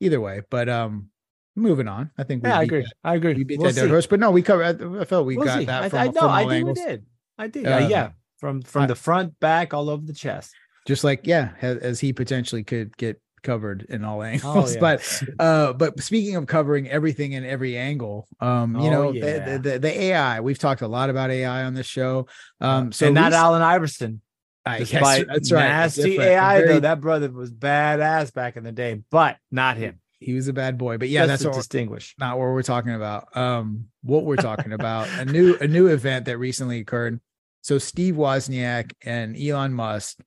either 0.00 0.20
way 0.20 0.40
but 0.50 0.68
um 0.68 1.08
moving 1.56 1.88
on 1.88 2.10
i 2.18 2.22
think 2.22 2.42
we 2.42 2.48
Yeah, 2.48 2.58
I 2.58 2.62
agree. 2.62 2.82
that- 2.82 2.92
I 3.02 3.14
agree. 3.16 3.34
we 3.34 3.44
beat 3.44 3.58
We'll 3.58 3.72
that 3.72 3.80
dead 3.80 3.90
horse, 3.90 4.06
but 4.06 4.20
no, 4.20 4.30
we 4.30 4.42
covered. 4.42 4.80
I, 4.82 5.00
I 5.00 5.04
felt 5.04 5.26
we 5.26 5.36
We'll 5.36 5.46
got 5.46 5.58
see. 5.60 5.64
that 5.66 5.82
I, 5.84 5.88
from, 5.88 5.98
I, 5.98 6.04
from 6.06 6.14
no, 6.14 6.28
I 6.28 6.40
think 6.42 6.52
angles. 6.52 6.78
we 6.78 6.84
did. 6.84 7.06
I 7.38 7.46
did. 7.48 7.66
Uh, 7.66 7.70
Uh, 7.76 7.88
yeah, 7.88 8.08
from 8.38 8.60
from 8.62 8.82
I- 8.82 8.86
the 8.86 8.94
front, 8.94 9.40
back, 9.40 9.72
all 9.72 9.88
over 9.88 10.04
the 10.04 10.12
chest. 10.12 10.52
Just 10.86 11.02
like 11.02 11.26
yeah, 11.26 11.52
as, 11.62 11.78
as 11.78 12.00
he 12.00 12.12
potentially 12.12 12.62
could 12.62 12.96
get 12.96 13.20
covered 13.46 13.86
in 13.88 14.04
all 14.04 14.22
angles. 14.34 14.74
yeah. 14.74 14.80
But 14.80 15.22
uh, 15.38 15.72
but 15.72 15.98
speaking 16.02 16.36
of 16.36 16.46
covering 16.46 16.90
everything 16.90 17.32
in 17.32 17.44
every 17.46 17.78
angle, 17.78 18.28
um, 18.40 18.74
you 18.76 18.88
Oh, 18.88 18.90
know, 18.90 19.12
yeah. 19.12 19.56
the, 19.56 19.58
the 19.70 19.78
the 19.78 20.00
AI. 20.02 20.40
We've 20.40 20.58
talked 20.58 20.82
a 20.82 20.88
lot 20.88 21.08
about 21.08 21.30
AI 21.30 21.64
on 21.64 21.72
this 21.74 21.86
show. 21.86 22.26
Um, 22.60 22.92
so 22.92 23.06
and 23.06 23.14
not 23.14 23.32
Allen 23.32 23.62
Iverson. 23.62 24.20
I 24.66 24.80
guess 24.80 24.90
that's 24.90 25.52
right. 25.52 25.68
Nasty. 25.68 26.18
AI 26.18 26.58
Very- 26.58 26.68
though, 26.74 26.80
that 26.80 27.00
brother 27.00 27.30
was 27.30 27.52
badass 27.52 28.34
back 28.34 28.56
in 28.56 28.64
the 28.64 28.72
day, 28.72 29.00
but 29.12 29.36
not 29.52 29.76
him. 29.76 30.00
he 30.18 30.34
was 30.34 30.48
a 30.48 30.52
bad 30.52 30.76
boy. 30.76 30.98
But 30.98 31.08
yeah, 31.08 31.20
Just 31.26 31.44
that's 31.44 31.44
what 31.44 31.54
distinguish. 31.60 32.16
not 32.18 32.36
what 32.36 32.46
we're 32.46 32.62
talking 32.64 32.92
about. 32.92 33.34
Um, 33.36 33.86
what 34.02 34.24
we're 34.24 34.34
talking 34.36 34.72
about 34.72 35.08
a 35.20 35.24
new 35.24 35.56
a 35.60 35.68
new 35.68 35.86
event 35.86 36.24
that 36.24 36.38
recently 36.38 36.80
occurred. 36.80 37.20
So 37.62 37.78
Steve 37.78 38.16
Wozniak 38.16 38.90
and 39.04 39.36
Elon 39.40 39.72
Musk 39.72 40.18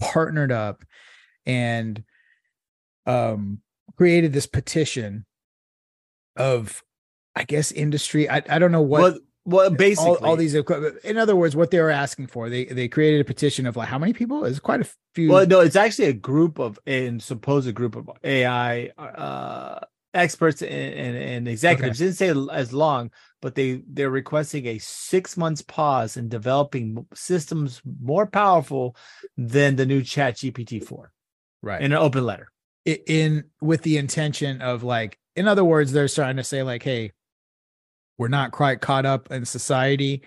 partnered 0.00 0.52
up 0.52 0.84
and 1.46 2.02
um 3.10 3.60
created 3.96 4.32
this 4.32 4.46
petition 4.46 5.26
of 6.36 6.82
I 7.36 7.44
guess 7.44 7.72
industry. 7.72 8.28
I, 8.28 8.42
I 8.48 8.58
don't 8.58 8.72
know 8.72 8.82
what 8.82 9.00
well, 9.02 9.18
well, 9.44 9.70
basically, 9.70 10.10
all, 10.10 10.26
all 10.26 10.36
these 10.36 10.54
in 10.54 11.16
other 11.16 11.34
words, 11.34 11.56
what 11.56 11.70
they 11.70 11.80
were 11.80 11.90
asking 11.90 12.26
for. 12.26 12.50
They 12.50 12.66
they 12.66 12.88
created 12.88 13.20
a 13.20 13.24
petition 13.24 13.66
of 13.66 13.76
like 13.76 13.88
how 13.88 13.98
many 13.98 14.12
people? 14.12 14.44
Is 14.44 14.60
quite 14.60 14.80
a 14.80 14.88
few 15.14 15.30
Well, 15.30 15.46
no, 15.46 15.60
it's 15.60 15.76
actually 15.76 16.06
a 16.06 16.12
group 16.12 16.58
of 16.58 16.78
and 16.86 17.22
supposed 17.22 17.72
group 17.74 17.96
of 17.96 18.10
AI 18.22 18.90
uh, 18.98 19.80
experts 20.12 20.62
and, 20.62 20.70
and, 20.70 21.16
and 21.16 21.48
executives. 21.48 21.98
Didn't 21.98 22.14
say 22.14 22.34
as 22.52 22.72
long, 22.72 23.10
but 23.40 23.54
they 23.54 23.82
they're 23.88 24.10
requesting 24.10 24.66
a 24.66 24.78
six 24.78 25.36
months 25.36 25.62
pause 25.62 26.16
in 26.16 26.28
developing 26.28 27.06
systems 27.14 27.80
more 28.00 28.26
powerful 28.26 28.94
than 29.36 29.76
the 29.76 29.86
new 29.86 30.02
Chat 30.02 30.36
GPT 30.36 30.84
four 30.84 31.12
right. 31.62 31.80
in 31.80 31.92
an 31.92 31.98
open 31.98 32.24
letter. 32.24 32.48
In 32.84 33.44
with 33.60 33.82
the 33.82 33.98
intention 33.98 34.62
of 34.62 34.82
like 34.82 35.18
in 35.36 35.46
other 35.46 35.64
words 35.64 35.92
they're 35.92 36.08
starting 36.08 36.36
to 36.38 36.44
say 36.44 36.62
like 36.62 36.82
hey 36.82 37.12
we're 38.18 38.28
not 38.28 38.50
quite 38.52 38.80
caught 38.82 39.06
up 39.06 39.30
in 39.30 39.46
society. 39.46 40.22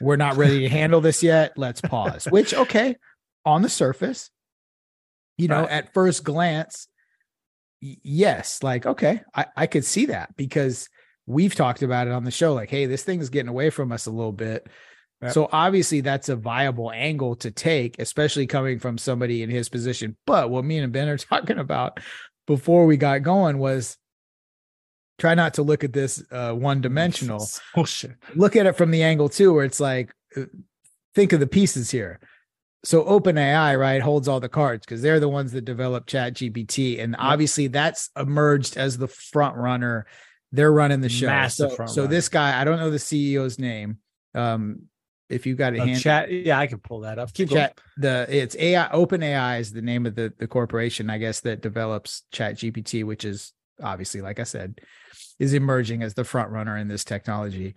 We're 0.00 0.16
not 0.16 0.36
ready 0.36 0.60
to 0.60 0.68
handle 0.68 1.00
this 1.00 1.22
yet. 1.22 1.52
Let's 1.56 1.80
pause 1.80 2.24
which 2.30 2.52
okay 2.54 2.96
on 3.44 3.62
the 3.62 3.68
surface 3.68 4.30
you 5.38 5.46
know 5.48 5.60
Right. 5.60 5.70
at 5.70 5.92
first 5.94 6.24
glance 6.24 6.88
yes 7.80 8.62
like 8.62 8.86
okay 8.86 9.20
I, 9.34 9.46
I 9.56 9.66
could 9.66 9.84
see 9.84 10.06
that 10.06 10.34
because 10.36 10.88
we've 11.26 11.54
talked 11.54 11.82
about 11.82 12.06
it 12.08 12.12
on 12.12 12.24
the 12.24 12.30
show 12.30 12.54
like 12.54 12.70
hey 12.70 12.86
this 12.86 13.02
thing 13.04 13.20
is 13.20 13.28
getting 13.30 13.48
away 13.50 13.70
from 13.70 13.92
us 13.92 14.06
a 14.06 14.10
little 14.10 14.32
bit 14.32 14.66
Yep. 15.22 15.32
so 15.32 15.48
obviously 15.50 16.02
that's 16.02 16.28
a 16.28 16.36
viable 16.36 16.92
angle 16.92 17.36
to 17.36 17.50
take 17.50 17.98
especially 17.98 18.46
coming 18.46 18.78
from 18.78 18.98
somebody 18.98 19.42
in 19.42 19.48
his 19.48 19.70
position 19.70 20.14
but 20.26 20.50
what 20.50 20.64
me 20.64 20.78
and 20.78 20.92
ben 20.92 21.08
are 21.08 21.16
talking 21.16 21.58
about 21.58 22.00
before 22.46 22.86
we 22.86 22.96
got 22.96 23.22
going 23.22 23.58
was 23.58 23.96
try 25.18 25.34
not 25.34 25.54
to 25.54 25.62
look 25.62 25.84
at 25.84 25.92
this 25.92 26.22
uh, 26.30 26.52
one 26.52 26.80
dimensional 26.80 27.46
Bullshit. 27.74 28.12
look 28.34 28.56
at 28.56 28.66
it 28.66 28.76
from 28.76 28.90
the 28.90 29.02
angle 29.02 29.28
too, 29.28 29.52
where 29.52 29.64
it's 29.64 29.80
like, 29.80 30.12
uh, 30.36 30.42
think 31.14 31.32
of 31.32 31.40
the 31.40 31.46
pieces 31.46 31.90
here. 31.90 32.20
So 32.84 33.04
OpenAI, 33.04 33.78
right, 33.78 34.00
holds 34.00 34.28
all 34.28 34.38
the 34.38 34.48
cards 34.48 34.86
because 34.86 35.02
they're 35.02 35.18
the 35.18 35.28
ones 35.28 35.52
that 35.52 35.64
develop 35.64 36.06
Chat 36.06 36.34
GPT, 36.34 37.02
and 37.02 37.16
obviously 37.18 37.66
that's 37.66 38.10
emerged 38.16 38.76
as 38.76 38.96
the 38.96 39.08
front 39.08 39.56
runner. 39.56 40.06
They're 40.52 40.72
running 40.72 41.00
the 41.00 41.08
show. 41.08 41.26
Massive 41.26 41.72
so, 41.72 41.86
so 41.86 42.06
this 42.06 42.28
guy, 42.28 42.60
I 42.60 42.64
don't 42.64 42.78
know 42.78 42.90
the 42.90 42.98
CEO's 42.98 43.58
name. 43.58 43.98
Um, 44.34 44.82
if 45.28 45.46
you 45.46 45.54
got 45.54 45.74
a 45.74 45.80
Uh, 45.80 45.86
hand, 45.86 46.00
chat, 46.00 46.30
yeah, 46.30 46.58
I 46.58 46.66
can 46.66 46.78
pull 46.78 47.00
that 47.00 47.18
up. 47.18 47.32
Keep 47.32 47.50
going. 47.50 47.60
Chat, 47.62 47.80
the 47.96 48.26
it's 48.28 48.56
AI 48.56 48.90
open 48.90 49.22
ai 49.22 49.58
is 49.58 49.72
the 49.72 49.82
name 49.82 50.06
of 50.06 50.14
the 50.14 50.32
the 50.38 50.46
corporation, 50.46 51.10
I 51.10 51.18
guess, 51.18 51.40
that 51.40 51.62
develops 51.62 52.22
Chat 52.32 52.56
GPT, 52.56 53.04
which 53.04 53.24
is 53.24 53.52
obviously, 53.82 54.20
like 54.20 54.38
I 54.40 54.44
said, 54.44 54.80
is 55.38 55.52
emerging 55.54 56.02
as 56.02 56.14
the 56.14 56.24
front 56.24 56.50
runner 56.50 56.76
in 56.76 56.88
this 56.88 57.04
technology, 57.04 57.74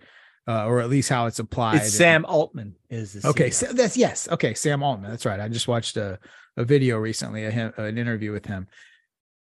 uh, 0.48 0.66
or 0.66 0.80
at 0.80 0.88
least 0.88 1.08
how 1.08 1.26
it's 1.26 1.38
applied. 1.38 1.76
It's 1.76 1.92
Sam 1.94 2.24
Altman 2.24 2.76
is 2.88 3.14
the 3.14 3.28
Okay, 3.28 3.50
so 3.50 3.66
that's 3.72 3.96
yes. 3.96 4.28
Okay, 4.30 4.54
Sam 4.54 4.82
Altman. 4.82 5.10
That's 5.10 5.26
right. 5.26 5.40
I 5.40 5.48
just 5.48 5.68
watched 5.68 5.96
a 5.96 6.18
a 6.56 6.64
video 6.64 6.98
recently, 6.98 7.44
a 7.44 7.72
an 7.76 7.98
interview 7.98 8.32
with 8.32 8.46
him. 8.46 8.66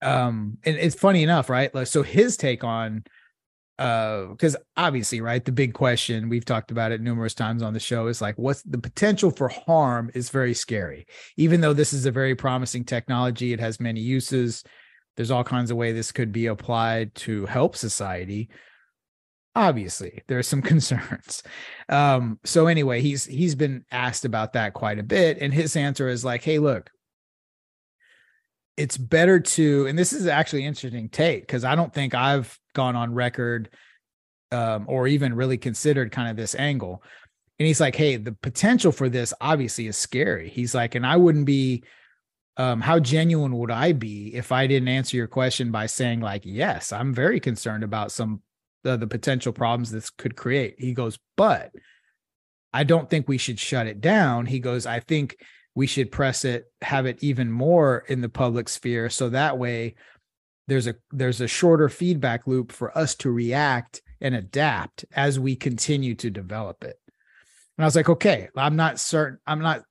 Um, 0.02 0.58
and 0.64 0.76
it's 0.76 0.96
funny 0.96 1.22
enough, 1.22 1.48
right? 1.48 1.72
Like, 1.72 1.86
so 1.86 2.02
his 2.02 2.36
take 2.36 2.64
on, 2.64 3.04
uh, 3.78 4.26
because 4.26 4.56
obviously, 4.76 5.20
right, 5.20 5.44
the 5.44 5.52
big 5.52 5.74
question 5.74 6.28
we've 6.28 6.44
talked 6.44 6.70
about 6.70 6.92
it 6.92 7.00
numerous 7.00 7.34
times 7.34 7.62
on 7.62 7.72
the 7.72 7.80
show 7.80 8.06
is 8.06 8.20
like, 8.20 8.36
what's 8.38 8.62
the 8.62 8.78
potential 8.78 9.30
for 9.30 9.48
harm 9.48 10.10
is 10.14 10.30
very 10.30 10.54
scary. 10.54 11.06
Even 11.36 11.60
though 11.60 11.72
this 11.72 11.92
is 11.92 12.06
a 12.06 12.10
very 12.10 12.34
promising 12.34 12.84
technology, 12.84 13.52
it 13.52 13.60
has 13.60 13.80
many 13.80 14.00
uses. 14.00 14.62
There's 15.16 15.30
all 15.30 15.44
kinds 15.44 15.70
of 15.70 15.76
way 15.76 15.92
this 15.92 16.12
could 16.12 16.32
be 16.32 16.46
applied 16.46 17.14
to 17.16 17.46
help 17.46 17.76
society. 17.76 18.48
obviously 19.54 20.22
there's 20.28 20.48
some 20.48 20.62
concerns 20.72 21.42
um 21.88 22.38
so 22.44 22.66
anyway 22.66 23.00
he's 23.00 23.26
he's 23.26 23.54
been 23.54 23.84
asked 23.90 24.24
about 24.24 24.54
that 24.54 24.72
quite 24.72 24.98
a 24.98 25.02
bit 25.02 25.38
and 25.40 25.52
his 25.52 25.76
answer 25.76 26.08
is 26.08 26.24
like 26.24 26.42
hey 26.42 26.58
look 26.58 26.90
it's 28.76 28.96
better 28.96 29.38
to 29.38 29.86
and 29.86 29.98
this 29.98 30.12
is 30.12 30.26
actually 30.26 30.64
interesting 30.64 31.08
take 31.08 31.42
because 31.42 31.64
i 31.64 31.74
don't 31.74 31.92
think 31.92 32.14
i've 32.14 32.58
gone 32.74 32.96
on 32.96 33.14
record 33.14 33.68
um 34.50 34.84
or 34.88 35.06
even 35.06 35.34
really 35.34 35.58
considered 35.58 36.10
kind 36.10 36.28
of 36.28 36.36
this 36.36 36.54
angle 36.54 37.02
and 37.58 37.66
he's 37.66 37.80
like 37.80 37.94
hey 37.94 38.16
the 38.16 38.32
potential 38.32 38.92
for 38.92 39.08
this 39.08 39.34
obviously 39.40 39.86
is 39.86 39.96
scary 39.96 40.48
he's 40.48 40.74
like 40.74 40.94
and 40.94 41.06
i 41.06 41.16
wouldn't 41.16 41.46
be 41.46 41.82
um 42.56 42.80
how 42.80 42.98
genuine 42.98 43.56
would 43.56 43.70
i 43.70 43.92
be 43.92 44.34
if 44.34 44.52
i 44.52 44.66
didn't 44.66 44.88
answer 44.88 45.16
your 45.16 45.26
question 45.26 45.70
by 45.70 45.86
saying 45.86 46.20
like 46.20 46.42
yes 46.44 46.92
i'm 46.92 47.12
very 47.12 47.40
concerned 47.40 47.84
about 47.84 48.10
some 48.10 48.42
the, 48.82 48.96
the 48.96 49.06
potential 49.06 49.52
problems 49.52 49.90
this 49.90 50.10
could 50.10 50.36
create. 50.36 50.76
He 50.78 50.92
goes, 50.92 51.18
but 51.36 51.72
I 52.72 52.84
don't 52.84 53.08
think 53.08 53.28
we 53.28 53.38
should 53.38 53.58
shut 53.58 53.86
it 53.86 54.00
down. 54.00 54.46
He 54.46 54.60
goes, 54.60 54.86
I 54.86 55.00
think 55.00 55.36
we 55.74 55.86
should 55.86 56.12
press 56.12 56.44
it, 56.44 56.66
have 56.82 57.06
it 57.06 57.22
even 57.22 57.50
more 57.50 58.04
in 58.08 58.20
the 58.20 58.28
public 58.28 58.68
sphere. 58.68 59.08
So 59.08 59.30
that 59.30 59.58
way 59.58 59.94
there's 60.68 60.86
a 60.86 60.94
there's 61.10 61.40
a 61.40 61.48
shorter 61.48 61.88
feedback 61.88 62.46
loop 62.46 62.72
for 62.72 62.96
us 62.96 63.14
to 63.16 63.30
react 63.30 64.02
and 64.20 64.34
adapt 64.34 65.04
as 65.12 65.40
we 65.40 65.56
continue 65.56 66.14
to 66.16 66.30
develop 66.30 66.84
it. 66.84 66.96
And 67.78 67.84
I 67.84 67.86
was 67.86 67.96
like, 67.96 68.08
okay, 68.08 68.48
I'm 68.56 68.76
not 68.76 69.00
certain, 69.00 69.38
I'm 69.46 69.60
not 69.60 69.82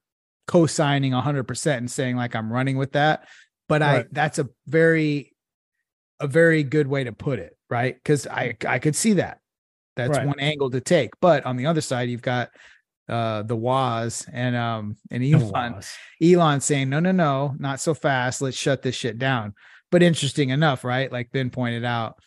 co-signing 0.47 1.11
100% 1.11 1.77
and 1.77 1.91
saying 1.91 2.15
like 2.15 2.35
I'm 2.35 2.51
running 2.51 2.77
with 2.77 2.93
that, 2.93 3.27
but 3.67 3.81
right. 3.81 4.05
I 4.05 4.09
that's 4.11 4.39
a 4.39 4.49
very 4.67 5.35
a 6.19 6.27
very 6.27 6.63
good 6.63 6.87
way 6.87 7.03
to 7.03 7.11
put 7.11 7.39
it 7.39 7.57
right? 7.71 7.95
Because 7.95 8.27
I 8.27 8.55
I 8.67 8.77
could 8.77 8.95
see 8.95 9.13
that. 9.13 9.39
That's 9.95 10.17
right. 10.17 10.27
one 10.27 10.39
angle 10.39 10.69
to 10.69 10.81
take. 10.81 11.11
But 11.19 11.45
on 11.45 11.55
the 11.55 11.65
other 11.65 11.81
side, 11.81 12.09
you've 12.09 12.21
got 12.21 12.49
uh 13.11 13.43
the 13.43 13.55
Woz 13.55 14.25
and 14.31 14.55
um 14.55 14.97
and 15.11 15.23
Elon 15.23 15.81
Elon 16.21 16.61
saying, 16.61 16.89
no, 16.89 16.99
no, 16.99 17.11
no, 17.11 17.55
not 17.59 17.79
so 17.79 17.93
fast. 17.93 18.41
Let's 18.41 18.57
shut 18.57 18.81
this 18.81 18.95
shit 18.95 19.19
down. 19.19 19.53
But 19.91 20.03
interesting 20.03 20.49
enough, 20.49 20.83
right? 20.83 21.11
Like 21.11 21.31
Ben 21.31 21.49
pointed 21.49 21.83
out, 21.83 22.17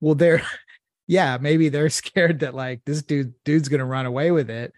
well, 0.00 0.14
they're 0.14 0.42
yeah, 1.06 1.38
maybe 1.40 1.68
they're 1.68 1.90
scared 1.90 2.40
that 2.40 2.54
like 2.54 2.82
this 2.84 3.02
dude 3.02 3.34
dude's 3.44 3.68
gonna 3.68 3.86
run 3.86 4.06
away 4.06 4.30
with 4.30 4.50
it 4.50 4.72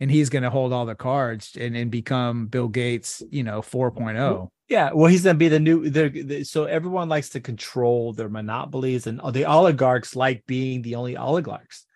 and 0.00 0.10
he's 0.10 0.28
gonna 0.28 0.50
hold 0.50 0.72
all 0.72 0.86
the 0.86 0.94
cards 0.94 1.56
and, 1.58 1.76
and 1.76 1.90
become 1.90 2.46
Bill 2.48 2.68
Gates, 2.68 3.22
you 3.30 3.42
know, 3.42 3.62
4.0. 3.62 4.48
Yeah, 4.68 4.90
well, 4.92 5.10
he's 5.10 5.22
gonna 5.22 5.38
be 5.38 5.48
the 5.48 5.60
new. 5.60 5.88
The, 5.88 6.42
so 6.44 6.64
everyone 6.64 7.08
likes 7.08 7.28
to 7.30 7.40
control 7.40 8.12
their 8.12 8.28
monopolies, 8.28 9.06
and 9.06 9.20
the 9.32 9.44
oligarchs 9.44 10.16
like 10.16 10.44
being 10.46 10.82
the 10.82 10.96
only 10.96 11.16
oligarchs. 11.16 11.86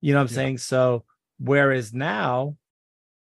You 0.00 0.12
know 0.12 0.18
what 0.18 0.30
I'm 0.30 0.32
yeah. 0.32 0.34
saying? 0.34 0.58
So 0.58 1.04
whereas 1.44 1.92
now, 1.92 2.56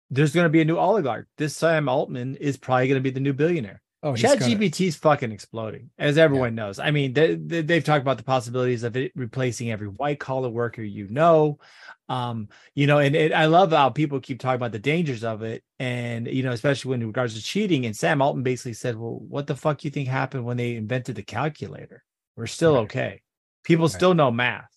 there's 0.09 0.33
gonna 0.33 0.49
be 0.49 0.61
a 0.61 0.65
new 0.65 0.77
oligarch. 0.77 1.27
This 1.37 1.55
Sam 1.55 1.87
Altman 1.87 2.35
is 2.35 2.57
probably 2.57 2.87
gonna 2.87 2.99
be 2.99 3.11
the 3.11 3.19
new 3.19 3.33
billionaire. 3.33 3.81
Oh, 4.01 4.15
Chat 4.15 4.39
GPT 4.39 4.87
is 4.87 4.95
fucking 4.95 5.33
exploding, 5.33 5.89
as 5.97 6.17
everyone 6.17 6.55
yeah. 6.55 6.63
knows. 6.63 6.79
I 6.79 6.91
mean, 6.91 7.11
they, 7.11 7.35
they, 7.35 7.75
have 7.75 7.83
talked 7.83 8.01
about 8.01 8.17
the 8.17 8.23
possibilities 8.23 8.83
of 8.83 8.95
it 8.95 9.11
replacing 9.13 9.71
every 9.71 9.89
white 9.89 10.21
collar 10.21 10.47
worker 10.47 10.81
you 10.81 11.09
know. 11.09 11.59
Um, 12.07 12.47
you 12.73 12.87
know, 12.87 12.99
and 12.99 13.13
it, 13.13 13.33
I 13.33 13.47
love 13.47 13.71
how 13.71 13.89
people 13.89 14.21
keep 14.21 14.39
talking 14.39 14.55
about 14.55 14.71
the 14.71 14.79
dangers 14.79 15.25
of 15.25 15.43
it, 15.43 15.63
and 15.79 16.27
you 16.27 16.43
know, 16.43 16.53
especially 16.53 16.91
when 16.91 17.01
in 17.01 17.07
regards 17.07 17.35
to 17.35 17.41
cheating. 17.41 17.85
And 17.85 17.95
Sam 17.95 18.21
Altman 18.21 18.43
basically 18.43 18.73
said, 18.73 18.95
"Well, 18.95 19.19
what 19.19 19.47
the 19.47 19.55
fuck 19.55 19.83
you 19.83 19.91
think 19.91 20.07
happened 20.07 20.45
when 20.45 20.55
they 20.55 20.77
invented 20.77 21.15
the 21.17 21.23
calculator? 21.23 22.01
We're 22.37 22.47
still 22.47 22.75
right. 22.75 22.81
okay. 22.83 23.21
People 23.65 23.87
right. 23.87 23.95
still 23.95 24.13
know 24.13 24.31
math." 24.31 24.69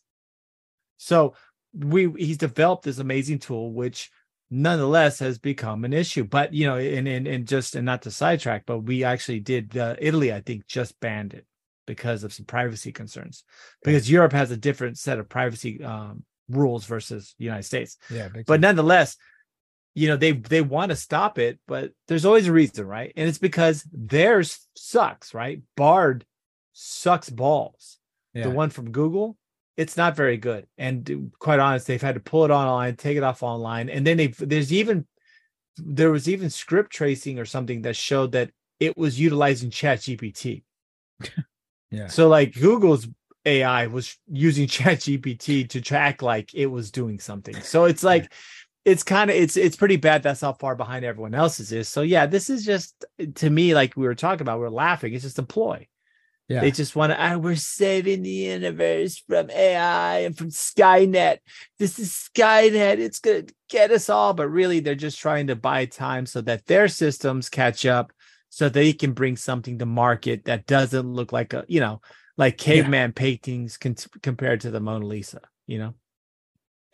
So 0.96 1.34
we 1.74 2.12
he's 2.18 2.38
developed 2.38 2.84
this 2.84 2.98
amazing 2.98 3.38
tool, 3.38 3.72
which 3.72 4.10
nonetheless 4.50 5.18
has 5.18 5.38
become 5.38 5.84
an 5.84 5.92
issue. 5.92 6.24
But 6.24 6.52
you 6.52 6.66
know, 6.66 6.76
and 6.76 7.08
and, 7.08 7.26
and 7.26 7.48
just 7.48 7.74
and 7.74 7.86
not 7.86 8.02
to 8.02 8.10
sidetrack, 8.10 8.64
but 8.66 8.80
we 8.80 9.04
actually 9.04 9.40
did 9.40 9.76
uh, 9.76 9.96
Italy, 9.98 10.32
I 10.32 10.40
think, 10.40 10.66
just 10.66 10.98
banned 11.00 11.34
it 11.34 11.46
because 11.86 12.24
of 12.24 12.32
some 12.32 12.46
privacy 12.46 12.92
concerns. 12.92 13.44
Because 13.82 14.10
Europe 14.10 14.32
has 14.32 14.50
a 14.50 14.56
different 14.56 14.98
set 14.98 15.18
of 15.18 15.28
privacy 15.28 15.82
um, 15.82 16.24
rules 16.48 16.84
versus 16.84 17.34
the 17.38 17.44
United 17.44 17.64
States. 17.64 17.96
Yeah, 18.10 18.28
but 18.46 18.60
nonetheless, 18.60 19.16
you 19.94 20.08
know 20.08 20.16
they 20.16 20.32
they 20.32 20.60
want 20.60 20.90
to 20.90 20.96
stop 20.96 21.38
it, 21.38 21.58
but 21.66 21.92
there's 22.08 22.24
always 22.24 22.48
a 22.48 22.52
reason, 22.52 22.86
right? 22.86 23.12
And 23.16 23.28
it's 23.28 23.38
because 23.38 23.86
theirs 23.92 24.66
sucks, 24.76 25.34
right? 25.34 25.60
Bard 25.76 26.24
sucks 26.72 27.30
balls. 27.30 27.98
Yeah. 28.34 28.44
The 28.44 28.50
one 28.50 28.70
from 28.70 28.92
Google, 28.92 29.36
it's 29.76 29.96
not 29.96 30.16
very 30.16 30.36
good. 30.36 30.66
And 30.78 31.10
uh, 31.10 31.36
quite 31.38 31.60
honest, 31.60 31.86
they've 31.86 32.02
had 32.02 32.14
to 32.14 32.20
pull 32.20 32.44
it 32.44 32.50
online, 32.50 32.96
take 32.96 33.16
it 33.16 33.22
off 33.22 33.42
online, 33.42 33.88
and 33.88 34.06
then 34.06 34.16
they 34.16 34.26
there's 34.28 34.72
even 34.72 35.06
there 35.76 36.10
was 36.10 36.28
even 36.28 36.50
script 36.50 36.92
tracing 36.92 37.38
or 37.38 37.44
something 37.44 37.82
that 37.82 37.96
showed 37.96 38.32
that 38.32 38.50
it 38.78 38.96
was 38.96 39.18
utilizing 39.18 39.70
Chat 39.70 40.00
GPT. 40.00 40.64
yeah. 41.90 42.08
So 42.08 42.28
like 42.28 42.54
Google's 42.54 43.08
AI 43.46 43.86
was 43.86 44.16
using 44.28 44.66
Chat 44.68 44.98
GPT 44.98 45.68
to 45.70 45.80
track 45.80 46.22
like 46.22 46.54
it 46.54 46.66
was 46.66 46.90
doing 46.90 47.18
something. 47.18 47.54
So 47.62 47.84
it's 47.84 48.02
like 48.02 48.32
it's 48.84 49.02
kind 49.02 49.30
of 49.30 49.36
it's 49.36 49.56
it's 49.56 49.76
pretty 49.76 49.96
bad 49.96 50.22
that's 50.22 50.40
how 50.40 50.52
far 50.52 50.74
behind 50.74 51.04
everyone 51.04 51.34
else's 51.34 51.72
is. 51.72 51.88
So 51.88 52.02
yeah, 52.02 52.26
this 52.26 52.50
is 52.50 52.64
just 52.64 53.04
to 53.36 53.48
me 53.48 53.74
like 53.74 53.96
we 53.96 54.06
were 54.06 54.14
talking 54.14 54.42
about, 54.42 54.58
we're 54.58 54.68
laughing. 54.68 55.14
It's 55.14 55.24
just 55.24 55.38
a 55.38 55.44
ploy. 55.44 55.86
Yeah. 56.52 56.60
They 56.60 56.70
just 56.70 56.94
want 56.94 57.12
to, 57.12 57.18
ah, 57.18 57.38
we're 57.38 57.56
saving 57.56 58.22
the 58.22 58.30
universe 58.30 59.22
from 59.26 59.50
AI 59.50 60.18
and 60.18 60.36
from 60.36 60.50
Skynet. 60.50 61.38
This 61.78 61.98
is 61.98 62.28
Skynet. 62.34 62.98
It's 62.98 63.20
going 63.20 63.46
to 63.46 63.54
get 63.70 63.90
us 63.90 64.10
all. 64.10 64.34
But 64.34 64.48
really, 64.48 64.80
they're 64.80 64.94
just 64.94 65.18
trying 65.18 65.46
to 65.46 65.56
buy 65.56 65.86
time 65.86 66.26
so 66.26 66.42
that 66.42 66.66
their 66.66 66.88
systems 66.88 67.48
catch 67.48 67.86
up 67.86 68.12
so 68.50 68.68
they 68.68 68.92
can 68.92 69.12
bring 69.12 69.36
something 69.36 69.78
to 69.78 69.86
market 69.86 70.44
that 70.44 70.66
doesn't 70.66 71.10
look 71.10 71.32
like 71.32 71.54
a, 71.54 71.64
you 71.68 71.80
know, 71.80 72.02
like 72.36 72.58
caveman 72.58 73.10
yeah. 73.10 73.12
paintings 73.14 73.78
con- 73.78 73.96
compared 74.22 74.60
to 74.60 74.70
the 74.70 74.80
Mona 74.80 75.06
Lisa, 75.06 75.40
you 75.66 75.78
know? 75.78 75.94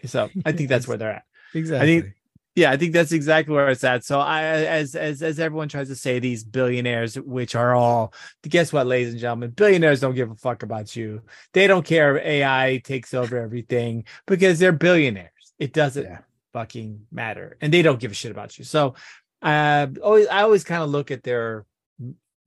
So 0.04 0.30
I 0.46 0.52
think 0.52 0.68
that's 0.68 0.86
where 0.88 0.98
they're 0.98 1.14
at. 1.14 1.24
Exactly. 1.52 1.98
I 1.98 2.00
think 2.00 2.14
yeah, 2.58 2.72
I 2.72 2.76
think 2.76 2.92
that's 2.92 3.12
exactly 3.12 3.54
where 3.54 3.68
it's 3.68 3.84
at. 3.84 4.04
So 4.04 4.18
I 4.18 4.42
as 4.42 4.96
as 4.96 5.22
as 5.22 5.38
everyone 5.38 5.68
tries 5.68 5.88
to 5.88 5.94
say 5.94 6.18
these 6.18 6.42
billionaires, 6.42 7.14
which 7.14 7.54
are 7.54 7.74
all 7.74 8.12
guess 8.42 8.72
what, 8.72 8.88
ladies 8.88 9.12
and 9.12 9.20
gentlemen, 9.20 9.50
billionaires 9.50 10.00
don't 10.00 10.16
give 10.16 10.30
a 10.30 10.34
fuck 10.34 10.64
about 10.64 10.96
you. 10.96 11.22
They 11.52 11.68
don't 11.68 11.86
care 11.86 12.16
if 12.16 12.24
AI 12.24 12.80
takes 12.82 13.14
over 13.14 13.36
everything 13.38 14.04
because 14.26 14.58
they're 14.58 14.72
billionaires. 14.72 15.30
It 15.60 15.72
doesn't 15.72 16.04
yeah. 16.04 16.18
fucking 16.52 17.06
matter. 17.12 17.56
And 17.60 17.72
they 17.72 17.82
don't 17.82 18.00
give 18.00 18.10
a 18.10 18.14
shit 18.14 18.32
about 18.32 18.58
you. 18.58 18.64
So 18.64 18.94
uh 19.40 19.86
always 20.02 20.26
I 20.26 20.42
always 20.42 20.64
kind 20.64 20.82
of 20.82 20.90
look 20.90 21.12
at 21.12 21.22
their 21.22 21.64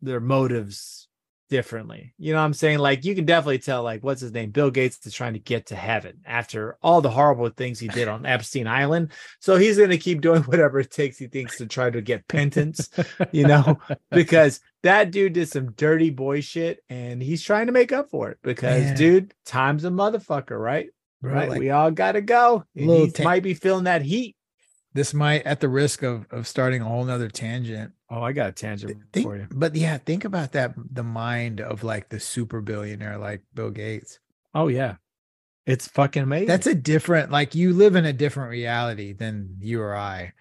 their 0.01 0.19
motives 0.19 1.07
differently. 1.51 2.13
You 2.17 2.31
know 2.31 2.39
what 2.39 2.45
I'm 2.45 2.53
saying? 2.53 2.79
Like 2.79 3.03
you 3.03 3.13
can 3.13 3.25
definitely 3.25 3.59
tell 3.59 3.83
like 3.83 4.03
what's 4.03 4.21
his 4.21 4.31
name? 4.31 4.51
Bill 4.51 4.71
Gates 4.71 5.05
is 5.05 5.13
trying 5.13 5.33
to 5.33 5.39
get 5.39 5.67
to 5.67 5.75
heaven 5.75 6.21
after 6.25 6.77
all 6.81 7.01
the 7.01 7.09
horrible 7.09 7.49
things 7.49 7.77
he 7.77 7.89
did 7.89 8.07
on 8.07 8.25
Epstein 8.25 8.67
Island. 8.67 9.11
So 9.41 9.57
he's 9.57 9.77
going 9.77 9.89
to 9.89 9.97
keep 9.97 10.21
doing 10.21 10.41
whatever 10.43 10.79
it 10.79 10.89
takes 10.89 11.17
he 11.17 11.27
thinks 11.27 11.57
to 11.57 11.65
try 11.67 11.89
to 11.89 12.01
get 12.01 12.27
penance, 12.29 12.89
you 13.33 13.45
know, 13.45 13.79
because 14.11 14.61
that 14.83 15.11
dude 15.11 15.33
did 15.33 15.49
some 15.49 15.73
dirty 15.73 16.09
boy 16.09 16.39
shit 16.39 16.79
and 16.89 17.21
he's 17.21 17.43
trying 17.43 17.67
to 17.67 17.73
make 17.73 17.91
up 17.91 18.09
for 18.09 18.29
it 18.29 18.37
because 18.41 18.85
Man. 18.85 18.95
dude, 18.95 19.33
time's 19.45 19.83
a 19.83 19.89
motherfucker, 19.89 20.57
right? 20.57 20.87
Bro, 21.21 21.33
right. 21.33 21.49
Like, 21.49 21.59
we 21.59 21.69
all 21.69 21.91
got 21.91 22.13
to 22.13 22.21
go. 22.21 22.63
He 22.73 23.11
might 23.23 23.43
be 23.43 23.53
feeling 23.53 23.83
that 23.83 24.01
heat. 24.01 24.37
This 24.93 25.13
might 25.13 25.43
at 25.45 25.59
the 25.59 25.69
risk 25.69 26.03
of 26.03 26.25
of 26.31 26.47
starting 26.47 26.81
a 26.81 26.85
whole 26.85 27.05
nother 27.05 27.29
tangent 27.29 27.93
Oh, 28.13 28.21
I 28.21 28.33
got 28.33 28.49
a 28.49 28.51
tangent 28.51 29.01
think, 29.13 29.25
for 29.25 29.37
you. 29.37 29.47
But 29.49 29.73
yeah, 29.73 29.97
think 29.97 30.25
about 30.25 30.51
that 30.51 30.73
the 30.75 31.03
mind 31.03 31.61
of 31.61 31.81
like 31.85 32.09
the 32.09 32.19
super 32.19 32.59
billionaire 32.59 33.17
like 33.17 33.41
Bill 33.53 33.69
Gates. 33.69 34.19
Oh 34.53 34.67
yeah. 34.67 34.95
It's 35.65 35.87
fucking 35.87 36.23
amazing. 36.23 36.47
That's 36.47 36.67
a 36.67 36.75
different 36.75 37.31
like 37.31 37.55
you 37.55 37.73
live 37.73 37.95
in 37.95 38.05
a 38.05 38.11
different 38.11 38.49
reality 38.49 39.13
than 39.13 39.55
you 39.59 39.81
or 39.81 39.95
I. 39.95 40.33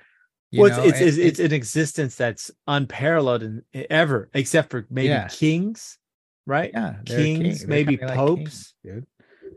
You 0.50 0.62
well, 0.62 0.82
it's, 0.82 1.00
it's, 1.00 1.16
it's, 1.16 1.18
it's 1.18 1.38
an 1.38 1.52
existence 1.52 2.16
that's 2.16 2.50
unparalleled 2.66 3.44
in, 3.44 3.62
ever, 3.72 4.28
except 4.34 4.70
for 4.72 4.84
maybe 4.90 5.10
yeah. 5.10 5.28
kings, 5.28 5.96
right? 6.44 6.72
Yeah, 6.74 6.96
kings, 7.06 7.68
maybe 7.68 7.96
popes, 7.98 8.74
like 8.84 8.94
kings, 8.94 9.06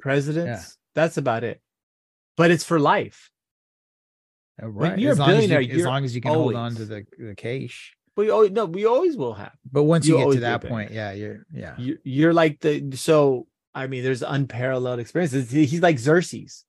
presidents. 0.01 0.45
Yeah. 0.45 0.63
That's 0.93 1.17
about 1.17 1.43
it. 1.43 1.61
But 2.37 2.51
it's 2.51 2.63
for 2.63 2.79
life. 2.79 3.31
Uh, 4.61 4.67
right. 4.67 4.91
When 4.91 4.99
you're 4.99 5.11
as 5.11 5.19
a 5.19 5.25
billionaire, 5.25 5.59
as, 5.59 5.67
you, 5.67 5.79
as 5.79 5.85
long 5.85 6.05
as 6.05 6.15
you 6.15 6.21
can 6.21 6.31
always. 6.31 6.55
hold 6.55 6.65
on 6.65 6.75
to 6.75 6.85
the 6.85 7.05
the 7.17 7.35
cash. 7.35 7.95
We 8.15 8.29
always 8.29 8.51
no, 8.51 8.65
we 8.65 8.85
always 8.85 9.17
will 9.17 9.33
have. 9.33 9.53
But 9.71 9.83
once 9.83 10.07
you, 10.07 10.17
you 10.19 10.25
get 10.25 10.33
to 10.33 10.39
that 10.41 10.63
point, 10.63 10.91
yeah, 10.91 11.13
you're 11.13 11.45
yeah. 11.51 11.75
You, 11.77 11.97
you're 12.03 12.33
like 12.33 12.59
the 12.59 12.95
so 12.95 13.47
I 13.73 13.87
mean, 13.87 14.03
there's 14.03 14.21
unparalleled 14.21 14.99
experiences. 14.99 15.49
He's 15.49 15.81
like 15.81 15.97
Xerxes. 15.97 16.65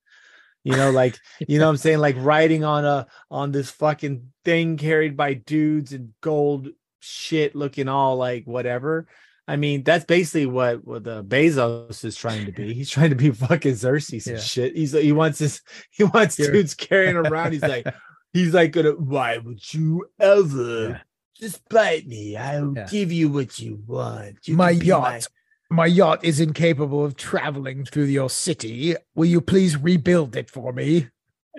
You 0.63 0.75
know, 0.75 0.89
like 0.91 1.17
you 1.47 1.59
know 1.59 1.69
I'm 1.69 1.77
saying? 1.77 1.99
Like 1.99 2.15
riding 2.17 2.63
on 2.63 2.85
a 2.85 3.07
on 3.29 3.51
this 3.51 3.69
fucking 3.69 4.31
thing 4.43 4.77
carried 4.77 5.15
by 5.15 5.35
dudes 5.35 5.93
and 5.93 6.13
gold 6.21 6.69
shit 6.99 7.55
looking 7.55 7.87
all 7.87 8.17
like 8.17 8.45
whatever. 8.45 9.07
I 9.47 9.57
mean, 9.57 9.83
that's 9.83 10.05
basically 10.05 10.47
what 10.47 10.85
what 10.85 11.03
the 11.03 11.23
Bezos 11.23 12.03
is 12.03 12.15
trying 12.15 12.45
to 12.45 12.51
be. 12.51 12.73
He's 12.77 12.89
trying 12.89 13.11
to 13.11 13.15
be 13.15 13.31
fucking 13.31 13.75
Xerxes 13.75 14.27
and 14.27 14.37
Yeah. 14.37 14.43
shit. 14.43 14.75
He's 14.75 14.91
he 14.93 15.11
wants 15.11 15.39
his 15.39 15.61
he 15.91 16.03
wants 16.03 16.35
Here. 16.37 16.51
dudes 16.51 16.73
carrying 16.73 17.15
around. 17.15 17.53
He's 17.53 17.61
like 17.61 17.85
he's 18.33 18.53
like 18.53 18.71
gonna 18.71 18.91
why 18.91 19.37
would 19.37 19.73
you 19.73 20.05
ever 20.19 21.01
Yeah. 21.41 21.49
bite 21.69 22.07
me? 22.07 22.35
I'll 22.37 22.73
Yeah. 22.75 22.87
give 22.89 23.11
you 23.11 23.29
what 23.29 23.59
you 23.59 23.81
want. 23.85 24.47
You 24.47 24.55
My 24.55 24.71
yacht. 24.71 25.27
My 25.69 25.87
yacht 25.87 26.23
is 26.23 26.39
incapable 26.39 27.03
of 27.03 27.15
traveling 27.15 27.85
through 27.85 28.05
your 28.05 28.29
city. 28.29 28.95
Will 29.15 29.25
you 29.25 29.41
please 29.41 29.77
rebuild 29.77 30.35
it 30.35 30.49
for 30.49 30.73
me? 30.73 31.09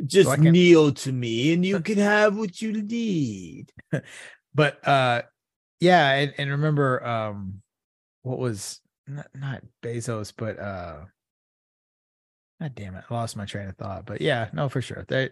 just 0.05 0.29
So 0.31 0.37
kneel 0.37 0.93
to 0.93 1.11
me 1.11 1.55
and 1.55 1.65
you 1.65 1.81
can 1.89 1.99
have 1.99 2.37
what 2.37 2.61
you 2.61 2.83
need. 2.83 3.73
But 4.55 4.87
uh 4.87 5.23
yeah, 5.81 6.11
and, 6.13 6.35
and 6.39 6.51
remember 6.51 7.05
um 7.07 7.63
what 8.27 8.39
was 8.39 8.81
not, 9.07 9.29
not 9.35 9.63
Bezos, 9.83 10.33
but 10.37 10.59
uh 10.59 10.97
God 12.61 12.75
damn 12.75 12.97
it, 12.97 13.05
I 13.09 13.15
lost 13.15 13.37
my 13.37 13.45
train 13.45 13.69
of 13.69 13.77
thought. 13.77 14.07
But 14.07 14.21
yeah, 14.21 14.49
no, 14.53 14.69
for 14.69 14.83
sure. 14.83 15.05
They 15.09 15.31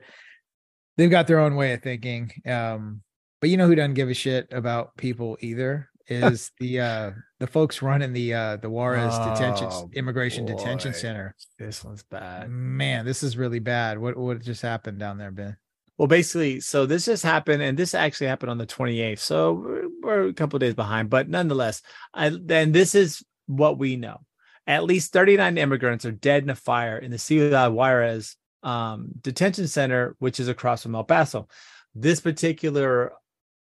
they've 0.96 1.10
got 1.10 1.26
their 1.26 1.40
own 1.40 1.56
way 1.56 1.72
of 1.72 1.82
thinking. 1.82 2.30
Um, 2.46 3.02
but 3.40 3.50
you 3.50 3.56
know 3.56 3.66
who 3.66 3.74
doesn't 3.74 3.94
give 3.94 4.10
a 4.10 4.14
shit 4.14 4.46
about 4.52 4.96
people 4.96 5.36
either 5.40 5.90
is 6.06 6.52
the 6.60 6.80
uh 6.80 7.10
the 7.40 7.46
folks 7.46 7.82
running 7.82 8.12
the 8.12 8.32
uh 8.32 8.56
the 8.58 8.70
Juarez 8.70 9.18
detention 9.18 9.68
Oh, 9.72 9.90
immigration 9.94 10.46
detention 10.46 10.94
center. 10.94 11.34
This 11.58 11.82
one's 11.82 12.04
bad. 12.04 12.48
Man, 12.50 13.04
this 13.04 13.24
is 13.24 13.36
really 13.36 13.58
bad. 13.58 13.98
What 13.98 14.16
what 14.16 14.40
just 14.40 14.62
happened 14.62 15.00
down 15.00 15.18
there, 15.18 15.32
Ben? 15.32 15.56
Well, 15.98 16.08
basically, 16.08 16.60
so 16.60 16.86
this 16.86 17.04
just 17.04 17.22
happened, 17.22 17.62
and 17.62 17.78
this 17.78 17.94
actually 17.94 18.26
happened 18.26 18.50
on 18.50 18.58
the 18.58 18.66
28th. 18.66 19.20
So 19.20 19.83
we're, 20.04 20.28
a 20.28 20.34
couple 20.34 20.58
days 20.58 20.74
behind, 20.74 21.10
but 21.10 21.28
nonetheless, 21.28 21.82
I, 22.12 22.30
then 22.40 22.72
this 22.72 22.94
is 22.94 23.24
what 23.46 23.78
we 23.78 23.96
know. 23.96 24.20
At 24.66 24.84
least 24.84 25.12
39 25.12 25.58
immigrants 25.58 26.04
are 26.04 26.12
dead 26.12 26.42
in 26.42 26.50
a 26.50 26.54
fire 26.54 26.96
in 26.96 27.10
the 27.10 27.18
Ciudad 27.18 27.72
Juarez 27.72 28.36
um, 28.62 29.08
detention 29.20 29.68
center, 29.68 30.16
which 30.18 30.40
is 30.40 30.48
across 30.48 30.82
from 30.82 30.94
El 30.94 31.04
Paso. 31.04 31.48
This 31.94 32.20
particular, 32.20 33.12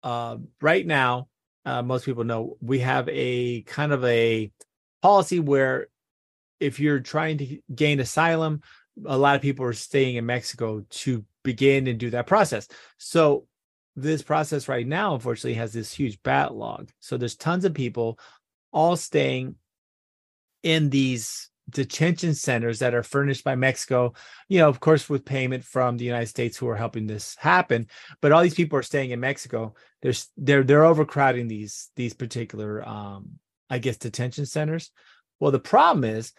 uh, 0.03 0.37
right 0.61 0.87
now, 0.87 1.29
uh, 1.65 1.83
most 1.83 2.05
people 2.05 2.25
know 2.25 2.57
we 2.61 2.81
have 2.81 3.09
a 3.11 3.63
kind 3.63 3.93
of 3.93 4.05
a 4.05 4.53
policy 5.03 5.41
where 5.41 5.89
if 6.59 6.79
you're 6.79 7.01
trying 7.01 7.39
to 7.39 7.59
gain 7.75 8.01
asylum, 8.01 8.61
a 9.07 9.17
lot 9.17 9.37
of 9.37 9.43
people 9.43 9.65
are 9.65 9.73
staying 9.73 10.17
in 10.17 10.27
Mexico 10.27 10.85
to 10.91 11.25
begin 11.43 11.87
and 11.87 11.99
do 11.99 12.11
that 12.11 12.27
process. 12.27 12.69
So 12.99 13.47
this 14.03 14.23
process 14.23 14.69
right 14.69 14.87
now, 14.87 15.15
unfortunately, 15.15 15.55
has 15.55 15.73
this 15.73 15.93
huge 15.93 16.23
backlog. 16.23 16.91
So 17.01 17.17
there's 17.17 17.37
tons 17.37 17.65
of 17.65 17.75
people 17.75 18.19
all 18.73 18.97
staying 18.97 19.57
in 20.63 20.91
these 20.91 21.51
detention 21.71 22.35
centers 22.35 22.81
that 22.81 22.95
are 22.95 23.03
furnished 23.03 23.45
by 23.45 23.55
Mexico, 23.55 24.13
you 24.49 24.59
know, 24.59 24.69
of 24.69 24.81
course, 24.81 25.09
with 25.09 25.25
payment 25.25 25.65
from 25.65 25.97
the 25.97 26.05
United 26.05 26.27
States 26.27 26.57
who 26.57 26.69
are 26.69 26.77
helping 26.77 27.07
this 27.07 27.37
happen. 27.37 27.87
But 28.21 28.33
all 28.33 28.43
these 28.43 28.55
people 28.55 28.79
are 28.79 28.83
staying 28.83 29.11
in 29.11 29.21
Mexico. 29.21 29.75
They're 30.03 30.65
they're 30.65 30.85
overcrowding 30.85 31.49
these 31.49 31.91
these 31.97 32.15
particular 32.15 32.87
um, 32.87 33.39
I 33.69 33.79
guess 33.79 33.97
detention 33.97 34.47
centers. 34.47 34.91
Well, 35.39 35.53
the 35.53 35.59
problem 35.59 36.05
is, 36.05 36.33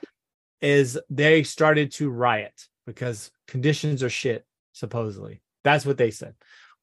is 0.61 0.99
they 1.09 1.43
started 1.43 1.91
to 1.93 2.09
riot 2.09 2.67
because 2.85 3.31
conditions 3.47 4.03
are 4.03 4.09
shit, 4.09 4.45
supposedly. 4.73 5.41
That's 5.63 5.85
what 5.85 5.97
they 5.97 6.11
said. 6.11 6.35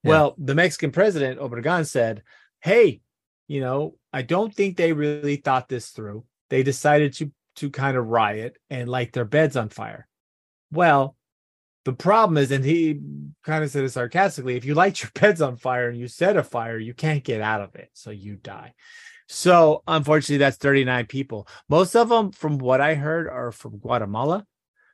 Well, 0.04 0.34
the 0.38 0.54
Mexican 0.54 0.90
president, 0.90 1.40
Obregon, 1.40 1.86
said, 1.86 2.22
Hey, 2.60 3.00
you 3.46 3.60
know, 3.60 3.96
I 4.12 4.22
don't 4.22 4.54
think 4.54 4.76
they 4.76 4.92
really 4.92 5.36
thought 5.36 5.68
this 5.68 5.88
through. 5.90 6.24
They 6.50 6.62
decided 6.62 7.14
to 7.14 7.32
to 7.56 7.70
kind 7.70 7.96
of 7.96 8.06
riot 8.06 8.56
and 8.70 8.88
light 8.88 9.12
their 9.12 9.24
beds 9.24 9.56
on 9.56 9.68
fire. 9.68 10.06
Well, 10.70 11.16
the 11.84 11.92
problem 11.92 12.36
is, 12.36 12.52
and 12.52 12.64
he 12.64 13.00
kind 13.42 13.64
of 13.64 13.70
said 13.70 13.82
it 13.82 13.90
sarcastically, 13.90 14.56
if 14.56 14.64
you 14.64 14.74
light 14.74 15.02
your 15.02 15.10
beds 15.14 15.42
on 15.42 15.56
fire 15.56 15.88
and 15.88 15.98
you 15.98 16.06
set 16.06 16.36
a 16.36 16.44
fire, 16.44 16.78
you 16.78 16.94
can't 16.94 17.24
get 17.24 17.40
out 17.40 17.60
of 17.60 17.74
it. 17.74 17.90
So 17.94 18.10
you 18.10 18.36
die. 18.36 18.74
So 19.26 19.82
unfortunately, 19.86 20.38
that's 20.38 20.56
39 20.56 21.06
people. 21.06 21.48
Most 21.68 21.96
of 21.96 22.08
them, 22.08 22.30
from 22.30 22.58
what 22.58 22.80
I 22.80 22.94
heard, 22.94 23.28
are 23.28 23.52
from 23.52 23.78
Guatemala. 23.78 24.46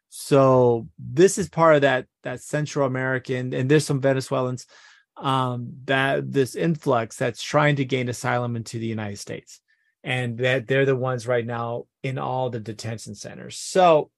So 0.09 0.89
this 0.99 1.39
is 1.39 1.49
part 1.49 1.77
of 1.77 1.83
that 1.83 2.07
that 2.23 2.41
Central 2.41 2.87
American, 2.87 3.53
and 3.53 3.71
there's 3.71 3.85
some 3.85 4.01
Venezuelans 4.01 4.67
um, 5.17 5.73
that 5.85 6.31
this 6.33 6.55
influx 6.57 7.17
that's 7.17 7.43
trying 7.43 7.77
to 7.77 7.85
gain 7.85 8.09
asylum 8.09 8.57
into 8.57 8.79
the 8.79 8.87
United 8.87 9.19
States, 9.19 9.61
and 10.03 10.39
that 10.39 10.67
they're 10.67 10.87
the 10.87 10.97
ones 10.97 11.27
right 11.27 11.47
now 11.47 11.87
in 12.03 12.19
all 12.19 12.51
the 12.51 12.61
detention 12.61 13.15
centers. 13.15 13.57
So 13.57 14.11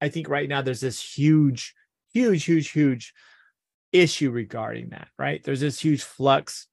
I 0.00 0.08
think 0.08 0.28
right 0.28 0.48
now 0.48 0.62
there's 0.62 0.80
this 0.80 1.00
huge, 1.00 1.74
huge, 2.12 2.44
huge, 2.44 2.70
huge 2.70 3.14
issue 3.92 4.30
regarding 4.30 4.90
that. 4.90 5.08
Right, 5.18 5.42
there's 5.42 5.60
this 5.60 5.78
huge 5.80 6.02
flux 6.02 6.66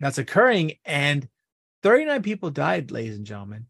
that's 0.00 0.18
occurring, 0.18 0.72
and 0.84 1.28
39 1.82 2.22
people 2.22 2.50
died, 2.50 2.90
ladies 2.90 3.16
and 3.16 3.26
gentlemen. 3.26 3.66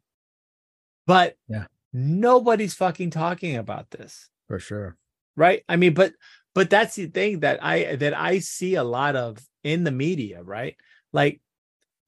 But 1.07 1.37
Yeah. 1.49 1.67
nobody's 1.93 2.75
fucking 2.75 3.11
talking 3.11 3.57
about 3.57 3.91
this 3.91 4.29
For 4.49 4.59
sure. 4.59 4.97
right 5.37 5.63
i 5.69 5.77
mean 5.77 5.95
but 5.95 6.13
but 6.57 6.71
that's 6.71 6.97
the 6.97 7.07
thing 7.07 7.41
that 7.41 7.63
i 7.63 7.95
that 7.97 8.15
i 8.15 8.41
see 8.41 8.75
a 8.75 8.83
lot 8.83 9.15
of 9.15 9.39
in 9.63 9.85
the 9.85 9.91
media 9.93 10.43
right? 10.43 10.77
Like 11.13 11.41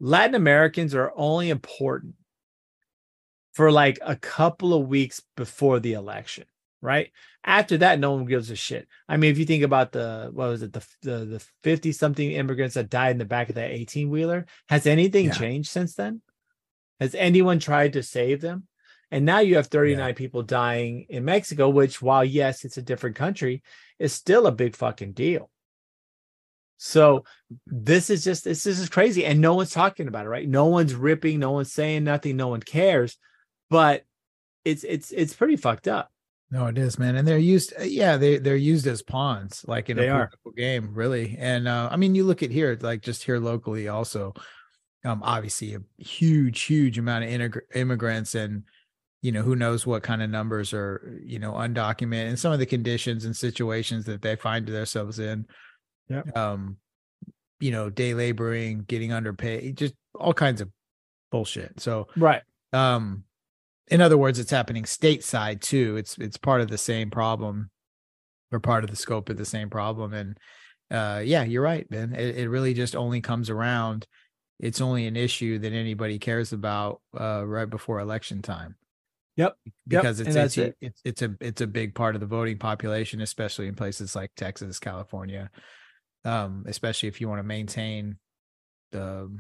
latin 0.01 0.35
americans 0.35 0.95
are 0.95 1.13
only 1.15 1.51
important 1.51 2.15
for 3.53 3.71
like 3.71 3.99
a 4.03 4.17
couple 4.17 4.73
of 4.75 4.89
weeks 4.89 5.21
before 5.37 5.79
the 5.81 5.93
election 5.93 6.47
right? 6.81 7.11
After 7.43 7.79
that 7.79 7.99
no 7.99 8.13
one 8.13 8.25
gives 8.25 8.51
a 8.51 8.57
shit. 8.57 8.87
I 9.09 9.17
mean 9.17 9.33
if 9.33 9.39
you 9.39 9.45
think 9.45 9.65
about 9.65 9.91
the 9.93 10.31
what 10.33 10.49
was 10.49 10.63
it 10.63 10.73
the 10.73 10.87
the, 11.03 11.25
the 11.25 11.47
50 11.65 11.91
something 11.93 12.31
immigrants 12.31 12.75
that 12.77 12.89
died 12.89 13.11
in 13.13 13.19
the 13.19 13.25
back 13.25 13.49
of 13.49 13.57
that 13.57 13.73
18 13.73 14.09
wheeler 14.11 14.47
has 14.69 14.87
anything 14.87 15.27
Yeah. 15.27 15.33
changed 15.33 15.71
since 15.71 15.95
then? 15.95 16.23
Has 17.01 17.15
anyone 17.17 17.59
tried 17.59 17.95
to 17.95 18.03
save 18.03 18.41
them 18.41 18.69
and 19.11 19.25
now 19.25 19.39
you 19.41 19.57
have 19.57 19.67
39 19.69 20.15
people 20.15 20.43
dying 20.43 21.07
in 21.09 21.25
Mexico, 21.25 21.69
which, 21.69 22.03
while 22.03 22.25
yes, 22.25 22.65
it's 22.65 22.77
a 22.77 22.83
different 22.83 23.17
country, 23.17 23.63
is 23.99 24.13
still 24.13 24.47
a 24.47 24.53
big 24.53 24.77
fucking 24.77 25.13
deal. 25.13 25.51
So 26.77 27.25
this 27.67 28.09
is 28.09 28.23
just 28.23 28.45
this 28.45 28.65
is 28.67 28.89
crazy, 28.89 29.25
and 29.25 29.41
no 29.41 29.55
one's 29.55 29.73
talking 29.73 30.07
about 30.07 30.27
it, 30.27 30.29
right? 30.29 30.49
No 30.49 30.67
one's 30.67 30.95
ripping, 30.95 31.41
no 31.41 31.51
one's 31.51 31.73
saying 31.73 32.05
nothing, 32.05 32.37
no 32.37 32.49
one 32.49 32.61
cares, 32.61 33.17
but 33.69 34.05
it's 34.65 34.85
it's 34.85 35.11
it's 35.11 35.35
pretty 35.35 35.57
fucked 35.57 35.89
up. 35.89 36.11
No, 36.51 36.67
it 36.67 36.79
is, 36.79 36.99
man, 36.99 37.17
and 37.17 37.27
they're 37.27 37.37
used. 37.37 37.75
uh, 37.79 37.83
Yeah, 37.83 38.17
they 38.17 38.39
they're 38.39 38.57
used 38.57 38.87
as 38.87 39.03
pawns, 39.03 39.65
like 39.67 39.91
in 39.91 39.97
They 39.97 40.09
a 40.09 40.31
game, 40.57 40.95
really. 40.95 41.37
And 41.39 41.67
uh, 41.67 41.89
I 41.91 41.97
mean, 41.97 42.15
you 42.15 42.25
look 42.25 42.43
at 42.43 42.51
here, 42.51 42.79
like 42.81 43.03
just 43.03 43.23
here 43.25 43.39
locally, 43.39 43.89
also, 43.89 44.33
um, 45.05 45.23
obviously 45.23 45.75
a 45.75 45.81
huge, 45.99 46.63
huge 46.63 46.97
amount 46.99 47.25
of 47.25 47.31
integr- 47.31 47.75
immigrants, 47.75 48.35
and 48.35 48.63
you 49.23 49.33
know 49.33 49.43
who 49.43 49.57
knows 49.57 49.87
what 49.87 50.03
kind 50.03 50.23
of 50.23 50.31
numbers 50.31 50.73
are 50.73 51.19
you 51.25 51.39
know 51.39 51.53
undocumented, 51.53 52.29
and 52.29 52.39
some 52.39 52.53
of 52.53 52.59
the 52.59 52.67
conditions 52.67 53.25
and 53.25 53.37
situations 53.37 54.05
that 54.07 54.23
they 54.23 54.37
find 54.37 54.67
themselves 54.67 55.19
in. 55.19 55.47
Yeah. 56.09 56.23
Um, 56.35 56.79
you 57.61 57.73
know, 57.73 57.91
day 57.91 58.15
laboring, 58.15 58.83
getting 58.83 59.13
underpaid, 59.13 59.77
just 59.77 59.95
all 60.15 60.33
kinds 60.33 60.61
of 60.61 60.71
bullshit. 61.31 61.81
So, 61.81 62.07
Right. 62.17 62.43
um 62.73 63.25
in 63.91 64.01
other 64.03 64.19
words 64.19 64.39
it's 64.39 64.51
happening 64.51 64.85
stateside 64.85 65.61
too 65.63 65.97
it's 65.97 66.19
it's 66.19 66.37
part 66.37 66.61
of 66.61 66.69
the 66.69 66.77
same 66.79 67.11
problem 67.11 67.71
or 68.53 68.61
part 68.61 68.85
of 68.85 68.91
the 68.91 68.97
scope 68.97 69.31
of 69.31 69.39
the 69.39 69.47
same 69.47 69.71
problem 69.71 70.13
and 70.13 70.37
uh 70.91 71.23
yeah 71.25 71.43
you're 71.43 71.63
right 71.63 71.91
man 71.91 72.15
it, 72.15 72.37
it 72.37 72.49
really 72.51 72.75
just 72.75 72.95
only 72.95 73.21
comes 73.23 73.49
around 73.49 74.07
it's 74.61 74.83
only 74.83 75.07
an 75.07 75.17
issue 75.17 75.59
that 75.59 75.73
anybody 75.73 76.19
cares 76.19 76.53
about 76.53 77.01
uh 77.19 77.43
right 77.47 77.71
before 77.71 77.99
election 78.01 78.43
time 78.43 78.77
Yep. 79.39 79.57
because 79.87 80.21
and 80.21 80.29
it's 80.29 80.37
it's, 80.37 80.59
it. 80.59 80.77
it's 80.81 81.01
it's 81.05 81.23
a 81.23 81.35
it's 81.41 81.61
a 81.63 81.67
big 81.67 81.95
part 81.95 82.15
of 82.15 82.21
the 82.21 82.27
voting 82.27 82.59
population 82.59 83.21
especially 83.23 83.69
in 83.69 83.75
places 83.75 84.15
like 84.15 84.31
texas 84.37 84.79
california 84.79 85.49
um 86.25 86.65
especially 86.67 87.09
if 87.09 87.21
you 87.21 87.29
want 87.29 87.39
to 87.39 87.45
maintain 87.45 88.19
the 88.93 89.35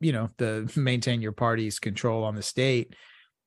you 0.00 0.12
know 0.12 0.28
the 0.36 0.70
maintain 0.76 1.22
your 1.22 1.32
party's 1.32 1.78
control 1.78 2.24
on 2.24 2.34
the 2.34 2.42
state 2.42 2.94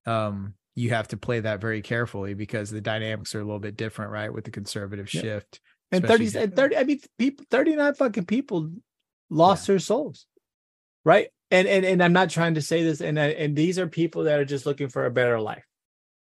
um 0.05 0.53
you 0.75 0.89
have 0.91 1.09
to 1.09 1.17
play 1.17 1.41
that 1.41 1.59
very 1.61 1.81
carefully 1.81 2.33
because 2.33 2.69
the 2.69 2.81
dynamics 2.81 3.35
are 3.35 3.41
a 3.41 3.43
little 3.43 3.59
bit 3.59 3.75
different 3.75 4.11
right 4.11 4.33
with 4.33 4.45
the 4.45 4.51
conservative 4.51 5.13
Yep. 5.13 5.23
shift 5.23 5.59
And 5.91 6.07
30 6.07 6.37
and 6.37 6.55
30 6.55 6.77
I 6.77 6.83
mean 6.85 6.99
people 7.19 7.45
39 7.51 7.93
fucking 7.95 8.25
people 8.25 8.71
lost 9.29 9.67
their 9.67 9.79
souls. 9.79 10.27
Right? 11.03 11.29
And 11.51 11.67
and 11.67 11.85
and 11.85 12.01
I'm 12.01 12.13
not 12.13 12.29
trying 12.29 12.55
to 12.55 12.61
say 12.61 12.83
this 12.83 13.01
and 13.01 13.19
and 13.19 13.55
these 13.55 13.77
are 13.77 13.87
people 13.87 14.23
that 14.23 14.39
are 14.39 14.45
just 14.45 14.65
looking 14.65 14.87
for 14.87 15.05
a 15.05 15.11
better 15.11 15.39
life. 15.39 15.65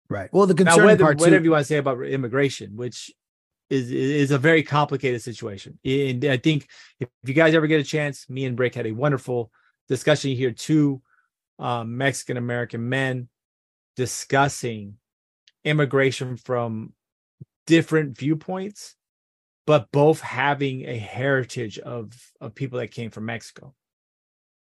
right 0.08 0.30
well 0.32 0.46
the 0.46 0.54
Now 0.64 0.78
whether, 0.78 1.04
part 1.04 1.20
whatever 1.20 1.38
too 1.38 1.44
you 1.44 1.50
want 1.50 1.60
to 1.60 1.68
say 1.68 1.76
about 1.76 2.02
immigration, 2.02 2.76
which 2.76 3.12
is 3.70 3.90
is 3.90 4.30
a 4.30 4.38
very 4.38 4.62
complicated 4.62 5.22
situation. 5.22 5.78
And 5.84 6.24
I 6.24 6.38
think 6.38 6.66
if 6.98 7.08
you 7.24 7.34
guys 7.34 7.54
ever 7.54 7.66
get 7.66 7.80
a 7.80 7.84
chance, 7.84 8.28
me 8.30 8.46
and 8.46 8.56
Brick 8.56 8.74
had 8.74 8.86
a 8.86 8.92
wonderful 8.92 9.52
discussion 9.88 10.30
here 10.32 10.50
two 10.50 11.02
um, 11.58 11.96
Mexican 11.96 12.36
American 12.36 12.88
men 12.88 13.28
discussing 13.96 14.94
immigration 15.64 16.36
from 16.36 16.94
different 17.66 18.16
viewpoints, 18.16 18.94
but 19.66 19.90
both 19.92 20.20
having 20.20 20.88
a 20.88 20.96
heritage 20.96 21.78
of 21.78 22.14
of 22.40 22.54
people 22.54 22.78
that 22.78 22.90
came 22.90 23.10
from 23.10 23.26
Mexico 23.26 23.74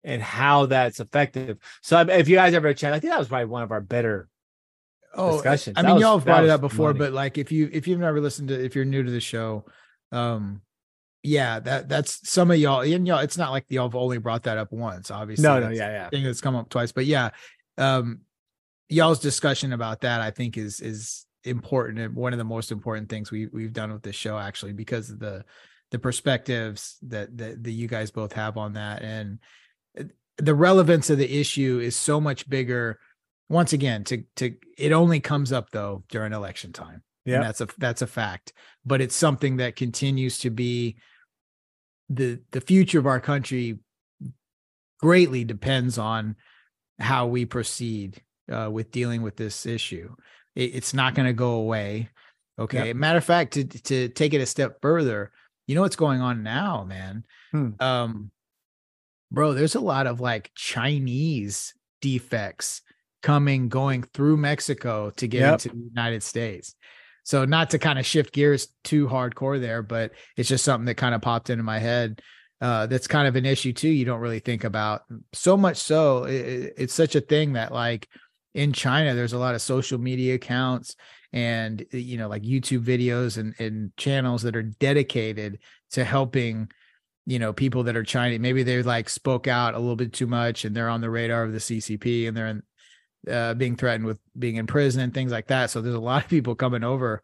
and 0.04 0.22
how 0.22 0.66
that's 0.66 1.00
effective. 1.00 1.58
So 1.82 2.00
if 2.00 2.28
you 2.28 2.36
guys 2.36 2.54
ever 2.54 2.72
chat, 2.74 2.92
I 2.92 3.00
think 3.00 3.12
that 3.12 3.18
was 3.18 3.28
probably 3.28 3.46
one 3.46 3.62
of 3.62 3.72
our 3.72 3.80
better 3.80 4.28
oh, 5.14 5.32
discussions. 5.32 5.76
I 5.78 5.82
mean, 5.82 5.94
was- 5.94 6.02
y'all 6.02 6.18
have 6.18 6.24
brought 6.24 6.44
it 6.44 6.50
up 6.50 6.60
before, 6.60 6.88
money. 6.88 6.98
but 6.98 7.12
like 7.12 7.38
if 7.38 7.52
you 7.52 7.68
if 7.72 7.86
you've 7.88 8.00
never 8.00 8.20
listened 8.20 8.48
to 8.48 8.64
if 8.64 8.74
you're 8.74 8.84
new 8.84 9.02
to 9.02 9.10
the 9.10 9.20
show, 9.20 9.64
um, 10.12 10.62
yeah, 11.22 11.60
that 11.60 11.88
that's 11.88 12.28
some 12.28 12.50
of 12.50 12.58
y'all 12.58 12.80
and 12.80 13.06
y'all. 13.06 13.18
It's 13.18 13.38
not 13.38 13.50
like 13.50 13.66
y'all 13.68 13.88
have 13.88 13.96
only 13.96 14.18
brought 14.18 14.44
that 14.44 14.58
up 14.58 14.72
once. 14.72 15.10
Obviously, 15.10 15.42
no, 15.42 15.60
no, 15.60 15.70
yeah, 15.70 15.90
yeah. 15.90 16.08
thing 16.08 16.24
that's 16.24 16.40
come 16.40 16.56
up 16.56 16.68
twice, 16.68 16.92
but 16.92 17.06
yeah, 17.06 17.30
um, 17.76 18.20
y'all's 18.88 19.20
discussion 19.20 19.72
about 19.72 20.00
that 20.02 20.20
I 20.20 20.30
think 20.30 20.56
is 20.56 20.80
is 20.80 21.26
important 21.44 21.98
and 21.98 22.14
one 22.14 22.32
of 22.32 22.38
the 22.38 22.44
most 22.44 22.72
important 22.72 23.08
things 23.08 23.30
we 23.30 23.46
we've 23.46 23.72
done 23.72 23.92
with 23.92 24.02
this 24.02 24.16
show 24.16 24.36
actually 24.36 24.72
because 24.72 25.10
of 25.10 25.18
the 25.18 25.44
the 25.90 25.98
perspectives 25.98 26.96
that 27.02 27.36
that, 27.38 27.62
that 27.62 27.70
you 27.70 27.86
guys 27.86 28.10
both 28.10 28.32
have 28.32 28.56
on 28.56 28.74
that 28.74 29.02
and 29.02 29.38
the 30.38 30.54
relevance 30.54 31.10
of 31.10 31.18
the 31.18 31.40
issue 31.40 31.80
is 31.82 31.96
so 31.96 32.20
much 32.20 32.48
bigger. 32.48 32.98
Once 33.48 33.72
again 33.72 34.04
to 34.04 34.24
to 34.36 34.54
it 34.76 34.92
only 34.92 35.20
comes 35.20 35.52
up 35.52 35.70
though 35.70 36.04
during 36.08 36.32
election 36.32 36.72
time. 36.72 37.02
Yeah. 37.24 37.36
and 37.36 37.44
that's 37.44 37.60
a 37.60 37.68
that's 37.78 38.02
a 38.02 38.06
fact. 38.06 38.52
But 38.84 39.00
it's 39.00 39.14
something 39.14 39.56
that 39.56 39.76
continues 39.76 40.38
to 40.40 40.50
be 40.50 40.96
the 42.08 42.40
the 42.52 42.60
future 42.60 42.98
of 42.98 43.06
our 43.06 43.20
country 43.20 43.78
greatly 45.00 45.44
depends 45.44 45.98
on 45.98 46.36
how 46.98 47.26
we 47.26 47.44
proceed 47.44 48.20
uh, 48.50 48.68
with 48.70 48.90
dealing 48.90 49.22
with 49.22 49.36
this 49.36 49.66
issue. 49.66 50.14
It, 50.54 50.74
it's 50.74 50.94
not 50.94 51.14
going 51.14 51.26
to 51.26 51.32
go 51.32 51.52
away. 51.52 52.10
Okay. 52.58 52.88
Yep. 52.88 52.96
matter 52.96 53.18
of 53.18 53.24
fact 53.24 53.54
to 53.54 53.64
to 53.64 54.08
take 54.08 54.34
it 54.34 54.40
a 54.40 54.46
step 54.46 54.78
further 54.82 55.30
you 55.68 55.74
know 55.74 55.82
what's 55.82 55.96
going 55.96 56.20
on 56.20 56.42
now 56.42 56.84
man? 56.84 57.24
Hmm. 57.52 57.70
um 57.78 58.30
bro 59.30 59.52
there's 59.52 59.74
a 59.74 59.80
lot 59.80 60.06
of 60.06 60.20
like 60.20 60.50
chinese 60.54 61.74
defects 62.00 62.82
coming 63.22 63.68
going 63.68 64.02
through 64.02 64.36
mexico 64.36 65.10
to 65.10 65.26
get 65.26 65.44
Yep. 65.44 65.52
into 65.52 65.68
the 65.70 65.76
united 65.94 66.22
states 66.22 66.74
so 67.24 67.44
not 67.44 67.70
to 67.70 67.78
kind 67.78 67.98
of 67.98 68.06
shift 68.06 68.32
gears 68.32 68.68
too 68.84 69.06
hardcore 69.08 69.60
there 69.60 69.82
but 69.82 70.12
it's 70.36 70.48
just 70.48 70.64
something 70.64 70.86
that 70.86 70.96
kind 70.96 71.14
of 71.14 71.20
popped 71.20 71.50
into 71.50 71.64
my 71.64 71.78
head 71.78 72.20
uh 72.60 72.86
that's 72.86 73.06
kind 73.06 73.26
of 73.28 73.36
an 73.36 73.44
issue 73.44 73.72
too 73.72 73.88
you 73.88 74.04
don't 74.04 74.20
really 74.20 74.38
think 74.40 74.64
about 74.64 75.02
so 75.32 75.56
much 75.56 75.76
so 75.76 76.24
i 76.24 76.28
i- 76.30 76.70
it's 76.76 76.94
such 76.94 77.14
a 77.16 77.20
thing 77.20 77.52
that 77.54 77.72
like 77.72 78.08
in 78.54 78.72
china 78.72 79.14
there's 79.14 79.32
a 79.34 79.38
lot 79.38 79.54
of 79.54 79.60
social 79.60 79.98
media 79.98 80.34
accounts 80.34 80.96
and 81.32 81.84
you 81.92 82.16
know 82.16 82.28
like 82.28 82.42
youtube 82.42 82.82
videos 82.84 83.36
and, 83.36 83.54
and 83.58 83.94
channels 83.96 84.42
that 84.42 84.56
are 84.56 84.62
dedicated 84.62 85.58
to 85.90 86.02
helping 86.04 86.68
you 87.28 87.38
know 87.38 87.52
people 87.52 87.84
that 87.84 87.96
are 87.96 88.02
Chinese. 88.02 88.40
Maybe 88.40 88.62
they 88.62 88.82
like 88.82 89.10
spoke 89.10 89.46
out 89.46 89.74
a 89.74 89.78
little 89.78 89.96
bit 89.96 90.14
too 90.14 90.26
much, 90.26 90.64
and 90.64 90.74
they're 90.74 90.88
on 90.88 91.02
the 91.02 91.10
radar 91.10 91.44
of 91.44 91.52
the 91.52 91.58
CCP, 91.58 92.26
and 92.26 92.34
they're 92.34 92.46
in, 92.46 92.62
uh, 93.30 93.52
being 93.52 93.76
threatened 93.76 94.06
with 94.06 94.18
being 94.36 94.56
in 94.56 94.66
prison 94.66 95.02
and 95.02 95.12
things 95.12 95.30
like 95.30 95.48
that. 95.48 95.68
So 95.68 95.82
there's 95.82 95.94
a 95.94 96.00
lot 96.00 96.24
of 96.24 96.30
people 96.30 96.54
coming 96.54 96.82
over 96.82 97.22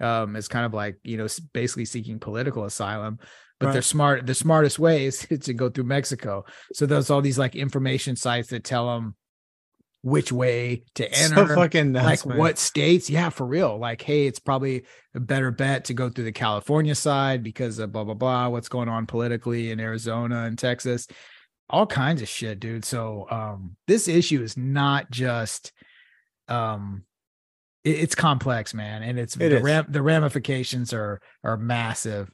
um, 0.00 0.36
as 0.36 0.48
kind 0.48 0.66
of 0.66 0.74
like 0.74 0.98
you 1.02 1.16
know 1.16 1.26
basically 1.54 1.86
seeking 1.86 2.18
political 2.18 2.64
asylum. 2.64 3.18
But 3.58 3.72
they're 3.72 3.80
smart. 3.80 4.26
The 4.26 4.34
smartest 4.34 4.78
way 4.78 5.06
is 5.06 5.26
to 5.40 5.54
go 5.54 5.70
through 5.70 5.84
Mexico. 5.84 6.44
So 6.74 6.84
there's 6.84 7.08
all 7.08 7.22
these 7.22 7.38
like 7.38 7.56
information 7.56 8.16
sites 8.16 8.50
that 8.50 8.64
tell 8.64 8.86
them 8.86 9.16
which 10.02 10.30
way 10.30 10.84
to 10.94 11.04
enter 11.12 11.48
So 11.48 11.54
fucking 11.56 11.92
nuts, 11.92 12.04
like 12.06 12.26
man. 12.26 12.38
what 12.38 12.58
states? 12.58 13.10
Yeah 13.10 13.30
for 13.30 13.46
real. 13.46 13.78
Like 13.78 14.00
hey 14.02 14.26
it's 14.26 14.38
probably 14.38 14.84
a 15.14 15.20
better 15.20 15.50
bet 15.50 15.86
to 15.86 15.94
go 15.94 16.08
through 16.08 16.24
the 16.24 16.32
california 16.32 16.94
side 16.94 17.42
because 17.42 17.78
of 17.78 17.90
blah 17.92 18.04
blah 18.04 18.14
blah 18.14 18.48
what's 18.48 18.68
going 18.68 18.88
on 18.88 19.06
politically 19.06 19.70
in 19.70 19.80
arizona 19.80 20.44
and 20.44 20.56
texas. 20.58 21.08
All 21.70 21.86
kinds 21.86 22.22
of 22.22 22.28
shit 22.28 22.60
dude. 22.60 22.84
So 22.84 23.26
um 23.30 23.76
this 23.88 24.06
issue 24.08 24.40
is 24.42 24.56
not 24.56 25.10
just 25.10 25.72
um 26.48 27.04
it- 27.84 27.98
it's 28.00 28.14
complex 28.14 28.72
man 28.74 29.02
and 29.02 29.18
it's 29.18 29.36
It 29.36 29.48
the 29.50 29.60
ram- 29.62 29.86
the 29.88 30.02
ramifications 30.02 30.92
are 30.92 31.20
are 31.44 31.56
massive. 31.56 32.30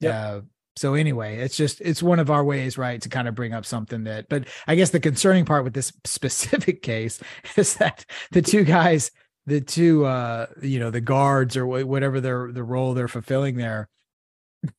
Yeah 0.00 0.10
uh 0.10 0.40
so 0.78 0.94
anyway 0.94 1.38
it's 1.38 1.56
just 1.56 1.80
it's 1.80 2.02
one 2.02 2.18
of 2.18 2.30
our 2.30 2.44
ways 2.44 2.78
right 2.78 3.02
to 3.02 3.08
kind 3.08 3.28
of 3.28 3.34
bring 3.34 3.52
up 3.52 3.66
something 3.66 4.04
that 4.04 4.28
but 4.28 4.46
i 4.66 4.74
guess 4.74 4.90
the 4.90 5.00
concerning 5.00 5.44
part 5.44 5.64
with 5.64 5.74
this 5.74 5.92
specific 6.04 6.82
case 6.82 7.20
is 7.56 7.74
that 7.74 8.04
the 8.30 8.42
two 8.42 8.64
guys 8.64 9.10
the 9.46 9.60
two 9.60 10.04
uh 10.04 10.46
you 10.62 10.78
know 10.78 10.90
the 10.90 11.00
guards 11.00 11.56
or 11.56 11.66
whatever 11.66 12.20
their 12.20 12.52
the 12.52 12.62
role 12.62 12.94
they're 12.94 13.08
fulfilling 13.08 13.56
there 13.56 13.88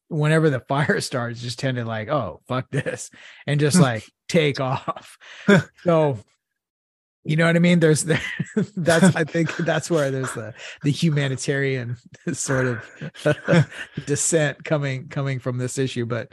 whenever 0.08 0.50
the 0.50 0.60
fire 0.60 1.00
starts 1.02 1.42
just 1.42 1.60
tend 1.60 1.78
to 1.78 1.86
like 1.86 2.10
oh 2.10 2.42
fuck 2.48 2.70
this 2.72 3.10
and 3.48 3.60
just 3.60 3.80
like 3.80 4.04
take 4.30 4.60
off. 4.60 5.18
So 5.84 6.20
you 7.24 7.36
know 7.36 7.46
what 7.46 7.56
i 7.56 7.60
mean? 7.60 7.80
There's 7.80 8.06
the, 8.06 8.20
that's 8.76 9.16
i 9.16 9.24
think 9.34 9.56
that's 9.58 9.90
where 9.90 10.12
there's 10.12 10.32
the 10.34 10.54
the 10.84 10.92
humanitarian 10.92 11.98
sort 12.34 12.68
of 12.68 13.68
dissent 14.06 14.64
coming 14.64 15.10
coming 15.10 15.40
from 15.40 15.58
this 15.58 15.78
issue 15.78 16.06
but 16.06 16.32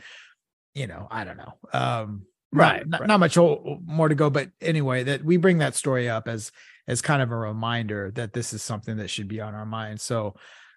you 0.74 0.87
know 0.87 1.07
i 1.11 1.24
don't 1.24 1.39
know. 1.39 1.55
Um 1.72 2.26
Right, 2.53 2.89
not, 2.89 3.01
right. 3.01 3.07
not 3.09 3.20
much 3.20 3.37
more 3.37 4.09
to 4.09 4.14
go 4.14 4.30
but 4.30 4.51
anyway 4.62 5.03
that 5.03 5.22
we 5.22 5.37
bring 5.37 5.59
that 5.59 5.74
story 5.74 6.09
up 6.09 6.26
as 6.26 6.53
as 6.89 7.03
kind 7.03 7.20
of 7.20 7.32
a 7.32 7.37
reminder 7.37 8.12
that 8.14 8.32
this 8.32 8.53
is 8.53 8.62
something 8.62 8.99
that 8.99 9.11
should 9.11 9.28
be 9.28 9.41
on 9.41 9.55
our 9.55 9.66
mind. 9.66 10.01
So 10.01 10.37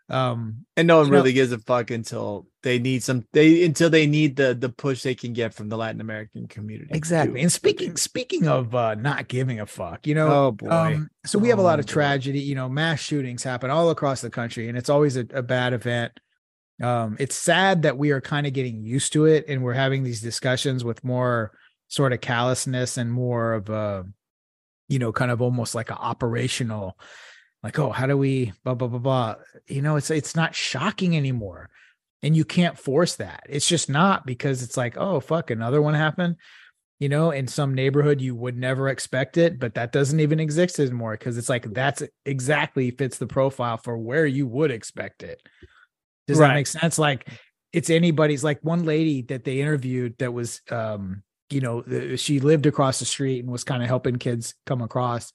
um 0.09 0.65
and 0.75 0.87
no 0.87 0.97
one 0.97 1.05
you 1.05 1.11
know- 1.11 1.17
really 1.17 1.33
gives 1.33 1.51
a 1.51 1.59
fuck 1.59 1.91
until 1.91 2.47
they 2.63 2.79
need 2.79 3.03
some 3.03 3.23
they 3.31 3.63
until 3.63 3.89
they 3.89 4.07
need 4.07 4.35
the 4.35 4.53
the 4.55 4.69
push 4.69 5.03
they 5.03 5.13
can 5.15 5.33
get 5.33 5.53
from 5.53 5.69
the 5.69 5.77
Latin 5.77 6.01
American 6.01 6.47
community. 6.47 6.89
exactly 6.93 7.41
and 7.41 7.51
speaking 7.51 7.95
speaking 7.95 8.47
of 8.47 8.73
uh 8.73 8.95
not 8.95 9.27
giving 9.27 9.59
a 9.59 9.65
fuck 9.65 10.05
you 10.07 10.15
know 10.15 10.27
Oh 10.47 10.51
boy. 10.51 10.67
Um, 10.69 11.09
so 11.25 11.37
we 11.39 11.49
have 11.49 11.59
a 11.59 11.61
lot 11.61 11.77
Oh, 11.77 11.81
of 11.81 11.85
tragedy, 11.85 12.39
you 12.39 12.55
know, 12.55 12.67
mass 12.69 12.99
shootings 12.99 13.43
happen 13.43 13.69
all 13.69 13.89
across 13.91 14.21
the 14.21 14.29
country, 14.29 14.67
and 14.67 14.77
it's 14.77 14.89
always 14.89 15.15
a, 15.17 15.25
a 15.33 15.43
bad 15.43 15.73
event. 15.73 16.11
Um, 16.81 17.17
it's 17.19 17.35
sad 17.35 17.81
that 17.83 17.97
we 17.97 18.11
are 18.11 18.21
kind 18.21 18.47
of 18.47 18.53
getting 18.53 18.83
used 18.83 19.13
to 19.13 19.25
it, 19.25 19.45
and 19.47 19.61
we're 19.63 19.73
having 19.73 20.03
these 20.03 20.21
discussions 20.21 20.83
with 20.83 21.03
more 21.03 21.51
sort 21.87 22.13
of 22.13 22.21
callousness 22.21 22.97
and 22.97 23.11
more 23.11 23.53
of 23.53 23.69
a, 23.69 24.05
you 24.87 24.97
know, 24.99 25.11
kind 25.11 25.29
of 25.31 25.41
almost 25.41 25.75
like 25.75 25.89
a 25.91 25.97
operational, 25.97 26.97
like, 27.63 27.77
oh, 27.79 27.91
how 27.91 28.05
do 28.05 28.17
we 28.17 28.53
blah 28.63 28.75
blah 28.75 28.87
blah 28.87 28.99
blah. 28.99 29.35
You 29.67 29.81
know, 29.81 29.95
it's 29.95 30.11
it's 30.11 30.35
not 30.35 30.55
shocking 30.55 31.15
anymore, 31.15 31.69
and 32.23 32.35
you 32.35 32.45
can't 32.45 32.77
force 32.77 33.15
that. 33.17 33.43
It's 33.49 33.67
just 33.67 33.89
not 33.89 34.25
because 34.25 34.63
it's 34.63 34.77
like, 34.77 34.97
oh 34.97 35.19
fuck, 35.19 35.51
another 35.51 35.81
one 35.81 35.93
happened 35.93 36.37
you 36.99 37.07
know, 37.07 37.31
in 37.31 37.47
some 37.47 37.73
neighborhood 37.73 38.19
you 38.19 38.35
would 38.35 38.57
never 38.57 38.89
expect 38.89 39.37
it, 39.37 39.57
but 39.57 39.73
that 39.75 39.93
doesn't 39.93 40.19
even 40.19 40.39
exist 40.39 40.79
anymore 40.79 41.13
because 41.13 41.37
it's 41.37 41.49
like 41.49 41.73
that's 41.73 42.03
exactly 42.25 42.91
fits 42.91 43.17
the 43.17 43.27
profile 43.27 43.77
for 43.77 43.97
where 43.97 44.25
you 44.25 44.45
would 44.45 44.69
expect 44.69 45.23
it. 45.23 45.41
Does 46.27 46.39
that 46.39 46.53
make 46.53 46.67
sense? 46.67 46.99
Like 46.99 47.29
it's 47.71 47.89
anybody's 47.89 48.43
like 48.43 48.59
one 48.61 48.83
lady 48.83 49.21
that 49.23 49.45
they 49.45 49.61
interviewed 49.61 50.17
that 50.19 50.33
was 50.33 50.61
um 50.69 51.23
you 51.49 51.61
know 51.61 52.15
she 52.17 52.39
lived 52.39 52.65
across 52.65 52.99
the 52.99 53.05
street 53.05 53.39
and 53.39 53.51
was 53.51 53.63
kind 53.63 53.81
of 53.81 53.87
helping 53.87 54.17
kids 54.17 54.53
come 54.65 54.81
across 54.81 55.31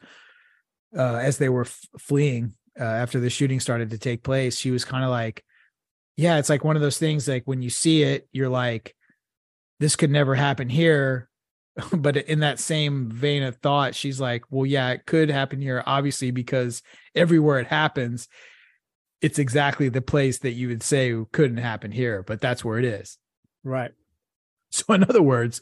uh 0.96 1.16
as 1.16 1.38
they 1.38 1.48
were 1.48 1.62
f- 1.62 1.86
fleeing 1.98 2.52
uh, 2.78 2.84
after 2.84 3.20
the 3.20 3.30
shooting 3.30 3.60
started 3.60 3.90
to 3.90 3.98
take 3.98 4.22
place 4.22 4.58
she 4.58 4.70
was 4.70 4.84
kind 4.84 5.04
of 5.04 5.10
like 5.10 5.44
yeah 6.16 6.38
it's 6.38 6.48
like 6.48 6.64
one 6.64 6.76
of 6.76 6.82
those 6.82 6.98
things 6.98 7.28
like 7.28 7.44
when 7.44 7.62
you 7.62 7.70
see 7.70 8.02
it 8.02 8.28
you're 8.32 8.48
like 8.48 8.94
this 9.80 9.96
could 9.96 10.10
never 10.10 10.34
happen 10.34 10.68
here 10.68 11.28
but 11.92 12.16
in 12.16 12.40
that 12.40 12.60
same 12.60 13.10
vein 13.10 13.42
of 13.42 13.56
thought 13.56 13.94
she's 13.94 14.20
like 14.20 14.44
well 14.50 14.66
yeah 14.66 14.90
it 14.90 15.06
could 15.06 15.28
happen 15.28 15.60
here 15.60 15.82
obviously 15.86 16.30
because 16.30 16.82
everywhere 17.14 17.58
it 17.58 17.66
happens 17.66 18.28
it's 19.20 19.38
exactly 19.38 19.88
the 19.88 20.02
place 20.02 20.38
that 20.40 20.52
you 20.52 20.68
would 20.68 20.82
say 20.82 21.14
couldn't 21.32 21.56
happen 21.56 21.90
here 21.90 22.22
but 22.22 22.40
that's 22.40 22.64
where 22.64 22.78
it 22.78 22.84
is 22.84 23.18
right. 23.62 23.92
so 24.70 24.92
in 24.94 25.02
other 25.04 25.22
words 25.22 25.60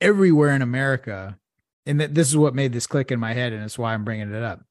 everywhere 0.00 0.54
in 0.54 0.62
america 0.62 1.38
and 1.86 1.98
th- 1.98 2.10
this 2.12 2.28
is 2.28 2.36
what 2.36 2.54
made 2.54 2.72
this 2.72 2.86
click 2.86 3.10
in 3.10 3.20
my 3.20 3.32
head 3.32 3.52
and 3.52 3.62
it's 3.62 3.78
why 3.78 3.94
i'm 3.94 4.04
bringing 4.04 4.32
it 4.32 4.42
up. 4.42 4.62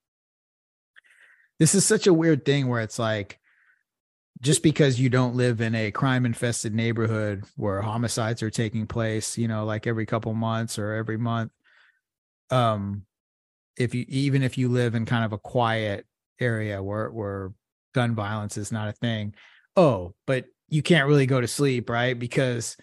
This 1.60 1.76
is 1.76 1.86
such 1.86 2.08
a 2.08 2.14
weird 2.14 2.46
thing 2.46 2.68
where 2.68 2.82
it's 2.82 2.98
like 2.98 3.38
just 4.42 4.64
because 4.64 5.00
you 5.00 5.10
don't 5.10 5.36
live 5.36 5.60
in 5.60 5.76
a 5.76 5.92
crime 5.92 6.26
infested 6.26 6.74
neighborhood 6.74 7.44
where 7.58 7.82
homicides 7.82 8.42
are 8.42 8.50
taking 8.50 8.88
place 8.88 9.38
you 9.38 9.48
know 9.48 9.66
like 9.66 9.86
every 9.86 10.06
couple 10.06 10.34
months 10.34 10.80
or 10.80 10.94
every 10.94 11.18
month 11.18 11.52
um 12.50 13.04
if 13.76 13.94
you 13.94 14.06
even 14.08 14.42
if 14.42 14.58
you 14.58 14.70
live 14.70 14.96
in 14.96 15.06
kind 15.06 15.26
of 15.26 15.34
a 15.34 15.38
quiet 15.38 16.06
area 16.40 16.82
where 16.82 17.10
where 17.10 17.52
gun 17.94 18.16
violence 18.16 18.56
is 18.56 18.72
not 18.72 18.88
a 18.88 18.94
thing 18.94 19.34
oh 19.76 20.14
but 20.26 20.46
you 20.70 20.82
can't 20.82 21.08
really 21.08 21.26
go 21.26 21.42
to 21.42 21.48
sleep 21.48 21.90
right? 21.90 22.18
Because 22.18 22.78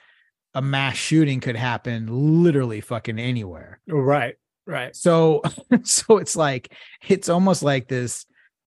a 0.57 0.63
mass 0.63 0.97
shooting 0.97 1.39
could 1.39 1.55
happen 1.55 2.07
literally 2.43 2.81
fucking 2.81 3.19
anywhere 3.19 3.79
oh, 3.93 3.99
Right. 3.99 4.37
Right. 4.67 4.97
So 4.97 5.43
so 5.85 6.19
it's 6.19 6.35
like 6.35 6.73
it's 7.07 7.29
almost 7.29 7.63
like 7.63 7.87
this 7.89 8.27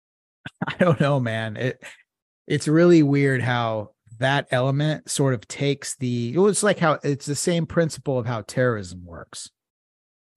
I 0.68 0.76
don't 0.78 1.00
know, 1.00 1.20
man. 1.20 1.56
It 1.56 1.84
it's 2.48 2.68
really 2.68 3.04
weird 3.04 3.42
how 3.42 3.92
that 4.20 4.48
element 4.50 5.10
sort 5.10 5.36
of 5.36 5.48
takes 5.48 5.96
the 5.98 6.34
it's 6.36 6.64
like 6.64 6.80
how 6.80 7.00
it's 7.04 7.28
the 7.28 7.36
same 7.36 7.68
principle 7.68 8.18
of 8.18 8.26
how 8.26 8.42
terrorism 8.42 9.06
works. 9.06 9.50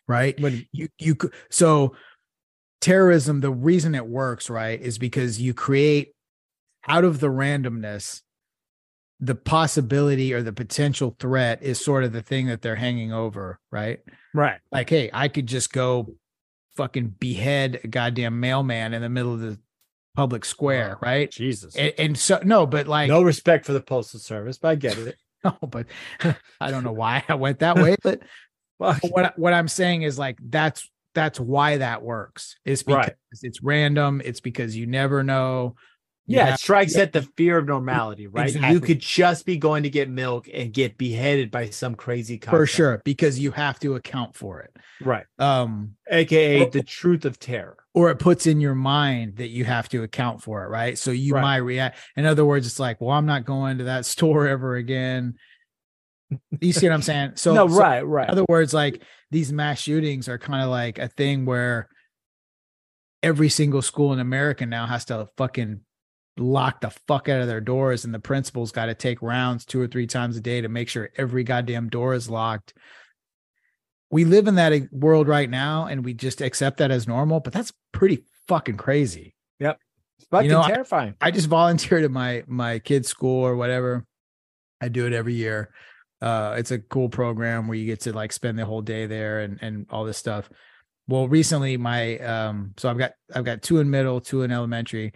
Right? 0.07 0.39
When 0.41 0.67
You 0.73 0.89
you 0.99 1.17
so 1.51 1.97
terrorism 2.83 3.41
the 3.41 3.51
reason 3.51 3.95
it 3.95 4.07
works, 4.07 4.51
right, 4.51 4.81
is 4.81 4.99
because 4.99 5.41
you 5.41 5.55
create 5.55 6.13
out 6.87 7.05
of 7.05 7.19
the 7.19 7.29
randomness 7.29 8.21
the 9.21 9.35
possibility 9.35 10.33
or 10.33 10.43
the 10.43 10.53
potential 10.53 11.15
threat 11.19 11.63
is 11.63 11.83
sort 11.83 12.05
of 12.05 12.13
the 12.13 12.23
thing 12.23 12.47
that 12.47 12.63
they're 12.63 12.77
hanging 12.77 13.13
over, 13.13 13.61
right? 13.71 14.01
right. 14.35 14.61
like, 14.73 14.89
hey, 14.89 15.11
I 15.13 15.29
could 15.29 15.47
just 15.47 15.73
go 15.73 16.15
fucking 16.77 17.17
behead 17.19 17.81
a 17.85 17.89
goddamn 17.89 18.41
mailman 18.41 18.95
in 18.95 19.03
the 19.03 19.09
middle 19.09 19.35
of 19.35 19.41
the 19.41 19.59
public 20.17 20.45
square, 20.45 20.99
right? 21.03 21.31
Jesus. 21.31 21.77
And, 21.77 21.93
and 21.99 22.19
so 22.19 22.41
no, 22.45 22.67
but 22.67 22.89
like 22.89 23.09
no 23.09 23.23
respect 23.23 23.67
for 23.67 23.73
the 23.73 23.81
postal 23.81 24.21
service, 24.21 24.59
but 24.59 24.69
I 24.69 24.75
get 24.77 24.99
it. 24.99 25.17
no, 25.45 25.57
but 25.63 25.87
I 26.61 26.71
don't 26.71 26.85
know 26.85 26.93
why 26.93 27.23
I 27.29 27.35
went 27.35 27.59
that 27.61 27.77
way. 27.77 27.97
But 28.03 28.23
what 28.79 29.39
what 29.39 29.53
I'm 29.53 29.69
saying 29.69 30.03
is 30.03 30.19
like 30.19 30.39
that's 30.43 30.89
that's 31.15 31.39
why 31.41 31.79
that 31.79 32.03
works. 32.03 32.57
It's 32.65 32.83
because 32.83 33.09
Right. 33.09 33.15
it's 33.43 33.63
random. 33.63 34.23
It's 34.25 34.41
because 34.41 34.77
you 34.77 34.87
never 34.87 35.23
know. 35.23 35.75
Yeah, 36.31 36.45
have- 36.47 36.55
it 36.55 36.61
strikes 36.61 36.97
at 36.97 37.13
the 37.13 37.23
fear 37.23 37.59
of 37.59 37.67
normality, 37.67 38.27
right? 38.27 38.55
You 38.55 38.81
could 38.81 39.01
just 39.01 39.45
be 39.45 39.57
going 39.57 39.83
to 39.83 39.91
get 39.91 40.09
milk 40.09 40.49
and 40.53 40.73
get 40.73 40.97
beheaded 40.97 41.51
by 41.51 41.71
some 41.71 41.95
crazy 41.95 42.39
cop. 42.39 42.53
for 42.53 42.67
sure 42.67 43.03
because 43.05 43.39
you 43.39 43.51
have 43.51 43.79
to 43.81 43.95
account 43.97 44.35
for 44.37 44.61
it. 44.61 44.75
Right. 45.01 45.27
Um, 45.39 45.97
AKA 46.11 46.63
Or- 46.67 46.71
the 46.71 46.83
truth 46.83 47.25
of 47.25 47.39
terror. 47.39 47.77
or 47.95 48.11
it 48.11 48.19
puts 48.21 48.47
in 48.47 48.61
your 48.61 48.75
mind 48.77 49.37
that 49.37 49.49
you 49.49 49.65
have 49.65 49.89
to 49.89 50.03
account 50.05 50.41
for 50.43 50.65
it, 50.65 50.69
right? 50.69 50.97
So 50.97 51.11
you 51.11 51.35
Right. 51.35 51.43
might 51.43 51.57
react. 51.57 51.99
In 52.17 52.25
other 52.27 52.45
words, 52.45 52.67
it's 52.67 52.79
like, 52.79 53.01
well, 53.01 53.11
I'm 53.11 53.27
not 53.27 53.45
going 53.45 53.79
to 53.79 53.85
that 53.85 54.05
store 54.15 54.47
ever 54.47 54.77
again. 54.77 55.35
You 56.61 56.73
see 56.73 56.87
what 56.89 56.95
I'm 56.95 57.03
saying? 57.03 57.33
So, 57.35 57.53
no, 57.55 57.67
so 57.67 57.75
right, 57.77 58.03
right. 58.07 58.29
in 58.29 58.31
other 58.31 58.45
words, 58.49 58.73
like 58.73 59.03
these 59.33 59.53
mass 59.53 59.81
shootings 59.81 60.29
are 60.29 60.39
kind 60.39 60.63
of 60.63 60.69
like 60.71 61.01
a 61.01 61.09
thing 61.09 61.45
where 61.45 61.89
every 63.23 63.49
single 63.49 63.83
school 63.83 64.13
in 64.13 64.21
America 64.21 64.65
now 64.65 64.87
has 64.87 65.05
to 65.07 65.29
fucking 65.37 65.81
lock 66.41 66.81
the 66.81 66.91
fuck 66.91 67.29
out 67.29 67.41
of 67.41 67.49
their 67.49 67.61
doors, 67.61 68.05
and 68.05 68.15
the 68.15 68.19
principal's 68.19 68.73
got 68.73 68.87
to 68.87 68.95
take 68.95 69.23
rounds 69.23 69.65
two 69.65 69.81
or 69.81 69.87
three 69.87 70.07
times 70.07 70.37
a 70.37 70.41
day 70.41 70.61
to 70.61 70.69
make 70.69 70.89
sure 70.89 71.11
every 71.17 71.45
goddamn 71.45 71.89
door 71.89 72.15
is 72.15 72.29
locked. 72.29 72.75
We 74.11 74.25
live 74.25 74.49
in 74.49 74.57
that 74.57 74.93
world 74.93 75.29
right 75.29 75.49
now, 75.49 75.87
and 75.87 76.05
we 76.05 76.15
just 76.15 76.41
accept 76.41 76.79
that 76.79 76.91
as 76.91 77.07
normal, 77.07 77.41
but 77.41 77.53
that's 77.53 77.73
pretty 77.93 78.25
fucking 78.49 78.77
crazy. 78.77 79.35
Yep 79.61 79.79
it's 80.21 80.29
fucking 80.29 80.51
you 80.51 80.53
know, 80.53 80.63
I- 80.63 80.69
terrifying. 80.71 81.15
I 81.21 81.31
just 81.31 81.49
volunteered 81.49 82.05
at 82.05 82.11
my 82.11 82.45
my 82.47 82.79
kid's 82.79 83.09
school 83.09 83.43
or 83.43 83.57
whatever. 83.57 84.05
I 84.81 84.89
do 84.89 85.07
it 85.07 85.13
every 85.13 85.35
year. 85.35 85.73
Uh, 86.21 86.57
it's 86.59 86.71
a 86.71 86.79
cool 86.79 87.09
program 87.09 87.67
where 87.67 87.79
you 87.79 87.87
get 87.87 88.01
to 88.01 88.13
like 88.13 88.33
spend 88.33 88.59
the 88.59 88.67
whole 88.67 88.83
day 88.83 89.07
there 89.07 89.41
and 89.41 89.59
and 89.63 89.87
all 89.91 90.05
this 90.05 90.19
stuff. 90.19 90.51
Well, 91.09 91.27
recently 91.27 91.79
my 91.79 92.19
um, 92.19 92.75
so 92.77 92.91
I've 92.91 92.99
got 92.99 93.13
I've 93.35 93.45
got 93.45 93.63
two 93.63 93.79
in 93.79 93.91
middle, 93.91 94.21
two 94.21 94.43
in 94.43 94.53
elementary, 94.53 95.13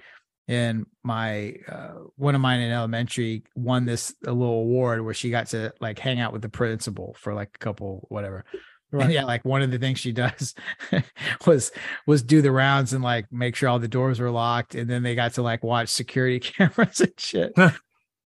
and 0.48 0.86
my 1.02 1.54
uh, 1.68 1.94
one 2.16 2.34
of 2.34 2.40
mine 2.40 2.60
in 2.60 2.70
elementary 2.70 3.44
won 3.54 3.86
this 3.86 4.14
a 4.26 4.32
little 4.32 4.60
award 4.60 5.02
where 5.04 5.14
she 5.14 5.30
got 5.30 5.46
to 5.48 5.72
like 5.80 5.98
hang 5.98 6.20
out 6.20 6.32
with 6.32 6.42
the 6.42 6.48
principal 6.48 7.16
for 7.18 7.34
like 7.34 7.50
a 7.54 7.58
couple 7.58 8.06
whatever. 8.10 8.44
Right. 8.92 9.10
Yeah, 9.10 9.24
like 9.24 9.44
one 9.44 9.60
of 9.60 9.72
the 9.72 9.78
things 9.78 9.98
she 9.98 10.12
does 10.12 10.54
was 11.48 11.72
was 12.06 12.22
do 12.22 12.40
the 12.40 12.52
rounds 12.52 12.92
and 12.92 13.02
like 13.02 13.26
make 13.32 13.56
sure 13.56 13.68
all 13.68 13.80
the 13.80 13.88
doors 13.88 14.20
were 14.20 14.30
locked, 14.30 14.76
and 14.76 14.88
then 14.88 15.02
they 15.02 15.16
got 15.16 15.34
to 15.34 15.42
like 15.42 15.64
watch 15.64 15.88
security 15.88 16.38
cameras 16.52 17.00
and 17.00 17.12
shit. 17.18 17.52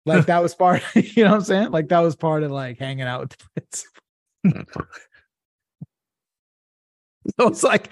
like 0.07 0.25
that 0.25 0.41
was 0.41 0.55
part, 0.55 0.81
you 0.95 1.23
know 1.23 1.31
what 1.31 1.35
I'm 1.35 1.43
saying? 1.43 1.69
Like 1.69 1.89
that 1.89 1.99
was 1.99 2.15
part 2.15 2.41
of 2.41 2.49
like 2.49 2.79
hanging 2.79 3.05
out 3.05 3.19
with 3.21 3.37
the 3.37 3.61
principal. 4.41 4.87
so 7.37 7.47
it's 7.47 7.63
like 7.63 7.91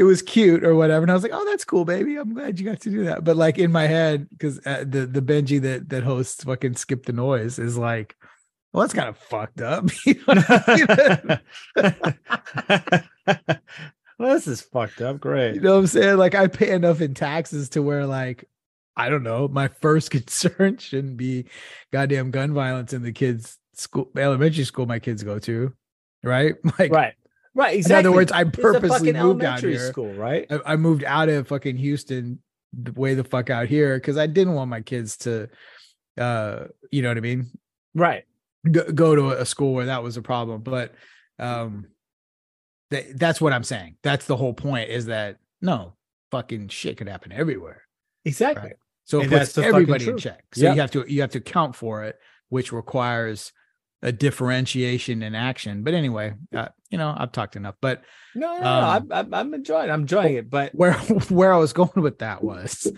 it 0.00 0.04
was 0.04 0.22
cute 0.22 0.64
or 0.64 0.74
whatever, 0.74 1.02
and 1.02 1.10
I 1.10 1.14
was 1.14 1.22
like, 1.22 1.34
"Oh, 1.34 1.44
that's 1.44 1.66
cool, 1.66 1.84
baby. 1.84 2.16
I'm 2.16 2.32
glad 2.32 2.58
you 2.58 2.64
got 2.64 2.80
to 2.80 2.90
do 2.90 3.04
that." 3.04 3.22
But 3.22 3.36
like 3.36 3.58
in 3.58 3.70
my 3.70 3.86
head, 3.86 4.30
because 4.30 4.58
uh, 4.64 4.84
the 4.86 5.04
the 5.04 5.20
Benji 5.20 5.60
that 5.60 5.90
that 5.90 6.04
hosts 6.04 6.42
fucking 6.42 6.76
skip 6.76 7.04
the 7.04 7.12
noise 7.12 7.58
is 7.58 7.76
like, 7.76 8.16
well, 8.72 8.80
that's 8.80 8.94
kind 8.94 9.10
of 9.10 9.18
fucked 9.18 9.60
up. 9.60 9.90
You 10.06 10.14
know 10.14 10.22
what 10.24 10.44
I 10.48 11.40
mean? 13.26 13.60
well, 14.18 14.34
this 14.34 14.46
is 14.46 14.62
fucked 14.62 15.02
up. 15.02 15.20
Great. 15.20 15.56
You 15.56 15.60
know 15.60 15.74
what 15.74 15.80
I'm 15.80 15.86
saying? 15.86 16.16
Like 16.16 16.34
I 16.34 16.46
pay 16.46 16.70
enough 16.70 17.02
in 17.02 17.12
taxes 17.12 17.68
to 17.70 17.82
where 17.82 18.06
like 18.06 18.48
I 18.96 19.10
don't 19.10 19.22
know, 19.22 19.48
my 19.48 19.68
first 19.82 20.10
concern 20.10 20.78
shouldn't 20.78 21.18
be 21.18 21.44
goddamn 21.92 22.30
gun 22.30 22.54
violence 22.54 22.94
in 22.94 23.02
the 23.02 23.12
kids 23.12 23.58
school 23.74 24.08
elementary 24.16 24.64
school 24.64 24.86
my 24.86 24.98
kids 24.98 25.22
go 25.22 25.38
to. 25.40 25.74
Right? 26.22 26.54
Like 26.78 26.90
right. 26.90 27.14
Right. 27.54 27.84
in 27.84 27.92
other 27.92 28.12
words, 28.12 28.30
I 28.32 28.44
purposely 28.44 29.12
moved 29.12 29.42
out 29.44 29.60
here. 29.60 29.88
school, 29.88 30.12
right? 30.14 30.46
I, 30.50 30.60
I 30.72 30.76
moved 30.76 31.02
out 31.04 31.28
of 31.28 31.48
fucking 31.48 31.76
Houston 31.76 32.40
the 32.72 32.92
way 32.92 33.14
the 33.14 33.24
fuck 33.24 33.50
out 33.50 33.66
here 33.66 33.96
because 33.96 34.16
I 34.16 34.26
didn't 34.28 34.54
want 34.54 34.70
my 34.70 34.80
kids 34.80 35.16
to 35.18 35.48
uh 36.18 36.66
you 36.92 37.02
know 37.02 37.08
what 37.08 37.16
I 37.16 37.20
mean? 37.20 37.50
Right. 37.94 38.24
go, 38.70 38.84
go 38.92 39.14
to 39.16 39.30
a 39.30 39.44
school 39.44 39.74
where 39.74 39.86
that 39.86 40.02
was 40.02 40.16
a 40.16 40.22
problem 40.22 40.60
but 40.62 40.94
um 41.40 41.86
that, 42.90 43.18
that's 43.18 43.40
what 43.40 43.52
i'm 43.52 43.64
saying 43.64 43.96
that's 44.02 44.26
the 44.26 44.36
whole 44.36 44.52
point 44.52 44.90
is 44.90 45.06
that 45.06 45.38
no 45.62 45.94
fucking 46.30 46.68
shit 46.68 46.96
could 46.98 47.08
happen 47.08 47.32
everywhere 47.32 47.82
Exactly. 48.24 48.62
Right. 48.64 48.76
so 49.04 49.18
it 49.18 49.22
And 49.24 49.32
puts 49.32 49.52
that's 49.54 49.66
everybody 49.66 50.08
in 50.08 50.18
check 50.18 50.44
so 50.54 50.64
Yep. 50.64 50.74
you 50.74 50.80
have 50.82 50.90
to 50.92 51.04
you 51.12 51.20
have 51.22 51.30
to 51.30 51.40
count 51.40 51.74
for 51.74 52.04
it 52.04 52.16
which 52.50 52.70
requires 52.72 53.52
a 54.02 54.12
differentiation 54.12 55.22
in 55.22 55.34
action 55.34 55.82
but 55.82 55.94
anyway 55.94 56.32
uh, 56.54 56.68
you 56.90 56.96
know 56.98 57.14
i've 57.16 57.32
talked 57.32 57.56
enough 57.56 57.74
but 57.80 58.02
No, 58.34 58.54
no, 58.54 58.60
no. 58.60 58.66
Um, 58.66 58.84
I'm, 58.84 59.12
I'm, 59.12 59.34
I'm 59.34 59.54
enjoying. 59.54 59.90
I'm 59.90 60.02
enjoying 60.02 60.34
it, 60.36 60.48
but 60.50 60.74
where 60.74 60.94
where 61.28 61.52
i 61.52 61.58
was 61.58 61.72
going 61.72 62.00
with 62.02 62.18
that 62.20 62.42
was 62.42 62.90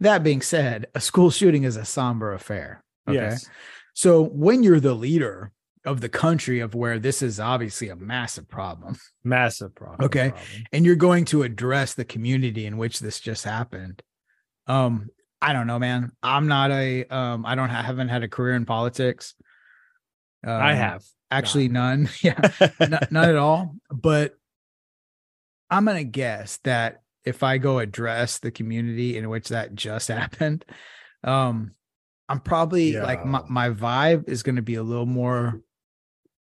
that 0.00 0.22
being 0.22 0.42
said 0.42 0.86
a 0.94 1.00
school 1.00 1.30
shooting 1.30 1.64
is 1.64 1.76
a 1.76 1.84
somber 1.84 2.32
affair 2.34 2.84
okay 3.08 3.30
yes, 3.30 3.48
So 3.94 4.22
when 4.22 4.62
you're 4.62 4.80
the 4.80 4.94
leader 4.94 5.52
of 5.86 6.02
the 6.02 6.10
country 6.10 6.60
of 6.60 6.74
where 6.74 6.98
this 6.98 7.22
is 7.22 7.40
obviously 7.40 7.88
a 7.88 7.96
massive 7.96 8.46
problem 8.48 8.96
massive 9.24 9.74
problem. 9.74 10.04
Okay. 10.04 10.28
problem. 10.30 10.64
and 10.72 10.84
you're 10.84 10.94
going 10.94 11.24
to 11.26 11.42
address 11.42 11.94
the 11.94 12.04
community 12.04 12.66
in 12.66 12.76
which 12.76 13.00
this 13.00 13.18
just 13.18 13.44
happened. 13.44 14.02
Um 14.66 15.08
I 15.40 15.54
don't 15.54 15.66
know 15.66 15.78
man. 15.78 16.12
I'm 16.22 16.48
not 16.48 16.70
a 16.70 17.04
um 17.06 17.46
I 17.46 17.54
don't 17.54 17.70
ha- 17.70 17.82
haven't 17.82 18.10
had 18.10 18.22
a 18.22 18.28
career 18.28 18.54
in 18.56 18.66
politics. 18.66 19.34
Um, 20.46 20.62
I 20.62 20.74
have. 20.74 21.04
actually 21.30 21.68
none. 21.68 22.08
Yeah. 22.22 22.40
n- 22.80 22.98
none 23.10 23.28
at 23.28 23.36
all, 23.36 23.74
but 23.90 24.36
I'm 25.70 25.84
going 25.84 25.98
to 25.98 26.04
guess 26.04 26.58
that 26.64 27.02
if 27.24 27.42
I 27.42 27.58
go 27.58 27.78
address 27.78 28.38
the 28.38 28.50
community 28.50 29.16
in 29.18 29.28
which 29.28 29.48
that 29.50 29.74
just 29.74 30.08
happened, 30.20 30.64
um, 31.22 31.72
I'm 32.28 32.40
probably 32.40 32.96
like 32.96 33.24
my, 33.26 33.42
my 33.48 33.70
vibe 33.70 34.28
is 34.28 34.42
going 34.42 34.56
to 34.56 34.62
be 34.62 34.76
a 34.76 34.82
little 34.82 35.06
more 35.06 35.60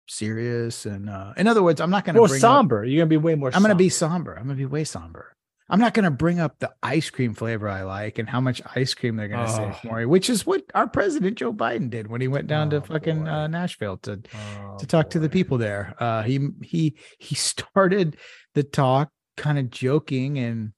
serious. 0.07 0.85
And 0.85 1.09
uh, 1.09 1.33
in 1.37 1.47
other 1.47 1.61
words, 1.63 1.79
I'm 1.79 1.91
not 1.91 2.03
going 2.03 2.15
to 2.15 2.19
more 2.21 2.27
bring 2.27 2.39
up, 2.39 2.41
somber. 2.41 2.83
You're 2.83 3.01
gonna 3.01 3.09
be 3.09 3.17
way 3.17 3.35
more. 3.35 3.51
I'm 3.53 3.61
going 3.61 3.69
to 3.69 3.75
be 3.75 3.89
somber. 3.89 4.31
somber. 4.31 4.33
I'm 4.33 4.45
going 4.45 4.57
to 4.57 4.61
be 4.61 4.65
way 4.65 4.83
somber. 4.83 5.35
I'm 5.69 5.79
not 5.79 5.93
going 5.93 6.05
to 6.05 6.11
bring 6.11 6.39
up 6.39 6.59
the 6.59 6.71
ice 6.81 7.09
cream 7.09 7.33
flavor 7.33 7.67
I 7.67 7.83
like 7.83 8.19
and 8.19 8.29
how 8.29 8.39
much 8.39 8.61
ice 8.75 8.93
cream 8.93 9.17
they're 9.17 9.27
going 9.27 9.45
to 9.45 9.51
save 9.51 9.67
Oh. 9.83 9.89
for 9.89 9.97
me, 9.97 10.05
which 10.05 10.29
is 10.29 10.45
what 10.45 10.63
our 10.73 10.87
president 10.87 11.37
Joe 11.37 11.51
Biden 11.51 11.89
did 11.89 12.07
when 12.07 12.21
he 12.21 12.27
went 12.29 12.47
down 12.47 12.67
Oh, 12.67 12.79
to 12.79 12.81
fucking 12.87 13.27
uh, 13.27 13.47
Nashville 13.47 13.97
to 14.03 14.21
Oh, 14.33 14.77
to 14.77 14.87
talk 14.87 15.09
to 15.11 15.19
the 15.19 15.27
people 15.29 15.57
there. 15.57 15.93
Uh, 15.99 16.23
he 16.23 16.49
he 16.63 16.95
he 17.19 17.35
started 17.51 18.15
the 18.53 18.63
talk 18.63 19.09
kind 19.35 19.59
of 19.59 19.69
joking 19.69 20.39
and 20.39 20.71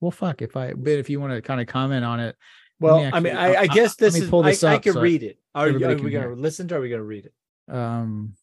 well, 0.00 0.10
fuck 0.10 0.42
if 0.42 0.56
I. 0.56 0.72
But 0.74 0.92
if 0.92 1.10
you 1.10 1.20
want 1.20 1.32
to 1.34 1.42
kind 1.42 1.60
of 1.60 1.66
comment 1.66 2.04
on 2.04 2.20
it, 2.20 2.36
Well, 2.80 2.98
me 3.00 3.10
I 3.12 3.20
mean, 3.20 3.36
I, 3.36 3.54
I 3.54 3.60
I- 3.62 3.66
guess 3.66 3.96
this 3.96 4.16
is. 4.16 4.30
pull 4.30 4.42
this 4.44 4.62
I, 4.64 4.74
I 4.74 4.78
can 4.78 4.92
so 4.94 5.00
read 5.00 5.22
it. 5.22 5.38
Are, 5.54 5.68
are 5.68 5.72
we 5.72 6.10
gonna 6.10 6.34
listen 6.34 6.68
to? 6.68 6.76
Or 6.76 6.78
are 6.78 6.80
we 6.80 6.88
gonna 6.88 7.02
read 7.02 7.26
it? 7.26 7.32
um, 7.74 8.34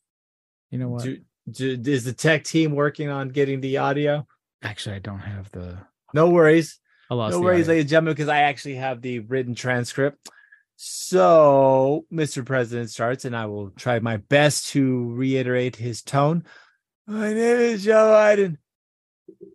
you 0.70 0.78
know 0.78 0.89
what? 0.89 1.03
Do, 1.05 1.78
do, 1.78 1.91
is 1.91 2.03
the 2.03 2.11
tech 2.13 2.43
team 2.43 2.72
working 2.74 3.09
on 3.09 3.30
getting 3.30 3.61
the 3.61 3.78
audio? 3.78 4.28
Actually, 4.66 4.95
I 4.95 4.99
don't 4.99 5.20
have 5.20 5.51
the. 5.51 5.78
No 6.13 6.30
worries. 6.30 6.80
No 7.11 7.18
worries, 7.18 7.36
audio. 7.36 7.47
ladies 7.47 7.68
and 7.68 7.89
gentlemen, 7.89 8.13
because 8.16 8.30
I 8.30 8.41
actually 8.41 8.76
have 8.76 9.01
the 9.01 9.20
written 9.20 9.53
transcript. 9.53 10.28
So, 10.76 12.05
Mr. 12.11 12.43
President 12.43 12.89
starts, 12.89 13.26
and 13.26 13.36
I 13.36 13.45
will 13.45 13.70
try 13.70 13.99
my 13.99 14.18
best 14.18 14.70
to 14.70 15.11
reiterate 15.11 15.76
his 15.76 16.01
tone. 16.01 16.43
My 17.05 17.32
name 17.32 17.57
is 17.57 17.84
Joe 17.84 18.11
Biden. 18.11 18.57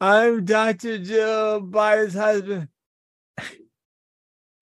I'm 0.01 0.45
Dr. 0.45 0.99
Joe 0.99 1.61
Biden's 1.69 2.15
husband. 2.15 2.69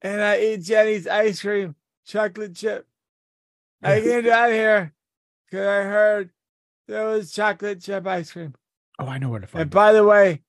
And 0.00 0.22
I 0.22 0.40
eat 0.40 0.62
Jeni's 0.62 1.06
ice 1.06 1.42
cream, 1.42 1.74
chocolate 2.06 2.54
chip. 2.54 2.86
I 3.82 4.00
came 4.00 4.24
down 4.24 4.50
here 4.50 4.94
because 5.44 5.66
I 5.66 5.82
heard 5.82 6.30
there 6.86 7.06
was 7.06 7.32
chocolate 7.32 7.82
chip 7.82 8.06
ice 8.06 8.32
cream. 8.32 8.54
Oh, 8.98 9.06
I 9.06 9.18
know 9.18 9.28
where 9.28 9.40
to 9.40 9.46
find. 9.46 9.62
And 9.62 9.70
by 9.70 9.92
the 9.92 10.04
way, 10.04 10.42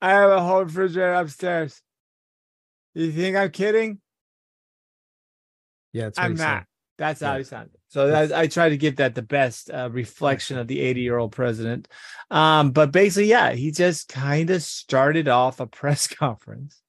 I 0.00 0.10
have 0.10 0.30
a 0.30 0.40
whole 0.42 0.64
refrigerator 0.64 1.14
upstairs. 1.14 1.80
You 2.94 3.12
think 3.12 3.36
I'm 3.36 3.50
kidding? 3.50 4.00
Yeah, 5.92 6.04
that's 6.04 6.18
I'm 6.18 6.34
not. 6.34 6.64
That's 6.98 7.20
how 7.20 7.36
he 7.36 7.44
sounded. 7.44 7.72
So 7.88 8.08
that, 8.08 8.32
I 8.32 8.46
try 8.46 8.70
to 8.70 8.76
give 8.76 8.96
that 8.96 9.14
the 9.14 9.22
best 9.22 9.70
uh, 9.70 9.90
reflection 9.92 10.58
of 10.58 10.66
the 10.66 10.80
80 10.80 11.00
year 11.02 11.18
old 11.18 11.32
president. 11.32 11.88
Um, 12.30 12.70
but 12.70 12.90
basically, 12.92 13.28
yeah, 13.28 13.52
he 13.52 13.70
just 13.70 14.08
kind 14.08 14.48
of 14.50 14.62
started 14.62 15.28
off 15.28 15.60
a 15.60 15.66
press 15.66 16.06
conference 16.06 16.80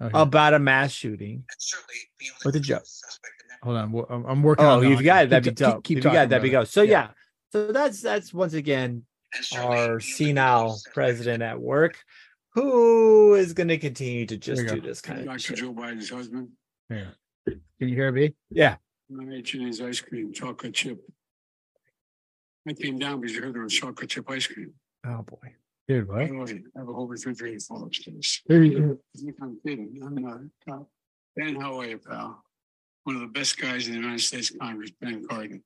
Okay. 0.00 0.10
about 0.18 0.52
a 0.54 0.58
mass 0.58 0.90
shooting 0.90 1.44
with 2.44 2.56
a 2.56 2.60
joke. 2.60 2.82
Hold 3.62 3.76
on, 3.76 3.94
I'm- 4.10 4.24
I'm 4.26 4.42
working. 4.42 4.64
Oh, 4.64 4.78
on 4.78 4.84
if 4.84 4.98
you 4.98 5.04
got 5.04 5.24
it, 5.26 5.30
that'd 5.30 5.44
be 5.44 5.50
Keep- 5.50 5.56
keep- 5.58 5.72
dope. 5.74 5.84
Keep, 5.84 5.98
if 5.98 6.04
you 6.04 6.10
got 6.10 6.24
it, 6.24 6.28
that'd 6.30 6.42
be 6.42 6.50
go. 6.50 6.64
So 6.64 6.82
Yeah. 6.82 6.90
yeah. 6.90 7.08
so 7.52 7.70
that's 7.72 8.00
that's 8.02 8.34
once 8.34 8.54
again 8.54 9.04
our 9.56 10.00
senile 10.16 10.78
president 10.94 11.42
at 11.42 11.60
work, 11.60 11.98
who 12.54 13.34
is 13.34 13.52
going 13.52 13.68
to 13.68 13.78
continue 13.78 14.26
to 14.26 14.36
just 14.36 14.66
do 14.66 14.80
go. 14.80 14.86
this 14.86 15.00
kind 15.00 15.20
of 15.20 15.26
Dr. 15.26 15.54
Joe 15.54 15.72
Biden's 15.72 16.10
husband. 16.10 16.48
Yeah. 16.90 17.10
Can 17.46 17.88
you 17.88 17.94
hear 17.94 18.12
me? 18.12 18.34
Yeah. 18.50 18.76
I 19.10 19.34
ate 19.34 19.46
Jeni's 19.46 19.80
ice 19.80 20.00
cream, 20.00 20.32
chocolate 20.32 20.74
chip. 20.74 21.00
I 22.68 22.72
came 22.74 22.98
down 22.98 23.20
because 23.20 23.34
you 23.34 23.42
heard 23.42 23.54
there 23.54 23.62
was 23.62 23.74
chocolate 23.74 24.10
chip 24.10 24.30
ice 24.30 24.46
cream. 24.46 24.72
Oh 25.06 25.22
boy. 25.22 25.54
Dude, 25.88 26.08
oh, 26.10 26.14
I 26.16 26.22
have 26.78 26.88
a 26.88 26.92
whole 26.92 27.08
refrigerator 27.08 27.58
full 27.58 27.84
upstairs. 27.84 28.40
There 28.46 28.62
you 28.62 29.00
You 29.14 29.24
think 29.24 29.36
I'm 29.42 29.58
kidding. 29.66 29.98
I'm 30.02 30.14
not. 30.14 30.86
Ben, 31.36 31.60
how 31.60 31.80
are 31.80 31.86
you, 31.86 31.98
pal? 31.98 32.42
One 33.04 33.16
of 33.16 33.22
the 33.22 33.28
best 33.28 33.58
guys 33.58 33.88
in 33.88 33.94
the 33.94 33.98
United 33.98 34.20
States 34.20 34.52
Congress, 34.60 34.90
Ben 35.00 35.26
Cardin. 35.26 35.60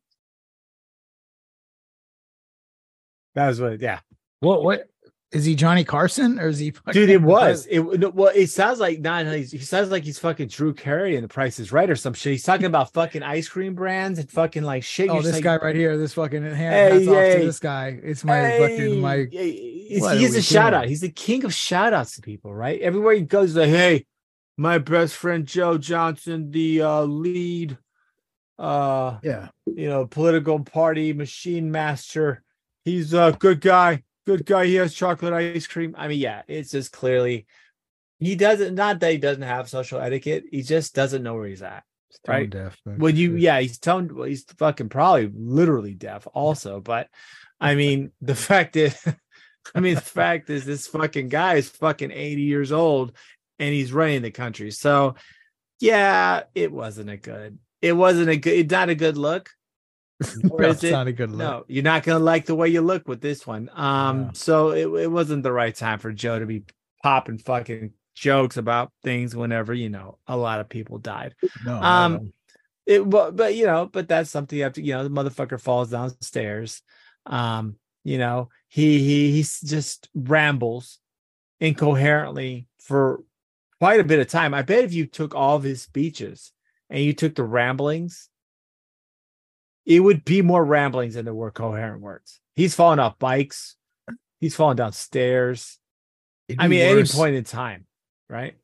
That 3.37 3.47
was 3.47 3.61
what. 3.61 3.81
Yeah. 3.81 4.01
What? 4.41 4.65
What? 4.65 4.89
Is 5.33 5.45
he 5.45 5.57
Johnny 5.57 5.85
Carson 5.85 6.39
or 6.39 6.49
is 6.49 6.59
he? 6.59 6.73
Dude, 6.93 7.11
it 7.11 7.21
was. 7.21 7.67
It 7.67 7.81
well, 7.81 8.33
it 8.35 8.47
sounds 8.47 8.79
like 8.79 9.01
not. 9.01 9.27
He's, 9.27 9.51
he 9.51 9.59
sounds 9.59 9.91
like 9.91 10.05
he's 10.05 10.19
fucking 10.21 10.49
Drew 10.49 10.73
Carey 10.73 11.17
and 11.17 11.25
The 11.25 11.29
Price 11.29 11.59
is 11.59 11.73
Right 11.73 11.91
or 11.91 11.97
some 11.97 12.15
shit. 12.15 12.33
He's 12.33 12.45
talking 12.45 12.67
about 12.67 12.93
fucking 12.93 13.23
ice 13.23 13.49
cream 13.49 13.75
brands 13.75 14.19
and 14.19 14.31
fucking 14.31 14.63
like 14.63 14.85
shit. 14.85 15.11
Oh, 15.11 15.21
this 15.21 15.33
just 15.33 15.43
guy 15.43 15.55
like, 15.55 15.63
right 15.63 15.77
here. 15.77 15.99
This 15.99 16.15
fucking 16.15 16.43
hand. 16.43 16.57
Hey, 16.57 17.05
hats 17.05 17.09
off 17.09 17.41
to 17.41 17.45
this 17.45 17.59
guy. 17.59 18.01
It's 18.03 18.25
my 18.25 18.59
fucking 18.59 19.01
my. 19.01 19.27
Hey, 19.31 19.51
he's, 19.89 20.01
What 20.01 20.17
are 20.17 20.19
he's 20.19 20.33
we 20.33 20.39
a 20.39 20.43
shout 20.43 20.73
out. 20.73 20.89
He's 20.89 21.03
the 21.03 21.11
king 21.11 21.45
of 21.45 21.53
shout 21.53 21.93
outs 21.93 22.15
to 22.15 22.23
people, 22.23 22.55
right? 22.55 22.81
Everywhere 22.81 23.15
he 23.15 23.23
goes, 23.23 23.51
he's 23.51 23.57
like, 23.57 23.69
hey, 23.69 24.07
my 24.57 24.79
best 24.79 25.17
friend 25.17 25.45
Joe 25.45 25.77
Johnson, 25.77 26.51
the 26.53 26.83
uh, 26.83 27.03
lead, 27.03 27.77
uh, 28.59 29.19
Yeah. 29.23 29.49
you 29.67 29.89
know, 29.89 30.07
political 30.07 30.61
party 30.61 31.13
machine 31.13 31.71
master. 31.71 32.43
He's 32.87 33.13
a 33.13 33.37
good 33.39 33.61
guy. 33.61 34.05
Good 34.27 34.47
guy. 34.47 34.67
He 34.67 34.77
has 34.77 34.95
chocolate 34.95 35.35
ice 35.35 35.67
cream. 35.67 35.95
I 35.99 36.09
mean, 36.09 36.21
yeah, 36.21 36.43
it's 36.49 36.71
just 36.71 36.93
clearly 36.93 37.47
he 38.19 38.37
doesn't. 38.37 38.75
Not 38.77 39.01
that 39.01 39.13
he 39.13 39.19
doesn't 39.19 39.43
have 39.43 39.69
social 39.69 40.01
etiquette. 40.01 40.45
He 40.51 40.63
just 40.63 40.95
doesn't 40.95 41.23
know 41.23 41.35
where 41.35 41.49
he's 41.49 41.63
at. 41.63 41.83
Tone 42.25 42.35
Right. 42.35 42.51
deaf. 42.51 42.79
When 42.85 43.17
you, 43.17 43.37
yeah, 43.37 43.61
he's 43.61 43.79
toned. 43.79 44.11
Well, 44.13 44.25
he's 44.29 44.45
fucking 44.57 44.89
probably 44.89 45.31
literally 45.35 45.95
deaf, 45.95 46.27
also. 46.33 46.81
But 46.81 47.09
I 47.61 47.75
mean, 47.81 48.13
the 48.23 48.35
fact 48.37 48.77
is, 48.77 48.97
I 49.75 49.81
mean, 49.81 49.97
the 49.97 50.01
fact 50.01 50.49
is, 50.49 50.65
this 50.65 50.87
fucking 50.87 51.29
guy 51.29 51.55
is 51.55 51.69
fucking 51.69 52.13
eighty 52.13 52.43
years 52.43 52.71
old, 52.73 53.17
and 53.59 53.75
he's 53.75 53.93
running 53.93 54.23
the 54.23 54.31
country. 54.31 54.71
So, 54.71 55.17
yeah, 55.81 56.45
it 56.55 56.71
wasn't 56.73 57.11
a 57.11 57.17
good. 57.17 57.59
It 57.83 57.93
wasn't 57.95 58.31
a 58.31 58.37
good. 58.37 58.55
It's 58.55 58.71
not 58.73 58.89
a 58.91 58.95
good 58.95 59.19
look. 59.19 59.51
Or 60.51 60.61
No, 60.63 60.69
is 60.71 60.83
it? 60.85 60.93
not 60.93 61.07
a 61.07 61.13
good 61.13 61.31
look. 61.31 61.39
No, 61.39 61.65
you're 61.69 61.83
not 61.85 62.03
gonna 62.03 62.25
like 62.25 62.47
the 62.47 62.55
way 62.55 62.69
you 62.69 62.81
look 62.81 63.07
with 63.07 63.21
this 63.21 63.47
one. 63.47 63.71
Um, 63.75 64.23
Yeah. 64.23 64.31
so 64.33 64.71
it, 64.71 64.87
it 65.03 65.11
wasn't 65.11 65.43
the 65.43 65.53
right 65.53 65.75
time 65.75 65.99
for 65.99 66.13
Joe 66.13 66.39
to 66.39 66.47
be 66.47 66.65
popping 67.03 67.39
fucking 67.39 67.93
jokes 68.15 68.57
about 68.57 68.93
things 69.03 69.37
whenever 69.37 69.75
you 69.75 69.91
know 69.91 70.19
a 70.27 70.37
lot 70.37 70.61
of 70.61 70.69
people 70.69 70.99
died. 70.99 71.35
No. 71.65 71.77
Um. 71.83 72.33
It 72.87 73.01
but 73.09 73.35
but 73.35 73.57
you 73.57 73.67
know, 73.67 73.87
but 73.87 74.07
that's 74.09 74.31
something 74.31 74.57
you 74.57 74.63
have 74.65 74.75
to, 74.75 74.83
you 74.83 74.95
know, 74.95 75.03
the 75.03 75.11
motherfucker 75.11 75.61
falls 75.61 75.91
downstairs. 75.91 76.83
Um, 77.27 77.77
you 78.05 78.17
know, 78.17 78.49
he 78.69 79.01
he 79.01 79.33
he's 79.33 79.61
just 79.61 80.09
rambles 80.15 81.01
incoherently 81.61 82.69
for 82.81 83.23
quite 83.81 83.99
a 84.01 84.05
bit 84.05 84.21
of 84.21 84.29
time. 84.29 84.55
I 84.55 84.63
bet 84.63 84.85
if 84.85 84.93
you 84.93 85.07
took 85.07 85.35
all 85.35 85.57
of 85.57 85.65
his 85.65 85.83
speeches 85.83 86.53
and 86.89 87.03
you 87.03 87.13
took 87.13 87.35
the 87.35 87.43
ramblings, 87.43 88.29
it 89.87 90.01
would 90.01 90.25
be 90.25 90.43
more 90.43 90.65
ramblings 90.65 91.15
than 91.15 91.25
there 91.25 91.35
were 91.35 91.51
coherent 91.51 92.03
words. 92.03 92.41
He's 92.57 92.75
falling 92.75 92.99
off 92.99 93.19
bikes, 93.19 93.77
he's 94.41 94.55
falling 94.55 94.77
downstairs. 94.77 95.79
It'd 96.49 96.61
I 96.61 96.69
mean, 96.69 96.83
at 96.83 96.97
any 96.99 97.05
point 97.09 97.35
in 97.37 97.45
time, 97.45 97.87
right? 98.29 98.57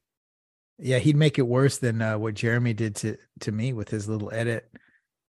Yeah, 0.78 0.98
he'd 0.98 1.16
make 1.16 1.38
it 1.38 1.42
worse 1.46 1.78
than 1.78 2.02
uh, 2.02 2.18
what 2.18 2.34
Jeremy 2.34 2.74
did 2.74 2.96
to 2.96 3.16
to 3.40 3.52
me 3.52 3.72
with 3.72 3.88
his 3.88 4.08
little 4.08 4.32
edit 4.32 4.68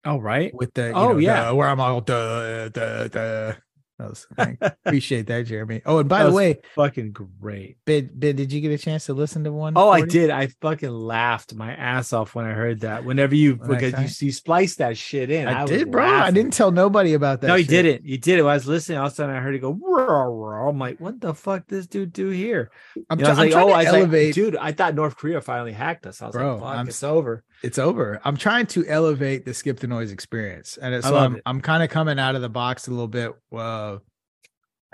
Oh, 0.05 0.19
right. 0.19 0.53
with 0.53 0.73
the 0.73 0.88
you 0.88 0.93
Oh, 0.93 1.11
know, 1.13 1.17
yeah. 1.17 1.45
the- 1.49 1.55
where 1.55 1.67
I'm 1.67 1.79
all 1.79 2.01
duh, 2.01 2.69
duh, 2.69 3.07
duh. 3.07 3.53
That 3.99 4.09
was, 4.09 4.27
I 4.37 4.57
appreciate 4.85 5.25
that, 5.25 5.47
Jeremy. 5.47 5.81
Oh, 5.83 5.97
and 5.97 6.07
by 6.09 6.19
That 6.23 6.29
the 6.29 6.35
way, 6.35 6.59
Fucking 6.75 7.13
great. 7.13 7.77
Ben, 7.85 8.11
ben, 8.13 8.35
did 8.35 8.53
you 8.53 8.61
get 8.61 8.71
a 8.71 8.77
chance 8.77 9.07
to 9.07 9.13
listen 9.15 9.43
to 9.45 9.51
one? 9.51 9.73
Oh, 9.75 9.89
I 9.89 10.01
did. 10.01 10.29
I 10.29 10.47
fucking 10.61 10.91
laughed 10.91 11.55
my 11.55 11.73
ass 11.73 12.13
off 12.13 12.35
when 12.35 12.45
I 12.45 12.51
heard 12.51 12.81
that. 12.81 13.05
Whenever 13.05 13.33
you 13.33 13.55
because 13.55 13.93
you, 14.21 14.27
you 14.27 14.31
spliced 14.31 14.77
that 14.77 14.97
shit 14.97 15.31
in. 15.31 15.47
I, 15.47 15.63
was 15.63 15.71
did, 15.71 15.89
bro. 15.89 16.05
I 16.05 16.29
didn't 16.29 16.53
tell 16.53 16.69
nobody 16.69 17.15
about 17.15 17.41
that. 17.41 17.47
No, 17.47 17.55
you 17.55 17.63
shit. 17.63 17.69
didn't. 17.71 18.05
You 18.05 18.19
did 18.19 18.37
it. 18.37 18.43
When 18.43 18.51
I 18.51 18.55
was 18.55 18.67
listening, 18.67 18.99
all 18.99 19.07
of 19.07 19.13
a 19.13 19.15
sudden 19.15 19.35
I 19.35 19.39
heard 19.39 19.55
it 19.55 19.59
go. 19.59 19.71
"Roar, 19.81 20.31
roar." 20.31 20.67
I'm 20.67 20.77
like, 20.77 20.99
what 20.99 21.19
the 21.19 21.33
fuck 21.33 21.65
this 21.67 21.87
dude 21.87 22.13
do 22.13 22.29
here? 22.29 22.69
I'm, 23.09 23.17
You 23.19 23.23
know, 23.25 23.29
I 23.29 23.31
was 23.31 23.39
I'm 23.39 23.45
like, 23.49 23.55
oh, 23.55 23.69
I 23.71 23.77
was 23.83 23.87
elevate. 23.87 24.27
like, 24.27 24.35
dude, 24.35 24.55
I 24.57 24.71
thought 24.73 24.93
North 24.93 25.17
Korea 25.17 25.41
finally 25.41 25.71
hacked 25.73 26.05
us. 26.05 26.21
I 26.21 26.27
was 26.27 26.35
Bro, 26.35 26.51
like, 26.53 26.59
fuck, 26.61 26.75
I'm 26.77 26.87
it's 26.87 27.01
over. 27.03 27.43
It's 27.63 27.79
over. 27.79 28.21
I'm 28.23 28.37
trying 28.37 28.67
to 28.67 28.85
elevate 28.87 29.45
the 29.45 29.53
skip 29.53 29.79
the 29.79 29.87
noise 29.87 30.11
experience, 30.11 30.77
and 30.77 31.03
so 31.03 31.17
I'm 31.17 31.37
it. 31.37 31.43
I'm 31.45 31.61
kind 31.61 31.83
of 31.83 31.89
coming 31.89 32.19
out 32.19 32.35
of 32.35 32.41
the 32.41 32.49
box 32.49 32.87
a 32.87 32.91
little 32.91 33.07
bit. 33.07 33.31
Uh, 33.51 33.97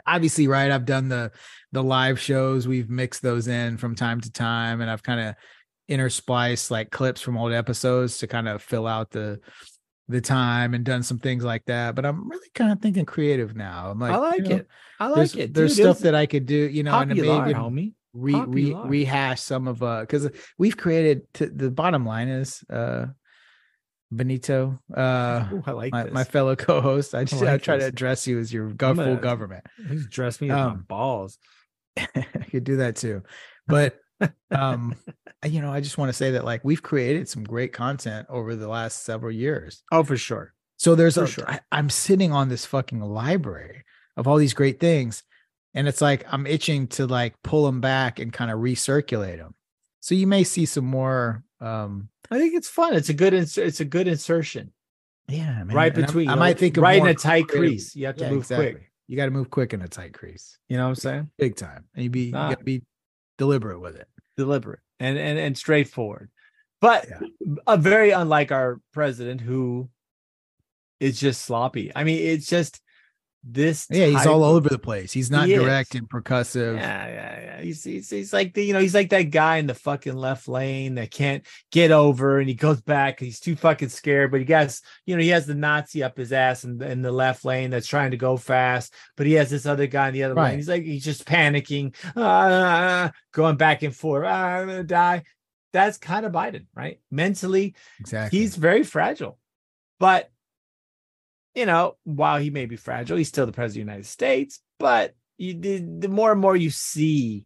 obviously, 0.06 0.48
right? 0.48 0.72
I've 0.72 0.86
done 0.86 1.10
the 1.10 1.32
the 1.72 1.84
live 1.84 2.20
shows. 2.20 2.68
We've 2.68 2.90
mixed 2.90 3.22
those 3.22 3.48
in 3.48 3.78
from 3.78 3.96
time 3.96 4.22
to 4.22 4.32
time, 4.32 4.82
and 4.82 4.90
I've 4.90 5.04
kind 5.04 5.20
of 5.20 5.36
interspliced 5.90 6.72
like 6.72 6.92
clips 6.92 7.22
from 7.22 7.38
old 7.38 7.52
episodes 7.52 8.20
to 8.20 8.28
kind 8.28 8.48
of 8.48 8.62
fill 8.62 8.88
out 8.88 9.12
the 9.12 9.40
the 10.08 10.22
time 10.22 10.74
and 10.74 10.84
done 10.84 11.04
some 11.04 11.20
things 11.20 11.44
like 11.44 11.66
that. 11.66 11.96
But 11.96 12.06
I'm 12.06 12.30
really 12.30 12.50
kind 12.54 12.72
of 12.72 12.80
thinking 12.82 13.06
creative 13.06 13.56
now. 13.56 13.92
I'm 13.92 14.00
like, 14.00 14.14
I 14.14 14.18
like 14.18 14.38
you 14.38 14.50
know, 14.50 14.56
it. 14.58 14.68
I 15.00 15.08
like 15.08 15.16
there's, 15.16 15.36
it. 15.36 15.54
There's 15.54 15.76
stuff 15.76 16.00
that 16.00 16.16
I 16.16 16.26
could 16.26 16.46
do, 16.46 16.56
you 16.56 16.84
know, 16.84 16.98
and 16.98 17.10
maybe 17.10 17.28
homie. 17.28 17.94
Re, 18.14 18.40
re 18.48 18.74
rehash 18.86 19.42
some 19.42 19.68
of 19.68 19.82
uh 19.84 20.02
because 20.02 20.30
we've 20.58 20.78
created 20.78 21.22
to, 21.36 21.48
the 21.48 21.72
bottom 21.72 22.06
line 22.06 22.28
is 22.28 22.64
uh 22.70 23.08
Benito, 24.12 24.80
uh 24.96 25.48
Ooh, 25.52 25.64
I 25.68 25.72
like 25.72 25.92
my, 25.92 26.04
this. 26.04 26.14
my 26.14 26.24
fellow 26.24 26.56
co-host. 26.56 27.16
I 27.16 27.24
just 27.24 27.42
I, 27.42 27.54
like 27.54 27.64
try 27.64 27.76
to 27.78 27.80
this. 27.84 27.90
address 27.90 28.28
you 28.28 28.38
as 28.40 28.54
your 28.54 28.70
gov- 28.70 28.96
full 28.98 29.16
government. 29.16 29.66
He's 29.90 30.06
dressed 30.08 30.42
me 30.42 30.52
Um, 30.52 30.86
balls. 30.88 31.40
I 31.98 32.46
could 32.52 32.64
do 32.64 32.78
that 32.78 32.96
too. 32.96 33.24
But 33.68 34.00
um 34.52 34.96
you 35.44 35.62
know, 35.62 35.74
I 35.74 35.82
just 35.82 35.98
want 35.98 36.10
to 36.10 36.14
say 36.14 36.32
that 36.32 36.46
like 36.46 36.64
we've 36.64 36.82
created 36.84 37.28
some 37.28 37.44
great 37.44 37.74
content 37.74 38.28
over 38.30 38.56
the 38.56 38.68
last 38.68 39.04
several 39.04 39.32
years. 39.32 39.84
Oh, 39.92 40.04
for 40.04 40.16
sure. 40.16 40.54
So 40.78 40.96
there's 40.96 41.16
For 41.16 41.24
a 41.24 41.28
sure. 41.28 41.50
I, 41.50 41.60
I'm 41.72 41.90
sitting 41.90 42.32
on 42.32 42.50
this 42.50 42.66
fucking 42.66 43.00
library 43.02 43.84
of 44.16 44.28
all 44.28 44.38
these 44.38 44.54
great 44.54 44.80
things. 44.80 45.24
And 45.74 45.88
it's 45.88 46.02
like 46.02 46.26
I'm 46.32 46.46
itching 46.46 46.88
to 46.90 47.08
like 47.08 47.34
pull 47.44 47.66
them 47.66 47.82
back 47.82 48.20
and 48.20 48.32
kind 48.32 48.52
of 48.52 48.60
recirculate 48.60 49.38
them. 49.38 49.56
So 50.02 50.16
you 50.16 50.28
may 50.28 50.44
see 50.44 50.66
some 50.66 50.86
more 50.86 51.44
um 51.62 52.10
I 52.32 52.38
think 52.40 52.54
it's 52.56 52.70
fun. 52.70 52.94
It's 52.96 53.10
a 53.10 53.14
good. 53.14 53.34
Ins- 53.34 53.58
it's 53.58 53.80
a 53.80 53.86
good 53.86 54.08
insertion. 54.08 54.72
yeah, 55.28 55.64
man. 55.64 55.68
right 55.76 55.96
And 55.96 56.06
between. 56.06 56.30
I 56.30 56.36
might 56.36 56.58
think 56.58 56.78
of 56.78 56.84
right 56.84 57.02
in 57.02 57.08
a 57.08 57.14
tight 57.14 57.48
creative- 57.48 57.70
crease. 57.72 57.96
You 57.96 58.06
have 58.08 58.16
to 58.18 58.24
Yeah, 58.26 58.30
move 58.32 58.40
exactly. 58.44 58.72
quick. 58.72 58.92
You 59.08 59.18
got 59.18 59.26
to 59.26 59.32
move 59.32 59.50
quick 59.50 59.74
in 59.74 59.82
a 59.82 59.88
tight 59.88 60.14
crease. 60.14 60.58
You 60.70 60.78
know 60.78 60.84
what 60.84 60.90
I'm 60.90 60.96
saying? 60.96 61.30
Big 61.38 61.56
time. 61.56 61.86
And 61.94 62.04
you 62.04 62.10
be 62.10 62.32
Ah. 62.34 62.46
you 62.48 62.52
got 62.56 62.60
to 62.60 62.66
be 62.66 62.84
deliberate 63.38 63.80
with 63.80 63.96
it. 63.96 64.08
Deliberate 64.38 64.80
and 65.00 65.18
and 65.18 65.38
and 65.38 65.58
straightforward. 65.58 66.30
But 66.82 67.08
Yeah. 67.10 67.20
a 67.68 67.78
very 67.78 68.12
unlike 68.12 68.52
our 68.52 68.80
president, 68.94 69.42
who 69.42 69.90
is 71.00 71.20
just 71.20 71.42
sloppy. 71.44 71.92
I 71.96 72.04
mean, 72.04 72.20
it's 72.20 72.48
just 72.48 72.82
this. 73.44 73.88
Yeah, 73.90 74.06
he's 74.08 74.26
all 74.26 74.44
of- 74.44 74.56
over 74.56 74.70
the 74.70 74.80
place. 74.80 75.12
He's 75.12 75.30
not 75.30 75.48
He 75.48 75.56
direct 75.56 75.96
is. 75.96 76.00
and 76.00 76.10
percussive. 76.10 76.76
Yeah, 76.78 77.08
yeah, 77.08 77.42
yeah. 77.42 77.62
He's, 77.62 77.84
he's 77.84 78.10
he's 78.10 78.32
like 78.34 78.54
the 78.54 78.64
you 78.64 78.74
know 78.74 78.80
he's 78.80 78.94
like 78.96 79.10
that 79.10 79.24
guy 79.32 79.58
in 79.58 79.68
the 79.68 79.74
fucking 79.74 80.16
left 80.16 80.48
lane 80.48 80.96
that 80.96 81.12
can't 81.12 81.46
get 81.72 81.92
over, 81.92 82.40
and 82.40 82.48
he 82.48 82.56
goes 82.56 82.82
back. 82.82 83.20
He's 83.20 83.40
too 83.40 83.56
fucking 83.56 83.90
scared, 83.90 84.32
but 84.32 84.40
he 84.40 84.46
gets 84.46 84.82
you 85.06 85.16
know 85.16 85.22
he 85.22 85.30
has 85.30 85.46
the 85.46 85.56
Nazi 85.56 86.04
up 86.04 86.18
his 86.18 86.32
ass 86.34 86.64
in, 86.64 86.82
in 86.82 87.02
the 87.02 87.12
left 87.12 87.44
lane 87.46 87.70
that's 87.70 87.88
trying 87.88 88.12
to 88.12 88.18
go 88.18 88.38
fast, 88.38 88.94
but 89.18 89.26
he 89.28 89.34
has 89.34 89.50
this 89.50 89.66
other 89.66 89.88
guy 89.88 90.08
in 90.10 90.14
the 90.14 90.24
other 90.24 90.36
Right. 90.36 90.50
lane. 90.50 90.58
He's 90.58 90.70
like 90.70 90.84
he's 90.84 91.04
just 91.06 91.26
panicking, 91.26 91.96
ah, 92.16 93.12
going 93.34 93.58
back 93.58 93.84
and 93.84 93.96
forth. 93.96 94.26
Ah, 94.28 94.46
I'm 94.58 94.68
gonna 94.68 94.84
die. 94.84 95.24
That's 95.74 95.98
kind 95.98 96.26
of 96.26 96.32
Biden, 96.32 96.68
right? 96.76 97.00
Mentally, 97.10 97.76
Exactly. 98.00 98.40
he's 98.40 98.56
very 98.56 98.84
fragile, 98.84 99.40
but 100.00 100.30
you 101.56 101.66
know 101.66 101.98
while 102.04 102.40
he 102.40 102.50
may 102.50 102.66
be 102.66 102.76
fragile, 102.76 103.18
he's 103.18 103.28
still 103.28 103.46
the 103.46 103.52
president 103.52 103.84
of 103.84 103.88
the 103.88 103.92
United 103.92 104.10
States. 104.10 104.60
But 104.80 105.16
you 105.38 105.54
the, 105.60 105.80
the 105.80 106.08
more 106.08 106.32
and 106.32 106.42
more 106.42 106.56
you 106.56 106.70
see 106.70 107.46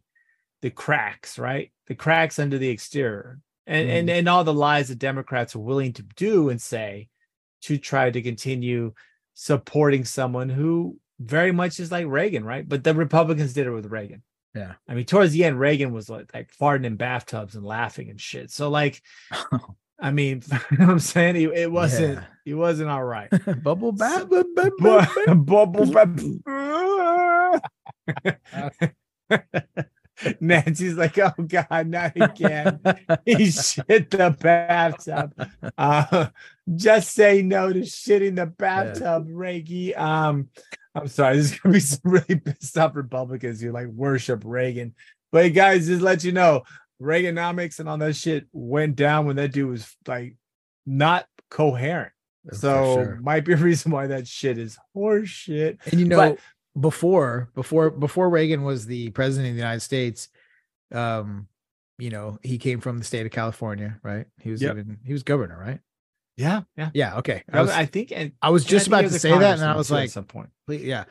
the 0.62 0.70
cracks, 0.70 1.38
right? 1.38 1.72
The 1.86 1.94
cracks 1.94 2.38
under 2.38 2.58
the 2.58 2.68
exterior, 2.68 3.40
and 3.66 3.88
and 3.88 4.08
mm. 4.08 4.18
and 4.18 4.28
all 4.28 4.44
the 4.44 4.54
lies 4.54 4.88
that 4.88 4.98
Democrats 4.98 5.54
are 5.54 5.60
willing 5.60 5.92
to 5.94 6.02
do 6.02 6.48
and 6.48 6.60
say 6.60 7.08
to 7.62 7.78
try 7.78 8.10
to 8.10 8.22
continue 8.22 8.92
supporting 9.34 10.04
someone 10.04 10.48
who 10.48 10.98
very 11.20 11.52
much 11.52 11.80
is 11.80 11.90
like 11.90 12.06
Reagan, 12.06 12.44
right? 12.44 12.68
But 12.68 12.84
the 12.84 12.94
Republicans 12.94 13.52
did 13.52 13.66
it 13.66 13.70
with 13.70 13.86
Reagan. 13.86 14.22
Yeah. 14.54 14.74
I 14.88 14.94
mean, 14.94 15.04
towards 15.04 15.32
the 15.32 15.44
end, 15.44 15.58
Reagan 15.58 15.92
was 15.92 16.08
like, 16.08 16.32
like 16.34 16.50
farting 16.52 16.86
in 16.86 16.96
bathtubs 16.96 17.54
and 17.54 17.64
laughing 17.64 18.10
and 18.10 18.20
shit. 18.20 18.50
So, 18.50 18.70
like, 18.70 19.02
I 20.00 20.10
mean, 20.10 20.42
you 20.70 20.78
know 20.78 20.86
what 20.86 20.92
I'm 20.92 20.98
saying? 21.00 21.34
He, 21.36 21.44
it 21.44 21.70
wasn't, 21.70 22.14
Yeah. 22.18 22.24
he 22.44 22.54
wasn't 22.54 22.90
all 22.90 23.04
right. 23.04 23.28
Bubble 23.62 23.92
bath. 23.92 24.28
Bu- 24.28 25.34
Bubble 25.34 25.86
Nancy's 30.40 30.94
like, 30.96 31.16
oh 31.18 31.30
God, 31.46 31.86
not 31.86 32.12
again. 32.16 32.80
he 33.24 33.50
shit 33.50 34.10
the 34.10 34.36
bathtub. 34.40 35.32
Uh, 35.76 36.26
just 36.74 37.12
say 37.12 37.42
no 37.42 37.72
to 37.72 37.80
shitting 37.80 38.34
the 38.36 38.46
bathtub, 38.46 39.26
Reagan. 39.30 39.92
Um, 39.96 40.48
I'm 40.94 41.06
sorry, 41.06 41.34
there's 41.36 41.56
gonna 41.58 41.72
be 41.74 41.80
some 41.80 42.00
really 42.04 42.34
pissed 42.36 42.76
off 42.76 42.96
Republicans 42.96 43.60
who 43.60 43.70
like 43.70 43.86
worship 43.88 44.42
Reagan. 44.44 44.94
But 45.30 45.52
guys, 45.54 45.86
just 45.86 46.02
let 46.02 46.24
you 46.24 46.32
know, 46.32 46.62
Reaganomics 47.00 47.78
and 47.80 47.88
all 47.88 47.98
that 47.98 48.16
shit 48.16 48.46
went 48.52 48.96
down 48.96 49.26
when 49.26 49.36
that 49.36 49.52
dude 49.52 49.70
was 49.70 49.94
like 50.06 50.36
not 50.86 51.26
coherent. 51.50 52.12
So 52.52 52.94
sure. 52.94 53.18
might 53.20 53.44
be 53.44 53.52
a 53.52 53.56
reason 53.56 53.92
why 53.92 54.06
that 54.08 54.26
shit 54.26 54.58
is 54.58 54.78
horseshit. 54.96 55.78
And 55.90 56.00
you 56.00 56.06
know, 56.06 56.16
But- 56.16 56.38
before 56.80 57.50
before 57.54 57.90
before 57.90 58.30
Reagan 58.30 58.62
was 58.62 58.86
the 58.86 59.10
president 59.10 59.50
of 59.50 59.54
the 59.54 59.60
United 59.60 59.80
States, 59.80 60.28
um, 60.92 61.48
you 61.98 62.10
know, 62.10 62.38
he 62.42 62.58
came 62.58 62.80
from 62.80 62.98
the 62.98 63.04
state 63.04 63.26
of 63.26 63.32
California, 63.32 63.98
right? 64.02 64.26
He 64.40 64.50
was 64.50 64.62
Yep. 64.62 64.72
even 64.72 64.98
he 65.04 65.12
was 65.12 65.22
governor, 65.24 65.58
right? 65.58 65.80
Yeah, 66.36 66.62
yeah. 66.76 66.90
Yeah. 66.94 67.16
Okay. 67.16 67.42
I 67.52 67.58
I, 67.58 67.62
was, 67.62 67.70
I 67.72 67.84
think 67.86 68.12
and 68.14 68.32
I 68.40 68.50
was 68.50 68.64
just 68.64 68.86
about 68.86 69.00
to 69.02 69.10
say 69.10 69.30
that, 69.36 69.58
and 69.58 69.64
I 69.68 69.76
was 69.76 69.88
too, 69.88 69.94
at 69.94 69.98
like, 69.98 70.10
some 70.10 70.24
point. 70.24 70.50
please, 70.66 70.84
yeah. 70.84 71.04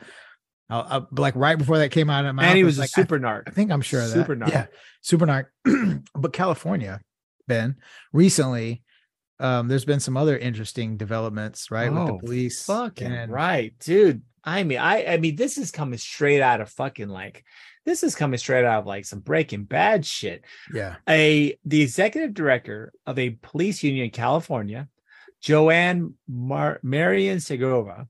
I'll, 0.70 0.86
I'll, 0.88 1.08
like 1.12 1.34
right 1.36 1.56
before 1.56 1.78
that 1.78 1.90
came 1.90 2.10
out 2.10 2.24
of 2.26 2.34
my 2.34 2.44
And 2.44 2.56
he 2.56 2.62
I 2.62 2.66
was 2.66 2.76
a 2.78 2.82
like, 2.82 2.90
I- 2.96 3.00
super 3.02 3.18
narc. 3.18 3.44
I 3.46 3.50
think 3.50 3.70
I'm 3.70 3.80
sure 3.80 4.00
of 4.02 4.08
that. 4.10 4.14
Super 4.14 4.36
narc. 4.36 4.50
Yeah, 4.50 4.66
super 5.00 5.26
narc. 5.26 5.46
but 6.14 6.32
California, 6.32 7.00
Ben, 7.46 7.76
recently, 8.12 8.82
um, 9.40 9.68
there's 9.68 9.84
been 9.84 10.00
some 10.00 10.16
other 10.16 10.36
interesting 10.36 10.96
developments, 10.96 11.70
right, 11.70 11.90
with 11.90 11.98
Oh, 12.02 12.06
the 12.06 12.18
police. 12.18 12.64
Fucking 12.66 13.06
and- 13.12 13.32
right, 13.32 13.72
dude. 13.80 14.22
I 14.44 14.62
mean, 14.62 14.78
I 14.78 15.04
I 15.04 15.16
mean, 15.18 15.36
this 15.36 15.58
is 15.58 15.70
coming 15.70 15.98
straight 15.98 16.40
out 16.40 16.60
of 16.60 16.70
fucking 16.70 17.08
like 17.08 17.44
this 17.84 18.02
is 18.02 18.14
coming 18.14 18.38
straight 18.38 18.64
out 18.64 18.80
of 18.80 18.86
like 18.86 19.04
some 19.04 19.20
breaking 19.20 19.64
bad 19.64 20.06
shit. 20.06 20.44
Yeah. 20.72 20.96
A 21.08 21.58
the 21.64 21.82
executive 21.82 22.34
director 22.34 22.92
of 23.06 23.18
a 23.18 23.30
police 23.30 23.82
union 23.82 24.06
in 24.06 24.10
California, 24.10 24.88
Joanne 25.42 26.14
Mar- 26.28 26.80
Marian 26.82 27.40
Segovia, 27.40 28.06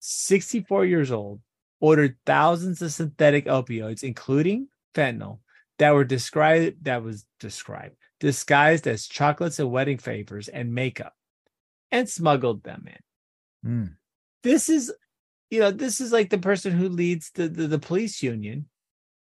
64 0.00 0.86
years 0.86 1.10
old, 1.10 1.40
ordered 1.80 2.16
thousands 2.26 2.82
of 2.82 2.92
synthetic 2.92 3.46
opioids, 3.46 4.02
including 4.02 4.68
fentanyl, 4.94 5.38
that 5.78 5.92
were 5.94 6.04
described 6.04 6.84
that 6.84 7.02
was 7.02 7.24
described 7.40 7.94
disguised 8.20 8.86
as 8.88 9.06
chocolates 9.06 9.60
and 9.60 9.70
wedding 9.70 9.96
favors 9.98 10.48
and 10.48 10.74
makeup, 10.74 11.14
and 11.92 12.08
smuggled 12.08 12.62
them 12.64 12.84
in 12.86 13.68
Mm. 13.70 13.94
this 14.44 14.68
is 14.68 14.92
you 15.50 15.58
know 15.60 15.70
this 15.72 16.00
is 16.00 16.12
like 16.12 16.30
the 16.30 16.38
person 16.38 16.72
who 16.72 16.88
leads 16.88 17.30
the 17.32 17.48
the, 17.48 17.66
the 17.66 17.78
police 17.78 18.22
union 18.22 18.68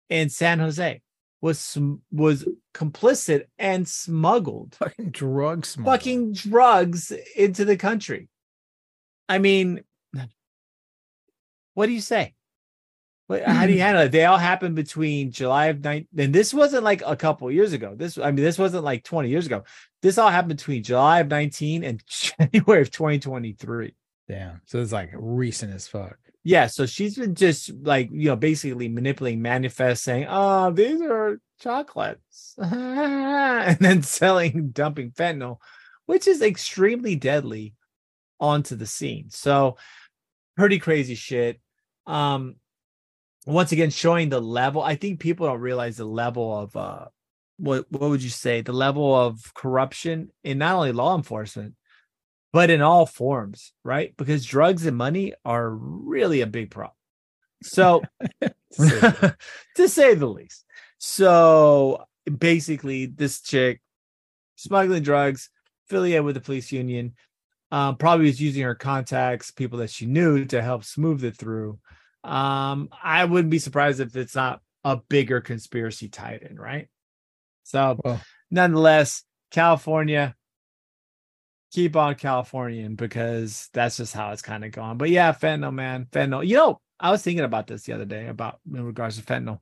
in 0.09 0.28
san 0.28 0.61
jose 0.61 1.01
was 1.40 1.76
was 2.12 2.46
complicit 2.74 3.44
and 3.59 3.88
smuggled 3.88 4.76
Fucking 4.76 5.11
drug 5.11 5.66
smuggling. 5.66 5.92
fucking 5.98 6.32
drugs 6.34 7.12
into 7.36 7.64
the 7.64 7.76
country 7.76 8.28
i 9.28 9.38
mean 9.38 9.82
what 11.74 11.86
do 11.86 11.92
you 11.92 12.01
say 12.01 12.34
what, 13.31 13.45
how 13.45 13.66
do 13.66 13.72
you 13.72 13.81
handle 13.81 14.03
it 14.03 14.11
they 14.11 14.24
all 14.24 14.37
happened 14.37 14.74
between 14.74 15.31
july 15.31 15.66
of 15.66 15.83
9 15.83 16.09
and 16.18 16.35
this 16.35 16.53
wasn't 16.53 16.83
like 16.83 17.03
a 17.07 17.16
couple 17.16 17.51
years 17.51 17.72
ago 17.72 17.95
this 17.97 18.18
i 18.18 18.31
mean 18.31 18.45
this 18.45 18.59
wasn't 18.59 18.85
like 18.85 19.05
20 19.05 19.28
years 19.28 19.47
ago 19.47 19.62
this 20.03 20.18
all 20.18 20.31
happened 20.31 20.57
between 20.57 20.83
july 20.83 21.20
of 21.20 21.28
19 21.28 21.85
and 21.85 22.03
january 22.07 22.83
of 22.83 22.91
2023 22.91 23.95
Damn. 24.31 24.61
So 24.64 24.81
it's 24.81 24.93
like 24.93 25.11
recent 25.12 25.74
as 25.74 25.89
fuck. 25.89 26.16
Yeah, 26.45 26.68
so 26.68 26.87
she's 26.87 27.16
been 27.16 27.35
just 27.35 27.72
like 27.83 28.11
you 28.12 28.28
know 28.28 28.37
basically 28.37 28.89
manipulating 28.89 29.43
manifest, 29.43 30.05
saying, 30.05 30.26
"Oh, 30.31 30.70
these 30.70 31.03
are 31.03 31.41
chocolates," 31.59 32.55
and 32.59 33.76
then 33.81 34.05
selling, 34.05 34.70
dumping 34.70 35.11
fentanyl, 35.11 35.57
which 36.07 36.28
is 36.28 36.43
extremely 36.43 37.16
deadly, 37.16 37.74
onto 38.39 38.76
the 38.76 38.87
scene. 38.87 39.31
So, 39.31 39.78
pretty 40.57 40.78
crazy 40.78 41.16
shit. 41.16 41.61
Um, 42.07 42.55
once 43.51 43.72
again, 43.72 43.90
showing 43.90 44.28
the 44.28 44.40
level. 44.40 44.82
I 44.82 44.94
think 44.94 45.20
people 45.20 45.46
don't 45.46 45.61
realize 45.61 45.96
the 45.96 46.05
level 46.05 46.57
of 46.57 46.76
uh, 46.76 47.07
what 47.59 47.86
what 47.90 48.11
would 48.11 48.22
you 48.22 48.30
say? 48.30 48.61
The 48.62 48.72
level 48.72 49.14
of 49.14 49.53
corruption 49.55 50.30
in 50.44 50.59
not 50.59 50.76
only 50.76 50.92
law 50.92 51.16
enforcement 51.16 51.74
but 52.53 52.70
in 52.70 52.82
all 52.82 53.07
forms, 53.07 53.72
right? 53.84 54.14
Because 54.16 54.44
drugs 54.44 54.86
and 54.86 54.96
money 54.96 55.34
are 55.44 55.70
really 55.70 56.40
a 56.40 56.46
big 56.46 56.70
problem. 56.70 56.94
So, 57.62 58.03
to 58.72 59.36
say 59.86 60.14
the 60.14 60.26
least. 60.26 60.64
So, 60.98 62.05
basically, 62.38 63.07
this 63.07 63.40
chick 63.40 63.80
smuggling 64.57 65.03
drugs, 65.03 65.51
affiliated 65.86 66.24
with 66.24 66.34
the 66.34 66.40
police 66.40 66.72
union, 66.72 67.14
um, 67.70 67.96
probably 67.96 68.26
was 68.26 68.40
using 68.40 68.62
her 68.62 68.74
contacts, 68.74 69.51
people 69.51 69.78
that 69.78 69.90
she 69.90 70.07
knew 70.07 70.44
to 70.46 70.61
help 70.61 70.84
smooth 70.84 71.24
it 71.24 71.36
through. 71.36 71.78
Um, 72.25 72.89
I 73.03 73.25
wouldn't 73.25 73.51
be 73.51 73.59
surprised 73.59 74.01
if 74.01 74.14
it's 74.16 74.35
not 74.35 74.61
a 74.85 74.97
bigger 74.97 75.41
conspiracy 75.41 76.09
tied 76.09 76.43
in, 76.43 76.59
right? 76.59 76.89
So, 77.64 77.99
Well- 78.05 78.21
nonetheless, 78.51 79.25
California, 79.51 80.35
keep 81.73 81.97
on 81.97 82.14
Californian 82.16 82.95
because 82.97 83.68
that's 83.73 83.97
just 83.97 84.12
how 84.14 84.33
it's 84.33 84.43
kind 84.43 84.64
of 84.64 84.73
gone. 84.73 84.99
But 84.99 85.11
yeah, 85.11 85.33
fentanyl, 85.33 85.73
man, 85.73 86.07
fentanyl. 86.11 86.47
You 86.47 86.57
know, 86.57 86.81
I 86.99 87.11
was 87.11 87.23
thinking 87.23 87.45
about 87.45 87.66
this 87.66 87.85
the 87.85 87.93
other 87.93 88.05
day 88.05 88.27
about 88.27 88.61
in 88.73 88.85
regards 88.85 89.16
to 89.18 89.23
fentanyl. 89.25 89.61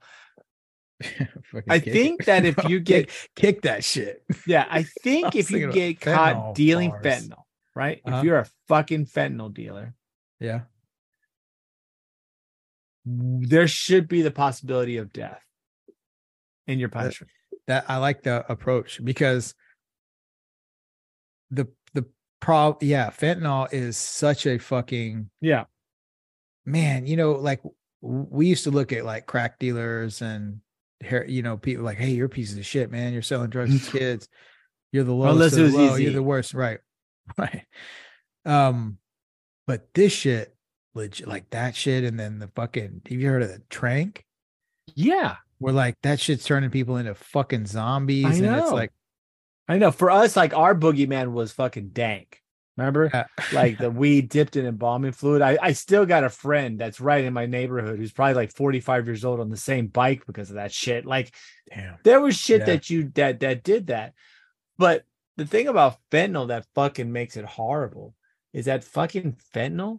I 1.69 1.79
think 1.79 2.23
it. 2.23 2.27
that 2.27 2.45
if 2.45 2.57
you 2.69 2.81
get, 2.81 3.09
kick, 3.09 3.31
kick 3.37 3.63
that 3.63 3.85
shit. 3.85 4.25
yeah, 4.47 4.67
I 4.69 4.83
think 5.03 5.35
was 5.35 5.45
if 5.45 5.51
you 5.51 5.71
get 5.71 6.01
caught 6.01 6.55
dealing 6.55 6.91
bars. 6.91 7.05
fentanyl, 7.05 7.43
right? 7.75 8.01
Uh-huh. 8.05 8.19
If 8.19 8.25
you're 8.25 8.39
a 8.39 8.47
fucking 8.69 9.07
fentanyl 9.07 9.53
dealer, 9.55 9.95
Yeah. 10.41 10.63
There 13.11 13.69
should 13.69 14.09
be 14.09 14.23
the 14.23 14.31
possibility 14.31 14.97
of 14.99 15.13
death 15.13 15.43
in 16.67 16.79
your 16.79 16.89
punishment. 16.89 17.31
That 17.67 17.85
I 17.89 17.97
like 17.99 18.23
the 18.23 18.51
approach 18.51 19.03
because 19.05 19.55
the 21.51 21.67
the 21.95 22.05
prob 22.41 22.83
yeah, 22.83 23.11
fentanyl 23.11 23.73
is 23.73 23.97
such 23.97 24.47
a 24.47 24.59
fucking 24.59 25.31
Yeah. 25.41 25.65
man, 26.67 27.07
you 27.07 27.17
know, 27.17 27.33
like 27.33 27.61
we 28.01 28.47
used 28.47 28.65
to 28.65 28.71
look 28.71 28.93
at 28.93 29.05
like 29.05 29.27
crack 29.27 29.59
dealers 29.59 30.23
and 30.23 30.61
hair, 31.01 31.27
you 31.27 31.43
know, 31.43 31.57
people 31.57 31.85
like, 31.85 31.99
hey, 31.99 32.11
you're 32.11 32.27
a 32.27 32.31
piece 32.31 32.57
of 32.57 32.65
shit, 32.67 32.91
man. 32.91 33.13
You're 33.13 33.23
selling 33.23 33.51
drugs 33.51 33.87
to 33.91 33.91
kids. 33.99 34.29
You're 34.93 35.05
the 35.05 35.13
lowest. 35.15 35.33
Unless 35.35 35.57
it 35.57 35.63
was 35.63 35.75
low. 35.75 35.93
easy. 35.95 36.05
You're 36.05 36.13
the 36.13 36.23
worst. 36.23 36.55
Right. 36.55 36.79
Right. 37.37 37.65
Um, 38.47 38.97
but 39.67 39.93
this 39.93 40.13
shit, 40.15 40.55
legit, 40.99 41.27
like 41.29 41.49
that 41.51 41.75
shit, 41.75 42.05
and 42.05 42.19
then 42.19 42.39
the 42.39 42.49
fucking 42.49 43.03
have 43.09 43.19
you 43.21 43.29
heard 43.29 43.43
of 43.43 43.49
the 43.49 43.63
tranq? 43.71 44.19
Yeah. 44.95 45.37
We're 45.61 45.73
like 45.73 45.97
that 46.03 46.21
shit's 46.21 46.45
turning 46.45 46.71
people 46.71 46.97
into 46.97 47.15
fucking 47.15 47.67
zombies. 47.67 48.25
I 48.27 48.35
and 48.35 48.57
it's 48.57 48.71
like 48.71 48.93
I 49.67 49.79
know. 49.79 49.91
For 49.91 50.11
us, 50.11 50.37
like 50.37 50.55
our 50.55 50.75
boogeyman 50.75 51.33
was 51.33 51.53
fucking 51.53 51.89
dank. 51.89 52.41
Remember? 52.77 53.11
uh, 53.13 53.25
like 53.53 53.77
the 53.79 53.91
weed 54.03 54.29
dipped 54.29 54.55
in 54.55 54.65
embalming 54.65 55.11
fluid. 55.11 55.43
I, 55.43 55.59
I 55.61 55.73
still 55.73 56.07
got 56.07 56.23
a 56.23 56.29
friend 56.31 56.79
that's 56.79 57.01
right 57.01 57.25
in 57.25 57.33
my 57.33 57.47
neighborhood 57.47 57.99
who's 57.99 58.13
probably 58.13 58.35
like 58.35 58.53
45 58.55 59.07
years 59.07 59.25
old 59.25 59.41
on 59.41 59.51
the 59.51 59.57
same 59.57 59.89
bike 59.89 60.25
because 60.27 60.51
of 60.51 60.57
that 60.57 60.71
shit. 60.71 61.05
Like 61.05 61.35
damn. 61.75 61.97
there 62.05 62.21
was 62.21 62.37
shit 62.37 62.61
Yeah. 62.61 62.67
that 62.67 62.89
you 62.89 63.11
that 63.15 63.41
that 63.41 63.65
did 63.65 63.89
that. 63.89 64.15
But 64.79 65.05
the 65.37 65.45
thing 65.47 65.67
about 65.67 65.99
fentanyl 66.13 66.49
that 66.49 66.67
fucking 66.77 67.11
makes 67.11 67.37
it 67.37 67.45
horrible 67.45 68.15
is 68.53 68.67
that 68.67 68.85
fucking 68.85 69.39
fentanyl. 69.53 69.99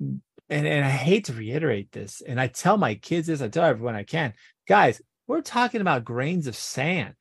And, 0.00 0.20
and 0.50 0.84
I 0.84 0.90
hate 0.90 1.24
to 1.26 1.32
reiterate 1.32 1.92
this, 1.92 2.20
and 2.20 2.40
I 2.40 2.48
tell 2.48 2.76
my 2.76 2.94
kids 2.96 3.28
this, 3.28 3.40
I 3.40 3.48
tell 3.48 3.64
everyone 3.64 3.94
I 3.94 4.02
can, 4.02 4.34
guys, 4.68 5.00
we're 5.26 5.40
talking 5.40 5.80
about 5.80 6.04
grains 6.04 6.46
of 6.46 6.54
sand 6.56 7.14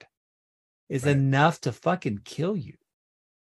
is 0.89 1.05
Right. 1.05 1.15
enough 1.15 1.61
to 1.61 1.71
fucking 1.71 2.19
kill 2.25 2.57
you. 2.57 2.73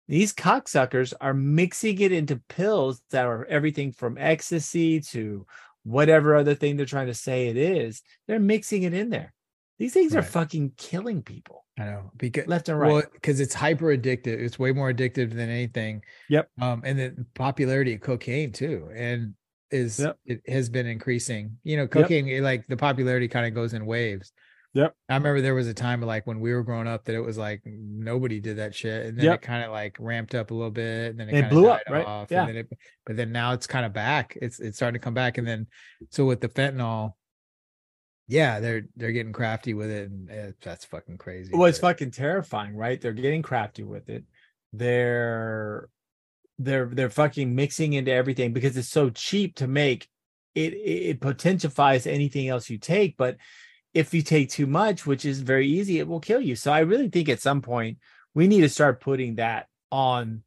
These 0.07 0.33
cocksuckers 0.33 1.13
are 1.21 1.33
mixing 1.33 1.99
it 1.99 2.11
into 2.11 2.41
pills 2.49 3.01
that 3.11 3.25
are 3.25 3.45
everything 3.45 3.91
from 3.91 4.17
ecstasy 4.17 5.01
to 5.01 5.45
whatever 5.83 6.35
other 6.35 6.55
thing 6.55 6.75
they're 6.75 6.85
trying 6.85 7.07
to 7.07 7.13
say 7.13 7.47
it 7.47 7.57
is, 7.57 8.01
they're 8.27 8.39
mixing 8.39 8.83
it 8.83 8.93
in 8.93 9.09
there. 9.09 9.33
These 9.77 9.93
things 9.93 10.15
are 10.15 10.23
fucking 10.23 10.73
killing 10.77 11.21
people 11.21 11.65
I 11.79 11.85
know 11.85 12.11
because 12.17 12.47
left 12.47 12.69
and 12.69 12.79
right. 12.79 12.91
well 12.91 13.03
because 13.13 13.39
it's 13.39 13.53
hyper 13.53 13.95
addictive. 13.95 14.39
It's 14.39 14.57
way 14.57 14.71
more 14.71 14.91
addictive 14.91 15.29
than 15.29 15.49
anything. 15.49 16.01
Yep. 16.29 16.49
Um, 16.59 16.81
and 16.83 16.97
the 16.97 17.25
popularity 17.35 17.95
of 17.95 18.01
cocaine 18.01 18.51
too, 18.51 18.89
and 18.95 19.33
is 19.69 19.99
Yep. 19.99 20.17
it 20.25 20.49
has 20.49 20.69
been 20.69 20.87
increasing. 20.87 21.57
You 21.63 21.77
know, 21.77 21.87
cocaine 21.87 22.27
it, 22.27 22.41
like 22.41 22.65
the 22.67 22.77
popularity 22.77 23.27
kind 23.27 23.45
of 23.45 23.53
goes 23.53 23.73
in 23.73 23.85
waves. 23.85 24.31
Yep. 24.73 24.95
I 25.09 25.15
remember 25.15 25.41
there 25.41 25.55
was 25.55 25.67
a 25.67 25.73
time 25.73 26.01
like 26.01 26.27
when 26.27 26.39
we 26.39 26.53
were 26.53 26.63
growing 26.63 26.87
up 26.87 27.05
that 27.05 27.15
it 27.15 27.21
was 27.21 27.37
like 27.37 27.61
nobody 27.65 28.39
did 28.39 28.57
that 28.57 28.75
shit, 28.75 29.05
and 29.07 29.17
then 29.17 29.25
Yep. 29.25 29.35
it 29.35 29.41
kind 29.41 29.63
of 29.63 29.71
like 29.71 29.95
ramped 29.99 30.35
up 30.35 30.51
a 30.51 30.53
little 30.53 30.71
bit, 30.71 31.11
and 31.11 31.19
then 31.19 31.29
it, 31.29 31.45
It 31.45 31.49
blew 31.49 31.67
up, 31.67 31.81
right? 31.89 32.05
Off, 32.05 32.31
Yeah. 32.31 32.41
And 32.41 32.49
then 32.49 32.55
it, 32.57 32.77
but 33.05 33.15
then 33.15 33.31
now 33.31 33.53
it's 33.53 33.67
kind 33.67 33.85
of 33.85 33.93
back. 33.93 34.37
It's 34.41 34.59
it's 34.59 34.77
starting 34.77 34.99
to 34.99 35.03
come 35.03 35.13
back, 35.13 35.37
and 35.37 35.47
then 35.47 35.67
so 36.09 36.25
with 36.25 36.41
the 36.41 36.49
fentanyl, 36.49 37.13
yeah, 38.27 38.59
they're 38.59 38.83
they're 38.95 39.11
getting 39.13 39.33
crafty 39.33 39.73
with 39.73 39.89
it, 39.89 40.09
and 40.09 40.29
eh, 40.29 40.51
that's 40.61 40.85
fucking 40.85 41.17
crazy. 41.17 41.51
well, 41.53 41.65
it's 41.65 41.79
fucking 41.79 42.11
terrifying, 42.11 42.75
right? 42.75 42.99
They're 42.99 43.13
getting 43.13 43.41
crafty 43.41 43.83
with 43.83 44.09
it. 44.09 44.25
They're 44.73 45.89
they're 46.59 46.87
they're 46.87 47.09
fucking 47.09 47.55
mixing 47.55 47.93
into 47.93 48.11
everything 48.11 48.51
because 48.51 48.75
it's 48.75 48.89
so 48.89 49.09
cheap 49.09 49.55
to 49.55 49.67
make. 49.67 50.09
It 50.55 50.73
it, 50.73 51.09
it 51.09 51.21
potentifies 51.21 52.05
anything 52.05 52.49
else 52.49 52.69
you 52.69 52.77
take, 52.77 53.15
but 53.15 53.37
if 53.93 54.13
you 54.13 54.21
take 54.21 54.49
too 54.49 54.67
much, 54.67 55.05
which 55.05 55.23
is 55.23 55.39
very 55.39 55.67
easy, 55.67 55.99
it 55.99 56.07
will 56.07 56.19
kill 56.19 56.41
you. 56.41 56.55
So 56.55 56.71
I 56.71 56.79
really 56.79 57.09
think 57.09 57.29
at 57.29 57.41
some 57.41 57.61
point 57.61 57.97
we 58.33 58.47
need 58.47 58.61
to 58.61 58.69
start 58.69 59.01
putting 59.01 59.35
that 59.35 59.67
on 59.91 60.43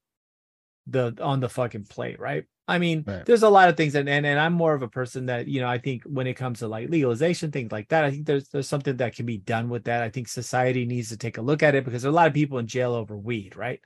the 0.87 1.17
on 1.21 1.41
the 1.41 1.49
fucking 1.49 1.85
plate, 1.87 2.21
right? 2.21 2.45
I 2.71 2.79
mean, 2.79 3.05
Right. 3.07 3.25
there's 3.27 3.43
a 3.43 3.49
lot 3.51 3.69
of 3.69 3.77
things, 3.77 3.95
and, 3.95 4.09
and 4.09 4.25
and 4.25 4.39
I'm 4.39 4.53
more 4.53 4.75
of 4.75 4.83
a 4.83 4.89
person 4.89 5.27
that 5.27 5.49
you 5.49 5.61
know. 5.61 5.69
I 5.69 5.79
think 5.79 6.05
when 6.05 6.27
it 6.27 6.35
comes 6.35 6.61
to 6.61 6.69
like 6.69 6.89
legalization, 6.89 7.51
things 7.51 7.73
like 7.73 7.89
that, 7.89 8.05
I 8.05 8.11
think 8.11 8.27
there's 8.27 8.49
there's 8.49 8.69
something 8.69 8.97
that 8.99 9.15
can 9.17 9.27
be 9.27 9.39
done 9.39 9.69
with 9.69 9.85
that. 9.85 10.03
I 10.03 10.09
think 10.11 10.29
society 10.29 10.87
needs 10.87 11.09
to 11.11 11.17
take 11.17 11.39
a 11.39 11.43
look 11.43 11.63
at 11.63 11.75
it 11.75 11.85
because 11.85 12.03
there 12.03 12.11
are 12.11 12.13
a 12.13 12.17
lot 12.17 12.29
of 12.29 12.35
people 12.35 12.59
in 12.59 12.67
jail 12.67 12.95
over 12.95 13.17
weed, 13.17 13.57
right, 13.57 13.81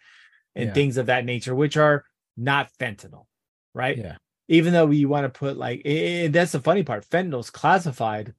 and 0.55 0.69
Yeah. 0.69 0.75
things 0.75 0.97
of 0.99 1.07
that 1.07 1.25
nature, 1.25 1.55
which 1.55 1.77
are 1.77 2.05
not 2.37 2.71
fentanyl, 2.79 3.27
right? 3.75 3.97
Yeah. 3.97 4.17
Even 4.49 4.73
though 4.73 4.91
you 4.91 5.09
want 5.09 5.25
to 5.25 5.39
put 5.39 5.57
like, 5.57 5.83
and 5.87 6.35
that's 6.35 6.53
the 6.53 6.61
funny 6.61 6.83
part, 6.83 7.09
fentanyl's 7.09 7.51
classified 7.51 8.35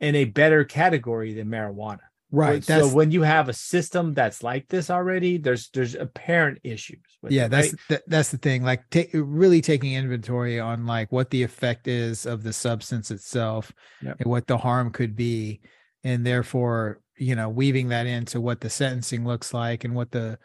in 0.00 0.14
a 0.14 0.24
better 0.24 0.64
category 0.64 1.34
than 1.34 1.48
marijuana. 1.48 2.00
Right. 2.34 2.64
So 2.64 2.88
when 2.88 3.10
you 3.10 3.22
have 3.22 3.48
a 3.48 3.52
system 3.52 4.12
that's 4.14 4.42
like 4.42 4.68
this 4.68 4.90
already, 4.90 5.38
there's 5.38 5.68
there's 5.70 5.94
apparent 5.94 6.58
issues. 6.64 6.98
With 7.22 7.32
yeah 7.32 7.46
it, 7.46 7.50
that's 7.50 7.72
right? 7.72 7.80
that, 7.88 8.02
that's 8.06 8.30
the 8.30 8.38
thing 8.38 8.62
like 8.64 8.88
ta- 8.90 9.08
really 9.14 9.60
taking 9.60 9.94
inventory 9.94 10.60
on 10.60 10.86
like 10.86 11.10
what 11.12 11.30
the 11.30 11.42
effect 11.42 11.88
is 11.88 12.26
of 12.26 12.42
the 12.42 12.52
substance 12.52 13.10
itself 13.10 13.72
Yep. 14.02 14.16
and 14.20 14.30
what 14.30 14.46
the 14.46 14.58
harm 14.58 14.90
could 14.90 15.16
be 15.16 15.60
and 16.02 16.26
therefore 16.26 17.00
you 17.16 17.34
know 17.34 17.48
weaving 17.48 17.88
that 17.88 18.06
into 18.06 18.40
what 18.40 18.60
the 18.60 18.68
sentencing 18.68 19.24
looks 19.24 19.54
like 19.54 19.84
and 19.84 19.94
what 19.94 20.10
the 20.10 20.38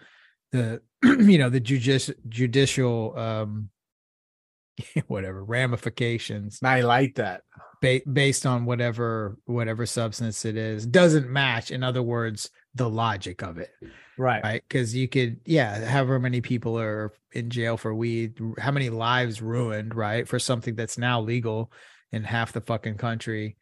the 0.51 0.81
you 1.03 1.37
know 1.37 1.49
the 1.49 1.59
judici- 1.59 2.13
judicial 2.29 3.17
um 3.17 3.69
whatever 5.07 5.43
ramifications 5.43 6.59
I 6.63 6.81
like 6.81 7.15
that. 7.15 7.41
ba- 7.81 8.01
based 8.11 8.45
on 8.45 8.65
whatever 8.65 9.37
whatever 9.45 9.85
substance 9.85 10.45
it 10.45 10.57
is 10.57 10.85
doesn't 10.85 11.29
match 11.29 11.71
in 11.71 11.83
other 11.83 12.01
words 12.03 12.49
the 12.75 12.89
logic 12.89 13.41
of 13.41 13.57
it 13.57 13.71
Right. 14.17 14.43
right 14.43 14.63
because 14.67 14.93
you 14.95 15.07
could 15.07 15.39
yeah 15.45 15.85
however 15.85 16.19
many 16.19 16.41
people 16.41 16.77
are 16.79 17.13
in 17.31 17.49
jail 17.49 17.77
for 17.77 17.93
weed 17.95 18.37
how 18.59 18.71
many 18.71 18.89
lives 18.89 19.41
ruined 19.41 19.95
right 19.95 20.27
for 20.27 20.39
something 20.39 20.75
that's 20.75 20.97
now 20.97 21.21
legal 21.21 21.71
in 22.11 22.23
half 22.23 22.51
the 22.53 22.61
fucking 22.61 22.97
country 22.97 23.55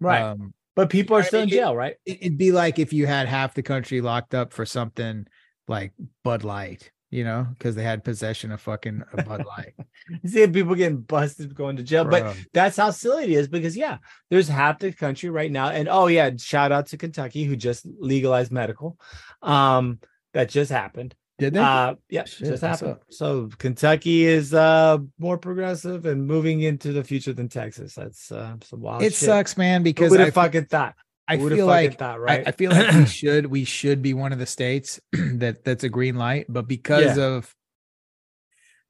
Right. 0.00 0.22
um 0.22 0.54
but 0.76 0.90
people 0.90 1.16
are 1.16 1.24
still 1.24 1.42
in 1.42 1.48
jail, 1.48 1.74
right? 1.74 1.96
it'd 2.06 2.38
be 2.38 2.52
like 2.52 2.78
if 2.78 2.92
you 2.92 3.04
had 3.06 3.26
half 3.28 3.52
the 3.54 3.64
country 3.64 4.00
locked 4.00 4.32
up 4.34 4.52
for 4.52 4.64
something 4.64 5.26
like 5.66 5.92
bud 6.24 6.44
light 6.44 6.92
you 7.10 7.24
know 7.24 7.46
because 7.50 7.74
they 7.74 7.82
had 7.82 8.04
possession 8.04 8.52
of 8.52 8.60
fucking 8.60 9.02
a 9.12 9.22
bud 9.22 9.44
light 9.46 9.74
You 10.08 10.18
see 10.28 10.46
people 10.46 10.74
getting 10.74 11.00
busted 11.00 11.54
going 11.54 11.76
to 11.76 11.82
jail, 11.82 12.04
but 12.04 12.36
that's 12.52 12.76
how 12.76 12.90
silly 12.90 13.24
it 13.24 13.30
is 13.30 13.48
because 13.48 13.76
yeah, 13.76 13.98
there's 14.30 14.48
half 14.48 14.78
the 14.78 14.92
country 14.92 15.30
right 15.30 15.50
now, 15.50 15.68
and 15.70 15.88
oh 15.88 16.06
yeah, 16.06 16.30
shout 16.38 16.72
out 16.72 16.86
to 16.88 16.96
Kentucky 16.96 17.44
who 17.44 17.56
just 17.56 17.86
legalized 17.98 18.52
medical. 18.52 18.98
Um, 19.42 20.00
that 20.34 20.50
just 20.50 20.70
happened. 20.70 21.14
did 21.38 21.54
they 21.54 21.60
Uh, 21.60 21.94
yeah, 22.10 22.24
Shit, 22.24 22.48
just 22.48 22.62
happened. 22.62 22.98
So 23.10 23.48
Kentucky 23.58 24.24
is 24.24 24.52
uh 24.52 24.98
more 25.18 25.38
progressive 25.38 26.04
and 26.06 26.26
moving 26.26 26.62
into 26.62 26.92
the 26.92 27.04
future 27.04 27.32
than 27.32 27.48
Texas. 27.48 27.94
That's 27.94 28.30
uh, 28.30 28.56
some 28.64 28.80
wild. 28.80 29.02
it 29.02 29.14
shit. 29.14 29.26
sucks 29.26 29.56
man 29.56 29.82
because 29.82 30.10
would 30.10 30.20
I, 30.20 30.26
have 30.26 30.34
fucking 30.34 30.66
thought? 30.66 30.94
I 31.28 31.36
feel 31.36 31.66
like 31.66 31.98
thought, 31.98 32.14
I- 32.14 32.18
right? 32.18 32.48
I, 32.48 32.52
feel 32.52 32.70
like 32.70 32.92
we 32.94 33.06
should 33.20 33.46
we 33.46 33.64
should 33.64 34.02
be 34.02 34.14
one 34.14 34.32
of 34.32 34.38
the 34.38 34.46
states 34.46 34.98
that 35.12 35.64
that's 35.64 35.84
a 35.84 35.88
green 35.88 36.16
light, 36.16 36.46
but 36.48 36.66
because 36.66 37.18
of 37.18 37.54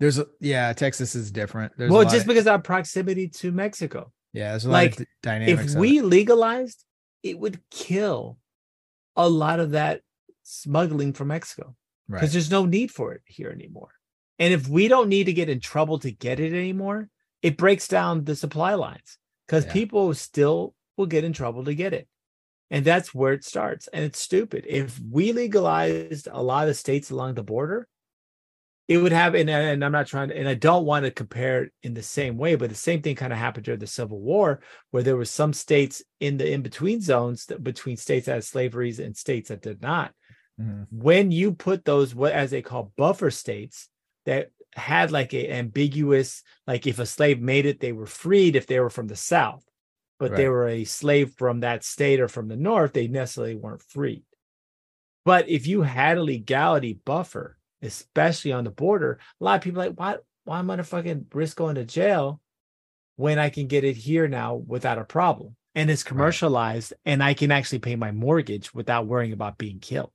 there's 0.00 0.18
a 0.18 0.26
yeah, 0.40 0.72
Texas 0.72 1.14
is 1.14 1.30
different. 1.30 1.72
There's 1.76 1.90
well, 1.90 2.04
just 2.04 2.20
of- 2.22 2.26
because 2.26 2.46
of 2.46 2.52
our 2.52 2.58
proximity 2.62 3.28
to 3.28 3.50
Mexico. 3.52 4.12
yeah, 4.32 4.50
there's 4.50 4.64
a 4.64 4.68
lot 4.68 4.74
like, 4.74 4.92
of 4.92 4.98
d- 4.98 5.06
dynamics. 5.22 5.72
if 5.74 5.78
we 5.78 5.98
it. 5.98 6.04
legalized, 6.04 6.84
it 7.22 7.38
would 7.38 7.60
kill 7.70 8.38
a 9.16 9.28
lot 9.28 9.58
of 9.58 9.72
that 9.72 10.02
smuggling 10.44 11.12
from 11.12 11.28
Mexico 11.28 11.74
because 12.06 12.22
right. 12.22 12.32
there's 12.32 12.50
no 12.50 12.64
need 12.64 12.90
for 12.92 13.12
it 13.12 13.22
here 13.26 13.50
anymore. 13.50 13.90
And 14.38 14.54
if 14.54 14.68
we 14.68 14.86
don't 14.86 15.08
need 15.08 15.24
to 15.24 15.32
get 15.32 15.48
in 15.48 15.58
trouble 15.58 15.98
to 15.98 16.12
get 16.12 16.38
it 16.38 16.52
anymore, 16.52 17.08
it 17.42 17.56
breaks 17.56 17.88
down 17.88 18.22
the 18.22 18.36
supply 18.36 18.74
lines 18.74 19.18
because 19.46 19.64
Yeah. 19.66 19.72
people 19.72 20.14
still 20.14 20.74
will 20.96 21.06
get 21.06 21.24
in 21.24 21.32
trouble 21.32 21.64
to 21.64 21.74
get 21.74 21.92
it. 21.92 22.06
And 22.70 22.84
that's 22.84 23.14
where 23.14 23.32
it 23.32 23.44
starts. 23.44 23.88
And 23.88 24.04
it's 24.04 24.20
stupid. 24.20 24.64
If 24.68 25.00
we 25.00 25.32
legalized 25.32 26.28
a 26.30 26.42
lot 26.42 26.68
of 26.68 26.76
states 26.76 27.10
along 27.10 27.34
the 27.34 27.42
border, 27.42 27.88
it 28.88 28.96
would 28.98 29.12
have, 29.12 29.34
and, 29.34 29.50
and 29.50 29.84
I'm 29.84 29.92
not 29.92 30.06
trying 30.06 30.30
to, 30.30 30.36
and 30.36 30.48
I 30.48 30.54
don't 30.54 30.86
want 30.86 31.04
to 31.04 31.10
compare 31.10 31.64
it 31.64 31.72
in 31.82 31.92
the 31.92 32.02
same 32.02 32.38
way, 32.38 32.54
but 32.54 32.70
the 32.70 32.74
same 32.74 33.02
thing 33.02 33.16
kind 33.16 33.34
of 33.34 33.38
happened 33.38 33.66
during 33.66 33.80
the 33.80 33.86
Civil 33.86 34.18
War, 34.18 34.60
where 34.92 35.02
there 35.02 35.16
were 35.16 35.26
some 35.26 35.52
states 35.52 36.02
in 36.20 36.38
the 36.38 36.50
in 36.50 36.62
between 36.62 37.02
zones 37.02 37.46
that, 37.46 37.62
between 37.62 37.98
states 37.98 38.26
that 38.26 38.32
had 38.34 38.44
slaveries 38.44 38.98
and 38.98 39.14
states 39.16 39.50
that 39.50 39.62
did 39.62 39.82
not 39.82 40.14
Mhm. 40.60 40.86
when 40.90 41.30
you 41.30 41.52
put 41.52 41.84
those 41.84 42.14
what 42.16 42.32
as 42.32 42.50
they 42.50 42.62
call 42.62 42.92
buffer 42.96 43.30
states 43.30 43.88
that 44.26 44.50
had 44.74 45.12
like 45.12 45.32
a 45.32 45.50
ambiguous 45.52 46.42
like 46.66 46.84
if 46.86 46.98
a 46.98 47.06
slave 47.06 47.40
made 47.40 47.64
it 47.64 47.78
they 47.78 47.92
were 47.92 48.06
freed 48.06 48.56
if 48.56 48.66
they 48.66 48.80
were 48.80 48.90
from 48.90 49.06
the 49.06 49.14
south 49.14 49.64
but 50.18 50.36
they 50.36 50.48
were 50.48 50.68
a 50.68 50.84
slave 50.84 51.32
from 51.36 51.60
that 51.60 51.84
state 51.84 52.20
or 52.20 52.28
from 52.28 52.48
the 52.48 52.56
north 52.56 52.92
they 52.92 53.08
necessarily 53.08 53.54
weren't 53.54 53.82
freed. 53.82 54.24
But 55.24 55.48
if 55.48 55.66
you 55.66 55.82
had 55.82 56.18
a 56.18 56.22
legality 56.22 56.98
buffer 57.04 57.56
especially 57.80 58.50
on 58.50 58.64
the 58.64 58.70
border 58.70 59.20
a 59.40 59.44
lot 59.44 59.54
of 59.54 59.62
people 59.62 59.80
are 59.80 59.86
like 59.86 59.98
why 59.98 60.16
why 60.44 60.58
am 60.58 60.70
i 60.70 60.82
fucking 60.82 61.26
risk 61.32 61.56
going 61.56 61.76
to 61.76 61.84
jail 61.84 62.40
when 63.14 63.38
i 63.38 63.48
can 63.48 63.68
get 63.68 63.84
it 63.84 63.96
here 63.96 64.28
now 64.28 64.54
without 64.54 64.98
a 64.98 65.04
problem? 65.04 65.54
And 65.74 65.90
it's 65.90 66.02
commercialized 66.02 66.92
and 67.04 67.22
i 67.22 67.34
can 67.34 67.52
actually 67.52 67.78
pay 67.78 67.94
my 67.94 68.10
mortgage 68.10 68.74
without 68.74 69.06
worrying 69.06 69.32
about 69.32 69.58
being 69.58 69.78
killed. 69.78 70.12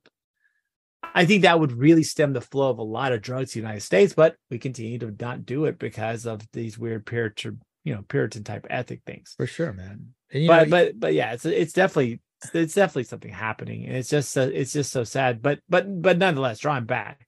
I 1.14 1.26
think 1.26 1.42
that 1.42 1.60
would 1.60 1.72
really 1.72 2.02
stem 2.02 2.32
the 2.32 2.40
flow 2.40 2.70
of 2.70 2.78
a 2.78 2.82
lot 2.82 3.12
of 3.12 3.22
drugs 3.22 3.50
to 3.50 3.54
the 3.54 3.62
United 3.62 3.82
States, 3.82 4.14
but 4.14 4.36
we 4.50 4.58
continue 4.58 4.98
to 4.98 5.14
not 5.20 5.46
do 5.46 5.64
it 5.66 5.78
because 5.78 6.26
of 6.26 6.40
these 6.52 6.78
weird 6.78 7.06
Puritan, 7.06 7.60
you 7.84 7.94
know, 7.94 8.02
Puritan 8.08 8.44
type 8.44 8.66
ethic 8.70 9.02
things. 9.06 9.34
for 9.36 9.46
sure, 9.46 9.72
man. 9.72 10.14
And, 10.32 10.46
But 10.46 10.68
know, 10.68 10.70
but 10.70 11.00
but 11.00 11.14
yeah, 11.14 11.32
it's 11.32 11.44
it's 11.44 11.72
definitely 11.72 12.20
it's 12.52 12.74
definitely 12.74 13.04
something 13.04 13.32
happening, 13.32 13.86
and 13.86 13.96
it's 13.96 14.10
just 14.10 14.32
so, 14.32 14.42
it's 14.42 14.72
just 14.72 14.90
so 14.90 15.04
sad. 15.04 15.42
But 15.42 15.60
but 15.68 16.02
but 16.02 16.18
nonetheless, 16.18 16.58
drawing 16.58 16.84
back, 16.84 17.26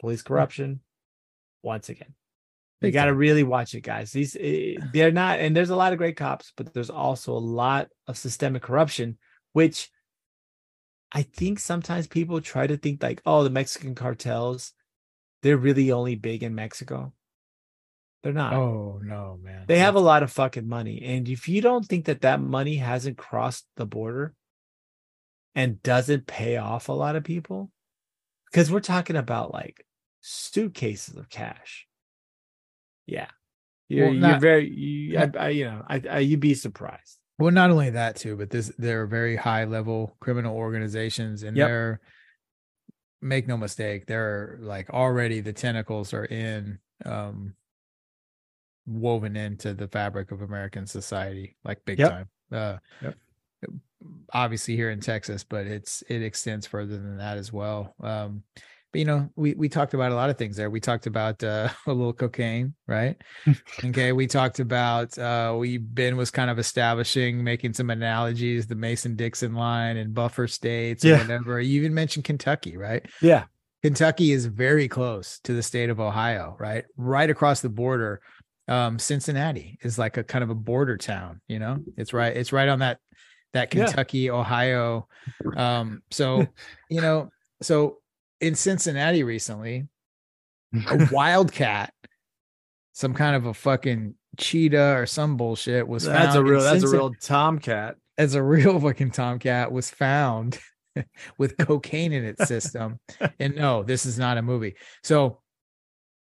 police 0.00 0.22
corruption, 0.22 0.80
once 1.62 1.88
again. 1.88 2.14
You 2.80 2.90
got 2.90 3.06
to 3.06 3.14
really 3.14 3.44
watch 3.44 3.74
it, 3.74 3.80
guys. 3.80 4.12
These 4.12 4.36
eh, 4.38 4.74
they're 4.92 5.10
not, 5.10 5.40
and 5.40 5.56
there's 5.56 5.70
a 5.70 5.76
lot 5.76 5.92
of 5.92 5.98
great 5.98 6.16
cops, 6.16 6.52
but 6.54 6.74
there's 6.74 6.90
also 6.90 7.32
a 7.32 7.38
lot 7.38 7.88
of 8.06 8.18
systemic 8.18 8.62
corruption, 8.62 9.16
which 9.54 9.90
I 11.10 11.22
think 11.22 11.60
sometimes 11.60 12.06
people 12.06 12.42
try 12.42 12.66
to 12.66 12.76
think 12.76 13.02
like, 13.02 13.22
oh, 13.24 13.42
the 13.42 13.48
Mexican 13.48 13.94
cartels, 13.94 14.72
they're 15.42 15.56
really 15.56 15.92
only 15.92 16.14
big 16.14 16.42
in 16.42 16.54
Mexico. 16.54 17.14
They're 18.24 18.32
not. 18.32 18.54
oh 18.54 19.00
no, 19.04 19.38
man. 19.42 19.66
They 19.68 19.78
have 19.80 19.94
a 19.96 20.00
lot 20.00 20.22
of 20.22 20.32
fucking 20.32 20.66
money, 20.66 21.02
and 21.04 21.28
if 21.28 21.46
you 21.46 21.60
don't 21.60 21.84
think 21.84 22.06
that 22.06 22.22
that 22.22 22.40
money 22.40 22.76
hasn't 22.76 23.18
crossed 23.18 23.66
the 23.76 23.84
border 23.84 24.34
and 25.54 25.82
doesn't 25.82 26.26
pay 26.26 26.56
off 26.56 26.88
a 26.88 26.92
lot 26.92 27.16
of 27.16 27.22
people, 27.22 27.70
because 28.50 28.72
we're 28.72 28.80
talking 28.80 29.16
about 29.16 29.52
like 29.52 29.86
suitcases 30.22 31.16
of 31.16 31.28
cash. 31.28 31.86
Yeah, 33.06 33.28
you're 33.90 34.06
Well, 34.06 34.14
you're 34.14 34.38
very 34.40 34.70
you, 34.70 35.18
I, 35.18 35.30
I, 35.38 35.48
you 35.50 35.66
know 35.66 35.82
I, 35.86 36.02
I 36.10 36.18
you'd 36.20 36.40
be 36.40 36.54
surprised. 36.54 37.18
Well, 37.38 37.52
not 37.52 37.70
only 37.70 37.90
that 37.90 38.16
too, 38.16 38.36
but 38.36 38.48
this 38.48 38.72
they're 38.78 39.06
very 39.06 39.36
high 39.36 39.64
level 39.64 40.16
criminal 40.20 40.56
organizations, 40.56 41.42
and 41.42 41.54
Yep. 41.56 41.68
they're 41.68 42.00
make 43.20 43.46
no 43.46 43.58
mistake, 43.58 44.06
they're 44.06 44.58
like 44.62 44.88
already 44.88 45.40
the 45.40 45.52
tentacles 45.52 46.14
are 46.14 46.24
in 46.24 46.78
um 47.04 47.52
woven 48.86 49.36
into 49.36 49.74
the 49.74 49.88
fabric 49.88 50.30
of 50.32 50.42
American 50.42 50.86
society, 50.86 51.56
like 51.64 51.84
big 51.84 51.98
Yep. 51.98 52.10
time. 52.10 52.28
Uh, 52.52 52.76
Yep. 53.02 53.14
Obviously 54.34 54.76
here 54.76 54.90
in 54.90 55.00
Texas, 55.00 55.44
but 55.44 55.66
it's 55.66 56.02
it 56.10 56.22
extends 56.22 56.66
further 56.66 56.98
than 56.98 57.16
that 57.16 57.38
as 57.38 57.50
well. 57.52 57.94
Um, 58.02 58.42
but 58.92 58.98
you 58.98 59.06
know, 59.06 59.30
we 59.34 59.54
we 59.54 59.68
talked 59.70 59.94
about 59.94 60.12
a 60.12 60.14
lot 60.14 60.28
of 60.28 60.36
things 60.36 60.56
there. 60.56 60.68
We 60.68 60.78
talked 60.80 61.06
about 61.06 61.42
uh, 61.42 61.70
a 61.86 61.92
little 61.92 62.12
cocaine, 62.12 62.74
right? 62.86 63.16
okay, 63.84 64.12
we 64.12 64.26
talked 64.26 64.60
about 64.60 65.16
uh, 65.18 65.54
we 65.58 65.78
Ben 65.78 66.18
was 66.18 66.30
kind 66.30 66.50
of 66.50 66.58
establishing, 66.58 67.42
making 67.42 67.72
some 67.72 67.88
analogies, 67.88 68.66
the 68.66 68.74
Mason 68.74 69.16
Dixon 69.16 69.54
line 69.54 69.96
and 69.96 70.12
buffer 70.12 70.46
states, 70.48 71.02
Yeah. 71.02 71.18
whatever. 71.22 71.58
You 71.60 71.80
even 71.80 71.94
mentioned 71.94 72.24
Kentucky, 72.26 72.76
right? 72.76 73.06
Yeah. 73.22 73.44
Kentucky 73.82 74.32
is 74.32 74.46
very 74.46 74.88
close 74.88 75.40
to 75.44 75.52
the 75.54 75.62
state 75.62 75.88
of 75.90 75.98
Ohio, 76.00 76.56
right? 76.58 76.84
Right 76.96 77.30
across 77.30 77.60
the 77.62 77.68
border. 77.70 78.20
Um, 78.66 78.98
Cincinnati 78.98 79.78
is 79.82 79.98
like 79.98 80.16
a 80.16 80.24
kind 80.24 80.42
of 80.42 80.50
a 80.50 80.54
border 80.54 80.96
town, 80.96 81.40
you 81.48 81.58
know. 81.58 81.78
It's 81.96 82.12
right, 82.12 82.34
it's 82.36 82.52
right 82.52 82.68
on 82.68 82.78
that 82.80 82.98
that 83.52 83.72
Yeah. 83.74 83.86
Kentucky, 83.86 84.30
Ohio. 84.30 85.08
Um, 85.56 86.02
so 86.10 86.46
you 86.90 87.00
know, 87.00 87.30
so 87.62 87.98
in 88.40 88.54
Cincinnati 88.54 89.22
recently, 89.22 89.86
a 90.74 91.08
wildcat, 91.12 91.92
some 92.92 93.14
kind 93.14 93.36
of 93.36 93.46
a 93.46 93.54
fucking 93.54 94.14
cheetah 94.38 94.96
or 94.96 95.06
some 95.06 95.36
bullshit 95.36 95.86
was 95.86 96.06
found. 96.06 96.16
That's 96.16 96.34
a 96.36 96.42
real 96.42 96.60
that's 96.60 96.84
a 96.84 96.88
real 96.88 97.12
tomcat. 97.20 97.96
as 98.18 98.34
a 98.34 98.42
real 98.42 98.80
fucking 98.80 99.12
tomcat 99.12 99.70
was 99.72 99.90
found 99.90 100.58
with 101.38 101.56
cocaine 101.58 102.12
in 102.12 102.24
its 102.24 102.46
system. 102.48 102.98
and 103.38 103.54
no, 103.56 103.82
this 103.82 104.06
is 104.06 104.18
not 104.18 104.38
a 104.38 104.42
movie. 104.42 104.74
So 105.02 105.40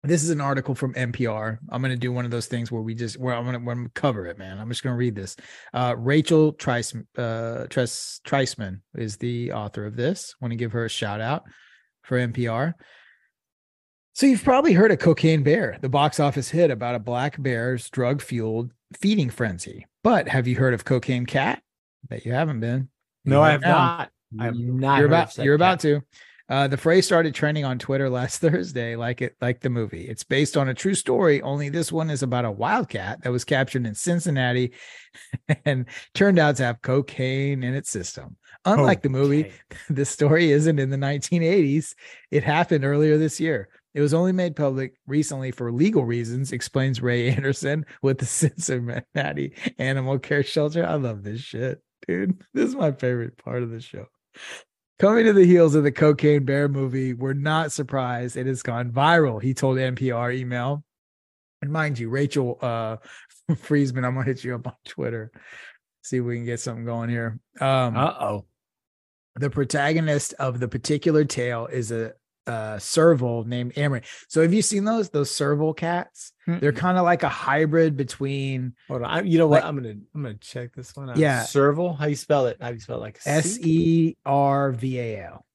this 0.04 0.24
is 0.24 0.30
an 0.30 0.42
article 0.42 0.76
from 0.76 0.94
NPR. 0.94 1.58
I'm 1.70 1.82
going 1.82 1.94
to 1.94 1.98
do 1.98 2.12
one 2.12 2.26
of 2.26 2.32
those 2.32 2.48
things 2.48 2.72
where 2.72 2.82
we 2.82 2.94
just 2.94 3.18
where 3.18 3.34
I'm 3.34 3.64
going 3.64 3.86
to, 3.86 3.90
cover 3.94 4.28
it, 4.28 4.38
man. 4.38 4.60
I'm 4.60 4.68
just 4.68 4.84
going 4.84 4.94
to 4.94 4.98
read 4.98 5.16
this. 5.16 5.38
Uh, 5.74 5.96
Rachel 5.98 6.52
Trice, 6.52 6.94
uh, 7.18 7.68
Tres, 7.70 8.20
Treisman 8.26 8.82
is 8.96 9.18
the 9.18 9.54
author 9.54 9.86
of 9.86 9.96
this. 9.96 10.36
Want 10.42 10.52
to 10.52 10.58
give 10.58 10.74
her 10.74 10.86
a 10.86 10.90
shout 10.90 11.22
out 11.22 11.44
for 12.02 12.18
NPR. 12.18 12.74
So 14.12 14.26
you've 14.26 14.44
probably 14.44 14.74
heard 14.74 14.92
of 14.92 15.00
Cocaine 15.00 15.42
Bear, 15.42 15.78
the 15.82 15.90
box 15.90 16.20
office 16.20 16.50
hit 16.50 16.70
about 16.70 16.96
a 16.96 17.00
black 17.00 17.42
bear's 17.42 17.90
drug-fueled 17.90 18.72
feeding 18.94 19.30
frenzy. 19.30 19.88
But 20.04 20.28
have 20.28 20.48
you 20.48 20.56
heard 20.56 20.74
of 20.74 20.86
Cocaine 20.86 21.26
Cat? 21.26 21.64
Bet 22.08 22.26
you 22.26 22.34
haven't 22.34 22.60
been. 22.60 22.90
No, 23.26 23.42
I 23.42 23.52
have 23.52 23.62
now. 23.62 23.72
not. 23.74 24.12
I'm 24.40 24.80
not. 24.80 24.98
You're 24.98 25.08
about 25.08 25.38
you're 25.38 25.56
about 25.56 25.80
to. 25.82 26.02
Uh, 26.54 26.68
the 26.68 26.78
phrase 26.78 27.04
started 27.04 27.34
trending 27.34 27.66
on 27.66 27.80
Twitter 27.80 28.12
last 28.12 28.38
Thursday, 28.42 28.96
like 28.96 29.24
it 29.24 29.36
like 29.42 29.62
the 29.62 29.72
movie. 29.72 30.08
It's 30.08 30.24
based 30.24 30.56
on 30.56 30.70
a 30.70 30.74
true 30.76 30.94
story. 30.94 31.42
Only 31.42 31.68
this 31.70 31.92
one 31.92 32.12
is 32.12 32.22
about 32.22 32.46
a 32.46 32.52
wildcat 32.52 33.24
that 33.24 33.32
was 33.32 33.44
captured 33.44 33.88
in 33.88 33.96
Cincinnati 33.96 34.74
and 35.66 35.88
turned 36.14 36.38
out 36.38 36.58
to 36.58 36.64
have 36.66 36.84
cocaine 36.84 37.64
in 37.64 37.74
its 37.74 37.90
system. 37.90 38.38
Unlike 38.66 39.02
the 39.02 39.10
movie, 39.10 39.46
Okay. 39.46 39.56
the 39.90 40.06
story 40.06 40.52
isn't 40.52 40.78
in 40.78 40.92
the 40.92 40.98
1980s. 40.98 41.96
It 42.30 42.44
happened 42.44 42.86
earlier 42.86 43.18
this 43.18 43.40
year. 43.40 43.70
It 43.96 44.02
was 44.02 44.14
only 44.14 44.32
made 44.32 44.56
public 44.56 44.94
recently 45.08 45.50
for 45.50 45.72
legal 45.72 46.06
reasons, 46.06 46.52
explains 46.52 47.02
Ray 47.02 47.32
Anderson 47.32 47.84
with 48.04 48.20
the 48.20 48.28
Cincinnati 48.28 49.56
Animal 49.80 50.20
Care 50.20 50.44
Shelter. 50.44 50.86
I 50.86 50.96
love 50.96 51.24
this 51.24 51.42
shit, 51.42 51.82
dude. 52.08 52.44
This 52.54 52.70
is 52.70 52.76
my 52.76 52.92
favorite 52.92 53.40
part 53.40 53.64
of 53.64 53.72
the 53.72 53.82
show. 53.82 54.06
Coming 55.00 55.26
to 55.26 55.34
the 55.34 55.46
heels 55.46 55.76
of 55.76 55.84
the 55.84 55.92
Cocaine 55.92 56.46
Bear 56.46 56.70
movie, 56.70 57.14
we're 57.14 57.34
not 57.34 57.72
surprised 57.72 58.38
it 58.38 58.46
has 58.48 58.62
gone 58.64 58.92
viral, 58.92 59.42
he 59.42 59.54
told 59.54 59.78
NPR 59.78 60.36
email. 60.36 60.84
And 61.62 61.72
mind 61.72 61.98
you, 61.98 62.10
Rachel 62.10 62.58
uh 62.62 62.98
Friesman, 63.56 64.06
I'm 64.06 64.14
gonna 64.14 64.26
hit 64.26 64.44
you 64.44 64.56
up 64.56 64.68
on 64.68 64.76
Twitter. 64.86 65.32
See 66.04 66.18
if 66.18 66.24
we 66.24 66.36
can 66.36 66.46
get 66.46 66.60
something 66.60 66.86
going 66.86 67.10
here. 67.10 67.40
Um 67.60 67.98
Uh 67.98 68.14
oh. 68.20 68.46
the 69.36 69.50
protagonist 69.50 70.34
of 70.40 70.60
the 70.60 70.68
particular 70.68 71.26
tale 71.26 71.66
is 71.68 71.92
a, 71.92 72.14
a 72.48 72.78
serval 72.80 73.44
named 73.46 73.74
Amory. 73.78 74.02
So 74.28 74.42
have 74.42 74.54
you 74.54 74.62
seen 74.62 74.84
those 74.86 75.10
those 75.10 75.32
serval 75.32 75.74
cats? 75.74 76.32
They're 76.46 76.74
kind 76.74 76.98
of 76.98 77.06
like 77.06 77.24
a 77.24 77.30
hybrid 77.30 77.96
between 77.96 78.74
Hold 78.90 79.04
on. 79.04 79.10
I, 79.10 79.22
you 79.22 79.38
know 79.38 79.48
what? 79.48 79.62
Like- 79.62 79.70
I'm 79.70 79.76
gonna 79.78 79.96
I'm 80.14 80.22
gonna 80.24 80.34
check 80.36 80.74
this 80.76 80.96
one 80.96 81.10
out. 81.10 81.18
Yeah. 81.18 81.44
Serval. 81.44 81.94
How 81.94 82.08
you 82.08 82.16
spell 82.16 82.48
it? 82.48 82.58
How 82.60 82.70
you 82.70 82.80
spell 82.80 82.98
it? 82.98 83.02
Like 83.02 83.20
S 83.26 83.58
E 83.60 84.18
R 84.26 84.72
V 84.72 85.00
A 85.00 85.24
L. 85.26 85.46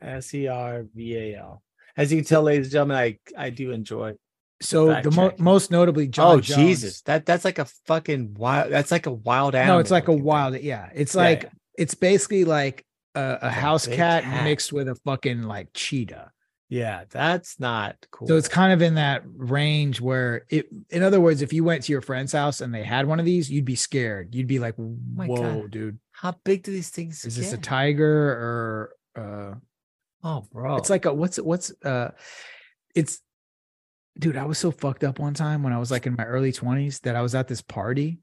S 0.00 0.32
E 0.34 0.46
R 0.48 0.84
V 0.94 1.16
A 1.16 1.38
L. 1.38 1.62
As 1.96 2.12
you 2.12 2.18
can 2.18 2.24
tell, 2.24 2.42
ladies 2.42 2.66
and 2.66 2.72
gentlemen, 2.72 2.96
I 2.96 3.18
I 3.36 3.50
do 3.50 3.70
enjoy. 3.72 4.14
So 4.60 5.00
the 5.02 5.10
mo- 5.10 5.34
most 5.38 5.72
notably 5.72 6.06
Jon 6.06 6.36
oh 6.36 6.40
Jones. 6.40 6.56
Jesus, 6.56 7.00
that 7.02 7.26
that's 7.26 7.44
like 7.44 7.58
a 7.58 7.64
fucking 7.86 8.34
wild. 8.34 8.70
That's 8.70 8.92
like 8.92 9.06
a 9.06 9.12
wild 9.12 9.56
animal. 9.56 9.74
No, 9.76 9.80
it's 9.80 9.90
like 9.90 10.06
a 10.06 10.12
wild. 10.12 10.56
Yeah, 10.60 10.88
it's 10.94 11.16
Yeah, 11.16 11.20
like 11.22 11.42
yeah. 11.42 11.48
it's 11.76 11.94
basically 11.94 12.44
like 12.44 12.84
a, 13.14 13.38
a 13.42 13.50
house 13.50 13.86
cat, 13.86 14.24
cat. 14.24 14.44
mixed 14.44 14.72
with 14.72 14.88
a 14.88 14.94
fucking 14.94 15.42
like 15.42 15.68
cheetah. 15.74 16.30
Yeah, 16.68 17.04
that's 17.10 17.60
not 17.60 17.96
cool. 18.10 18.28
So 18.28 18.36
it's 18.36 18.48
kind 18.48 18.72
of 18.72 18.80
in 18.80 18.94
that 18.94 19.22
range 19.26 20.00
where 20.00 20.46
it. 20.48 20.68
In 20.88 21.02
other 21.02 21.20
words, 21.20 21.42
if 21.42 21.52
you 21.52 21.64
went 21.64 21.82
to 21.84 21.92
your 21.92 22.00
friend's 22.00 22.32
house 22.32 22.62
and 22.62 22.74
they 22.74 22.82
had 22.82 23.06
one 23.06 23.20
of 23.20 23.26
these, 23.26 23.50
you'd 23.50 23.66
be 23.66 23.76
scared. 23.76 24.34
You'd 24.34 24.46
be 24.46 24.58
like, 24.58 24.74
my 24.78 25.26
"Whoa, 25.26 25.60
God. 25.60 25.70
dude, 25.70 25.98
how 26.12 26.34
big 26.44 26.62
do 26.62 26.72
these 26.72 26.88
things? 26.88 27.24
is 27.24 27.36
this 27.36 27.52
a 27.52 27.58
tiger 27.58 28.08
or?" 28.08 28.94
uh 29.16 29.54
Oh, 30.24 30.46
bro. 30.52 30.76
It's 30.76 30.90
like 30.90 31.04
a 31.04 31.12
what's 31.12 31.36
what's 31.38 31.72
uh, 31.84 32.12
it's. 32.94 33.20
Dude, 34.18 34.36
I 34.36 34.44
was 34.44 34.58
so 34.58 34.70
fucked 34.70 35.04
up 35.04 35.18
one 35.18 35.34
time 35.34 35.62
when 35.62 35.72
I 35.72 35.78
was 35.78 35.90
like 35.90 36.06
in 36.06 36.14
my 36.16 36.24
early 36.24 36.52
20s 36.52 37.00
that 37.00 37.16
I 37.16 37.22
was 37.22 37.34
at 37.34 37.48
this 37.48 37.62
party 37.62 38.18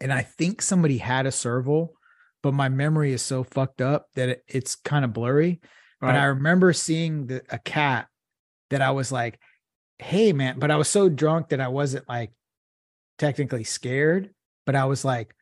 and 0.00 0.12
I 0.12 0.22
think 0.22 0.62
somebody 0.62 0.96
had 0.98 1.26
a 1.26 1.32
serval, 1.32 1.94
but 2.42 2.54
my 2.54 2.68
memory 2.68 3.12
is 3.12 3.22
so 3.22 3.44
fucked 3.44 3.80
up 3.80 4.08
that 4.14 4.28
it, 4.28 4.44
it's 4.48 4.74
kind 4.74 5.04
of 5.04 5.12
blurry. 5.12 5.60
But 6.00 6.16
I 6.16 6.24
remember 6.24 6.72
seeing 6.72 7.28
the, 7.28 7.42
a 7.48 7.60
cat 7.60 8.08
that 8.70 8.82
I 8.82 8.90
was 8.90 9.12
like, 9.12 9.38
hey, 10.00 10.32
man. 10.32 10.58
But 10.58 10.72
I 10.72 10.76
was 10.76 10.88
so 10.88 11.08
drunk 11.08 11.50
that 11.50 11.60
I 11.60 11.68
wasn't 11.68 12.08
like 12.08 12.32
technically 13.18 13.62
scared, 13.62 14.30
but 14.66 14.74
I 14.74 14.86
was 14.86 15.04
like, 15.04 15.32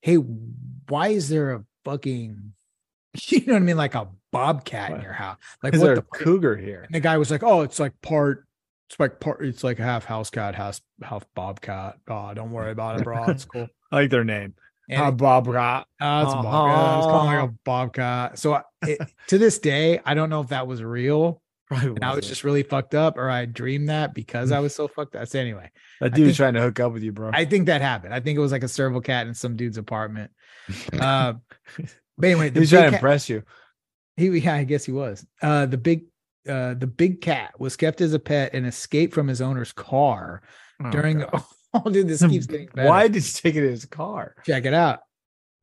hey, 0.00 0.16
why 0.16 1.08
is 1.08 1.28
there 1.28 1.52
a 1.52 1.64
fucking, 1.84 2.52
you 3.28 3.46
know 3.46 3.52
what 3.52 3.62
I 3.62 3.64
mean? 3.64 3.76
Like 3.76 3.94
a 3.94 4.08
bobcat 4.32 4.90
in 4.90 5.02
your 5.02 5.12
house. 5.12 5.38
Like, 5.62 5.74
is 5.74 5.80
what 5.80 5.94
the 5.94 6.02
fuck? 6.02 6.10
cougar 6.10 6.56
here? 6.56 6.82
And 6.82 6.94
the 6.94 7.00
guy 7.00 7.18
was 7.18 7.30
like, 7.30 7.44
"Oh, 7.44 7.60
it's 7.60 7.78
like 7.78 7.92
part, 8.02 8.44
it's 8.88 8.98
like 8.98 9.20
part, 9.20 9.44
it's 9.44 9.62
like 9.62 9.78
half 9.78 10.04
house 10.04 10.30
cat, 10.30 10.56
half 10.56 10.80
half 11.02 11.24
bobcat. 11.34 11.98
Oh, 12.08 12.32
don't 12.34 12.50
worry 12.50 12.72
about 12.72 12.98
it, 12.98 13.04
bro. 13.04 13.24
It's 13.26 13.44
cool." 13.44 13.68
I 13.92 13.96
like 13.96 14.10
their 14.10 14.24
name. 14.24 14.54
And 14.88 15.00
Uh, 15.02 15.06
it- 15.08 15.16
Bob 15.16 15.46
Rock. 15.46 15.86
oh, 16.00 16.22
it's 16.22 16.32
a 16.32 16.36
bobcat. 16.36 16.98
It's 16.98 17.06
called 17.06 17.26
like 17.26 17.36
Uh-huh. 17.38 17.46
a 17.46 17.58
bobcat. 17.64 18.38
So 18.38 18.54
I- 18.54 18.62
it, 18.88 18.98
to 19.28 19.38
this 19.38 19.58
day, 19.58 20.00
I 20.04 20.14
don't 20.14 20.30
know 20.30 20.40
if 20.40 20.48
that 20.48 20.66
was 20.66 20.82
real 20.82 21.40
Probably 21.68 21.88
and 21.90 22.04
I 22.04 22.14
was 22.14 22.28
just 22.28 22.44
really 22.44 22.62
fucked 22.64 22.94
up, 22.94 23.16
or 23.16 23.30
I 23.30 23.46
dreamed 23.46 23.88
that 23.88 24.12
because 24.12 24.52
I 24.52 24.58
was 24.60 24.74
so 24.74 24.88
fucked 24.94 25.16
up. 25.16 25.26
So 25.28 25.38
anyway, 25.38 25.70
that 26.00 26.12
dude 26.12 26.26
was 26.26 26.30
think- 26.32 26.36
trying 26.36 26.54
to 26.54 26.60
hook 26.60 26.80
up 26.80 26.92
with 26.92 27.02
you, 27.02 27.12
bro. 27.12 27.30
I 27.32 27.44
think 27.46 27.66
that 27.66 27.80
happened. 27.80 28.12
I 28.12 28.20
think 28.20 28.36
it 28.36 28.40
was 28.40 28.52
like 28.52 28.62
a 28.64 28.68
serval 28.68 29.00
cat 29.00 29.26
in 29.26 29.34
some 29.34 29.56
dude's 29.56 29.78
apartment. 29.78 30.30
Uh, 31.00 31.34
but 32.18 32.26
anyway, 32.26 32.44
he 32.44 32.50
the 32.50 32.60
was 32.60 32.70
trying 32.70 32.90
to 32.90 32.96
impress 32.96 33.28
you. 33.28 33.42
He, 34.16 34.28
yeah, 34.28 34.54
I 34.54 34.64
guess 34.64 34.84
he 34.84 34.92
was. 34.92 35.24
Uh, 35.40 35.64
the 35.66 35.78
big, 35.78 36.04
uh, 36.46 36.74
the 36.74 36.86
big 36.86 37.20
cat 37.22 37.58
was 37.58 37.76
kept 37.76 38.00
as 38.02 38.12
a 38.12 38.18
pet 38.18 38.52
and 38.52 38.66
escaped 38.66 39.14
from 39.14 39.26
his 39.28 39.40
owner's 39.40 39.72
car 39.72 40.42
during. 40.90 41.24
Oh, 41.74 41.80
dude, 41.90 42.08
this 42.08 42.24
keeps 42.26 42.46
getting 42.46 42.68
better. 42.74 42.88
Why 42.88 43.08
did 43.08 43.16
you 43.24 43.32
take 43.32 43.54
it 43.54 43.64
in 43.64 43.70
his 43.70 43.84
car? 43.86 44.34
Check 44.44 44.64
it 44.64 44.74
out. 44.74 45.00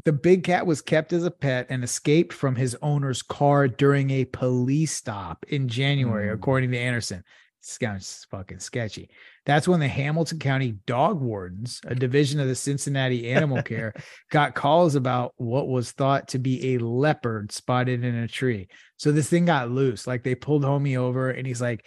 The 0.05 0.13
big 0.13 0.43
cat 0.43 0.65
was 0.65 0.81
kept 0.81 1.11
as 1.11 1.25
a 1.25 1.31
pet 1.31 1.67
and 1.69 1.83
escaped 1.83 2.31
from 2.33 2.55
his 2.55 2.75
owner's 2.81 3.21
car 3.21 3.67
during 3.67 4.09
a 4.11 4.25
police 4.25 4.93
stop 4.93 5.45
in 5.49 5.67
January, 5.67 6.29
Hmm. 6.29 6.35
according 6.35 6.71
to 6.71 6.77
Anderson. 6.79 7.23
This 7.61 7.77
guy's 7.77 8.25
fucking 8.31 8.59
sketchy. 8.59 9.09
That's 9.45 9.67
when 9.67 9.81
the 9.81 9.87
Hamilton 9.89 10.39
County 10.39 10.77
Dog 10.85 11.19
Wardens, 11.19 11.81
a 11.85 11.93
division 11.93 12.39
of 12.39 12.47
the 12.47 12.55
Cincinnati 12.55 13.29
Animal 13.31 13.61
Care, 13.63 13.93
got 14.31 14.55
calls 14.55 14.95
about 14.95 15.33
what 15.35 15.67
was 15.67 15.91
thought 15.91 16.29
to 16.29 16.39
be 16.39 16.75
a 16.75 16.77
leopard 16.77 17.51
spotted 17.51 18.05
in 18.05 18.15
a 18.15 18.29
tree. 18.29 18.69
So 18.95 19.11
this 19.11 19.27
thing 19.29 19.43
got 19.43 19.69
loose. 19.69 20.07
Like 20.07 20.23
they 20.23 20.35
pulled 20.35 20.63
homie 20.63 20.95
over 20.95 21.29
and 21.31 21.45
he's 21.45 21.61
like, 21.61 21.85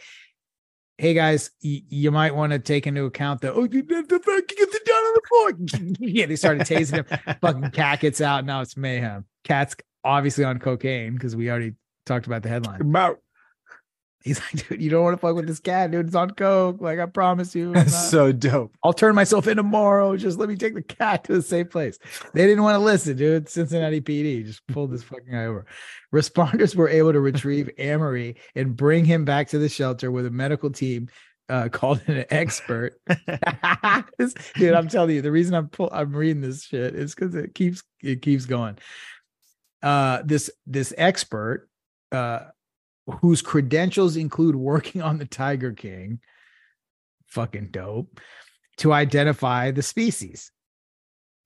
Hey 0.99 1.15
guys, 1.15 1.51
y- 1.65 1.83
you 1.89 2.11
might 2.11 2.35
want 2.35 2.53
to 2.53 2.59
take 2.59 2.87
into 2.87 3.05
account 3.05 3.41
that 3.41 3.53
oh, 3.55 3.63
you 3.63 3.83
get 3.83 4.09
the 4.09 4.19
down 4.87 4.97
on 4.97 5.15
the 5.15 5.21
floor. 5.29 5.95
yeah, 5.99 6.27
they 6.27 6.37
started 6.37 6.67
tasing 6.67 7.07
him 7.09 7.37
fucking 7.41 7.71
cat 7.71 8.01
gets 8.01 8.21
out. 8.21 8.45
Now 8.45 8.61
it's 8.61 8.77
mayhem. 8.77 9.25
Cat's 9.45 9.75
obviously 10.05 10.45
on 10.45 10.59
cocaine 10.59 11.15
because 11.15 11.35
we 11.35 11.51
already 11.51 11.75
talked 12.07 12.27
about 12.27 12.43
the 12.43 12.49
headline. 12.49 12.81
About 12.81 13.19
He's 14.25 14.41
like, 14.41 14.69
dude, 14.69 14.81
you 14.83 14.91
don't 14.91 15.03
want 15.03 15.15
to 15.15 15.21
fuck 15.21 15.35
with 15.35 15.47
this 15.47 15.59
cat, 15.61 15.91
dude. 15.91 16.07
It's 16.07 16.15
on 16.15 16.31
coke. 16.31 16.81
Like, 16.81 16.99
I 16.99 17.07
promise 17.07 17.55
you. 17.55 17.73
That's 17.73 17.93
not- 17.93 18.05
so 18.05 18.33
dope. 18.33 18.73
I'll 18.85 18.93
turn 18.93 19.15
myself 19.15 19.47
in 19.49 19.57
tomorrow. 19.57 20.17
Just 20.17 20.39
let 20.39 20.49
me 20.49 20.57
take 20.57 20.75
the 20.75 20.83
cat 20.83 21.25
to 21.25 21.35
a 21.35 21.43
safe 21.43 21.71
place. 21.71 21.99
They 22.35 22.47
didn't 22.47 22.63
want 22.63 22.77
to 22.77 22.79
listen, 22.85 23.17
dude. 23.17 23.49
Cincinnati 23.49 24.01
PD 24.01 24.45
just 24.47 24.67
pulled 24.69 24.93
this 24.93 25.03
fucking 25.03 25.33
guy 25.33 25.47
over. 25.47 25.67
Responders 26.15 26.75
were 26.77 26.89
able 26.89 27.13
to 27.13 27.21
retrieve 27.21 27.69
Amory 27.79 28.37
and 28.55 28.77
bring 28.77 29.05
him 29.05 29.25
back 29.25 29.49
to 29.49 29.59
the 29.59 29.69
shelter 29.69 30.11
with 30.11 30.27
a 30.27 30.31
medical 30.31 30.71
team 30.71 31.09
uh, 31.49 31.69
called 31.69 32.01
an 32.07 32.25
expert. 32.31 32.95
Dude, 34.57 34.75
I'm 34.75 34.89
telling 34.89 35.17
you, 35.17 35.23
the 35.23 35.33
reason 35.33 35.55
I'm 35.55 35.69
pull, 35.69 35.91
I'm 35.93 36.15
reading 36.15 36.41
this 36.41 36.65
shit 36.65 36.95
is 36.95 37.15
because 37.15 37.35
it 37.35 37.55
keeps 37.55 37.83
it 38.03 38.23
keeps 38.23 38.47
going. 38.47 38.79
Uh, 39.83 40.23
this 40.25 40.51
this 40.67 40.95
expert, 40.97 41.69
uh, 42.13 42.41
whose 43.21 43.43
credentials 43.43 44.17
include 44.17 44.57
working 44.57 45.03
on 45.03 45.19
the 45.19 45.27
Tiger 45.27 45.73
King, 45.73 46.21
fucking 47.27 47.69
dope, 47.71 48.21
to 48.79 48.93
identify 48.93 49.71
the 49.71 49.83
species. 49.83 50.51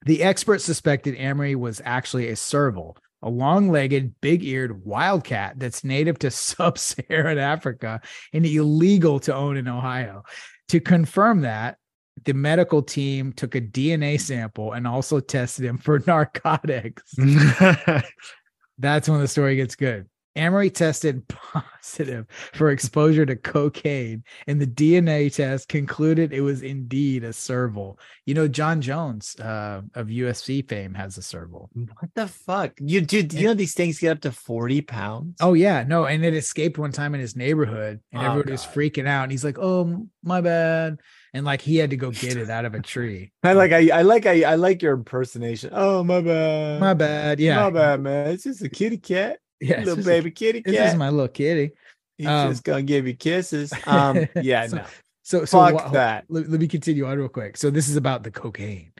The 0.04 0.22
expert 0.22 0.60
suspected 0.60 1.16
Amory 1.16 1.54
was 1.54 1.80
actually 1.84 2.28
a 2.28 2.36
serval, 2.36 2.96
a 3.22 3.30
long 3.30 3.70
legged, 3.70 4.20
big 4.20 4.44
eared 4.44 4.84
wildcat 4.84 5.58
that's 5.58 5.84
native 5.84 6.18
to 6.20 6.30
sub 6.30 6.78
Saharan 6.78 7.38
Africa 7.38 8.00
and 8.32 8.46
illegal 8.46 9.18
to 9.20 9.34
own 9.34 9.56
in 9.56 9.68
Ohio. 9.68 10.22
To 10.68 10.80
confirm 10.80 11.42
that, 11.42 11.78
the 12.24 12.34
medical 12.34 12.82
team 12.82 13.32
took 13.32 13.54
a 13.54 13.60
DNA 13.60 14.20
sample 14.20 14.72
and 14.72 14.86
also 14.86 15.20
tested 15.20 15.64
him 15.64 15.78
for 15.78 15.98
narcotics. 16.06 17.14
That's 18.78 19.08
when 19.08 19.20
the 19.20 19.28
story 19.28 19.56
gets 19.56 19.74
good. 19.74 20.06
Amory 20.36 20.70
tested 20.70 21.26
positive 21.28 22.26
for 22.52 22.70
exposure 22.70 23.24
to 23.26 23.36
cocaine, 23.36 24.22
and 24.46 24.60
the 24.60 24.66
DNA 24.66 25.34
test 25.34 25.68
concluded 25.68 26.32
it 26.32 26.42
was 26.42 26.62
indeed 26.62 27.24
a 27.24 27.32
serval. 27.32 27.98
You 28.26 28.34
know, 28.34 28.46
Jon 28.48 28.80
Jones 28.80 29.34
uh, 29.40 29.82
of 29.94 30.08
UFC 30.08 30.68
fame 30.68 30.94
has 30.94 31.16
a 31.18 31.22
serval. 31.22 31.70
what 31.74 32.10
the 32.14 32.28
fuck? 32.28 32.72
You 32.80 33.00
dude, 33.00 33.32
you 33.32 33.46
know 33.46 33.54
these 33.54 33.74
things 33.74 33.98
get 33.98 34.12
up 34.12 34.20
to 34.22 34.32
40 34.32 34.82
pounds? 34.82 35.36
Oh 35.40 35.54
yeah, 35.54 35.84
no, 35.86 36.04
and 36.04 36.24
it 36.24 36.34
escaped 36.34 36.78
one 36.78 36.92
time 36.92 37.14
in 37.14 37.20
his 37.20 37.36
neighborhood, 37.36 38.00
and 38.12 38.22
Oh, 38.22 38.26
everybody 38.26 38.52
was 38.52 38.64
freaking 38.64 39.06
out. 39.08 39.22
And 39.24 39.32
he's 39.32 39.44
like, 39.44 39.58
"Oh, 39.58 40.06
my 40.22 40.40
bad," 40.40 40.98
and 41.32 41.44
like 41.44 41.60
he 41.62 41.76
had 41.76 41.90
to 41.90 41.96
go 41.96 42.10
get 42.10 42.36
it 42.36 42.50
out 42.50 42.64
of 42.64 42.74
a 42.74 42.80
tree. 42.80 43.32
I 43.42 43.54
like 43.54 43.72
I, 43.72 43.88
I 43.98 44.02
like 44.02 44.26
I, 44.26 44.42
I 44.42 44.54
like 44.56 44.82
your 44.82 44.94
impersonation. 44.94 45.70
Oh 45.72 46.04
my 46.04 46.20
bad. 46.20 46.80
My 46.80 46.94
bad. 46.94 47.40
Yeah, 47.40 47.62
My 47.64 47.70
bad, 47.70 48.00
man. 48.00 48.28
It's 48.28 48.44
just 48.44 48.62
a 48.62 48.68
kitty 48.68 48.98
cat. 48.98 49.38
Yeah, 49.60 49.78
little 49.80 49.96
just 49.96 50.06
a- 50.08 50.10
baby 50.10 50.30
kitty 50.30 50.62
This 50.64 50.92
is 50.92 50.96
my 50.96 51.10
little 51.10 51.28
kitty. 51.28 51.72
He's 52.18 52.26
um, 52.26 52.50
just 52.50 52.64
gonna 52.64 52.82
give 52.82 53.06
you 53.06 53.14
kisses. 53.14 53.72
Um, 53.86 54.26
yeah, 54.42 54.66
So- 54.66 54.76
no. 54.76 54.84
So, 55.22 55.44
so 55.44 55.58
Fuck 55.58 55.74
wha- 55.74 55.88
that. 55.88 56.24
Let, 56.28 56.48
let 56.48 56.60
me 56.60 56.68
continue 56.68 57.04
on 57.04 57.18
real 57.18 57.28
quick. 57.28 57.56
So, 57.56 57.68
this 57.68 57.88
is 57.88 57.96
about 57.96 58.22
the 58.22 58.30
cocaine. 58.30 58.92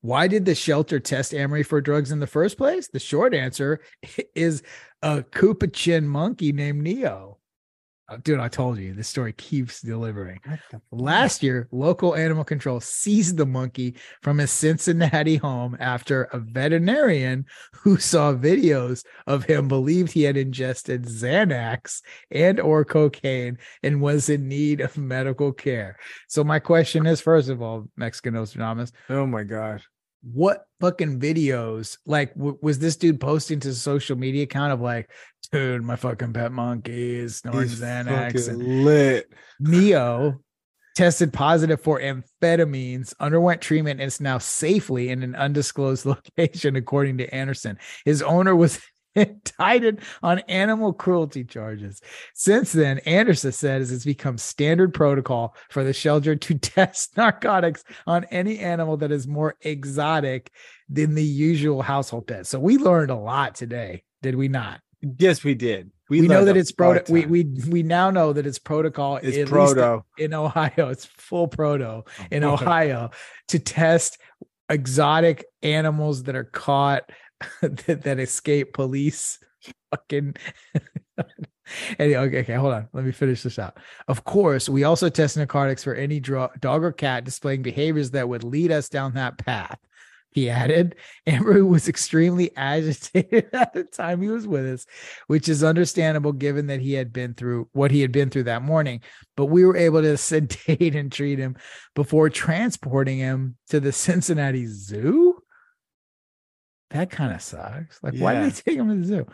Why 0.00 0.28
did 0.28 0.44
the 0.46 0.54
shelter 0.54 0.98
test 0.98 1.34
Amory 1.34 1.62
for 1.62 1.80
drugs 1.82 2.10
in 2.10 2.20
the 2.20 2.26
first 2.26 2.56
place? 2.56 2.88
The 2.88 2.98
short 2.98 3.34
answer 3.34 3.80
is 4.34 4.62
a 5.02 5.22
Capuchin 5.22 6.08
monkey 6.08 6.52
named 6.52 6.82
Neo. 6.82 7.33
Uh, 8.06 8.18
Dude, 8.22 8.38
I 8.38 8.48
told 8.48 8.76
you 8.78 8.92
this 8.92 9.08
story 9.08 9.32
keeps 9.32 9.80
delivering. 9.80 10.38
Last 10.92 11.42
year, 11.42 11.68
local 11.72 12.14
animal 12.14 12.44
control 12.44 12.78
seized 12.80 13.38
the 13.38 13.46
monkey 13.46 13.96
from 14.22 14.36
his 14.38 14.50
Cincinnati 14.50 15.36
home 15.36 15.74
after 15.80 16.24
a 16.24 16.38
veterinarian 16.38 17.46
who 17.72 17.96
saw 17.96 18.34
videos 18.34 19.04
of 19.26 19.44
him 19.44 19.68
believed 19.68 20.12
he 20.12 20.22
had 20.22 20.36
ingested 20.36 21.04
Xanax 21.06 22.02
and 22.30 22.60
or 22.60 22.84
cocaine 22.84 23.56
and 23.82 24.02
was 24.02 24.28
in 24.28 24.48
need 24.48 24.82
of 24.82 24.98
medical 24.98 25.52
care. 25.52 25.96
So 26.28 26.44
my 26.44 26.58
question 26.58 27.06
is 27.06 27.22
first 27.22 27.48
of 27.48 27.62
all, 27.62 27.88
Mexican 27.96 28.34
Nostradamus, 28.34 28.92
Oh 29.08 29.26
my 29.26 29.44
gosh. 29.44 29.82
what 30.22 30.66
fucking 30.80 31.18
videos 31.20 31.96
like 32.06 32.34
w- 32.34 32.58
was 32.60 32.78
this 32.78 32.96
dude 32.96 33.20
posting 33.20 33.60
to 33.60 33.72
social 33.74 34.16
media 34.16 34.42
account 34.42 34.72
of 34.72 34.80
like 34.80 35.10
dude 35.48 35.82
my 35.82 35.96
fucking 35.96 36.32
pet 36.32 36.52
monkey 36.52 37.16
is 37.16 37.36
snorting 37.36 37.62
He's 37.62 37.80
Xanax 37.80 38.48
and 38.48 38.84
lit. 38.84 39.32
Neo 39.60 40.40
tested 40.94 41.32
positive 41.32 41.80
for 41.80 42.00
amphetamines, 42.00 43.14
underwent 43.18 43.60
treatment, 43.60 44.00
and 44.00 44.06
is 44.06 44.20
now 44.20 44.38
safely 44.38 45.10
in 45.10 45.22
an 45.22 45.34
undisclosed 45.34 46.06
location, 46.38 46.76
according 46.76 47.18
to 47.18 47.34
Anderson. 47.34 47.78
His 48.04 48.22
owner 48.22 48.54
was 48.54 48.80
indicted 49.14 50.00
on 50.22 50.40
animal 50.40 50.92
cruelty 50.92 51.44
charges. 51.44 52.00
Since 52.34 52.72
then, 52.72 52.98
Anderson 53.00 53.52
says 53.52 53.92
it's 53.92 54.04
become 54.04 54.38
standard 54.38 54.94
protocol 54.94 55.56
for 55.70 55.84
the 55.84 55.92
shelter 55.92 56.34
to 56.36 56.54
test 56.58 57.16
narcotics 57.16 57.84
on 58.06 58.24
any 58.24 58.58
animal 58.58 58.96
that 58.98 59.12
is 59.12 59.26
more 59.26 59.56
exotic 59.60 60.50
than 60.88 61.14
the 61.14 61.24
usual 61.24 61.82
household 61.82 62.26
pet. 62.26 62.46
So 62.46 62.58
we 62.58 62.76
learned 62.76 63.10
a 63.10 63.16
lot 63.16 63.54
today, 63.54 64.02
did 64.22 64.34
we 64.34 64.48
not? 64.48 64.80
Yes, 65.18 65.44
we 65.44 65.54
did. 65.54 65.90
We, 66.10 66.20
know 66.28 66.44
that 66.44 66.56
it's 66.56 66.70
proto. 66.70 67.12
We 67.12 67.26
we 67.26 67.44
we 67.68 67.82
now 67.82 68.10
know 68.10 68.32
that 68.34 68.46
it's 68.46 68.58
protocol. 68.58 69.18
it's 69.22 69.48
proto. 69.48 70.04
in 70.18 70.34
Ohio. 70.34 70.90
It's 70.90 71.06
full 71.06 71.48
proto 71.48 72.04
in 72.30 72.44
Ohio 72.44 73.10
to 73.48 73.58
test 73.58 74.18
exotic 74.68 75.46
animals 75.62 76.24
that 76.24 76.36
are 76.36 76.44
caught 76.44 77.10
that, 77.62 78.02
that 78.02 78.20
escape 78.20 78.74
police. 78.74 79.38
Fucking. 79.90 80.34
Anyway, 81.98 82.20
okay, 82.20 82.40
okay, 82.40 82.54
hold 82.54 82.74
on. 82.74 82.88
Let 82.92 83.04
me 83.04 83.12
finish 83.12 83.42
this 83.42 83.58
out. 83.58 83.78
Of 84.06 84.24
course, 84.24 84.68
we 84.68 84.84
also 84.84 85.08
test 85.08 85.36
narcotics 85.36 85.82
for 85.82 85.94
any 85.94 86.20
dro- 86.20 86.50
dog 86.60 86.84
or 86.84 86.92
cat 86.92 87.24
displaying 87.24 87.62
behaviors 87.62 88.10
that 88.10 88.28
would 88.28 88.44
lead 88.44 88.70
us 88.70 88.90
down 88.90 89.14
that 89.14 89.38
path. 89.38 89.78
He 90.34 90.50
added, 90.50 90.96
Amber 91.26 91.64
was 91.64 91.88
extremely 91.88 92.54
agitated 92.56 93.48
at 93.54 93.72
the 93.72 93.84
time 93.84 94.20
he 94.20 94.28
was 94.28 94.46
with 94.46 94.66
us, 94.66 94.84
which 95.28 95.48
is 95.48 95.64
understandable 95.64 96.32
given 96.32 96.66
that 96.66 96.80
he 96.80 96.92
had 96.92 97.12
been 97.12 97.32
through 97.34 97.68
what 97.72 97.90
he 97.92 98.00
had 98.02 98.12
been 98.12 98.28
through 98.30 98.42
that 98.44 98.62
morning. 98.62 99.00
But 99.36 99.46
we 99.46 99.64
were 99.64 99.76
able 99.76 100.02
to 100.02 100.16
sedate 100.18 100.94
and 100.96 101.10
treat 101.10 101.38
him 101.38 101.56
before 101.94 102.28
transporting 102.30 103.18
him 103.18 103.56
to 103.70 103.78
the 103.80 103.92
Cincinnati 103.92 104.66
Zoo. 104.66 105.40
That 106.90 107.10
kind 107.10 107.32
of 107.32 107.40
sucks. 107.40 108.02
Like, 108.02 108.14
why 108.18 108.34
Yeah. 108.34 108.42
did 108.44 108.52
they 108.52 108.60
take 108.72 108.78
him 108.78 108.88
to 108.88 108.94
the 108.96 109.04
zoo? 109.04 109.26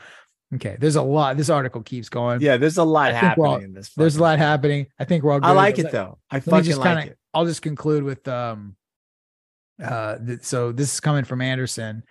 Okay, 0.55 0.77
there's 0.81 0.97
a 0.97 1.03
lot. 1.03 1.37
This 1.37 1.49
article 1.49 1.83
keeps 1.83 2.09
going. 2.09 2.41
Yeah, 2.41 2.57
there's 2.57 2.79
a 2.79 2.85
lot 2.85 3.13
I 3.13 3.15
all- 3.15 3.21
happening 3.21 3.63
in 3.63 3.73
this. 3.73 3.93
there's 3.95 4.17
a 4.17 4.23
lot 4.23 4.39
happening. 4.39 4.87
I 4.99 5.05
think 5.05 5.23
we're 5.25 5.33
all. 5.33 5.41
I 5.45 5.53
like 5.53 5.79
it 5.79 5.93
though. 5.93 6.19
I 6.31 6.41
fucking 6.41 6.65
just 6.65 6.79
like 6.79 6.87
kind 6.87 6.99
of 6.99 7.13
it. 7.13 7.19
i'll 7.33 7.45
just 7.47 7.63
conclude 7.63 8.03
with 8.03 8.27
um 8.27 8.75
uh 9.83 10.19
th- 10.19 10.43
so 10.43 10.73
this 10.73 10.93
is 10.93 11.01
coming 11.01 11.25
from 11.25 11.41
anderson. 11.41 12.03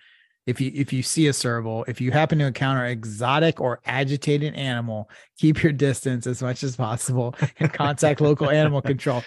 If 0.45 0.59
you 0.59 0.71
if 0.73 0.91
you 0.91 1.03
see 1.03 1.27
a 1.27 1.33
serval 1.33 1.85
if 1.87 2.01
you 2.01 2.11
happen 2.11 2.39
to 2.39 2.45
encounter 2.45 2.85
exotic 2.85 3.61
or 3.61 3.81
agitated 3.85 4.55
animal 4.55 5.09
keep 5.37 5.61
your 5.61 5.71
distance 5.73 6.25
as 6.25 6.41
much 6.41 6.63
as 6.63 6.75
possible 6.75 7.35
and 7.59 7.71
contact 7.73 8.21
local 8.21 8.49
animal 8.49 8.81
control. 8.81 9.23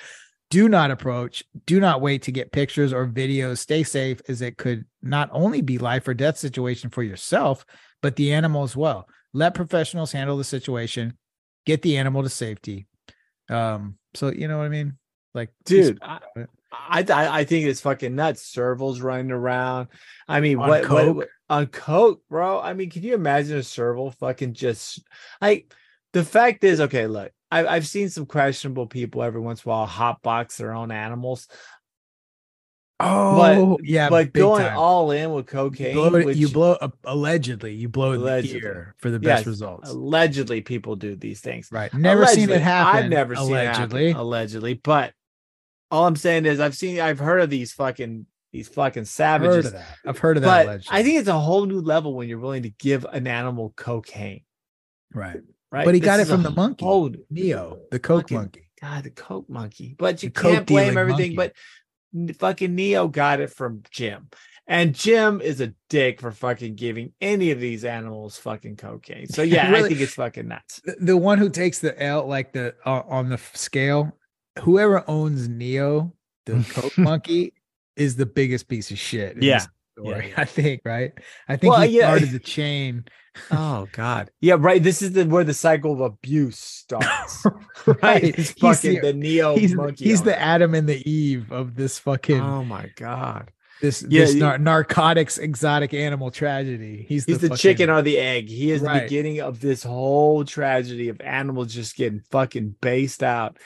Do 0.51 0.69
not 0.69 0.91
approach 0.91 1.45
do 1.67 1.81
not 1.81 2.01
wait 2.01 2.23
to 2.23 2.33
get 2.33 2.53
pictures 2.53 2.93
or 2.93 3.07
videos. 3.07 3.59
Stay 3.59 3.85
safe 3.85 4.21
as 4.29 4.43
it 4.43 4.57
could 4.57 4.85
not 5.01 5.31
only 5.33 5.63
be 5.63 5.79
life 5.79 6.09
or 6.09 6.15
death 6.15 6.39
situation 6.39 6.91
for 6.91 7.03
yourself 7.03 7.65
but 8.01 8.17
the 8.17 8.33
animal 8.33 8.65
as 8.65 8.77
well. 8.77 9.07
Let 9.33 9.55
professionals 9.55 10.13
handle 10.13 10.37
the 10.37 10.45
situation. 10.45 11.17
Get 11.65 11.83
the 11.83 11.97
animal 11.99 12.23
to 12.25 12.29
safety. 12.29 12.87
Um 13.49 13.97
so 14.15 14.33
you 14.33 14.49
know 14.49 14.59
what 14.59 14.67
i 14.67 14.71
mean? 14.71 14.99
Like 15.35 15.51
dude. 15.65 15.99
I, 16.03 16.17
about 16.17 16.23
it. 16.37 16.51
I 16.73 17.05
I 17.09 17.39
I 17.41 17.45
think 17.45 17.67
it's 17.67 17.81
fucking 17.83 18.15
nuts. 18.15 18.53
Servals 18.55 19.03
running 19.03 19.31
around. 19.31 19.89
I 20.27 20.41
mean, 20.41 20.59
On 20.59 20.69
what, 20.69 20.85
coke? 20.85 21.17
what- 21.17 21.29
on 21.51 21.67
coke, 21.67 22.23
bro? 22.31 22.59
I 22.61 22.73
mean, 22.73 22.89
can 22.89 23.03
you 23.03 23.15
imagine 23.15 23.59
a 23.59 23.63
serval 23.63 24.11
fucking 24.13 24.55
just 24.55 25.03
like 25.41 25.71
the 26.15 26.25
fact 26.25 26.65
is, 26.65 26.81
okay, 26.81 27.07
look, 27.07 27.31
I, 27.51 27.67
I've 27.67 27.87
seen 27.87 28.09
some 28.09 28.25
questionable 28.25 28.87
people 28.87 29.23
every 29.23 29.41
once 29.41 29.63
in 29.63 29.69
a 29.69 29.73
while 29.75 29.87
hotbox 29.87 30.57
their 30.57 30.73
own 30.73 30.91
animals, 30.91 31.47
oh 33.01 33.77
but, 33.77 33.85
yeah 33.85 34.09
but 34.09 34.33
going 34.33 34.63
time. 34.63 34.79
all 34.79 35.11
in 35.11 35.33
with 35.33 35.47
you 35.47 35.59
cocaine, 35.59 35.95
blow, 35.95 36.15
it, 36.15 36.25
which 36.25 36.37
you 36.39 36.49
blow 36.49 36.73
uh, 36.81 36.89
allegedly 37.05 37.75
you 37.75 37.89
blow 37.89 38.15
Allegedly. 38.15 38.61
the 38.61 38.67
ear 38.67 38.95
for 38.99 39.11
the 39.11 39.19
best 39.19 39.41
Yes, 39.41 39.47
results 39.47 39.91
allegedly 39.91 40.61
people 40.63 40.97
do 40.97 41.17
these 41.17 41.41
things. 41.41 41.69
right 41.73 41.93
never 41.93 42.27
seen 42.27 42.49
it 42.51 42.61
happen 42.63 43.05
I've 43.05 43.11
never 43.11 43.35
seen 43.37 43.45
allegedly 43.49 44.07
it 44.07 44.09
happen, 44.13 44.21
allegedly, 44.21 44.75
but 44.75 45.13
all 45.93 46.07
I'm 46.07 46.17
saying 46.17 46.47
is 46.47 46.59
I've 46.59 46.75
seen 46.75 46.99
I've 46.99 47.21
heard 47.21 47.41
of 47.41 47.51
these 47.51 47.73
fucking 47.73 48.27
these 48.53 48.67
fucking 48.69 49.05
savages. 49.05 49.71
heard 49.73 49.83
i've 50.07 50.19
heard 50.19 50.37
of 50.39 50.43
that 50.43 50.49
but 50.49 50.67
allegedly. 50.67 50.99
I 50.99 51.03
think 51.03 51.19
it's 51.21 51.29
a 51.29 51.39
whole 51.39 51.65
new 51.67 51.81
level 51.81 52.15
when 52.15 52.29
you're 52.29 52.39
willing 52.41 52.65
to 52.65 52.71
give 52.71 53.05
an 53.13 53.27
animal 53.27 53.73
cocaine, 53.77 54.43
right 55.15 55.41
right? 55.71 55.85
But 55.85 55.95
he 55.95 56.01
This 56.01 56.07
got 56.07 56.21
it 56.21 56.27
from 56.27 56.43
the 56.43 56.51
monkey. 56.51 56.85
whole- 56.85 57.15
neo 57.31 57.79
the 57.91 57.99
coke 58.01 58.23
fucking- 58.25 58.37
monkey 58.37 58.69
God, 58.81 59.05
the 59.05 59.11
coke 59.11 59.49
monkey. 59.49 59.95
But 59.97 60.25
you 60.25 60.31
The 60.31 60.41
can't 60.41 60.67
blame 60.67 60.99
everything. 60.99 61.37
monkey. 61.37 61.53
But 62.17 62.37
fucking 62.41 62.75
Neo 62.75 63.07
got 63.09 63.39
it 63.41 63.51
from 63.51 63.83
Jim, 63.93 64.29
and 64.67 64.93
Jim 64.93 65.41
is 65.41 65.61
a 65.61 65.73
dick 65.89 66.21
for 66.21 66.33
fucking 66.33 66.75
giving 66.75 67.13
any 67.21 67.53
of 67.53 67.61
these 67.61 67.85
animals 67.85 68.39
fucking 68.39 68.77
cocaine. 68.77 69.29
So 69.29 69.43
yeah, 69.55 69.73
I 69.73 69.83
think 69.83 70.01
it's 70.01 70.15
fucking 70.15 70.49
nuts. 70.49 70.81
the, 70.85 70.97
the 71.01 71.17
one 71.17 71.39
who 71.39 71.49
takes 71.49 71.79
the 71.79 71.95
l 72.03 72.27
like 72.27 72.53
the 72.53 72.75
uh, 72.85 73.03
on 73.09 73.29
the 73.29 73.39
scale 73.55 74.19
whoever 74.61 75.05
owns 75.09 75.49
neo 75.49 76.13
the 76.47 76.65
coke 76.75 76.97
monkey 76.99 77.53
is 77.97 78.17
the 78.17 78.27
biggest 78.27 78.69
piece 78.69 78.91
of 78.91 78.99
shit 78.99 79.37
Yeah. 79.43 79.65
story. 79.99 80.29
yeah. 80.31 80.35
I 80.41 80.45
think, 80.45 80.83
right? 80.85 81.13
I 81.49 81.57
think 81.57 81.73
Well, 81.73 81.83
he 81.83 81.99
yeah. 81.99 82.09
started 82.09 82.31
the 82.31 82.39
chain. 82.57 83.05
Oh 83.51 83.87
God. 83.93 84.31
Yeah, 84.41 84.57
right. 84.59 84.83
This 84.83 85.01
is 85.01 85.13
the 85.13 85.25
where 85.25 85.45
the 85.45 85.55
cycle 85.55 85.93
of 85.93 86.01
abuse 86.01 86.59
starts. 86.59 87.45
right. 87.87 88.03
Right. 88.03 88.35
He's 88.37 88.53
fucking 88.53 88.97
the- 88.97 89.01
the, 89.01 89.13
neo 89.15 89.57
he's 89.57 89.75
monkey. 89.75 90.05
he's 90.05 90.21
owner. 90.21 90.31
the 90.33 90.41
Adam 90.41 90.75
and 90.75 90.89
the 90.89 91.09
Eve 91.11 91.51
of 91.53 91.75
this 91.75 91.99
fucking 91.99 92.41
Oh 92.41 92.63
my 92.65 92.91
God. 92.97 93.51
this 93.81 94.05
Yeah, 94.09 94.27
this 94.27 94.35
nar- 94.35 94.59
narcotics 94.59 95.39
exotic 95.39 95.95
animal 95.95 96.31
tragedy. 96.31 97.07
He's, 97.09 97.25
He's 97.25 97.39
the, 97.39 97.49
fucking- 97.49 97.57
chicken 97.57 97.89
or 97.91 98.03
the 98.03 98.19
egg. 98.19 98.49
He 98.51 98.71
is 98.71 98.83
Right. 98.83 98.95
the 98.95 99.01
beginning 99.05 99.41
of 99.41 99.61
this 99.61 99.83
whole 99.83 100.45
tragedy 100.45 101.09
of 101.09 101.21
animals 101.23 101.73
just 101.75 101.97
getting 101.97 102.21
fucking 102.31 102.75
based 102.83 103.23
out. 103.23 103.59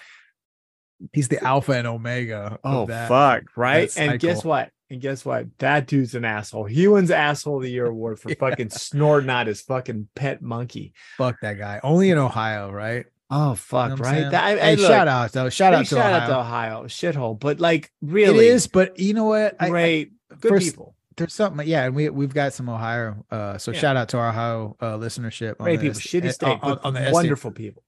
He's 1.12 1.28
the 1.28 1.42
alpha 1.44 1.72
and 1.72 1.86
omega. 1.86 2.58
Oh 2.64 2.86
that. 2.86 3.08
fuck, 3.08 3.44
right? 3.56 3.92
And 3.98 4.18
guess 4.20 4.44
what? 4.44 4.70
And 4.88 5.00
guess 5.00 5.24
what? 5.24 5.46
That 5.58 5.86
dude's 5.88 6.14
an 6.14 6.24
asshole. 6.24 6.64
He 6.64 6.86
wins 6.88 7.10
asshole 7.10 7.56
of 7.56 7.62
the 7.64 7.70
year 7.70 7.86
award 7.86 8.20
for 8.20 8.28
Yeah. 8.30 8.36
fucking 8.38 8.70
snorting 8.70 9.28
out 9.30 9.46
his 9.48 9.60
fucking 9.62 10.08
pet 10.14 10.40
monkey. 10.42 10.92
Fuck 11.18 11.40
that 11.42 11.58
guy. 11.58 11.80
Only 11.82 12.10
in 12.10 12.18
Ohio, 12.18 12.70
right? 12.70 13.04
Oh 13.28 13.50
You 13.50 13.56
fuck, 13.56 13.90
know 13.90 13.96
right? 13.96 14.30
That, 14.30 14.44
I, 14.44 14.56
hey, 14.56 14.76
look, 14.76 14.86
shout 14.88 15.08
out 15.08 15.32
though. 15.32 15.48
Shout 15.50 15.74
out 15.74 15.80
to 15.80 15.84
shout 15.86 15.98
Ohio. 15.98 16.14
out 16.22 16.26
to 16.28 16.38
Ohio, 16.38 16.84
shithole. 16.84 17.38
But 17.40 17.58
like, 17.58 17.86
It 17.86 17.90
really, 18.02 18.46
is, 18.46 18.68
but 18.68 18.98
you 19.00 19.14
know 19.14 19.24
what? 19.24 19.56
I- 19.60 19.66
I- 19.76 20.06
good 20.38 20.48
first- 20.50 20.66
people. 20.66 20.94
there's 21.16 21.34
something, 21.34 21.66
yeah, 21.66 21.86
and 21.86 21.96
we 21.96 22.08
we've 22.08 22.32
got 22.32 22.52
some 22.52 22.68
Ohio. 22.68 23.24
Uh, 23.30 23.58
so 23.58 23.72
Yeah. 23.72 23.80
shout 23.80 23.96
out 23.96 24.08
to 24.10 24.18
our 24.18 24.28
Ohio 24.28 24.76
uh, 24.80 24.96
listenership. 24.98 25.56
on 25.58 25.64
Great 25.64 25.80
the 25.80 25.88
people, 25.90 25.98
S- 25.98 26.06
shitty 26.06 26.32
state, 26.32 26.48
on, 26.48 26.60
but 26.62 26.84
on 26.84 26.94
the 26.94 27.00
SD 27.00 27.12
wonderful 27.12 27.50
people. 27.50 27.82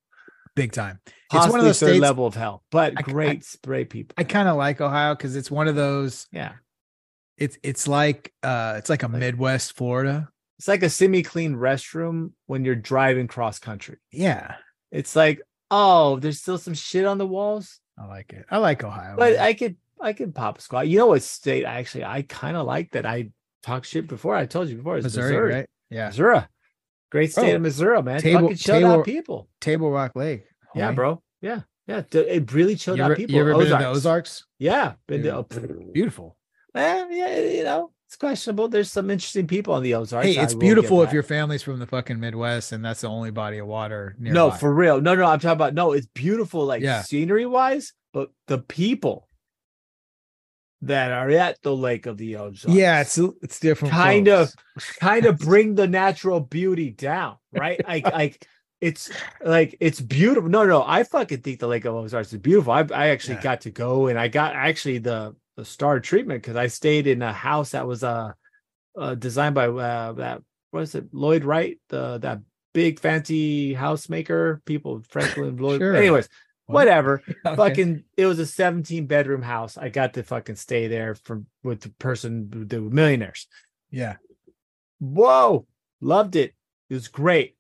Big 0.59 0.73
time. 0.73 1.01
Possibly 1.31 1.47
it's 1.47 1.51
one 1.53 1.61
of 1.61 1.67
those 1.67 1.81
third 1.81 1.87
states. 1.91 2.03
level 2.03 2.27
of 2.27 2.35
hell, 2.35 2.63
but 2.71 2.93
I- 2.97 3.01
I- 3.01 3.03
great 3.03 3.45
spray 3.45 3.85
people. 3.85 4.15
I 4.19 4.25
kind 4.25 4.49
of 4.49 4.57
like 4.57 4.81
Ohio 4.81 5.15
because 5.15 5.37
it's 5.37 5.51
one 5.51 5.69
of 5.69 5.75
those. 5.77 6.27
yeah, 6.33 6.53
It's 7.37 7.57
it's 7.63 7.87
like 7.89 8.33
uh 8.43 8.75
it's 8.79 8.91
like 8.91 9.03
a 9.03 9.09
Like- 9.09 9.21
Midwest 9.21 9.77
Florida. 9.77 10.29
it's 10.59 10.69
like 10.69 10.83
a 10.83 10.91
semi-clean 10.91 11.55
restroom 11.55 12.33
when 12.47 12.65
you're 12.65 12.75
driving 12.75 13.29
cross 13.29 13.59
country. 13.59 13.97
Yeah, 14.11 14.57
It's 14.91 15.15
like, 15.15 15.41
oh, 15.71 16.19
there's 16.19 16.41
still 16.41 16.59
some 16.59 16.75
shit 16.75 17.05
on 17.05 17.19
the 17.19 17.27
walls, 17.27 17.81
I 17.99 18.07
like 18.07 18.33
it. 18.33 18.45
I 18.51 18.59
like 18.59 18.83
Ohio. 18.85 19.17
but 19.19 19.33
man. 19.35 19.41
I 19.41 19.53
could, 19.55 19.77
I 20.01 20.13
could 20.13 20.35
pop 20.35 20.59
a 20.59 20.61
squat. 20.61 20.89
You 20.89 20.99
know 20.99 21.09
what 21.09 21.23
state? 21.23 21.65
Actually, 21.65 22.05
I 22.05 22.23
kind 22.23 22.57
of 22.57 22.65
like 22.67 22.93
that. 22.93 23.05
I 23.05 23.31
talked 23.63 23.87
shit 23.87 24.07
before. 24.07 24.35
I 24.37 24.47
told 24.47 24.69
you 24.69 24.77
before. 24.77 24.97
It's 24.97 25.05
Missouri, 25.05 25.33
Missouri, 25.33 25.55
right? 25.55 25.67
Yeah, 25.91 26.07
Missouri, 26.09 26.41
great 27.11 27.33
state 27.33 27.43
Bro, 27.43 27.55
of 27.57 27.63
Missouri, 27.63 28.03
man. 28.03 28.21
Table- 28.21 28.41
Fucking 28.43 28.57
chilled 28.57 28.81
Table- 28.83 28.91
out 28.93 29.05
people. 29.05 29.49
Table 29.61 29.91
Rock 29.91 30.13
Lake. 30.15 30.45
Yeah, 30.75 30.93
bro. 30.93 31.23
Yeah, 31.41 31.61
yeah. 31.87 32.03
It 32.13 32.53
really 32.53 32.77
chilled 32.77 32.99
You 32.99 33.05
out 33.05 33.17
people. 33.17 33.35
you 33.35 33.41
ever 33.41 33.53
been 33.55 33.61
to 33.61 33.67
Ozarks. 33.67 33.83
the 33.83 33.89
Ozarks? 33.91 34.47
Yeah, 34.59 34.93
been 35.07 35.23
to. 35.23 35.37
Oh, 35.37 35.47
Beautiful. 35.93 36.37
Eh, 36.75 37.07
yeah, 37.11 37.39
you 37.39 37.65
know, 37.65 37.91
it's 38.07 38.17
questionable. 38.17 38.69
There's 38.69 38.91
some 38.93 39.11
interesting 39.11 39.47
people 39.47 39.75
on 39.75 39.83
the 39.83 39.95
Ozarks. 39.95 40.27
Hey, 40.27 40.37
it's 40.37 40.55
beautiful 40.55 41.03
if 41.03 41.13
your 41.13 41.23
family's 41.23 41.63
from 41.63 41.79
the 41.79 41.87
fucking 41.87 42.21
Midwest 42.21 42.73
and 42.73 42.85
that's 42.85 43.01
the 43.01 43.09
only 43.09 43.31
body 43.31 43.59
of 43.59 43.67
water 43.67 44.15
nearby. 44.19 44.35
No, 44.35 44.51
for 44.51 44.73
real. 44.73 45.01
No, 45.01 45.15
no, 45.15 45.25
I'm 45.25 45.39
talking 45.41 45.51
about 45.53 45.75
no, 45.75 45.93
it's 45.93 46.07
beautiful, 46.15 46.65
like 46.67 46.83
Yeah. 46.83 47.03
scenery 47.03 47.47
wise, 47.47 47.95
but 48.13 48.31
the 48.47 48.59
people 48.59 49.28
that 50.83 51.11
are 51.11 51.31
at 51.31 51.61
the 51.63 51.75
Lake 51.75 52.07
of 52.07 52.17
the 52.19 52.37
Ozarks. 52.37 52.75
yeah, 52.77 53.01
it's 53.01 53.19
it's 53.43 53.59
different. 53.61 53.93
Kind 53.93 54.29
of- 54.29 54.53
kind 55.01 55.27
of 55.27 55.39
bring 55.51 55.75
the 55.75 55.89
natural 55.89 56.41
beauty 56.41 56.91
down, 56.91 57.37
right? 57.53 57.81
Like, 57.87 58.05
like 58.13 58.47
it's 58.81 59.11
like 59.45 59.77
it's 59.81 60.01
beautiful. 60.01 60.49
No, 60.49 60.65
no, 60.65 60.85
I 60.87 61.03
fucking 61.03 61.41
think 61.41 61.59
the 61.59 61.67
Lake 61.67 61.85
of 61.85 61.95
Ozarks 61.95 62.33
is 62.33 62.39
beautiful. 62.39 62.73
I, 62.73 62.87
I 62.95 63.09
actually 63.09 63.35
Yeah. 63.37 63.43
got 63.43 63.61
to 63.63 63.71
go 63.71 64.07
and 64.07 64.19
I 64.19 64.29
got 64.29 64.55
actually 64.55 64.99
the 64.99 65.35
the 65.57 65.65
star 65.65 65.99
treatment 65.99 66.43
because 66.43 66.55
I 66.57 66.69
stayed 66.69 67.09
in 67.09 67.21
a 67.23 67.33
house 67.33 67.73
that 67.73 67.87
was 67.89 68.05
uh, 68.05 68.31
uh 68.97 69.15
designed 69.17 69.57
by 69.57 69.67
uh 69.67 70.13
that 70.13 70.43
what 70.71 70.85
is 70.85 70.95
it 70.95 71.13
Lloyd 71.13 71.43
Wright 71.43 71.79
the 71.89 72.19
that 72.19 72.41
big 72.73 73.01
fancy 73.01 73.75
house 73.75 74.09
maker 74.09 74.63
people 74.65 75.03
Franklin 75.09 75.57
Lloyd. 75.57 75.81
Sure. 75.81 75.97
Anyways? 75.97 76.29
whatever. 76.73 77.23
Okay. 77.47 77.57
fucking 77.57 78.05
it 78.17 78.27
was 78.27 78.39
a 78.39 78.47
17 78.47 79.07
bedroom 79.07 79.43
house. 79.43 79.79
I 79.79 79.89
got 79.89 80.15
to 80.15 80.23
fucking 80.23 80.57
stay 80.57 80.87
there 80.87 81.15
from 81.15 81.47
with 81.63 81.81
the 81.81 81.91
person 81.91 82.67
the 82.69 82.81
millionaires. 82.81 83.47
Yeah. 83.91 84.17
whoa. 84.99 85.67
Loved 86.01 86.37
it. 86.37 86.55
It 86.91 86.95
was 86.95 87.09
great. 87.09 87.57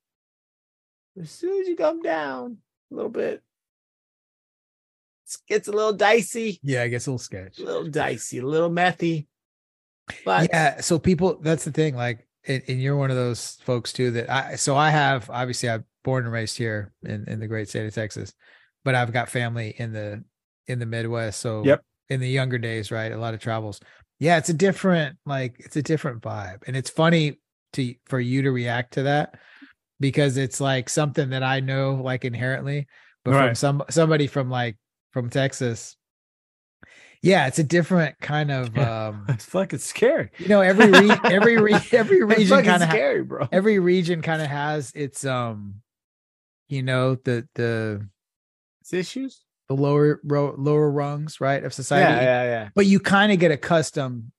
As 1.20 1.30
soon 1.30 1.62
as 1.62 1.68
you 1.68 1.76
come 1.76 2.02
down 2.02 2.58
a 2.90 2.94
little 2.94 3.10
bit 3.10 3.42
it 5.26 5.36
gets 5.46 5.68
a 5.68 5.72
little 5.72 5.92
dicey. 5.92 6.58
Yeah, 6.62 6.82
I 6.82 6.88
guess 6.88 7.06
a 7.06 7.10
little 7.10 7.18
sketch. 7.18 7.58
a 7.58 7.64
little 7.64 7.88
dicey 7.88 8.38
a 8.38 8.46
little 8.46 8.70
methy. 8.70 9.26
But 10.24 10.48
yeah 10.50 10.80
so 10.80 10.98
people 10.98 11.38
that's 11.40 11.64
the 11.64 11.72
thing 11.72 11.94
like 11.94 12.26
and, 12.46 12.62
and 12.68 12.80
you're 12.80 12.96
one 12.96 13.10
of 13.10 13.16
those 13.16 13.58
folks 13.62 13.92
too 13.92 14.10
that 14.12 14.30
i 14.30 14.56
so 14.56 14.74
i 14.76 14.90
have 14.90 15.28
obviously 15.30 15.68
i'm 15.68 15.84
born 16.02 16.24
and 16.24 16.32
raised 16.32 16.56
here 16.56 16.92
in, 17.04 17.24
in 17.28 17.40
the 17.40 17.46
great 17.46 17.68
state 17.68 17.86
of 17.86 17.94
texas 17.94 18.32
but 18.88 18.94
i've 18.94 19.12
got 19.12 19.28
family 19.28 19.74
in 19.76 19.92
the 19.92 20.24
in 20.66 20.78
the 20.78 20.86
midwest. 20.86 21.40
So 21.40 21.62
Yep. 21.64 21.80
in 22.08 22.20
the 22.20 22.28
younger 22.28 22.56
days 22.58 22.90
right 22.90 23.12
a 23.12 23.18
lot 23.18 23.34
of 23.34 23.40
travels. 23.40 23.80
Yeah 24.18 24.38
it's 24.38 24.48
a 24.48 24.54
different 24.54 25.18
like 25.26 25.56
it's 25.58 25.76
a 25.76 25.82
different 25.82 26.22
vibe. 26.22 26.60
And 26.66 26.74
it's 26.74 26.88
funny 26.90 27.38
to 27.74 27.94
for 28.06 28.18
you 28.18 28.40
to 28.42 28.50
react 28.50 28.94
to 28.94 29.02
that 29.02 29.34
because 30.00 30.38
it's 30.38 30.58
like 30.60 30.88
something 30.88 31.28
that 31.30 31.42
i 31.42 31.60
know 31.60 32.00
like 32.10 32.24
inherently 32.24 32.86
but 33.24 33.32
from 33.34 33.54
some 33.54 33.82
somebody 33.90 34.26
from 34.26 34.48
like 34.48 34.76
from 35.12 35.28
texas. 35.28 35.96
Yeah 37.22 37.46
it's 37.48 37.58
a 37.58 37.64
different 37.64 38.18
kind 38.20 38.50
of 38.50 38.74
Yeah. 38.76 39.08
um 39.08 39.26
it's 39.28 39.44
fucking 39.44 39.80
scary. 39.80 40.30
you 40.38 40.48
know 40.48 40.60
every 40.62 40.90
re- 40.90 41.20
every 41.24 41.56
re- 41.58 41.74
every 41.92 42.22
region 42.24 42.64
kind 42.64 42.82
of 42.82 42.88
scary 42.88 43.22
bro. 43.22 43.48
every 43.52 43.78
region 43.80 44.22
kind 44.22 44.40
of 44.40 44.48
has 44.48 44.92
its 44.94 45.24
um 45.26 45.82
you 46.68 46.82
know 46.82 47.16
the 47.16 47.46
the 47.54 48.06
issues 48.92 49.44
the 49.68 49.74
lower 49.74 50.20
ro- 50.24 50.54
lower 50.56 50.90
rungs 50.90 51.40
right 51.40 51.62
of 51.64 51.74
society. 51.74 52.24
yeah 52.24 52.42
yeah. 52.42 52.44
Yeah 52.44 52.68
but 52.74 52.86
you 52.86 53.00
kind 53.00 53.32
of 53.32 53.38
get 53.38 53.50
accustomed 53.50 54.32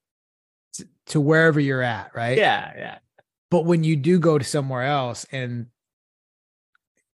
to, 0.73 0.87
to 1.07 1.21
wherever 1.21 1.59
you're 1.59 1.81
at 1.83 2.11
right? 2.15 2.37
Yeah 2.37 2.73
yeah. 2.75 2.97
But 3.51 3.65
when 3.65 3.83
you 3.83 3.95
do 3.95 4.19
go 4.19 4.37
to 4.37 4.45
somewhere 4.45 4.83
else 4.83 5.25
and 5.31 5.67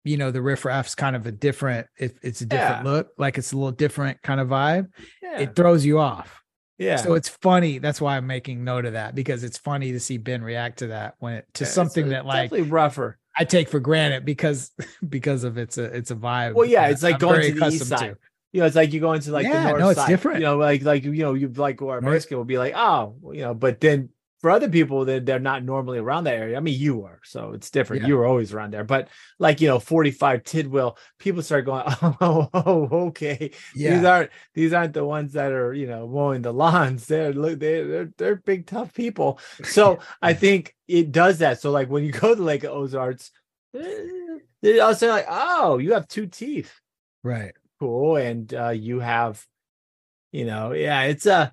you 0.05 0.17
know 0.17 0.31
the 0.31 0.41
riffraff's 0.43 0.95
kind 0.95 1.15
of 1.15 1.27
a 1.27 1.33
different 1.33 1.87
it, 1.99 2.17
it's 2.23 2.41
a 2.41 2.47
different 2.47 2.85
Yeah. 2.85 2.91
look 2.91 3.09
like 3.19 3.37
it's 3.39 3.53
a 3.53 3.57
little 3.57 3.73
different 3.73 4.23
kind 4.23 4.41
of 4.41 4.49
vibe 4.49 4.89
yeah. 5.23 5.41
it 5.41 5.55
throws 5.55 5.85
you 5.85 5.99
off. 5.99 6.43
Yeah. 6.79 6.97
So 6.97 7.13
it's 7.13 7.29
funny. 7.29 7.79
That's 7.79 8.01
why 8.01 8.17
I'm 8.17 8.27
making 8.27 8.65
note 8.65 8.87
of 8.87 8.95
that 8.95 9.15
because 9.15 9.45
it's 9.45 9.59
funny 9.59 9.93
to 9.93 10.01
see 10.01 10.17
Ben 10.17 10.43
react 10.43 10.79
to 10.79 10.87
that 10.89 11.15
when 11.19 11.35
it, 11.35 11.47
to 11.55 11.65
Yeah, 11.65 11.67
it's, 11.67 11.75
something 11.75 12.07
uh, 12.07 12.09
that 12.11 12.27
like 12.27 12.51
definitely 12.51 12.71
rougher 12.71 13.19
I 13.41 13.45
take 13.45 13.71
for 13.71 13.81
granted 13.81 14.27
because 14.27 14.71
because 15.09 15.45
of 15.45 15.57
it's 15.57 15.79
a 15.79 15.85
it's 15.85 16.11
a 16.11 16.15
vibe. 16.15 16.55
Well, 16.55 16.67
yeah, 16.67 16.89
it's 16.89 17.03
like 17.03 17.15
I'm 17.15 17.21
going 17.21 17.41
to 17.55 17.59
the 17.59 17.67
east 17.69 17.87
side. 17.87 18.17
You 18.53 18.61
know, 18.61 18.67
it's 18.67 18.77
like 18.77 18.93
you 18.93 19.01
go 19.01 19.15
into 19.15 19.33
like 19.33 19.45
Yeah, 19.47 19.63
the 19.63 19.69
north 19.71 19.81
no, 19.81 19.89
it's 19.89 20.01
side. 20.01 20.09
different. 20.09 20.41
You 20.41 20.45
know, 20.45 20.59
like 20.59 20.83
like 20.83 21.05
you 21.05 21.13
know, 21.13 21.33
you 21.33 21.49
like 21.49 21.81
or 21.81 22.01
Mexican 22.03 22.37
will 22.37 22.45
be 22.45 22.59
like, 22.59 22.75
oh, 22.77 23.17
you 23.33 23.41
know, 23.41 23.55
but 23.55 23.81
then 23.81 24.11
for 24.41 24.51
other 24.51 24.69
people 24.69 25.05
that 25.05 25.27
they're 25.27 25.39
not 25.39 25.65
normally 25.65 25.99
around 25.99 26.25
that 26.25 26.37
area. 26.37 26.57
I 26.57 26.61
mean, 26.61 26.79
you 26.79 26.97
were, 26.97 27.21
so 27.25 27.53
it's 27.53 27.71
different. 27.71 28.03
Yeah. 28.03 28.09
You 28.09 28.17
were 28.17 28.27
always 28.27 28.53
around 28.53 28.73
there, 28.73 28.85
but 28.85 29.09
like 29.39 29.61
you 29.61 29.69
know, 29.69 29.79
45 29.79 30.45
Tidwell, 30.45 30.97
people 31.19 31.43
start 31.43 31.67
going, 31.67 31.85
oh, 31.87 32.49
oh 32.55 32.89
okay. 33.09 33.51
These 33.75 34.05
aren't 34.05 34.31
these 34.55 34.73
aren't 34.73 34.95
the 34.95 35.05
ones 35.05 35.35
that 35.35 35.53
are 35.53 35.75
you 35.75 35.87
know 35.87 36.07
mowing 36.07 36.43
the 36.43 36.53
lawns. 36.53 37.07
They're 37.07 37.33
they're 37.33 37.57
they're, 37.57 38.13
they're 38.17 38.37
big 38.37 38.67
tough 38.67 38.95
people. 38.95 39.39
So 39.63 39.99
I 40.23 40.35
think 40.35 40.75
it 40.89 41.13
does 41.13 41.39
that. 41.39 41.61
So 41.61 41.71
like 41.71 41.89
when 41.89 42.05
you 42.05 42.13
go 42.13 42.35
to 42.35 42.43
Lake 42.43 42.65
Ozarks, 42.65 43.31
eh, 43.75 44.07
they 44.63 44.81
also 44.81 45.09
like, 45.09 45.27
oh, 45.29 45.79
you 45.79 45.95
have 45.95 46.09
two 46.09 46.27
teeth 46.27 46.81
right. 47.23 47.53
cool 47.79 48.17
and 48.17 48.53
uh 48.55 48.71
you 48.71 49.01
have 49.01 49.45
you 50.33 50.45
know 50.45 50.73
yeah 50.73 51.03
it's 51.03 51.27
a 51.27 51.53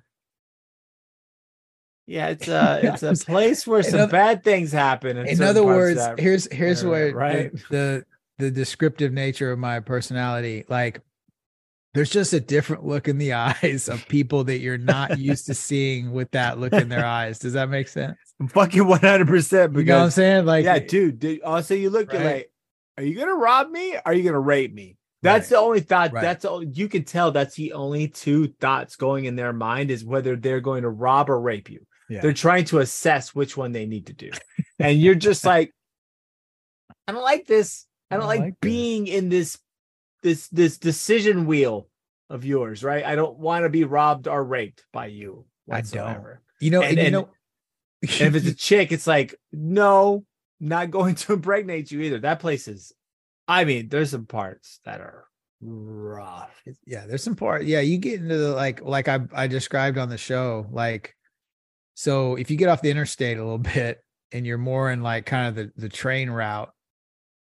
yeah 2.08 2.28
it's 2.28 2.48
a 2.48 2.80
it's 2.94 3.02
a 3.04 3.14
place 3.24 3.66
where 3.66 3.82
some 3.82 4.00
other- 4.00 4.10
bad 4.12 4.42
things 4.42 4.72
happen 4.72 5.16
In 5.18 5.26
certain 5.36 5.44
other 5.44 5.64
words, 5.64 5.98
that- 6.00 6.18
here's 6.18 6.50
here's 6.52 6.82
area, 6.82 6.90
where 6.90 7.14
right? 7.14 7.52
the, 7.52 8.04
the 8.38 8.46
the 8.46 8.50
descriptive 8.50 9.12
nature 9.12 9.52
of 9.52 9.58
my 9.58 9.78
personality 9.80 10.64
like 10.68 11.00
there's 11.94 12.10
just 12.10 12.32
a 12.32 12.40
different 12.40 12.84
look 12.86 13.08
in 13.08 13.18
the 13.18 13.32
eyes 13.48 13.88
of 13.88 14.06
people 14.08 14.44
that 14.44 14.58
you're 14.58 14.78
not 14.78 15.18
used 15.18 15.46
to 15.46 15.54
seeing 15.54 16.12
with 16.12 16.30
that 16.32 16.58
look 16.58 16.72
in 16.72 16.88
their 16.88 17.04
eyes. 17.18 17.38
Does 17.38 17.54
that 17.54 17.68
make 17.70 17.88
sense? 17.88 18.16
I'm 18.38 18.46
fucking 18.48 18.86
100 18.86 19.26
percent 19.26 19.74
You 19.74 19.84
know 19.84 19.96
what 19.98 20.04
I'm 20.04 20.10
saying? 20.10 20.46
Like 20.46 20.64
yeah 20.64 20.78
dude, 20.78 21.18
dude 21.18 21.42
also 21.42 21.74
you 21.74 21.90
look 21.90 22.12
at 22.14 22.20
Right. 22.20 22.24
like 22.34 22.52
are 22.98 23.02
you 23.04 23.18
gonna 23.18 23.34
rob 23.34 23.70
me 23.70 23.96
are 24.04 24.14
you 24.14 24.22
gonna 24.22 24.38
rape 24.40 24.72
me 24.74 24.96
that's 25.22 25.50
Right. 25.50 25.56
the 25.56 25.58
only 25.58 25.80
thought 25.80 26.12
Right. 26.12 26.22
that's 26.22 26.44
all 26.44 26.62
you 26.62 26.88
can 26.88 27.02
tell 27.04 27.32
that's 27.32 27.56
the 27.56 27.72
only 27.72 28.06
two 28.08 28.48
thoughts 28.60 28.94
going 28.96 29.24
in 29.24 29.34
their 29.34 29.52
mind 29.52 29.90
is 29.90 30.04
whether 30.04 30.36
they're 30.36 30.60
going 30.60 30.82
to 30.82 30.90
rob 30.90 31.28
or 31.30 31.40
rape 31.40 31.68
you 31.70 31.80
Yeah. 32.08 32.20
they're 32.22 32.32
trying 32.32 32.64
to 32.66 32.78
assess 32.78 33.34
which 33.34 33.56
one 33.56 33.72
they 33.72 33.86
need 33.86 34.06
to 34.06 34.12
do 34.12 34.30
and 34.78 34.98
you're 34.98 35.14
just 35.14 35.44
like 35.54 35.72
i 37.06 37.12
don't 37.12 37.22
like 37.22 37.46
this 37.46 37.86
i 38.10 38.16
don't, 38.16 38.26
like, 38.26 38.40
like 38.40 38.60
this. 38.60 38.70
being 38.70 39.06
in 39.06 39.28
this 39.28 39.58
this 40.22 40.48
this 40.48 40.78
decision 40.78 41.46
wheel 41.46 41.88
of 42.30 42.44
yours 42.44 42.82
right 42.82 43.04
i 43.04 43.14
don't 43.14 43.38
want 43.38 43.64
to 43.64 43.68
be 43.68 43.84
robbed 43.84 44.26
or 44.28 44.42
raped 44.42 44.84
by 44.92 45.06
you 45.06 45.44
I 45.70 45.80
don't. 45.82 45.84
whatsoever 45.84 46.42
you 46.60 46.70
know, 46.70 46.82
and- 46.82 46.98
and, 46.98 47.04
you 47.06 47.10
know, 47.12 47.28
And 48.02 48.34
if 48.34 48.34
it's 48.36 48.46
a 48.46 48.54
chick, 48.68 48.90
it's 48.90 49.06
like, 49.06 49.34
no, 49.52 50.24
not 50.60 50.90
going 50.90 51.14
to 51.16 51.32
impregnate 51.34 51.90
you 51.92 52.00
either. 52.00 52.18
That 52.20 52.40
place 52.40 52.66
is, 52.68 52.92
I 53.46 53.64
mean, 53.64 53.88
there's 53.88 54.10
some 54.10 54.26
parts 54.26 54.80
that 54.84 55.00
are 55.00 55.26
rough. 55.60 56.50
yeah, 56.86 57.06
there's 57.06 57.22
some 57.22 57.36
part. 57.36 57.64
Yeah, 57.64 57.80
you 57.80 57.98
get 57.98 58.20
into 58.20 58.36
the 58.36 58.54
like 58.54 58.82
like 58.82 59.06
I 59.08 59.20
I 59.32 59.46
described 59.46 59.98
on 59.98 60.08
the 60.08 60.18
show. 60.18 60.66
Like, 60.70 61.14
so 62.00 62.36
if 62.36 62.48
you 62.48 62.56
get 62.56 62.68
off 62.68 62.80
the 62.80 62.90
interstate 62.92 63.38
a 63.38 63.42
little 63.42 63.58
bit 63.58 64.04
and 64.30 64.46
you're 64.46 64.56
more 64.56 64.88
in 64.92 65.02
like 65.02 65.26
kind 65.26 65.48
of 65.48 65.54
the 65.56 65.72
the 65.76 65.88
train 65.88 66.30
route 66.30 66.70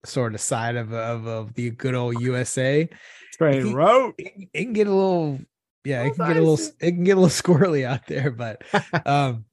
sort 0.06 0.34
of 0.34 0.40
side 0.40 0.74
of 0.76 0.90
of, 0.94 1.26
of 1.26 1.52
the 1.54 1.68
good 1.70 1.94
old 1.94 2.18
USA, 2.22 2.88
Train 3.36 3.66
He- 3.66 3.74
road. 3.74 4.14
it, 4.16 4.32
can- 4.32 4.48
it 4.54 4.62
can 4.64 4.72
get 4.72 4.86
a 4.86 4.94
little 4.94 5.38
yeah, 5.84 6.04
it 6.04 6.14
can 6.14 6.26
get 6.28 6.36
a 6.38 6.40
little 6.40 6.58
it 6.80 6.92
can 6.92 7.04
get 7.04 7.16
a 7.18 7.20
little 7.20 7.28
squirrely 7.42 7.84
out 7.84 8.06
there, 8.06 8.30
but 8.30 8.62
um 9.06 9.44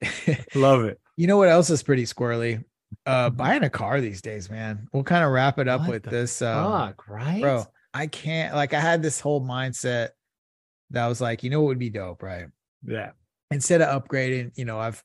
Love 0.54 0.84
it. 0.84 1.00
you 1.16 1.26
know 1.26 1.38
what 1.38 1.48
else 1.48 1.68
is 1.70 1.82
pretty 1.82 2.04
squirrely? 2.04 2.62
Uh 3.04 3.30
buying 3.30 3.64
a 3.64 3.70
car 3.70 4.00
these 4.00 4.22
days, 4.22 4.48
man. 4.50 4.86
We'll 4.92 5.02
kind 5.02 5.24
of 5.24 5.32
wrap 5.32 5.58
it 5.58 5.66
up 5.66 5.80
What 5.80 5.90
with 5.90 6.02
the 6.04 6.10
this 6.10 6.40
um, 6.42 6.70
Fuck, 6.88 7.08
right? 7.08 7.40
bro 7.42 7.64
i 7.94 8.06
can't 8.06 8.54
like 8.54 8.74
i 8.74 8.80
had 8.80 9.00
this 9.02 9.18
whole 9.20 9.40
mindset 9.40 10.10
that 10.90 11.06
was 11.06 11.18
like 11.18 11.42
you 11.42 11.48
know 11.48 11.62
what 11.62 11.68
would 11.68 11.78
be 11.78 11.88
dope 11.88 12.22
right 12.22 12.46
Yeah. 12.86 13.12
Instead 13.50 13.80
of 13.82 14.02
upgrading 14.02 14.50
you 14.56 14.64
know 14.64 14.78
i've 14.78 15.02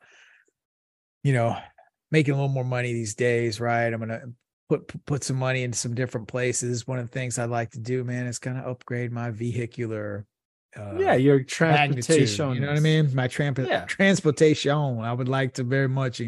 you 1.23 1.33
know 1.33 1.55
making 2.11 2.33
a 2.33 2.37
little 2.37 2.49
more 2.49 2.63
money 2.63 2.93
these 2.93 3.15
days 3.15 3.59
right 3.59 3.93
i'm 3.93 3.99
gonna 3.99 4.21
put 4.69 5.05
put 5.05 5.23
some 5.23 5.37
money 5.37 5.63
into 5.63 5.77
some 5.77 5.93
different 5.93 6.27
places 6.27 6.87
one 6.87 6.99
of 6.99 7.05
the 7.05 7.11
things 7.11 7.37
i'd 7.37 7.49
like 7.49 7.69
to 7.71 7.79
do 7.79 8.03
man 8.03 8.25
is 8.25 8.39
kind 8.39 8.57
of 8.57 8.65
upgrade 8.65 9.11
my 9.11 9.29
vehicular 9.29 10.25
uh 10.77 10.97
yeah, 10.97 11.15
your 11.15 11.43
transportation. 11.43 12.53
you 12.53 12.61
know 12.61 12.67
what 12.67 12.77
i 12.77 12.79
mean 12.79 13.13
my 13.13 13.27
tramp- 13.27 13.59
Yeah. 13.59 13.85
transportation 13.85 14.71
i 14.99 15.11
would 15.11 15.27
like 15.27 15.53
to 15.55 15.63
very 15.63 15.89
much 15.89 16.21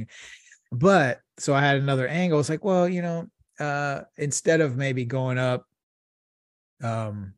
but 0.72 1.22
so 1.38 1.53
i 1.53 1.61
had 1.61 1.77
another 1.77 2.07
angle 2.07 2.40
it's 2.40 2.49
like 2.49 2.64
well 2.64 2.88
you 2.88 3.02
know 3.02 3.27
uh 3.60 4.02
instead 4.18 4.60
of 4.61 4.76
maybe 4.76 5.06
going 5.06 5.38
up 5.38 5.65
um 6.84 7.34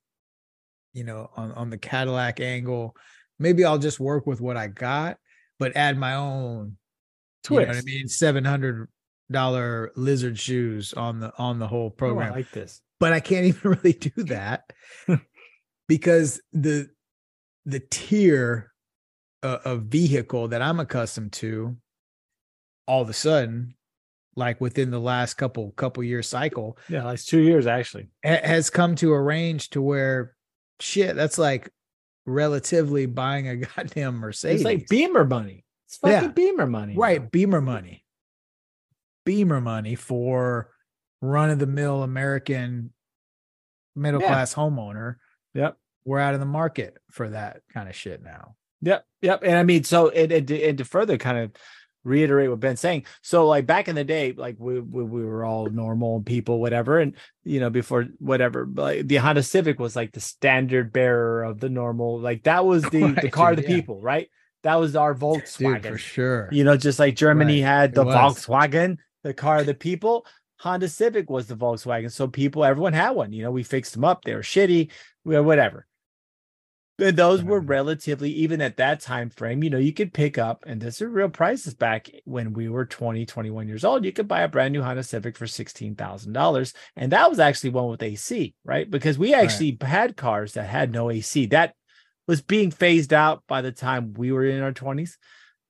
you 0.93 1.03
know 1.03 1.29
on 1.35 1.51
on 1.51 1.69
the 1.69 1.77
cadillac 1.77 2.39
angle 2.39 2.95
maybe 3.39 3.63
i'll 3.65 3.77
just 3.77 3.99
work 3.99 4.25
with 4.27 4.39
what 4.41 4.57
i 4.57 4.67
got 4.67 5.17
but 5.59 5.75
add 5.75 5.97
my 5.97 6.15
own 6.15 6.77
you 7.49 7.59
know 7.59 7.67
what 7.67 7.75
i 7.77 7.81
mean 7.81 8.07
700 8.07 8.87
dollar 9.31 9.91
lizard 9.95 10.37
shoes 10.37 10.93
on 10.93 11.19
the 11.19 11.31
on 11.37 11.57
the 11.59 11.67
whole 11.67 11.87
Oh, 11.87 11.89
program 11.97 12.31
I 12.31 12.35
like 12.37 12.51
this. 12.51 12.81
but 12.99 13.11
I 13.13 13.19
can't 13.19 13.45
even 13.51 13.71
really 13.71 13.93
do 13.93 14.11
that 14.25 14.71
because 15.87 16.41
the 16.53 16.89
the 17.65 17.79
tier 17.79 18.71
of, 19.43 19.59
of 19.65 19.81
vehicle 19.83 20.49
that 20.49 20.61
I'm 20.61 20.79
accustomed 20.79 21.33
to, 21.33 21.75
all 22.87 23.01
of 23.01 23.09
a 23.09 23.13
sudden, 23.13 23.75
like 24.35 24.61
within 24.61 24.91
the 24.91 24.99
last 24.99 25.35
couple 25.35 25.71
couple 25.71 26.03
year 26.03 26.21
cycle, 26.21 26.77
Yeah, 26.89 27.03
like 27.05 27.19
two 27.23 27.39
years 27.41 27.65
actually. 27.67 28.09
ha- 28.23 28.41
has 28.43 28.69
come 28.69 28.95
to 28.97 29.13
a 29.13 29.21
range 29.21 29.71
to 29.71 29.81
where 29.81 30.35
shit, 30.79 31.15
that's 31.15 31.37
like 31.39 31.71
relatively 32.25 33.05
buying 33.05 33.47
a 33.47 33.55
goddamn 33.75 34.15
Mercedes. 34.15 34.61
It's 34.61 34.65
like 34.65 34.87
Beamer 34.87 35.25
money. 35.25 35.63
It's 35.87 35.97
fucking 35.97 36.13
Yeah. 36.23 36.27
Beamer 36.29 36.67
money. 36.67 36.95
right, 36.95 37.31
Beamer 37.31 37.61
money. 37.61 38.03
Beamer 39.25 39.61
money 39.61 39.95
for 39.95 40.69
run 41.21 41.49
of 41.49 41.59
the 41.59 41.67
mill 41.67 42.03
American 42.03 42.91
middle 43.95 44.21
Yeah. 44.21 44.27
class 44.27 44.53
homeowner. 44.53 45.15
Yep. 45.53 45.77
we're 46.03 46.19
out 46.19 46.33
of 46.35 46.39
the 46.39 46.45
market 46.45 46.97
for 47.11 47.29
that 47.29 47.61
kind 47.73 47.87
of 47.89 47.95
shit 47.95 48.21
now. 48.21 48.55
Yep. 48.81 49.05
Yep. 49.23 49.41
And 49.43 49.55
I 49.57 49.63
mean, 49.63 49.83
so 49.83 50.09
and, 50.09 50.31
and, 50.31 50.51
and 50.51 50.77
to 50.77 50.85
further 50.85 51.17
kind 51.17 51.37
of 51.39 51.51
reiterate 52.05 52.49
what 52.49 52.61
Ben's 52.61 52.79
saying. 52.79 53.05
So 53.21 53.47
like 53.47 53.65
back 53.65 53.89
in 53.89 53.95
the 53.95 54.05
day, 54.05 54.31
like 54.31 54.55
we 54.59 54.79
we, 54.79 55.03
we 55.03 55.25
were 55.25 55.43
all 55.43 55.65
normal 55.69 56.21
people, 56.21 56.61
whatever, 56.61 56.99
and 56.99 57.15
you 57.43 57.59
know 57.59 57.69
before 57.69 58.05
whatever, 58.19 58.65
like 58.73 59.07
the 59.07 59.17
Honda 59.17 59.43
Civic 59.43 59.79
was 59.79 59.95
like 59.97 60.13
the 60.13 60.21
standard 60.21 60.93
bearer 60.93 61.43
of 61.43 61.59
the 61.59 61.69
normal. 61.69 62.19
Like 62.19 62.43
that 62.43 62.65
was 62.65 62.89
the 62.89 63.17
the 63.19 63.29
Right, 63.31 63.31
car 63.31 63.51
of 63.51 63.57
the 63.57 63.63
yeah. 63.63 63.75
people, 63.75 63.99
right? 64.01 64.29
That 64.63 64.75
was 64.75 64.95
our 64.95 65.13
Volkswagen. 65.13 65.81
Dude, 65.83 65.91
for 65.93 65.97
sure. 65.97 66.49
You 66.51 66.63
know, 66.63 66.77
just 66.77 66.99
like 66.99 67.15
Germany 67.15 67.61
Right, 67.61 67.67
had 67.67 67.93
the. 67.93 68.05
Volkswagen, 68.05 68.97
the 69.23 69.33
car 69.33 69.57
of 69.59 69.65
the 69.65 69.73
people. 69.75 70.25
Honda 70.57 70.87
Civic 70.89 71.29
was 71.29 71.47
the 71.47 71.55
Volkswagen. 71.55 72.11
So 72.11 72.27
people, 72.27 72.63
everyone 72.65 72.93
had 72.93 73.11
one. 73.11 73.33
You 73.33 73.43
know, 73.43 73.51
we 73.51 73.61
fixed 73.63 73.93
them 73.93 74.05
up. 74.05 74.23
They 74.23 74.33
were 74.33 74.41
shitty, 74.41 74.89
we- 75.23 75.39
whatever. 75.39 75.85
And 76.97 77.17
those 77.17 77.43
were 77.43 77.57
um, 77.57 77.67
relatively, 77.67 78.31
even 78.31 78.61
at 78.61 78.77
that 78.77 79.01
time 79.01 79.29
frame, 79.29 79.63
you 79.63 79.69
know, 79.69 79.77
you 79.77 79.91
could 79.91 80.13
pick 80.13 80.37
up, 80.37 80.63
and 80.65 80.79
this 80.79 81.01
is 81.01 81.07
real 81.07 81.27
prices 81.27 81.73
back 81.73 82.09
when 82.23 82.53
we 82.53 82.69
were 82.69 82.85
20, 82.85 83.25
21 83.25 83.67
years 83.67 83.83
old. 83.83 84.05
You 84.05 84.13
could 84.13 84.29
buy 84.29 84.41
a 84.41 84.47
brand 84.47 84.71
new 84.71 84.81
Honda 84.81 85.03
Civic 85.03 85.35
for 85.35 85.45
$16,000. 85.45 86.73
And 86.95 87.11
that 87.11 87.29
was 87.29 87.39
actually 87.39 87.71
one 87.71 87.89
with 87.89 88.01
AC, 88.01 88.55
right? 88.63 88.89
Because 88.89 89.17
we 89.17 89.33
actually 89.33 89.77
had 89.81 90.15
cars 90.15 90.53
that 90.53 90.69
had 90.69 90.93
no 90.93 91.11
AC. 91.11 91.47
That 91.47 91.75
was 92.27 92.41
being 92.41 92.71
phased 92.71 93.11
out 93.11 93.43
by 93.45 93.61
the 93.61 93.73
time 93.73 94.13
we 94.13 94.31
were 94.31 94.45
in 94.45 94.63
our 94.63 94.71
20s. 94.71 95.17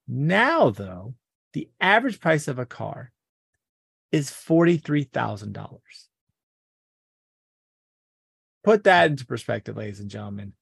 Now, 0.07 0.69
though, 0.69 1.15
the 1.53 1.69
average 1.81 2.19
price 2.19 2.47
of 2.47 2.59
a 2.59 2.67
car 2.67 3.11
is 4.11 4.29
$43,000. 4.29 5.79
Put 8.63 8.83
that 8.83 9.09
into 9.09 9.25
perspective, 9.25 9.75
ladies 9.75 9.99
and 9.99 10.09
gentlemen. 10.09 10.53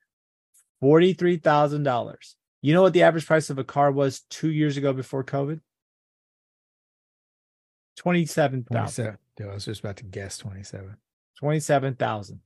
$43,000. 0.84 2.34
You 2.62 2.74
know 2.74 2.82
what 2.82 2.94
the 2.94 3.04
average 3.04 3.26
price 3.26 3.50
of 3.50 3.58
a 3.60 3.64
car 3.64 3.92
was 3.92 4.22
two 4.30 4.52
years 4.52 4.78
ago 4.78 4.94
before 4.94 5.24
COVID? 5.24 5.60
27,000. 7.98 8.66
27. 8.66 9.18
Dude, 9.38 9.48
I 9.50 9.54
was 9.54 9.66
just 9.66 9.80
about 9.82 9.98
to 9.98 10.04
guess 10.04 10.38
27. 10.38 10.96
27,000. 11.40 12.40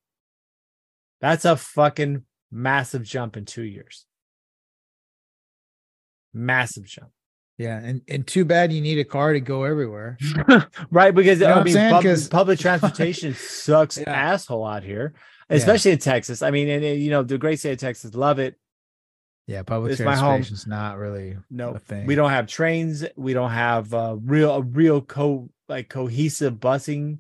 That's 1.22 1.46
a 1.46 1.56
fucking 1.56 2.24
massive 2.52 3.04
jump 3.04 3.38
in 3.38 3.46
two 3.46 3.64
years. 3.64 4.06
Massive 6.34 6.86
jump. 6.86 7.10
Yeah. 7.58 7.80
And 7.80 8.02
and 8.08 8.26
too 8.28 8.46
bad 8.46 8.72
you 8.72 8.82
need 8.82 9.00
a 9.00 9.04
car 9.04 9.34
to 9.34 9.40
go 9.40 9.64
everywhere. 9.64 10.18
right 10.92 11.14
because 11.16 11.40
You 11.40 11.48
know 11.48 11.56
i 11.56 11.64
mean 11.64 11.74
saying? 11.74 11.92
pub- 12.04 12.30
public 12.30 12.60
transportation 12.60 13.34
sucks 13.38 13.98
Yeah. 13.98 14.12
asshole 14.12 14.64
out 14.66 14.84
here 14.84 15.16
Yeah. 15.50 15.58
especially 15.58 15.92
in 15.92 15.98
texas 16.00 16.42
i 16.42 16.52
mean 16.52 16.68
and, 16.70 16.84
and, 16.84 17.02
you 17.02 17.10
know 17.10 17.24
the 17.24 17.38
great 17.38 17.60
state 17.60 17.72
of 17.74 17.78
texas 17.80 18.14
love 18.16 18.40
it 18.40 18.56
Yeah, 19.48 19.64
public 19.64 19.94
It's 19.94 20.02
my 20.02 20.16
home. 20.16 20.42
transportation's 20.42 20.68
not 20.68 20.98
really 20.98 21.38
no 21.50 21.72
a 21.76 21.80
thing. 21.80 22.06
we 22.06 22.16
don't 22.16 22.32
have 22.32 22.48
trains 22.48 23.06
we 23.16 23.34
don't 23.34 23.52
have 23.52 23.94
uh, 23.94 24.18
real 24.22 24.52
a 24.52 24.62
real 24.62 25.02
co 25.02 25.50
like 25.70 25.88
cohesive 25.90 26.56
busing 26.56 27.20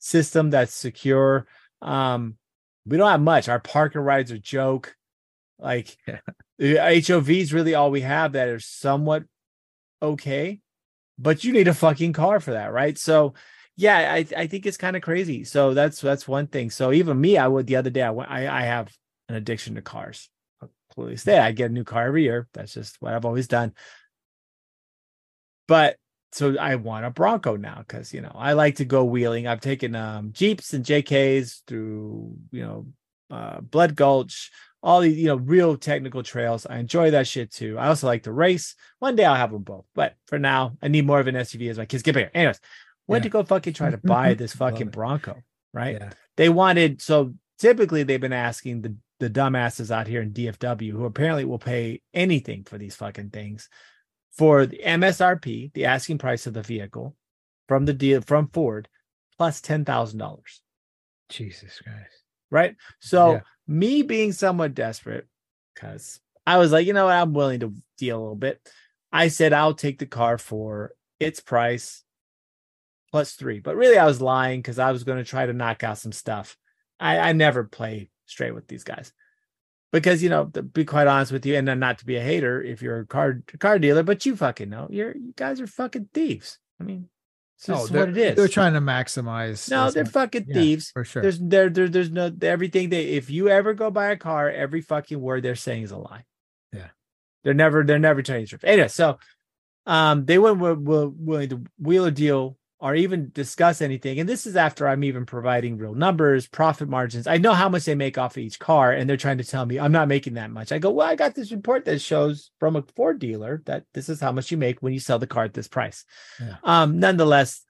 system 0.00 0.50
that's 0.50 0.72
secure 0.74 1.46
um 1.82 2.36
we 2.86 2.96
don't 2.96 3.10
have 3.10 3.20
much 3.20 3.48
our 3.48 3.60
parking 3.60 4.00
rides 4.00 4.32
are 4.32 4.36
a 4.36 4.38
joke 4.40 4.96
like 5.58 5.96
Yeah. 6.06 6.18
the 6.58 7.02
hov 7.06 7.30
is 7.30 7.52
really 7.52 7.74
all 7.74 7.90
we 7.92 8.00
have 8.00 8.32
that 8.32 8.48
are 8.48 8.60
somewhat 8.60 9.24
okay 10.02 10.60
but 11.18 11.42
you 11.44 11.52
need 11.52 11.68
a 11.68 11.74
fucking 11.74 12.12
car 12.12 12.38
for 12.40 12.52
that 12.52 12.72
right 12.72 12.96
so 12.98 13.34
yeah 13.78 14.12
i, 14.12 14.26
I 14.36 14.46
think 14.48 14.66
it's 14.66 14.76
kind 14.76 14.96
of 14.96 15.02
crazy 15.02 15.44
so 15.44 15.72
that's 15.72 16.00
that's 16.00 16.26
one 16.26 16.48
thing 16.48 16.68
so 16.68 16.92
even 16.92 17.18
me 17.18 17.38
i 17.38 17.46
would 17.46 17.66
the 17.68 17.76
other 17.76 17.90
day 17.90 18.02
i 18.02 18.10
went 18.10 18.30
i, 18.30 18.48
I 18.48 18.62
have 18.62 18.92
an 19.28 19.36
addiction 19.36 19.76
to 19.76 19.82
cars 19.82 20.28
completely 20.90 21.16
stay 21.16 21.38
i 21.38 21.52
get 21.52 21.70
a 21.70 21.72
new 21.72 21.84
car 21.84 22.08
every 22.08 22.24
year 22.24 22.48
that's 22.52 22.74
just 22.74 23.00
what 23.00 23.14
i've 23.14 23.24
always 23.24 23.46
done 23.46 23.72
but 25.68 25.96
so 26.32 26.56
i 26.58 26.74
want 26.74 27.06
a 27.06 27.10
bronco 27.10 27.54
now 27.56 27.78
because 27.78 28.12
you 28.12 28.20
know 28.20 28.32
i 28.34 28.52
like 28.52 28.76
to 28.76 28.84
go 28.84 29.04
wheeling 29.04 29.46
i've 29.46 29.60
taken 29.60 29.94
um 29.94 30.32
jeeps 30.32 30.74
and 30.74 30.84
jks 30.84 31.62
through 31.68 32.36
you 32.50 32.62
know 32.62 32.86
uh 33.30 33.60
blood 33.60 33.94
gulch 33.94 34.50
all 34.82 35.00
these, 35.00 35.18
you 35.18 35.26
know, 35.26 35.36
real 35.36 35.76
technical 35.76 36.22
trails. 36.22 36.64
I 36.64 36.78
enjoy 36.78 37.10
that 37.10 37.26
shit 37.26 37.50
too. 37.50 37.76
I 37.78 37.88
also 37.88 38.06
like 38.06 38.22
to 38.24 38.32
race. 38.32 38.76
One 39.00 39.16
day 39.16 39.24
I'll 39.24 39.34
have 39.34 39.50
them 39.50 39.62
both, 39.62 39.84
but 39.94 40.14
for 40.26 40.38
now, 40.38 40.76
I 40.80 40.88
need 40.88 41.06
more 41.06 41.18
of 41.18 41.26
an 41.26 41.34
SUV 41.34 41.68
as 41.70 41.78
my 41.78 41.84
kids 41.84 42.02
get 42.02 42.14
bigger. 42.14 42.30
Anyways, 42.32 42.60
went 43.08 43.22
Yeah. 43.24 43.28
to 43.28 43.32
go 43.32 43.42
fucking 43.42 43.72
try 43.74 43.90
to 43.90 43.98
buy 43.98 44.34
this 44.34 44.52
fucking. 44.62 44.88
Bronco, 44.90 45.42
right? 45.74 45.96
Yeah. 46.00 46.10
They 46.36 46.48
wanted 46.48 47.02
so 47.02 47.34
typically 47.58 48.04
they've 48.04 48.20
been 48.20 48.32
asking 48.32 48.82
the 48.82 48.94
the 49.18 49.28
dumbasses 49.28 49.90
out 49.90 50.06
here 50.06 50.22
in 50.22 50.32
DFW 50.32 50.92
who 50.92 51.04
apparently 51.04 51.44
will 51.44 51.58
pay 51.58 52.00
anything 52.14 52.62
for 52.62 52.78
these 52.78 52.94
fucking 52.94 53.30
things 53.30 53.68
for 54.30 54.64
the 54.66 54.80
MSRP, 54.84 55.72
the 55.72 55.86
asking 55.86 56.18
price 56.18 56.46
of 56.46 56.54
the 56.54 56.62
vehicle 56.62 57.16
from 57.66 57.84
the 57.84 57.92
deal 57.92 58.20
from 58.20 58.46
Ford, 58.52 58.86
plus 59.36 59.60
ten 59.60 59.84
thousand 59.84 60.20
dollars 60.20 60.60
Jesus 61.28 61.80
Christ. 61.82 62.22
right? 62.50 62.76
So 63.00 63.32
Yeah. 63.32 63.40
me 63.66 64.02
being 64.02 64.32
somewhat 64.32 64.74
desperate, 64.74 65.26
because 65.74 66.20
I 66.46 66.58
was 66.58 66.70
like, 66.72 66.86
you 66.86 66.92
know 66.92 67.06
what, 67.06 67.14
I'm 67.16 67.34
willing 67.34 67.60
to 67.60 67.74
deal 67.98 68.18
a 68.18 68.22
little 68.22 68.36
bit. 68.36 68.60
I 69.12 69.28
said 69.28 69.52
I'll 69.52 69.74
take 69.74 69.98
the 69.98 70.06
car 70.06 70.38
for 70.38 70.92
its 71.18 71.40
price 71.40 72.04
plus 73.10 73.32
three, 73.32 73.60
but 73.60 73.76
really 73.76 73.98
I 73.98 74.06
was 74.06 74.20
lying 74.20 74.60
because 74.60 74.78
I 74.78 74.92
was 74.92 75.04
going 75.04 75.18
to 75.18 75.24
try 75.24 75.46
to 75.46 75.52
knock 75.52 75.82
out 75.84 75.98
some 75.98 76.12
stuff. 76.12 76.56
I, 77.00 77.18
I 77.18 77.32
never 77.32 77.64
play 77.64 78.10
straight 78.26 78.54
with 78.54 78.66
these 78.68 78.84
guys. 78.84 79.12
because 79.92 80.22
you 80.22 80.28
know, 80.28 80.46
to 80.46 80.62
be 80.62 80.84
quite 80.84 81.06
honest 81.06 81.32
with 81.32 81.46
you, 81.46 81.56
and 81.56 81.66
not 81.80 81.98
to 81.98 82.06
be 82.06 82.16
a 82.16 82.20
hater 82.22 82.62
if 82.62 82.82
you're 82.82 83.00
a 83.00 83.06
car 83.06 83.42
car 83.58 83.78
dealer, 83.78 84.02
but 84.02 84.26
you 84.26 84.36
fucking 84.36 84.68
know 84.68 84.86
you're 84.90 85.16
you 85.16 85.32
guys 85.36 85.60
are 85.60 85.66
fucking 85.66 86.08
thieves. 86.12 86.58
I 86.80 86.84
mean, 86.84 87.08
it's 87.56 87.68
No, 87.68 87.78
what 87.86 88.10
it 88.10 88.16
is. 88.18 88.36
They're 88.36 88.48
trying 88.48 88.74
to 88.74 88.80
maximize. 88.80 89.70
no, 89.70 89.90
they're 89.90 90.04
not- 90.04 90.12
fucking 90.12 90.44
yeah, 90.48 90.54
thieves. 90.54 90.90
for 90.90 91.04
sure. 91.04 91.22
There's 91.22 91.38
there, 91.40 91.70
there 91.70 91.88
there's 91.88 92.10
no 92.10 92.30
everything 92.42 92.90
they 92.90 93.04
if 93.06 93.30
you 93.30 93.48
ever 93.48 93.72
go 93.72 93.90
buy 93.90 94.08
a 94.10 94.16
car, 94.16 94.50
every 94.50 94.82
fucking 94.82 95.20
word 95.20 95.42
they're 95.42 95.54
saying 95.54 95.84
is 95.84 95.90
a 95.92 95.96
lie. 95.96 96.24
Yeah. 96.72 96.88
They're 97.44 97.54
never 97.54 97.82
they're 97.84 97.98
never 97.98 98.20
telling 98.22 98.42
you 98.42 98.46
the 98.46 98.50
truth. 98.50 98.64
Anyway, 98.64 98.88
so 98.88 99.18
um 99.86 100.26
they 100.26 100.38
weren't 100.38 100.58
wi- 100.58 101.12
willing 101.16 101.48
to 101.48 101.62
wheel 101.78 102.04
a 102.04 102.10
deal 102.10 102.57
or 102.80 102.94
even 102.94 103.30
discuss 103.34 103.82
anything. 103.82 104.20
And 104.20 104.28
this 104.28 104.46
is 104.46 104.54
after 104.54 104.86
I'm 104.86 105.02
even 105.02 105.26
providing 105.26 105.78
real 105.78 105.94
numbers, 105.94 106.46
profit 106.46 106.88
margins. 106.88 107.26
I 107.26 107.36
know 107.36 107.52
how 107.52 107.68
much 107.68 107.84
they 107.84 107.96
make 107.96 108.16
off 108.16 108.36
of 108.36 108.42
each 108.42 108.58
car, 108.58 108.92
and 108.92 109.08
they're 109.08 109.16
trying 109.16 109.38
to 109.38 109.44
tell 109.44 109.66
me 109.66 109.80
I'm 109.80 109.92
not 109.92 110.08
making 110.08 110.34
that 110.34 110.50
much. 110.50 110.70
I 110.70 110.78
go, 110.78 110.90
well, 110.90 111.08
I 111.08 111.16
got 111.16 111.34
this 111.34 111.50
report 111.50 111.84
that 111.86 112.00
shows 112.00 112.50
from 112.60 112.76
a 112.76 112.82
Ford 112.94 113.18
dealer 113.18 113.62
that 113.66 113.84
this 113.94 114.08
is 114.08 114.20
how 114.20 114.30
much 114.30 114.50
you 114.50 114.56
make 114.56 114.80
when 114.80 114.92
you 114.92 115.00
sell 115.00 115.18
the 115.18 115.26
car 115.26 115.44
at 115.44 115.54
this 115.54 115.68
price. 115.68 116.04
Yeah. 116.40 116.56
Um, 116.62 117.00
nonetheless, 117.00 117.64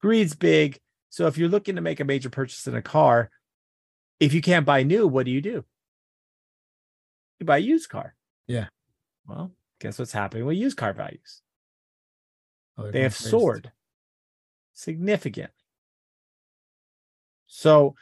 greed's 0.00 0.34
big. 0.34 0.78
So 1.10 1.26
if 1.26 1.36
you're 1.36 1.48
looking 1.48 1.74
to 1.76 1.82
make 1.82 2.00
a 2.00 2.04
major 2.04 2.30
purchase 2.30 2.66
in 2.66 2.76
a 2.76 2.82
car, 2.82 3.30
if 4.20 4.32
you 4.32 4.40
can't 4.40 4.64
buy 4.64 4.84
new, 4.84 5.08
what 5.08 5.26
do 5.26 5.32
you 5.32 5.40
do? 5.40 5.64
You 7.40 7.46
buy 7.46 7.56
a 7.56 7.60
used 7.60 7.88
car. 7.88 8.14
Yeah. 8.46 8.68
Well, 9.26 9.50
guess 9.80 9.98
what's 9.98 10.12
happening 10.12 10.46
with 10.46 10.56
used 10.56 10.76
car 10.76 10.92
values? 10.92 11.42
Oh, 12.78 12.90
they 12.90 13.02
have 13.02 13.16
crazy. 13.16 13.30
soared 13.30 13.72
significantly. 14.72 15.54
So 17.46 17.94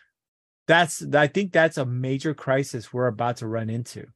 that's 0.67 1.05
I 1.15 1.27
think 1.27 1.53
that's 1.53 1.79
a 1.79 1.85
major 1.85 2.35
crisis 2.35 2.93
we're 2.93 3.09
about 3.09 3.39
to 3.39 3.49
run 3.49 3.69
into 3.69 4.07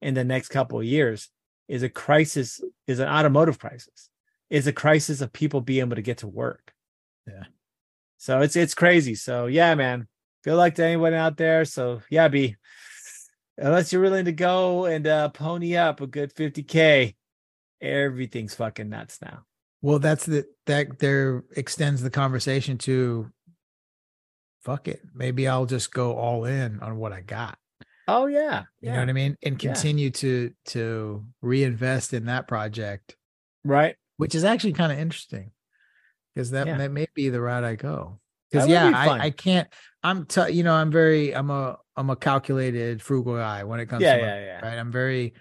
in 0.00 0.14
the 0.14 0.24
next 0.24 0.48
couple 0.48 0.78
of 0.78 0.84
years 0.84 1.30
is 1.68 1.82
a 1.82 1.88
crisis 1.88 2.60
is 2.86 3.00
an 3.00 3.08
automotive 3.08 3.58
crisis. 3.58 4.10
Is 4.48 4.68
a 4.68 4.72
crisis 4.72 5.20
of 5.20 5.32
people 5.32 5.60
being 5.60 5.80
able 5.80 5.96
to 5.96 6.02
get 6.02 6.18
to 6.18 6.28
work. 6.28 6.72
Yeah. 7.26 7.44
So 8.16 8.40
it's 8.40 8.54
it's 8.54 8.74
crazy. 8.74 9.16
So 9.16 9.46
yeah, 9.46 9.74
man. 9.74 10.06
Good 10.44 10.54
luck 10.54 10.74
to 10.74 10.84
anyone 10.84 11.14
out 11.14 11.36
there. 11.36 11.64
So 11.64 12.00
yeah, 12.08 12.28
be 12.28 12.54
unless 13.58 13.92
you're 13.92 14.02
willing 14.02 14.26
to 14.26 14.32
go 14.32 14.84
and 14.84 15.04
uh 15.06 15.30
pony 15.30 15.76
up 15.76 16.00
a 16.00 16.06
good 16.06 16.32
50k, 16.32 17.16
everything's 17.80 18.54
fucking 18.54 18.88
nuts 18.88 19.18
now. 19.20 19.44
Well, 19.86 20.00
that's 20.00 20.26
the 20.26 20.44
that 20.66 20.98
there 20.98 21.44
extends 21.56 22.02
the 22.02 22.10
conversation 22.10 22.76
to 22.78 23.30
fuck 24.64 24.88
it. 24.88 25.00
Maybe 25.14 25.46
I'll 25.46 25.64
just 25.64 25.92
go 25.92 26.16
all 26.16 26.44
in 26.44 26.80
on 26.80 26.96
what 26.96 27.12
I 27.12 27.20
got. 27.20 27.56
Oh 28.08 28.26
yeah. 28.26 28.64
You 28.80 28.90
know 28.90 28.98
what 28.98 29.08
I 29.08 29.12
mean? 29.12 29.36
And 29.44 29.62
Yeah. 29.62 29.72
continue 29.72 30.10
to 30.10 30.52
to 30.74 31.24
reinvest 31.40 32.14
in 32.14 32.24
that 32.26 32.48
project, 32.48 33.14
Right. 33.62 33.94
which 34.16 34.34
is 34.34 34.42
actually 34.42 34.72
kind 34.72 34.90
of 34.90 34.98
interesting. 34.98 35.52
Because 36.34 36.50
that, 36.50 36.66
Yeah. 36.66 36.78
that 36.78 36.90
may 36.90 37.06
be 37.14 37.28
the 37.28 37.40
route 37.40 37.62
I 37.62 37.76
go. 37.76 38.18
Because 38.50 38.66
yeah, 38.68 38.88
be. 38.88 38.94
I, 38.96 39.18
I 39.26 39.30
can't 39.30 39.68
I'm 40.02 40.26
t- 40.26 40.50
you 40.50 40.64
know, 40.64 40.74
I'm 40.74 40.90
very 40.90 41.32
I'm 41.32 41.48
a 41.50 41.78
I'm 41.96 42.10
a 42.10 42.16
calculated 42.16 43.00
frugal 43.02 43.36
guy 43.36 43.62
when 43.62 43.78
it 43.78 43.86
comes 43.86 44.02
Yeah, 44.02 44.16
to 44.16 44.20
yeah, 44.20 44.26
money, 44.34 44.46
yeah. 44.46 44.68
right. 44.68 44.78
I'm 44.80 44.90
very 44.90 45.34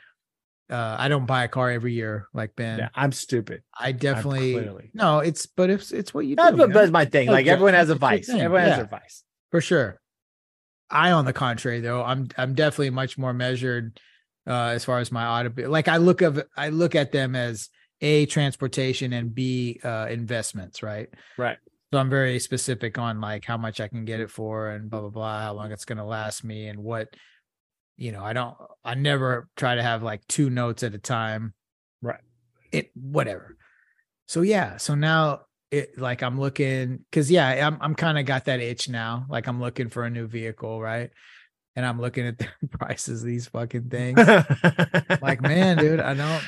uh 0.70 0.96
I 0.98 1.08
don't 1.08 1.26
buy 1.26 1.44
a 1.44 1.48
car 1.48 1.70
every 1.70 1.94
year 1.94 2.28
like 2.34 2.56
Ben. 2.56 2.80
Yeah, 2.80 2.90
I'm 2.96 3.12
stupid. 3.12 3.64
I 3.78 3.92
definitely 3.92 4.54
clearly. 4.54 4.92
no, 4.94 5.20
it's 5.20 5.46
but 5.46 5.70
it's 5.70 5.92
it's 5.92 6.14
what 6.14 6.26
you 6.26 6.36
do. 6.36 6.44
That's, 6.44 6.58
you 6.58 6.68
know? 6.68 6.74
that's 6.74 6.92
my 6.92 7.06
thing. 7.06 7.28
Like 7.28 7.46
Okay, 7.46 7.52
everyone 7.52 7.74
has 7.74 7.90
a 7.90 7.96
vice. 7.96 8.30
Everyone 8.30 8.62
has 8.62 8.70
yeah. 8.70 8.76
their 8.78 8.86
vice. 8.88 9.24
for 9.52 9.62
sure. 9.62 10.00
I, 10.90 11.12
on 11.12 11.26
the 11.26 11.34
contrary, 11.34 11.82
though, 11.82 12.04
I'm 12.04 12.28
I'm 12.38 12.54
definitely 12.54 12.92
much 12.92 13.18
more 13.18 13.34
measured 13.34 14.00
uh, 14.48 14.68
as 14.68 14.86
far 14.86 15.00
as 15.00 15.12
my 15.12 15.26
auto. 15.26 15.68
Like 15.70 15.88
I 15.88 15.98
look 15.98 16.22
of 16.22 16.44
I 16.56 16.70
look 16.70 16.96
at 16.96 17.12
them 17.12 17.36
as 17.36 17.70
a 18.02 18.26
transportation 18.28 19.14
and 19.14 19.34
b 19.34 19.80
uh, 19.84 20.08
investments, 20.10 20.84
right? 20.84 21.10
Right. 21.38 21.58
So 21.94 22.00
I'm 22.00 22.10
very 22.10 22.40
specific 22.40 22.98
on 22.98 23.22
like 23.22 23.46
how 23.46 23.58
much 23.58 23.80
I 23.80 23.88
can 23.88 24.06
get 24.06 24.20
it 24.20 24.30
for 24.30 24.70
and 24.70 24.90
blah 24.90 25.02
blah 25.02 25.10
blah, 25.10 25.42
how 25.42 25.54
long 25.54 25.72
it's 25.72 25.86
going 25.86 25.98
to 25.98 26.04
last 26.04 26.44
me 26.44 26.68
and 26.68 26.80
what 26.80 27.10
you 27.98 28.12
know. 28.12 28.24
I 28.24 28.34
don't. 28.34 28.56
I 28.84 28.96
never 28.96 29.48
try 29.56 29.76
to 29.76 29.84
have 29.84 30.04
like 30.04 30.26
two 30.28 30.50
notes 30.50 30.84
at 30.84 30.94
a 30.94 30.98
time. 31.00 31.54
Right. 32.02 32.22
It 32.72 32.92
whatever. 32.96 33.58
So 34.28 34.42
yeah. 34.42 34.78
So 34.78 34.96
now 34.96 35.42
it 35.72 35.98
like 35.98 36.24
I'm 36.24 36.40
looking 36.40 37.00
because 37.10 37.30
yeah, 37.32 37.68
I'm 37.68 37.78
I'm 37.82 37.96
kind 37.96 38.18
of 38.18 38.26
got 38.26 38.46
that 38.46 38.60
itch 38.60 38.90
now. 38.90 39.26
Like 39.30 39.48
I'm 39.48 39.60
looking 39.60 39.90
for 39.90 40.04
a 40.04 40.10
new 40.10 40.28
vehicle, 40.28 40.82
right? 40.82 41.10
And 41.76 41.86
I'm 41.86 42.00
looking 42.00 42.26
at 42.26 42.38
the 42.40 42.48
prices 42.72 43.22
of 43.22 43.28
these 43.28 43.48
fucking 43.48 43.90
things. 43.90 44.18
like, 45.22 45.42
man, 45.42 45.78
dude, 45.78 46.00
I 46.00 46.14
don't 46.14 46.44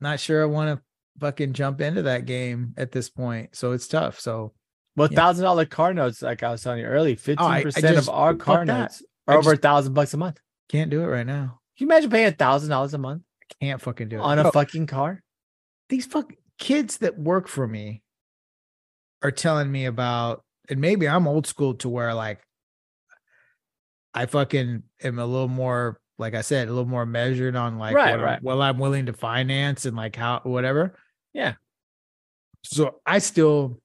not 0.00 0.18
sure 0.20 0.42
I 0.42 0.46
want 0.46 0.76
to 0.78 0.84
fucking 1.20 1.52
jump 1.52 1.80
into 1.80 2.02
that 2.02 2.26
game 2.26 2.74
at 2.76 2.92
this 2.92 3.08
point. 3.08 3.54
So 3.54 3.72
it's 3.72 3.86
tough. 3.86 4.18
So 4.20 4.52
Well, 4.96 5.08
thousand 5.08 5.44
dollar 5.44 5.64
car 5.66 5.94
notes, 5.94 6.22
like 6.22 6.42
I 6.42 6.50
was 6.50 6.62
telling 6.62 6.80
you 6.80 6.86
oh, 6.86 6.96
I- 7.02 7.10
I 7.10 7.14
fifteen 7.14 7.62
percent 7.62 7.98
of 7.98 8.08
our 8.08 8.34
car 8.34 8.58
fuck 8.58 8.66
that. 8.66 8.78
notes 8.80 9.02
are 9.28 9.34
I 9.34 9.38
over 9.38 9.52
a 9.52 9.56
thousand 9.56 9.94
bucks 9.94 10.14
a 10.14 10.16
month. 10.16 10.40
Can't 10.72 10.90
do 10.90 11.02
it 11.02 11.06
right 11.06 11.26
now. 11.26 11.60
Can 11.78 11.86
you 11.86 11.86
imagine 11.86 12.10
paying 12.10 12.26
a 12.26 12.32
thousand 12.32 12.70
dollars 12.70 12.94
a 12.94 12.98
month 12.98 13.22
Can't 13.60 13.80
fucking 13.80 14.08
do 14.08 14.16
it. 14.16 14.20
on 14.20 14.38
a 14.38 14.42
Bro, 14.42 14.50
fucking 14.52 14.86
car? 14.86 15.22
these 15.88 16.06
fuck 16.06 16.32
kids 16.58 16.98
that 16.98 17.18
work 17.18 17.46
for 17.48 17.66
me 17.68 18.02
are 19.22 19.30
telling 19.30 19.70
me 19.70 19.84
about 19.84 20.42
and 20.70 20.80
maybe 20.80 21.06
I'm 21.08 21.28
old 21.28 21.46
school 21.46 21.74
to 21.74 21.88
where 21.88 22.14
like 22.14 22.40
I 24.14 24.26
fucking 24.26 24.82
am 25.02 25.18
a 25.18 25.26
little 25.26 25.48
more 25.48 25.98
like 26.18 26.34
I 26.34 26.42
said, 26.42 26.68
a 26.68 26.70
little 26.70 26.88
more 26.88 27.04
measured 27.06 27.56
on 27.56 27.78
like 27.78 27.94
Right, 27.96 28.10
what, 28.12 28.20
I'm- 28.20 28.22
right. 28.22 28.42
what 28.42 28.60
I'm 28.60 28.78
willing 28.78 29.06
to 29.06 29.12
finance 29.12 29.86
and 29.86 29.96
like 29.96 30.14
how 30.16 30.40
whatever. 30.44 30.96
Yeah. 31.32 31.54
So 32.64 33.00
I 33.04 33.18
still 33.18 33.80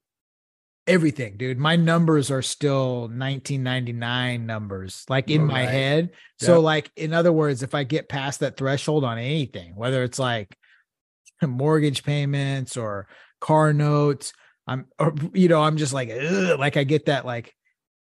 everything, 0.88 1.38
dude. 1.38 1.58
My 1.60 1.76
numbers 1.76 2.32
are 2.32 2.42
still 2.42 3.02
1999 3.10 4.46
numbers, 4.46 5.06
like 5.10 5.30
in 5.30 5.42
oh, 5.42 5.46
my 5.46 5.62
Right. 5.66 5.70
head. 5.70 6.10
So, 6.40 6.60
like, 6.62 6.92
in 6.96 7.14
other 7.14 7.32
words, 7.34 7.64
if 7.64 7.74
I 7.76 7.84
get 7.84 8.10
past 8.10 8.40
that 8.42 8.58
threshold 8.58 9.04
on 9.04 9.18
anything, 9.18 9.76
whether 9.76 10.04
it's 10.04 10.20
like 10.20 10.56
mortgage 11.42 12.04
payments 12.04 12.78
or 12.78 13.08
car 13.42 13.74
notes, 13.74 14.34
I'm, 14.68 14.86
or, 15.00 15.14
you 15.34 15.48
know, 15.48 15.62
I'm 15.62 15.78
just 15.78 15.94
like, 15.94 16.10
Ugh, 16.10 16.60
like 16.60 16.78
I 16.78 16.84
get 16.84 17.06
that, 17.08 17.26
like, 17.26 17.54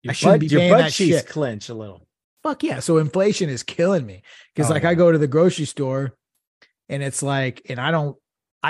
Your 0.03 0.11
I 0.11 0.13
shouldn't 0.13 0.41
butt- 0.41 0.49
be 0.49 0.55
your 0.55 0.69
butt 0.69 0.79
that 0.85 0.93
shit. 0.93 1.27
clench 1.27 1.69
a 1.69 1.73
little. 1.73 2.07
fuck 2.43 2.63
yeah. 2.63 2.79
So 2.79 2.97
inflation 2.97 3.49
is 3.49 3.63
killing 3.63 4.05
me 4.05 4.21
because, 4.53 4.69
Oh, 4.69 4.73
like, 4.73 4.85
I 4.85 4.95
go 4.95 5.11
to 5.11 5.17
the 5.17 5.27
grocery 5.27 5.65
store 5.65 6.13
and 6.89 7.01
it's 7.03 7.23
like, 7.23 7.61
and 7.69 7.79
I 7.79 7.91
don't, 7.91 8.15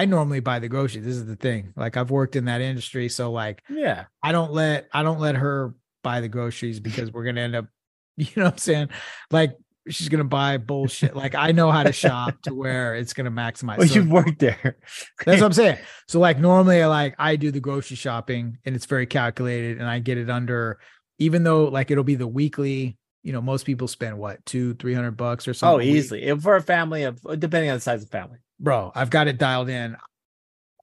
I 0.01 0.05
normally 0.05 0.39
buy 0.41 0.59
the 0.59 0.67
groceries. 0.69 1.05
This 1.05 1.15
is 1.15 1.25
the 1.25 1.35
thing. 1.35 1.73
Like, 1.75 1.95
I've 1.97 2.11
worked 2.11 2.35
in 2.35 2.45
that 2.45 2.61
industry. 2.61 3.09
So, 3.09 3.31
like, 3.31 3.63
Yeah. 3.69 4.05
I 4.21 4.31
don't 4.31 4.51
let 4.51 4.87
I 4.91 5.03
don't 5.03 5.19
let 5.19 5.35
her 5.35 5.73
buy 6.03 6.21
the 6.21 6.27
groceries 6.29 6.79
because 6.79 7.11
we're 7.11 7.25
gonna 7.25 7.41
end 7.41 7.55
up, 7.55 7.65
you 8.17 8.27
know 8.35 8.43
what 8.45 8.53
I'm 8.53 8.57
saying? 8.59 8.89
Like 9.31 9.55
she's 9.87 10.09
gonna 10.09 10.23
buy 10.23 10.57
bullshit. 10.57 11.15
Like 11.15 11.35
I 11.35 11.51
know 11.51 11.71
how 11.71 11.83
to 11.83 11.91
shop 11.91 12.41
to 12.43 12.53
where 12.53 12.95
it's 12.95 13.13
gonna 13.13 13.31
maximize. 13.31 13.77
Well, 13.79 13.87
So 13.87 13.95
you've 13.95 14.09
worked 14.11 14.39
there. 14.39 14.77
that's 15.25 15.41
what 15.41 15.47
I'm 15.47 15.53
saying. 15.63 15.77
So 16.07 16.19
like 16.19 16.39
normally 16.39 16.81
I 16.81 16.87
like 16.87 17.15
I 17.19 17.35
do 17.35 17.51
the 17.51 17.59
grocery 17.59 17.95
shopping 17.97 18.57
and 18.65 18.75
it's 18.75 18.85
very 18.85 19.05
calculated 19.07 19.77
and 19.79 19.87
I 19.87 19.99
get 19.99 20.17
it 20.17 20.29
under 20.29 20.79
even 21.19 21.43
though 21.43 21.65
like 21.65 21.91
it'll 21.91 22.03
be 22.03 22.15
the 22.15 22.27
weekly, 22.27 22.97
you 23.23 23.31
know, 23.31 23.41
most 23.41 23.65
people 23.65 23.87
spend 23.87 24.17
what 24.17 24.45
two, 24.45 24.73
three 24.75 24.93
hundred 24.93 25.17
bucks 25.17 25.47
or 25.47 25.53
something. 25.53 25.87
Oh, 25.87 25.91
easily. 25.91 26.35
For 26.39 26.55
a 26.55 26.61
family 26.61 27.03
of 27.03 27.21
depending 27.39 27.69
on 27.71 27.77
the 27.77 27.81
size 27.81 28.03
of 28.03 28.09
family. 28.09 28.39
Bro, 28.59 28.91
I've 28.95 29.09
got 29.09 29.27
it 29.27 29.37
dialed 29.37 29.69
in. 29.69 29.97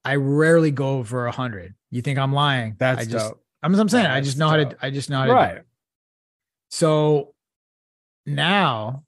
I 0.05 0.17
rarely 0.17 0.71
go 0.71 0.99
over 0.99 1.27
a 1.27 1.33
hundred. 1.33 1.75
You 1.91 2.03
think 2.03 2.19
I'm 2.19 2.33
lying? 2.33 2.77
That's 2.79 3.03
I 3.03 3.05
just 3.05 3.29
dope. 3.31 3.43
I'm, 3.63 3.75
I'm 3.75 3.89
saying 3.89 4.07
I 4.07 4.21
just 4.21 4.37
know 4.39 4.49
how 4.49 4.57
to. 4.57 4.77
I 4.83 4.91
just 4.91 5.09
know 5.11 5.19
how 5.19 5.25
to 5.27 5.31
do 5.31 5.35
Right. 5.37 5.57
it. 5.59 5.67
So 6.71 7.35
now 8.27 9.05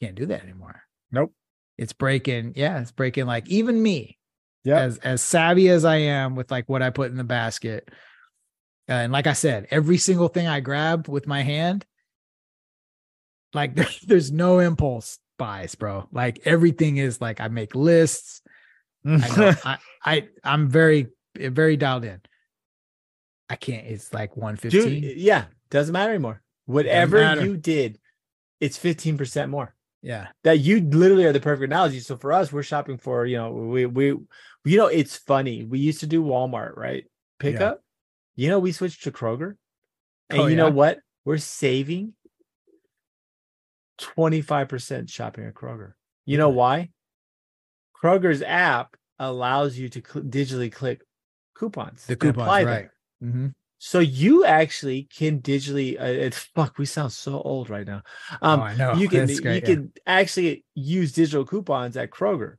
can't 0.00 0.14
do 0.14 0.26
that 0.26 0.42
anymore. 0.42 0.82
Nope. 1.12 1.32
It's 1.76 1.92
breaking. 1.92 2.54
Yeah, 2.56 2.80
it's 2.80 2.92
breaking 2.92 3.26
like 3.26 3.48
even 3.48 3.80
me. 3.82 4.18
Yeah. 4.64 4.80
As 4.80 4.98
as 4.98 5.22
savvy 5.22 5.68
as 5.68 5.84
I 5.84 5.96
am 5.96 6.34
with 6.34 6.50
like 6.50 6.68
what 6.68 6.82
I 6.82 6.90
put 6.90 7.10
in 7.10 7.16
the 7.16 7.24
basket. 7.24 7.88
uh, 8.88 8.92
and 8.92 9.12
like 9.12 9.26
I 9.26 9.32
said, 9.34 9.68
every 9.70 9.98
single 9.98 10.28
thing 10.28 10.46
I 10.48 10.60
grab 10.60 11.08
with 11.08 11.26
my 11.26 11.42
hand, 11.42 11.86
like 13.54 13.74
there, 13.76 13.86
there's 14.06 14.30
no 14.32 14.58
impulse 14.58 15.18
buys, 15.38 15.74
bro. 15.74 16.08
Like 16.12 16.40
everything 16.44 16.96
is 16.98 17.20
like 17.20 17.40
I 17.40 17.48
make 17.48 17.74
lists. 17.74 18.42
I 19.04 19.10
know 19.10 19.16
mm. 19.16 19.60
I, 19.64 19.78
I 20.04 20.28
I'm 20.44 20.68
very 20.68 21.08
very 21.36 21.76
dialed 21.76 22.04
in. 22.04 22.20
I 23.48 23.56
can't. 23.56 23.86
It's 23.86 24.12
like 24.12 24.36
one 24.36 24.56
fifteen. 24.56 25.14
Yeah, 25.16 25.44
doesn't 25.70 25.92
matter 25.92 26.10
anymore. 26.10 26.42
Whatever 26.66 27.20
matter. 27.20 27.44
you 27.44 27.56
did, 27.56 27.98
it's 28.60 28.78
15% 28.78 29.48
more. 29.48 29.74
Yeah. 30.02 30.26
That 30.44 30.58
you 30.58 30.80
literally 30.80 31.24
are 31.24 31.32
the 31.32 31.40
perfect 31.40 31.64
analogy. 31.64 32.00
So 32.00 32.16
for 32.16 32.32
us, 32.32 32.52
we're 32.52 32.62
shopping 32.62 32.98
for, 32.98 33.24
you 33.24 33.38
know, 33.38 33.50
we 33.50 33.86
we 33.86 34.14
you 34.64 34.76
know, 34.76 34.86
it's 34.86 35.16
funny. 35.16 35.64
We 35.64 35.78
used 35.78 36.00
to 36.00 36.06
do 36.06 36.22
Walmart, 36.22 36.76
right? 36.76 37.04
Pickup. 37.38 37.82
You 38.36 38.50
know, 38.50 38.58
we 38.58 38.72
switched 38.72 39.04
to 39.04 39.10
Kroger. 39.10 39.54
Oh, 40.30 40.34
and 40.34 40.40
Oh, 40.40 40.46
you 40.46 40.56
know 40.56 40.70
what? 40.70 40.98
We're 41.24 41.38
saving 41.38 42.12
25% 43.98 45.10
shopping 45.10 45.46
at 45.46 45.54
Kroger. 45.54 45.92
You 46.24 46.38
know 46.38 46.50
why? 46.50 46.90
Kroger's 48.00 48.42
app 48.42 48.96
allows 49.18 49.76
you 49.76 49.88
to 49.88 50.02
cl- 50.06 50.24
digitally 50.24 50.72
click 50.72 51.02
coupons. 51.54 52.06
The 52.06 52.16
coupons, 52.16 52.42
apply 52.42 52.64
them. 52.64 52.72
right? 52.72 52.88
Mm-hmm. 53.22 53.46
So 53.78 54.00
you 54.00 54.44
actually 54.44 55.08
can 55.16 55.40
digitally. 55.40 56.00
Uh, 56.00 56.04
it, 56.04 56.34
fuck, 56.34 56.78
we 56.78 56.86
sound 56.86 57.12
so 57.12 57.40
old 57.40 57.70
right 57.70 57.86
now. 57.86 58.02
Um, 58.42 58.60
oh, 58.60 58.64
I 58.64 58.74
know. 58.74 58.94
you 58.94 59.08
can 59.08 59.26
great, 59.26 59.40
you 59.44 59.52
yeah. 59.52 59.60
can 59.60 59.92
actually 60.06 60.64
use 60.74 61.12
digital 61.12 61.44
coupons 61.44 61.96
at 61.96 62.10
Kroger, 62.10 62.56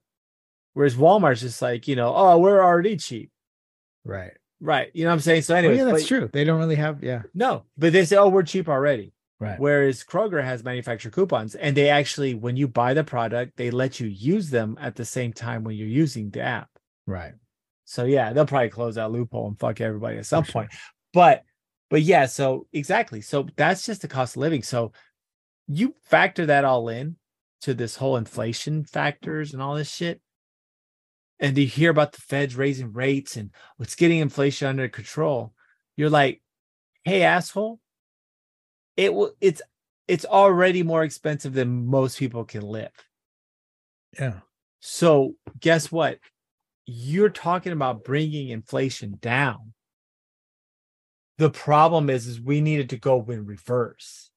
whereas 0.73 0.95
Walmart's 0.95 1.41
just 1.41 1.61
like 1.61 1.87
you 1.87 1.95
know, 1.95 2.13
oh, 2.15 2.37
we're 2.37 2.63
already 2.63 2.95
cheap, 2.95 3.31
right. 4.05 4.31
right? 4.61 4.89
You 4.93 5.03
know 5.03 5.09
what 5.09 5.15
I'm 5.15 5.19
saying? 5.19 5.41
So 5.41 5.53
Well, 5.53 5.63
anyway, 5.63 5.77
yeah, 5.77 5.83
that's 5.85 6.07
true. 6.07 6.29
They 6.31 6.45
don't 6.45 6.59
really 6.59 6.75
have. 6.75 7.03
Yeah. 7.03 7.23
No, 7.33 7.65
but 7.77 7.91
they 7.91 8.05
say, 8.05 8.15
oh, 8.15 8.29
we're 8.29 8.43
cheap 8.43 8.69
already. 8.69 9.13
Right. 9.39 9.57
Whereas 9.57 10.03
Kroger 10.03 10.43
has 10.43 10.63
manufacturer 10.65 11.11
coupons, 11.11 11.55
and 11.55 11.75
they 11.75 11.89
actually, 11.89 12.33
when 12.33 12.57
you 12.57 12.67
buy 12.67 12.93
the 12.93 13.05
product, 13.05 13.55
they 13.55 13.71
let 13.71 13.99
you 13.99 14.07
use 14.07 14.49
them 14.49 14.77
at 14.81 14.95
the 14.95 15.05
same 15.05 15.31
time 15.31 15.63
when 15.63 15.77
you're 15.77 15.87
using 15.87 16.29
the 16.29 16.41
app. 16.41 16.69
Right. 17.07 17.33
So 17.85 18.03
yeah, 18.03 18.33
they'll 18.33 18.45
probably 18.45 18.69
close 18.69 18.95
that 18.95 19.11
loophole 19.11 19.47
and 19.47 19.59
fuck 19.59 19.81
everybody 19.81 20.17
at 20.17 20.25
some 20.25 20.43
For 20.43 20.51
sure. 20.51 20.61
point. 20.61 20.71
But 21.13 21.43
but 21.89 22.01
yeah, 22.01 22.27
so 22.27 22.67
exactly. 22.71 23.21
So 23.21 23.47
that's 23.55 23.85
just 23.85 24.01
the 24.01 24.07
cost 24.07 24.35
of 24.35 24.41
living. 24.41 24.61
So 24.61 24.91
you 25.67 25.95
factor 26.03 26.45
that 26.47 26.65
all 26.65 26.89
in 26.89 27.15
to 27.61 27.73
this 27.73 27.95
whole 27.95 28.17
inflation 28.17 28.83
factors 28.83 29.53
and 29.53 29.61
all 29.61 29.75
this 29.75 29.91
shit. 29.91 30.21
And 31.39 31.57
you 31.57 31.65
hear 31.65 31.89
about 31.89 32.11
the 32.11 32.21
feds 32.21 32.55
raising 32.55 32.91
rates 32.91 33.37
and 33.37 33.51
what's 33.77 33.95
getting 33.95 34.19
inflation 34.19 34.67
under 34.67 34.89
control. 34.89 35.53
You're 35.95 36.09
like, 36.09 36.41
hey, 37.05 37.23
asshole, 37.23 37.79
it 38.99 39.13
will 39.13 39.31
it's 39.39 39.61
it's 40.09 40.25
already 40.25 40.83
more 40.83 41.03
expensive 41.03 41.53
than 41.53 41.87
most 41.87 42.19
people 42.19 42.43
can 42.43 42.63
live. 42.63 42.91
Yeah. 44.19 44.39
So 44.81 45.35
guess 45.57 45.89
what? 45.89 46.19
You're 46.85 47.29
talking 47.29 47.71
about 47.71 48.03
bringing 48.03 48.49
inflation 48.49 49.17
down. 49.21 49.73
The 51.37 51.49
problem 51.49 52.09
is, 52.09 52.27
is 52.27 52.41
we 52.41 52.59
needed 52.59 52.89
to 52.89 52.97
go 52.97 53.23
in 53.29 53.45
reverse. 53.45 54.31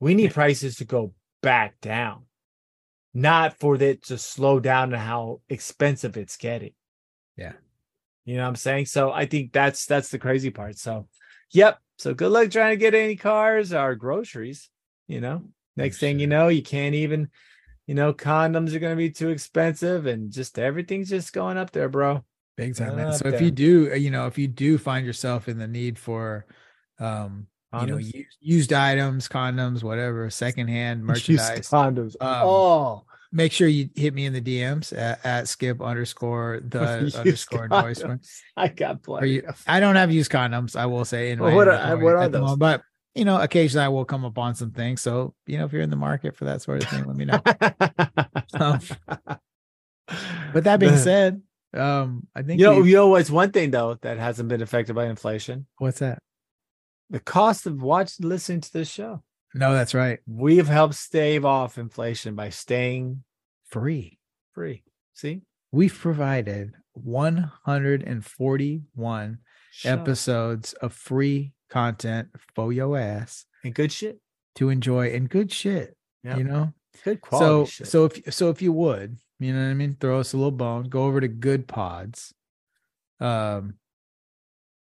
We 0.00 0.14
need 0.14 0.32
prices 0.32 0.76
to 0.76 0.86
go 0.86 1.12
back 1.42 1.78
down, 1.82 2.22
not 3.12 3.58
for 3.58 3.74
it 3.74 4.04
to 4.04 4.16
slow 4.16 4.58
down 4.58 4.90
to 4.90 4.98
how 4.98 5.42
expensive 5.50 6.16
it's 6.16 6.38
getting. 6.38 6.72
Yeah. 7.36 7.52
You 8.24 8.36
know 8.36 8.42
what 8.42 8.48
I'm 8.48 8.56
saying? 8.56 8.86
So 8.86 9.12
I 9.12 9.26
think 9.26 9.52
that's 9.52 9.84
that's 9.84 10.08
the 10.08 10.18
crazy 10.18 10.50
part. 10.50 10.78
So 10.78 11.08
yep. 11.52 11.78
So 11.98 12.14
good 12.14 12.30
luck 12.30 12.50
trying 12.50 12.72
to 12.72 12.76
get 12.76 12.94
any 12.94 13.16
cars 13.16 13.72
or 13.72 13.94
groceries. 13.94 14.68
You 15.08 15.20
know, 15.20 15.44
next 15.76 15.98
thing 15.98 16.18
you 16.18 16.26
know, 16.26 16.48
you 16.48 16.62
can't 16.62 16.94
even 16.94 17.30
you 17.86 17.94
know, 17.94 18.12
condoms 18.12 18.74
are 18.74 18.80
going 18.80 18.92
to 18.92 18.96
be 18.96 19.10
too 19.10 19.28
expensive 19.30 20.06
and 20.06 20.32
just 20.32 20.58
everything's 20.58 21.08
just 21.08 21.32
going 21.32 21.56
up 21.56 21.70
there, 21.70 21.88
bro. 21.88 22.24
Big 22.56 22.74
time. 22.74 22.96
man. 22.96 23.12
So 23.12 23.28
if 23.28 23.40
you 23.40 23.50
do, 23.50 23.92
uh, 23.92 23.94
you 23.94 24.10
know, 24.10 24.26
if 24.26 24.38
you 24.38 24.48
do 24.48 24.76
find 24.76 25.06
yourself 25.06 25.48
in 25.48 25.58
the 25.58 25.68
need 25.68 25.98
for, 25.98 26.46
um, 26.98 27.46
you 27.80 27.86
know, 27.86 27.96
Condoms? 27.96 28.14
u- 28.14 28.24
used 28.40 28.72
items, 28.72 29.28
condoms, 29.28 29.82
whatever, 29.82 30.30
secondhand 30.30 31.04
merchandise, 31.04 31.68
condoms. 31.68 32.16
um, 32.20 32.48
oh, 32.48 33.04
make 33.36 33.52
sure 33.52 33.68
you 33.68 33.90
hit 33.94 34.14
me 34.14 34.24
in 34.24 34.32
the 34.32 34.40
DMs 34.40 34.96
at, 34.96 35.24
at 35.24 35.46
skip 35.48 35.82
underscore 35.82 36.60
the 36.66 36.80
underscore 37.18 37.68
condoms. 37.68 38.28
I 38.56 38.68
got 38.68 39.02
plenty. 39.02 39.30
you, 39.30 39.42
I 39.66 39.78
don't 39.78 39.96
have 39.96 40.10
used 40.10 40.32
condoms. 40.32 40.74
I 40.74 40.86
will 40.86 41.04
say 41.04 41.30
in 41.30 41.38
Well, 41.38 41.54
what 41.54 41.68
are- 41.68 41.98
what 41.98 42.14
are 42.16 42.28
those? 42.28 42.40
moment, 42.40 42.58
but 42.60 42.82
you 43.14 43.24
know, 43.24 43.40
occasionally 43.40 43.84
I 43.84 43.88
will 43.88 44.04
come 44.04 44.24
upon 44.24 44.54
some 44.54 44.72
things. 44.72 45.00
So 45.02 45.34
you 45.46 45.58
know, 45.58 45.66
if 45.66 45.72
you're 45.72 45.82
in 45.82 45.90
the 45.90 45.96
market 45.96 46.34
for 46.36 46.46
that 46.46 46.62
sort 46.62 46.82
of 46.82 46.88
thing, 46.88 47.04
let 47.04 47.16
me 47.16 47.24
know. 47.26 47.40
Um, 48.58 48.80
But 50.52 50.64
that 50.64 50.78
being 50.80 50.96
said, 50.96 51.42
um, 51.74 52.26
I 52.34 52.42
think 52.42 52.60
you 52.60 52.66
know, 52.66 52.82
you 52.84 52.94
know 52.94 53.08
what's 53.08 53.28
one 53.30 53.50
thing 53.50 53.70
though 53.70 53.98
that 54.02 54.18
hasn't 54.18 54.48
been 54.48 54.62
affected 54.62 54.94
by 54.94 55.06
inflation? 55.06 55.66
what's 55.78 55.98
that? 55.98 56.20
The 57.10 57.20
cost 57.20 57.66
of 57.66 57.82
watching, 57.82 58.26
listening 58.28 58.60
to 58.62 58.72
this 58.72 58.88
show. 58.88 59.22
No, 59.54 59.72
that's 59.72 59.94
right. 59.94 60.18
We've 60.26 60.66
helped 60.68 60.94
stave 60.94 61.44
off 61.44 61.78
inflation 61.78 62.34
by 62.34 62.50
staying 62.50 63.24
Free. 63.70 64.18
free. 64.52 64.82
See, 65.14 65.42
We've 65.72 65.92
provided 65.94 66.72
141 66.94 69.38
Shut 69.72 69.92
up. 69.92 70.00
episodes 70.00 70.72
of 70.74 70.92
free 70.92 71.52
content 71.68 72.28
for 72.54 72.72
your 72.72 72.96
ass 72.96 73.44
and 73.64 73.74
good 73.74 73.90
shit. 73.92 74.20
to 74.56 74.68
enjoy 74.70 75.10
and 75.12 75.28
good 75.28 75.52
shit. 75.52 75.96
Yeah. 76.22 76.36
You 76.38 76.44
know, 76.44 76.72
Good 77.04 77.20
quality 77.20 77.46
so 77.46 77.64
shit. 77.70 77.86
so 77.88 78.04
if 78.06 78.34
so 78.34 78.48
if 78.50 78.62
you 78.62 78.72
would, 78.72 79.18
you 79.38 79.52
know 79.52 79.60
what 79.62 79.70
I 79.70 79.74
mean, 79.74 79.96
throw 80.00 80.18
us 80.20 80.32
a 80.32 80.36
little 80.36 80.50
bone. 80.50 80.84
Go 80.88 81.04
over 81.04 81.20
to 81.20 81.28
Goodpods. 81.28 82.32
Um, 83.20 83.74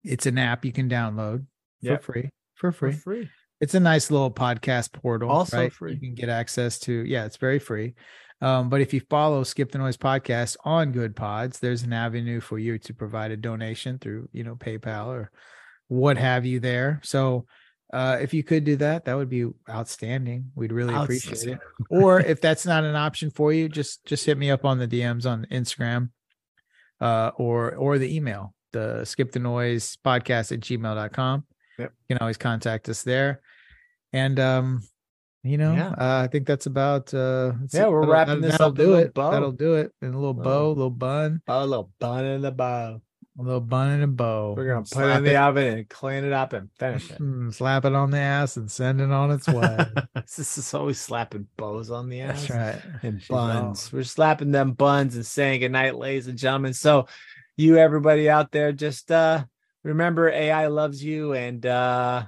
it's 0.05 0.27
an 0.27 0.39
app 0.39 0.65
you 0.65 0.73
can 0.73 0.89
download 0.89 1.47
Yep. 1.81 2.05
for 2.05 2.13
free. 2.13 2.31
For 2.55 2.73
for 2.73 2.93
free. 2.93 3.01
free. 3.23 3.31
It's 3.61 3.75
a 3.75 3.81
nice 3.81 4.11
little 4.11 4.31
podcast 4.31 4.93
portal. 4.93 5.31
Also 5.31 5.57
right? 5.57 5.73
free. 5.73 5.95
You 5.95 6.01
can 6.01 6.15
get 6.15 6.29
access 6.29 6.79
to. 6.81 6.93
Yeah, 6.93 7.25
it's 7.25 7.39
very 7.39 7.59
free. 7.59 7.95
Um, 8.43 8.69
but 8.69 8.81
if 8.81 8.93
you 8.93 9.01
follow 9.09 9.43
Skip 9.45 9.73
the 9.73 9.79
Noise 9.79 9.97
podcast 9.97 10.57
on 10.65 10.93
Goodpods, 10.93 11.59
there's 11.59 11.83
an 11.83 11.93
avenue 11.93 12.41
for 12.41 12.59
you 12.59 12.79
to 12.79 12.95
provide 12.95 13.31
a 13.31 13.37
donation 13.37 13.99
through, 13.99 14.29
you 14.33 14.45
know, 14.45 14.57
PayPal 14.57 15.07
or 15.07 15.31
what 15.89 16.19
have 16.19 16.45
you 16.45 16.61
there. 16.61 17.01
So 17.03 17.47
uh, 17.93 18.19
if 18.21 18.35
you 18.35 18.43
could 18.43 18.65
do 18.65 18.77
that, 18.77 19.05
that 19.05 19.15
would 19.15 19.31
be 19.31 19.47
outstanding. 19.71 20.51
We'd 20.55 20.73
really 20.73 20.95
appreciate 20.95 21.45
it. 21.45 21.59
Or 21.91 22.21
if 22.21 22.41
that's 22.41 22.67
not 22.67 22.85
an 22.85 22.97
option 22.97 23.31
for 23.31 23.53
you, 23.53 23.69
just 23.69 24.05
just 24.05 24.27
hit 24.27 24.37
me 24.37 24.51
up 24.51 24.65
on 24.65 24.79
the 24.79 24.89
DMs 24.89 25.25
on 25.25 25.47
Instagram 25.51 26.11
uh, 27.01 27.31
or 27.37 27.75
or 27.77 27.99
the 27.99 28.15
email, 28.15 28.55
the 28.73 29.05
skip 29.05 29.33
the 29.33 29.39
noise 29.39 29.97
podcast 30.05 30.53
at 30.53 30.61
gmail.com. 30.61 31.45
Yep. 31.79 31.93
You 32.09 32.17
can 32.17 32.19
always 32.21 32.37
contact 32.37 32.89
us 32.89 33.03
there. 33.03 33.41
And 34.13 34.41
um, 34.41 34.83
you 35.49 35.59
know, 35.59 35.73
Yeah. 35.73 35.91
uh, 35.91 36.23
I 36.25 36.29
think 36.29 36.47
that's 36.47 36.67
about 36.67 37.13
uh 37.15 37.53
Yeah, 37.73 37.89
we're 37.89 38.07
wrapping 38.07 38.41
this 38.41 38.53
that'll 38.53 38.69
up 38.69 38.75
do 38.75 38.95
it. 38.95 39.15
bow. 39.15 39.31
That'll 39.31 39.53
do 39.53 39.75
it. 39.77 39.93
And 40.03 40.15
a 40.15 40.19
little 40.19 40.35
bow, 40.35 40.67
a 40.67 40.69
Little- 40.69 40.91
bun, 40.91 41.41
a 41.49 41.67
little 41.67 41.91
bun 42.01 42.25
in 42.25 42.41
the 42.43 42.53
bow. 42.53 43.01
a 43.39 43.43
little 43.43 43.61
bun 43.61 43.91
and 43.91 44.03
a 44.03 44.07
bow. 44.07 44.55
We're 44.57 44.67
gonna 44.67 44.87
put 44.91 45.05
it 45.05 45.17
in 45.19 45.25
the 45.25 45.37
oven 45.37 45.79
and 45.79 45.89
clean 45.91 46.25
it 46.25 46.33
up 46.33 46.55
and 46.55 46.71
finish 46.79 47.11
it. 47.11 47.19
Mm, 47.21 47.53
slap 47.53 47.85
it 47.85 47.95
on 47.95 48.11
the 48.11 48.17
ass 48.19 48.57
and 48.57 48.71
send 48.71 49.01
it 49.01 49.11
on 49.11 49.31
its 49.31 49.47
way. 49.47 49.77
this 50.15 50.57
is 50.57 50.73
always 50.73 50.99
slapping 50.99 51.47
bows 51.59 51.91
on 51.91 52.09
the 52.09 52.23
ass. 52.23 52.47
That's 52.47 52.51
right. 52.51 52.83
And 53.03 53.23
buns. 53.29 53.93
We're 53.93 54.05
slapping 54.05 54.53
them 54.53 54.73
buns 54.73 55.17
and 55.17 55.27
saying 55.27 55.61
goodnight, 55.61 55.97
ladies 55.97 56.29
and 56.29 56.39
gentlemen. 56.39 56.73
So 56.73 57.09
you 57.59 57.77
everybody 57.77 58.31
out 58.31 58.53
there, 58.53 58.73
just 58.73 59.11
uh 59.13 59.45
remember 59.85 60.31
AI 60.31 60.69
loves 60.69 61.05
you 61.05 61.35
and 61.35 61.65
uh 61.67 62.25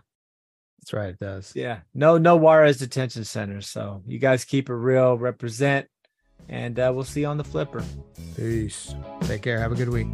That's 0.89 0.95
right. 0.95 1.11
It 1.11 1.19
does. 1.19 1.53
yeah, 1.55 1.81
no 1.93 2.17
no 2.17 2.37
Juarez 2.37 2.79
detention 2.79 3.25
centers. 3.25 3.69
So 3.69 4.03
you 4.07 4.19
guys 4.19 4.47
keep 4.47 4.71
it 4.71 4.75
real, 4.75 5.19
represent, 5.19 5.87
and 6.49 6.79
uh 6.81 6.91
we'll 6.95 7.05
see 7.05 7.21
you 7.21 7.27
on 7.27 7.37
the 7.37 7.45
flipper. 7.45 7.85
Peace. 8.37 8.95
Take 9.23 9.43
care. 9.43 9.61
Have 9.61 9.73
a 9.73 9.75
good 9.75 9.91
week. 9.91 10.07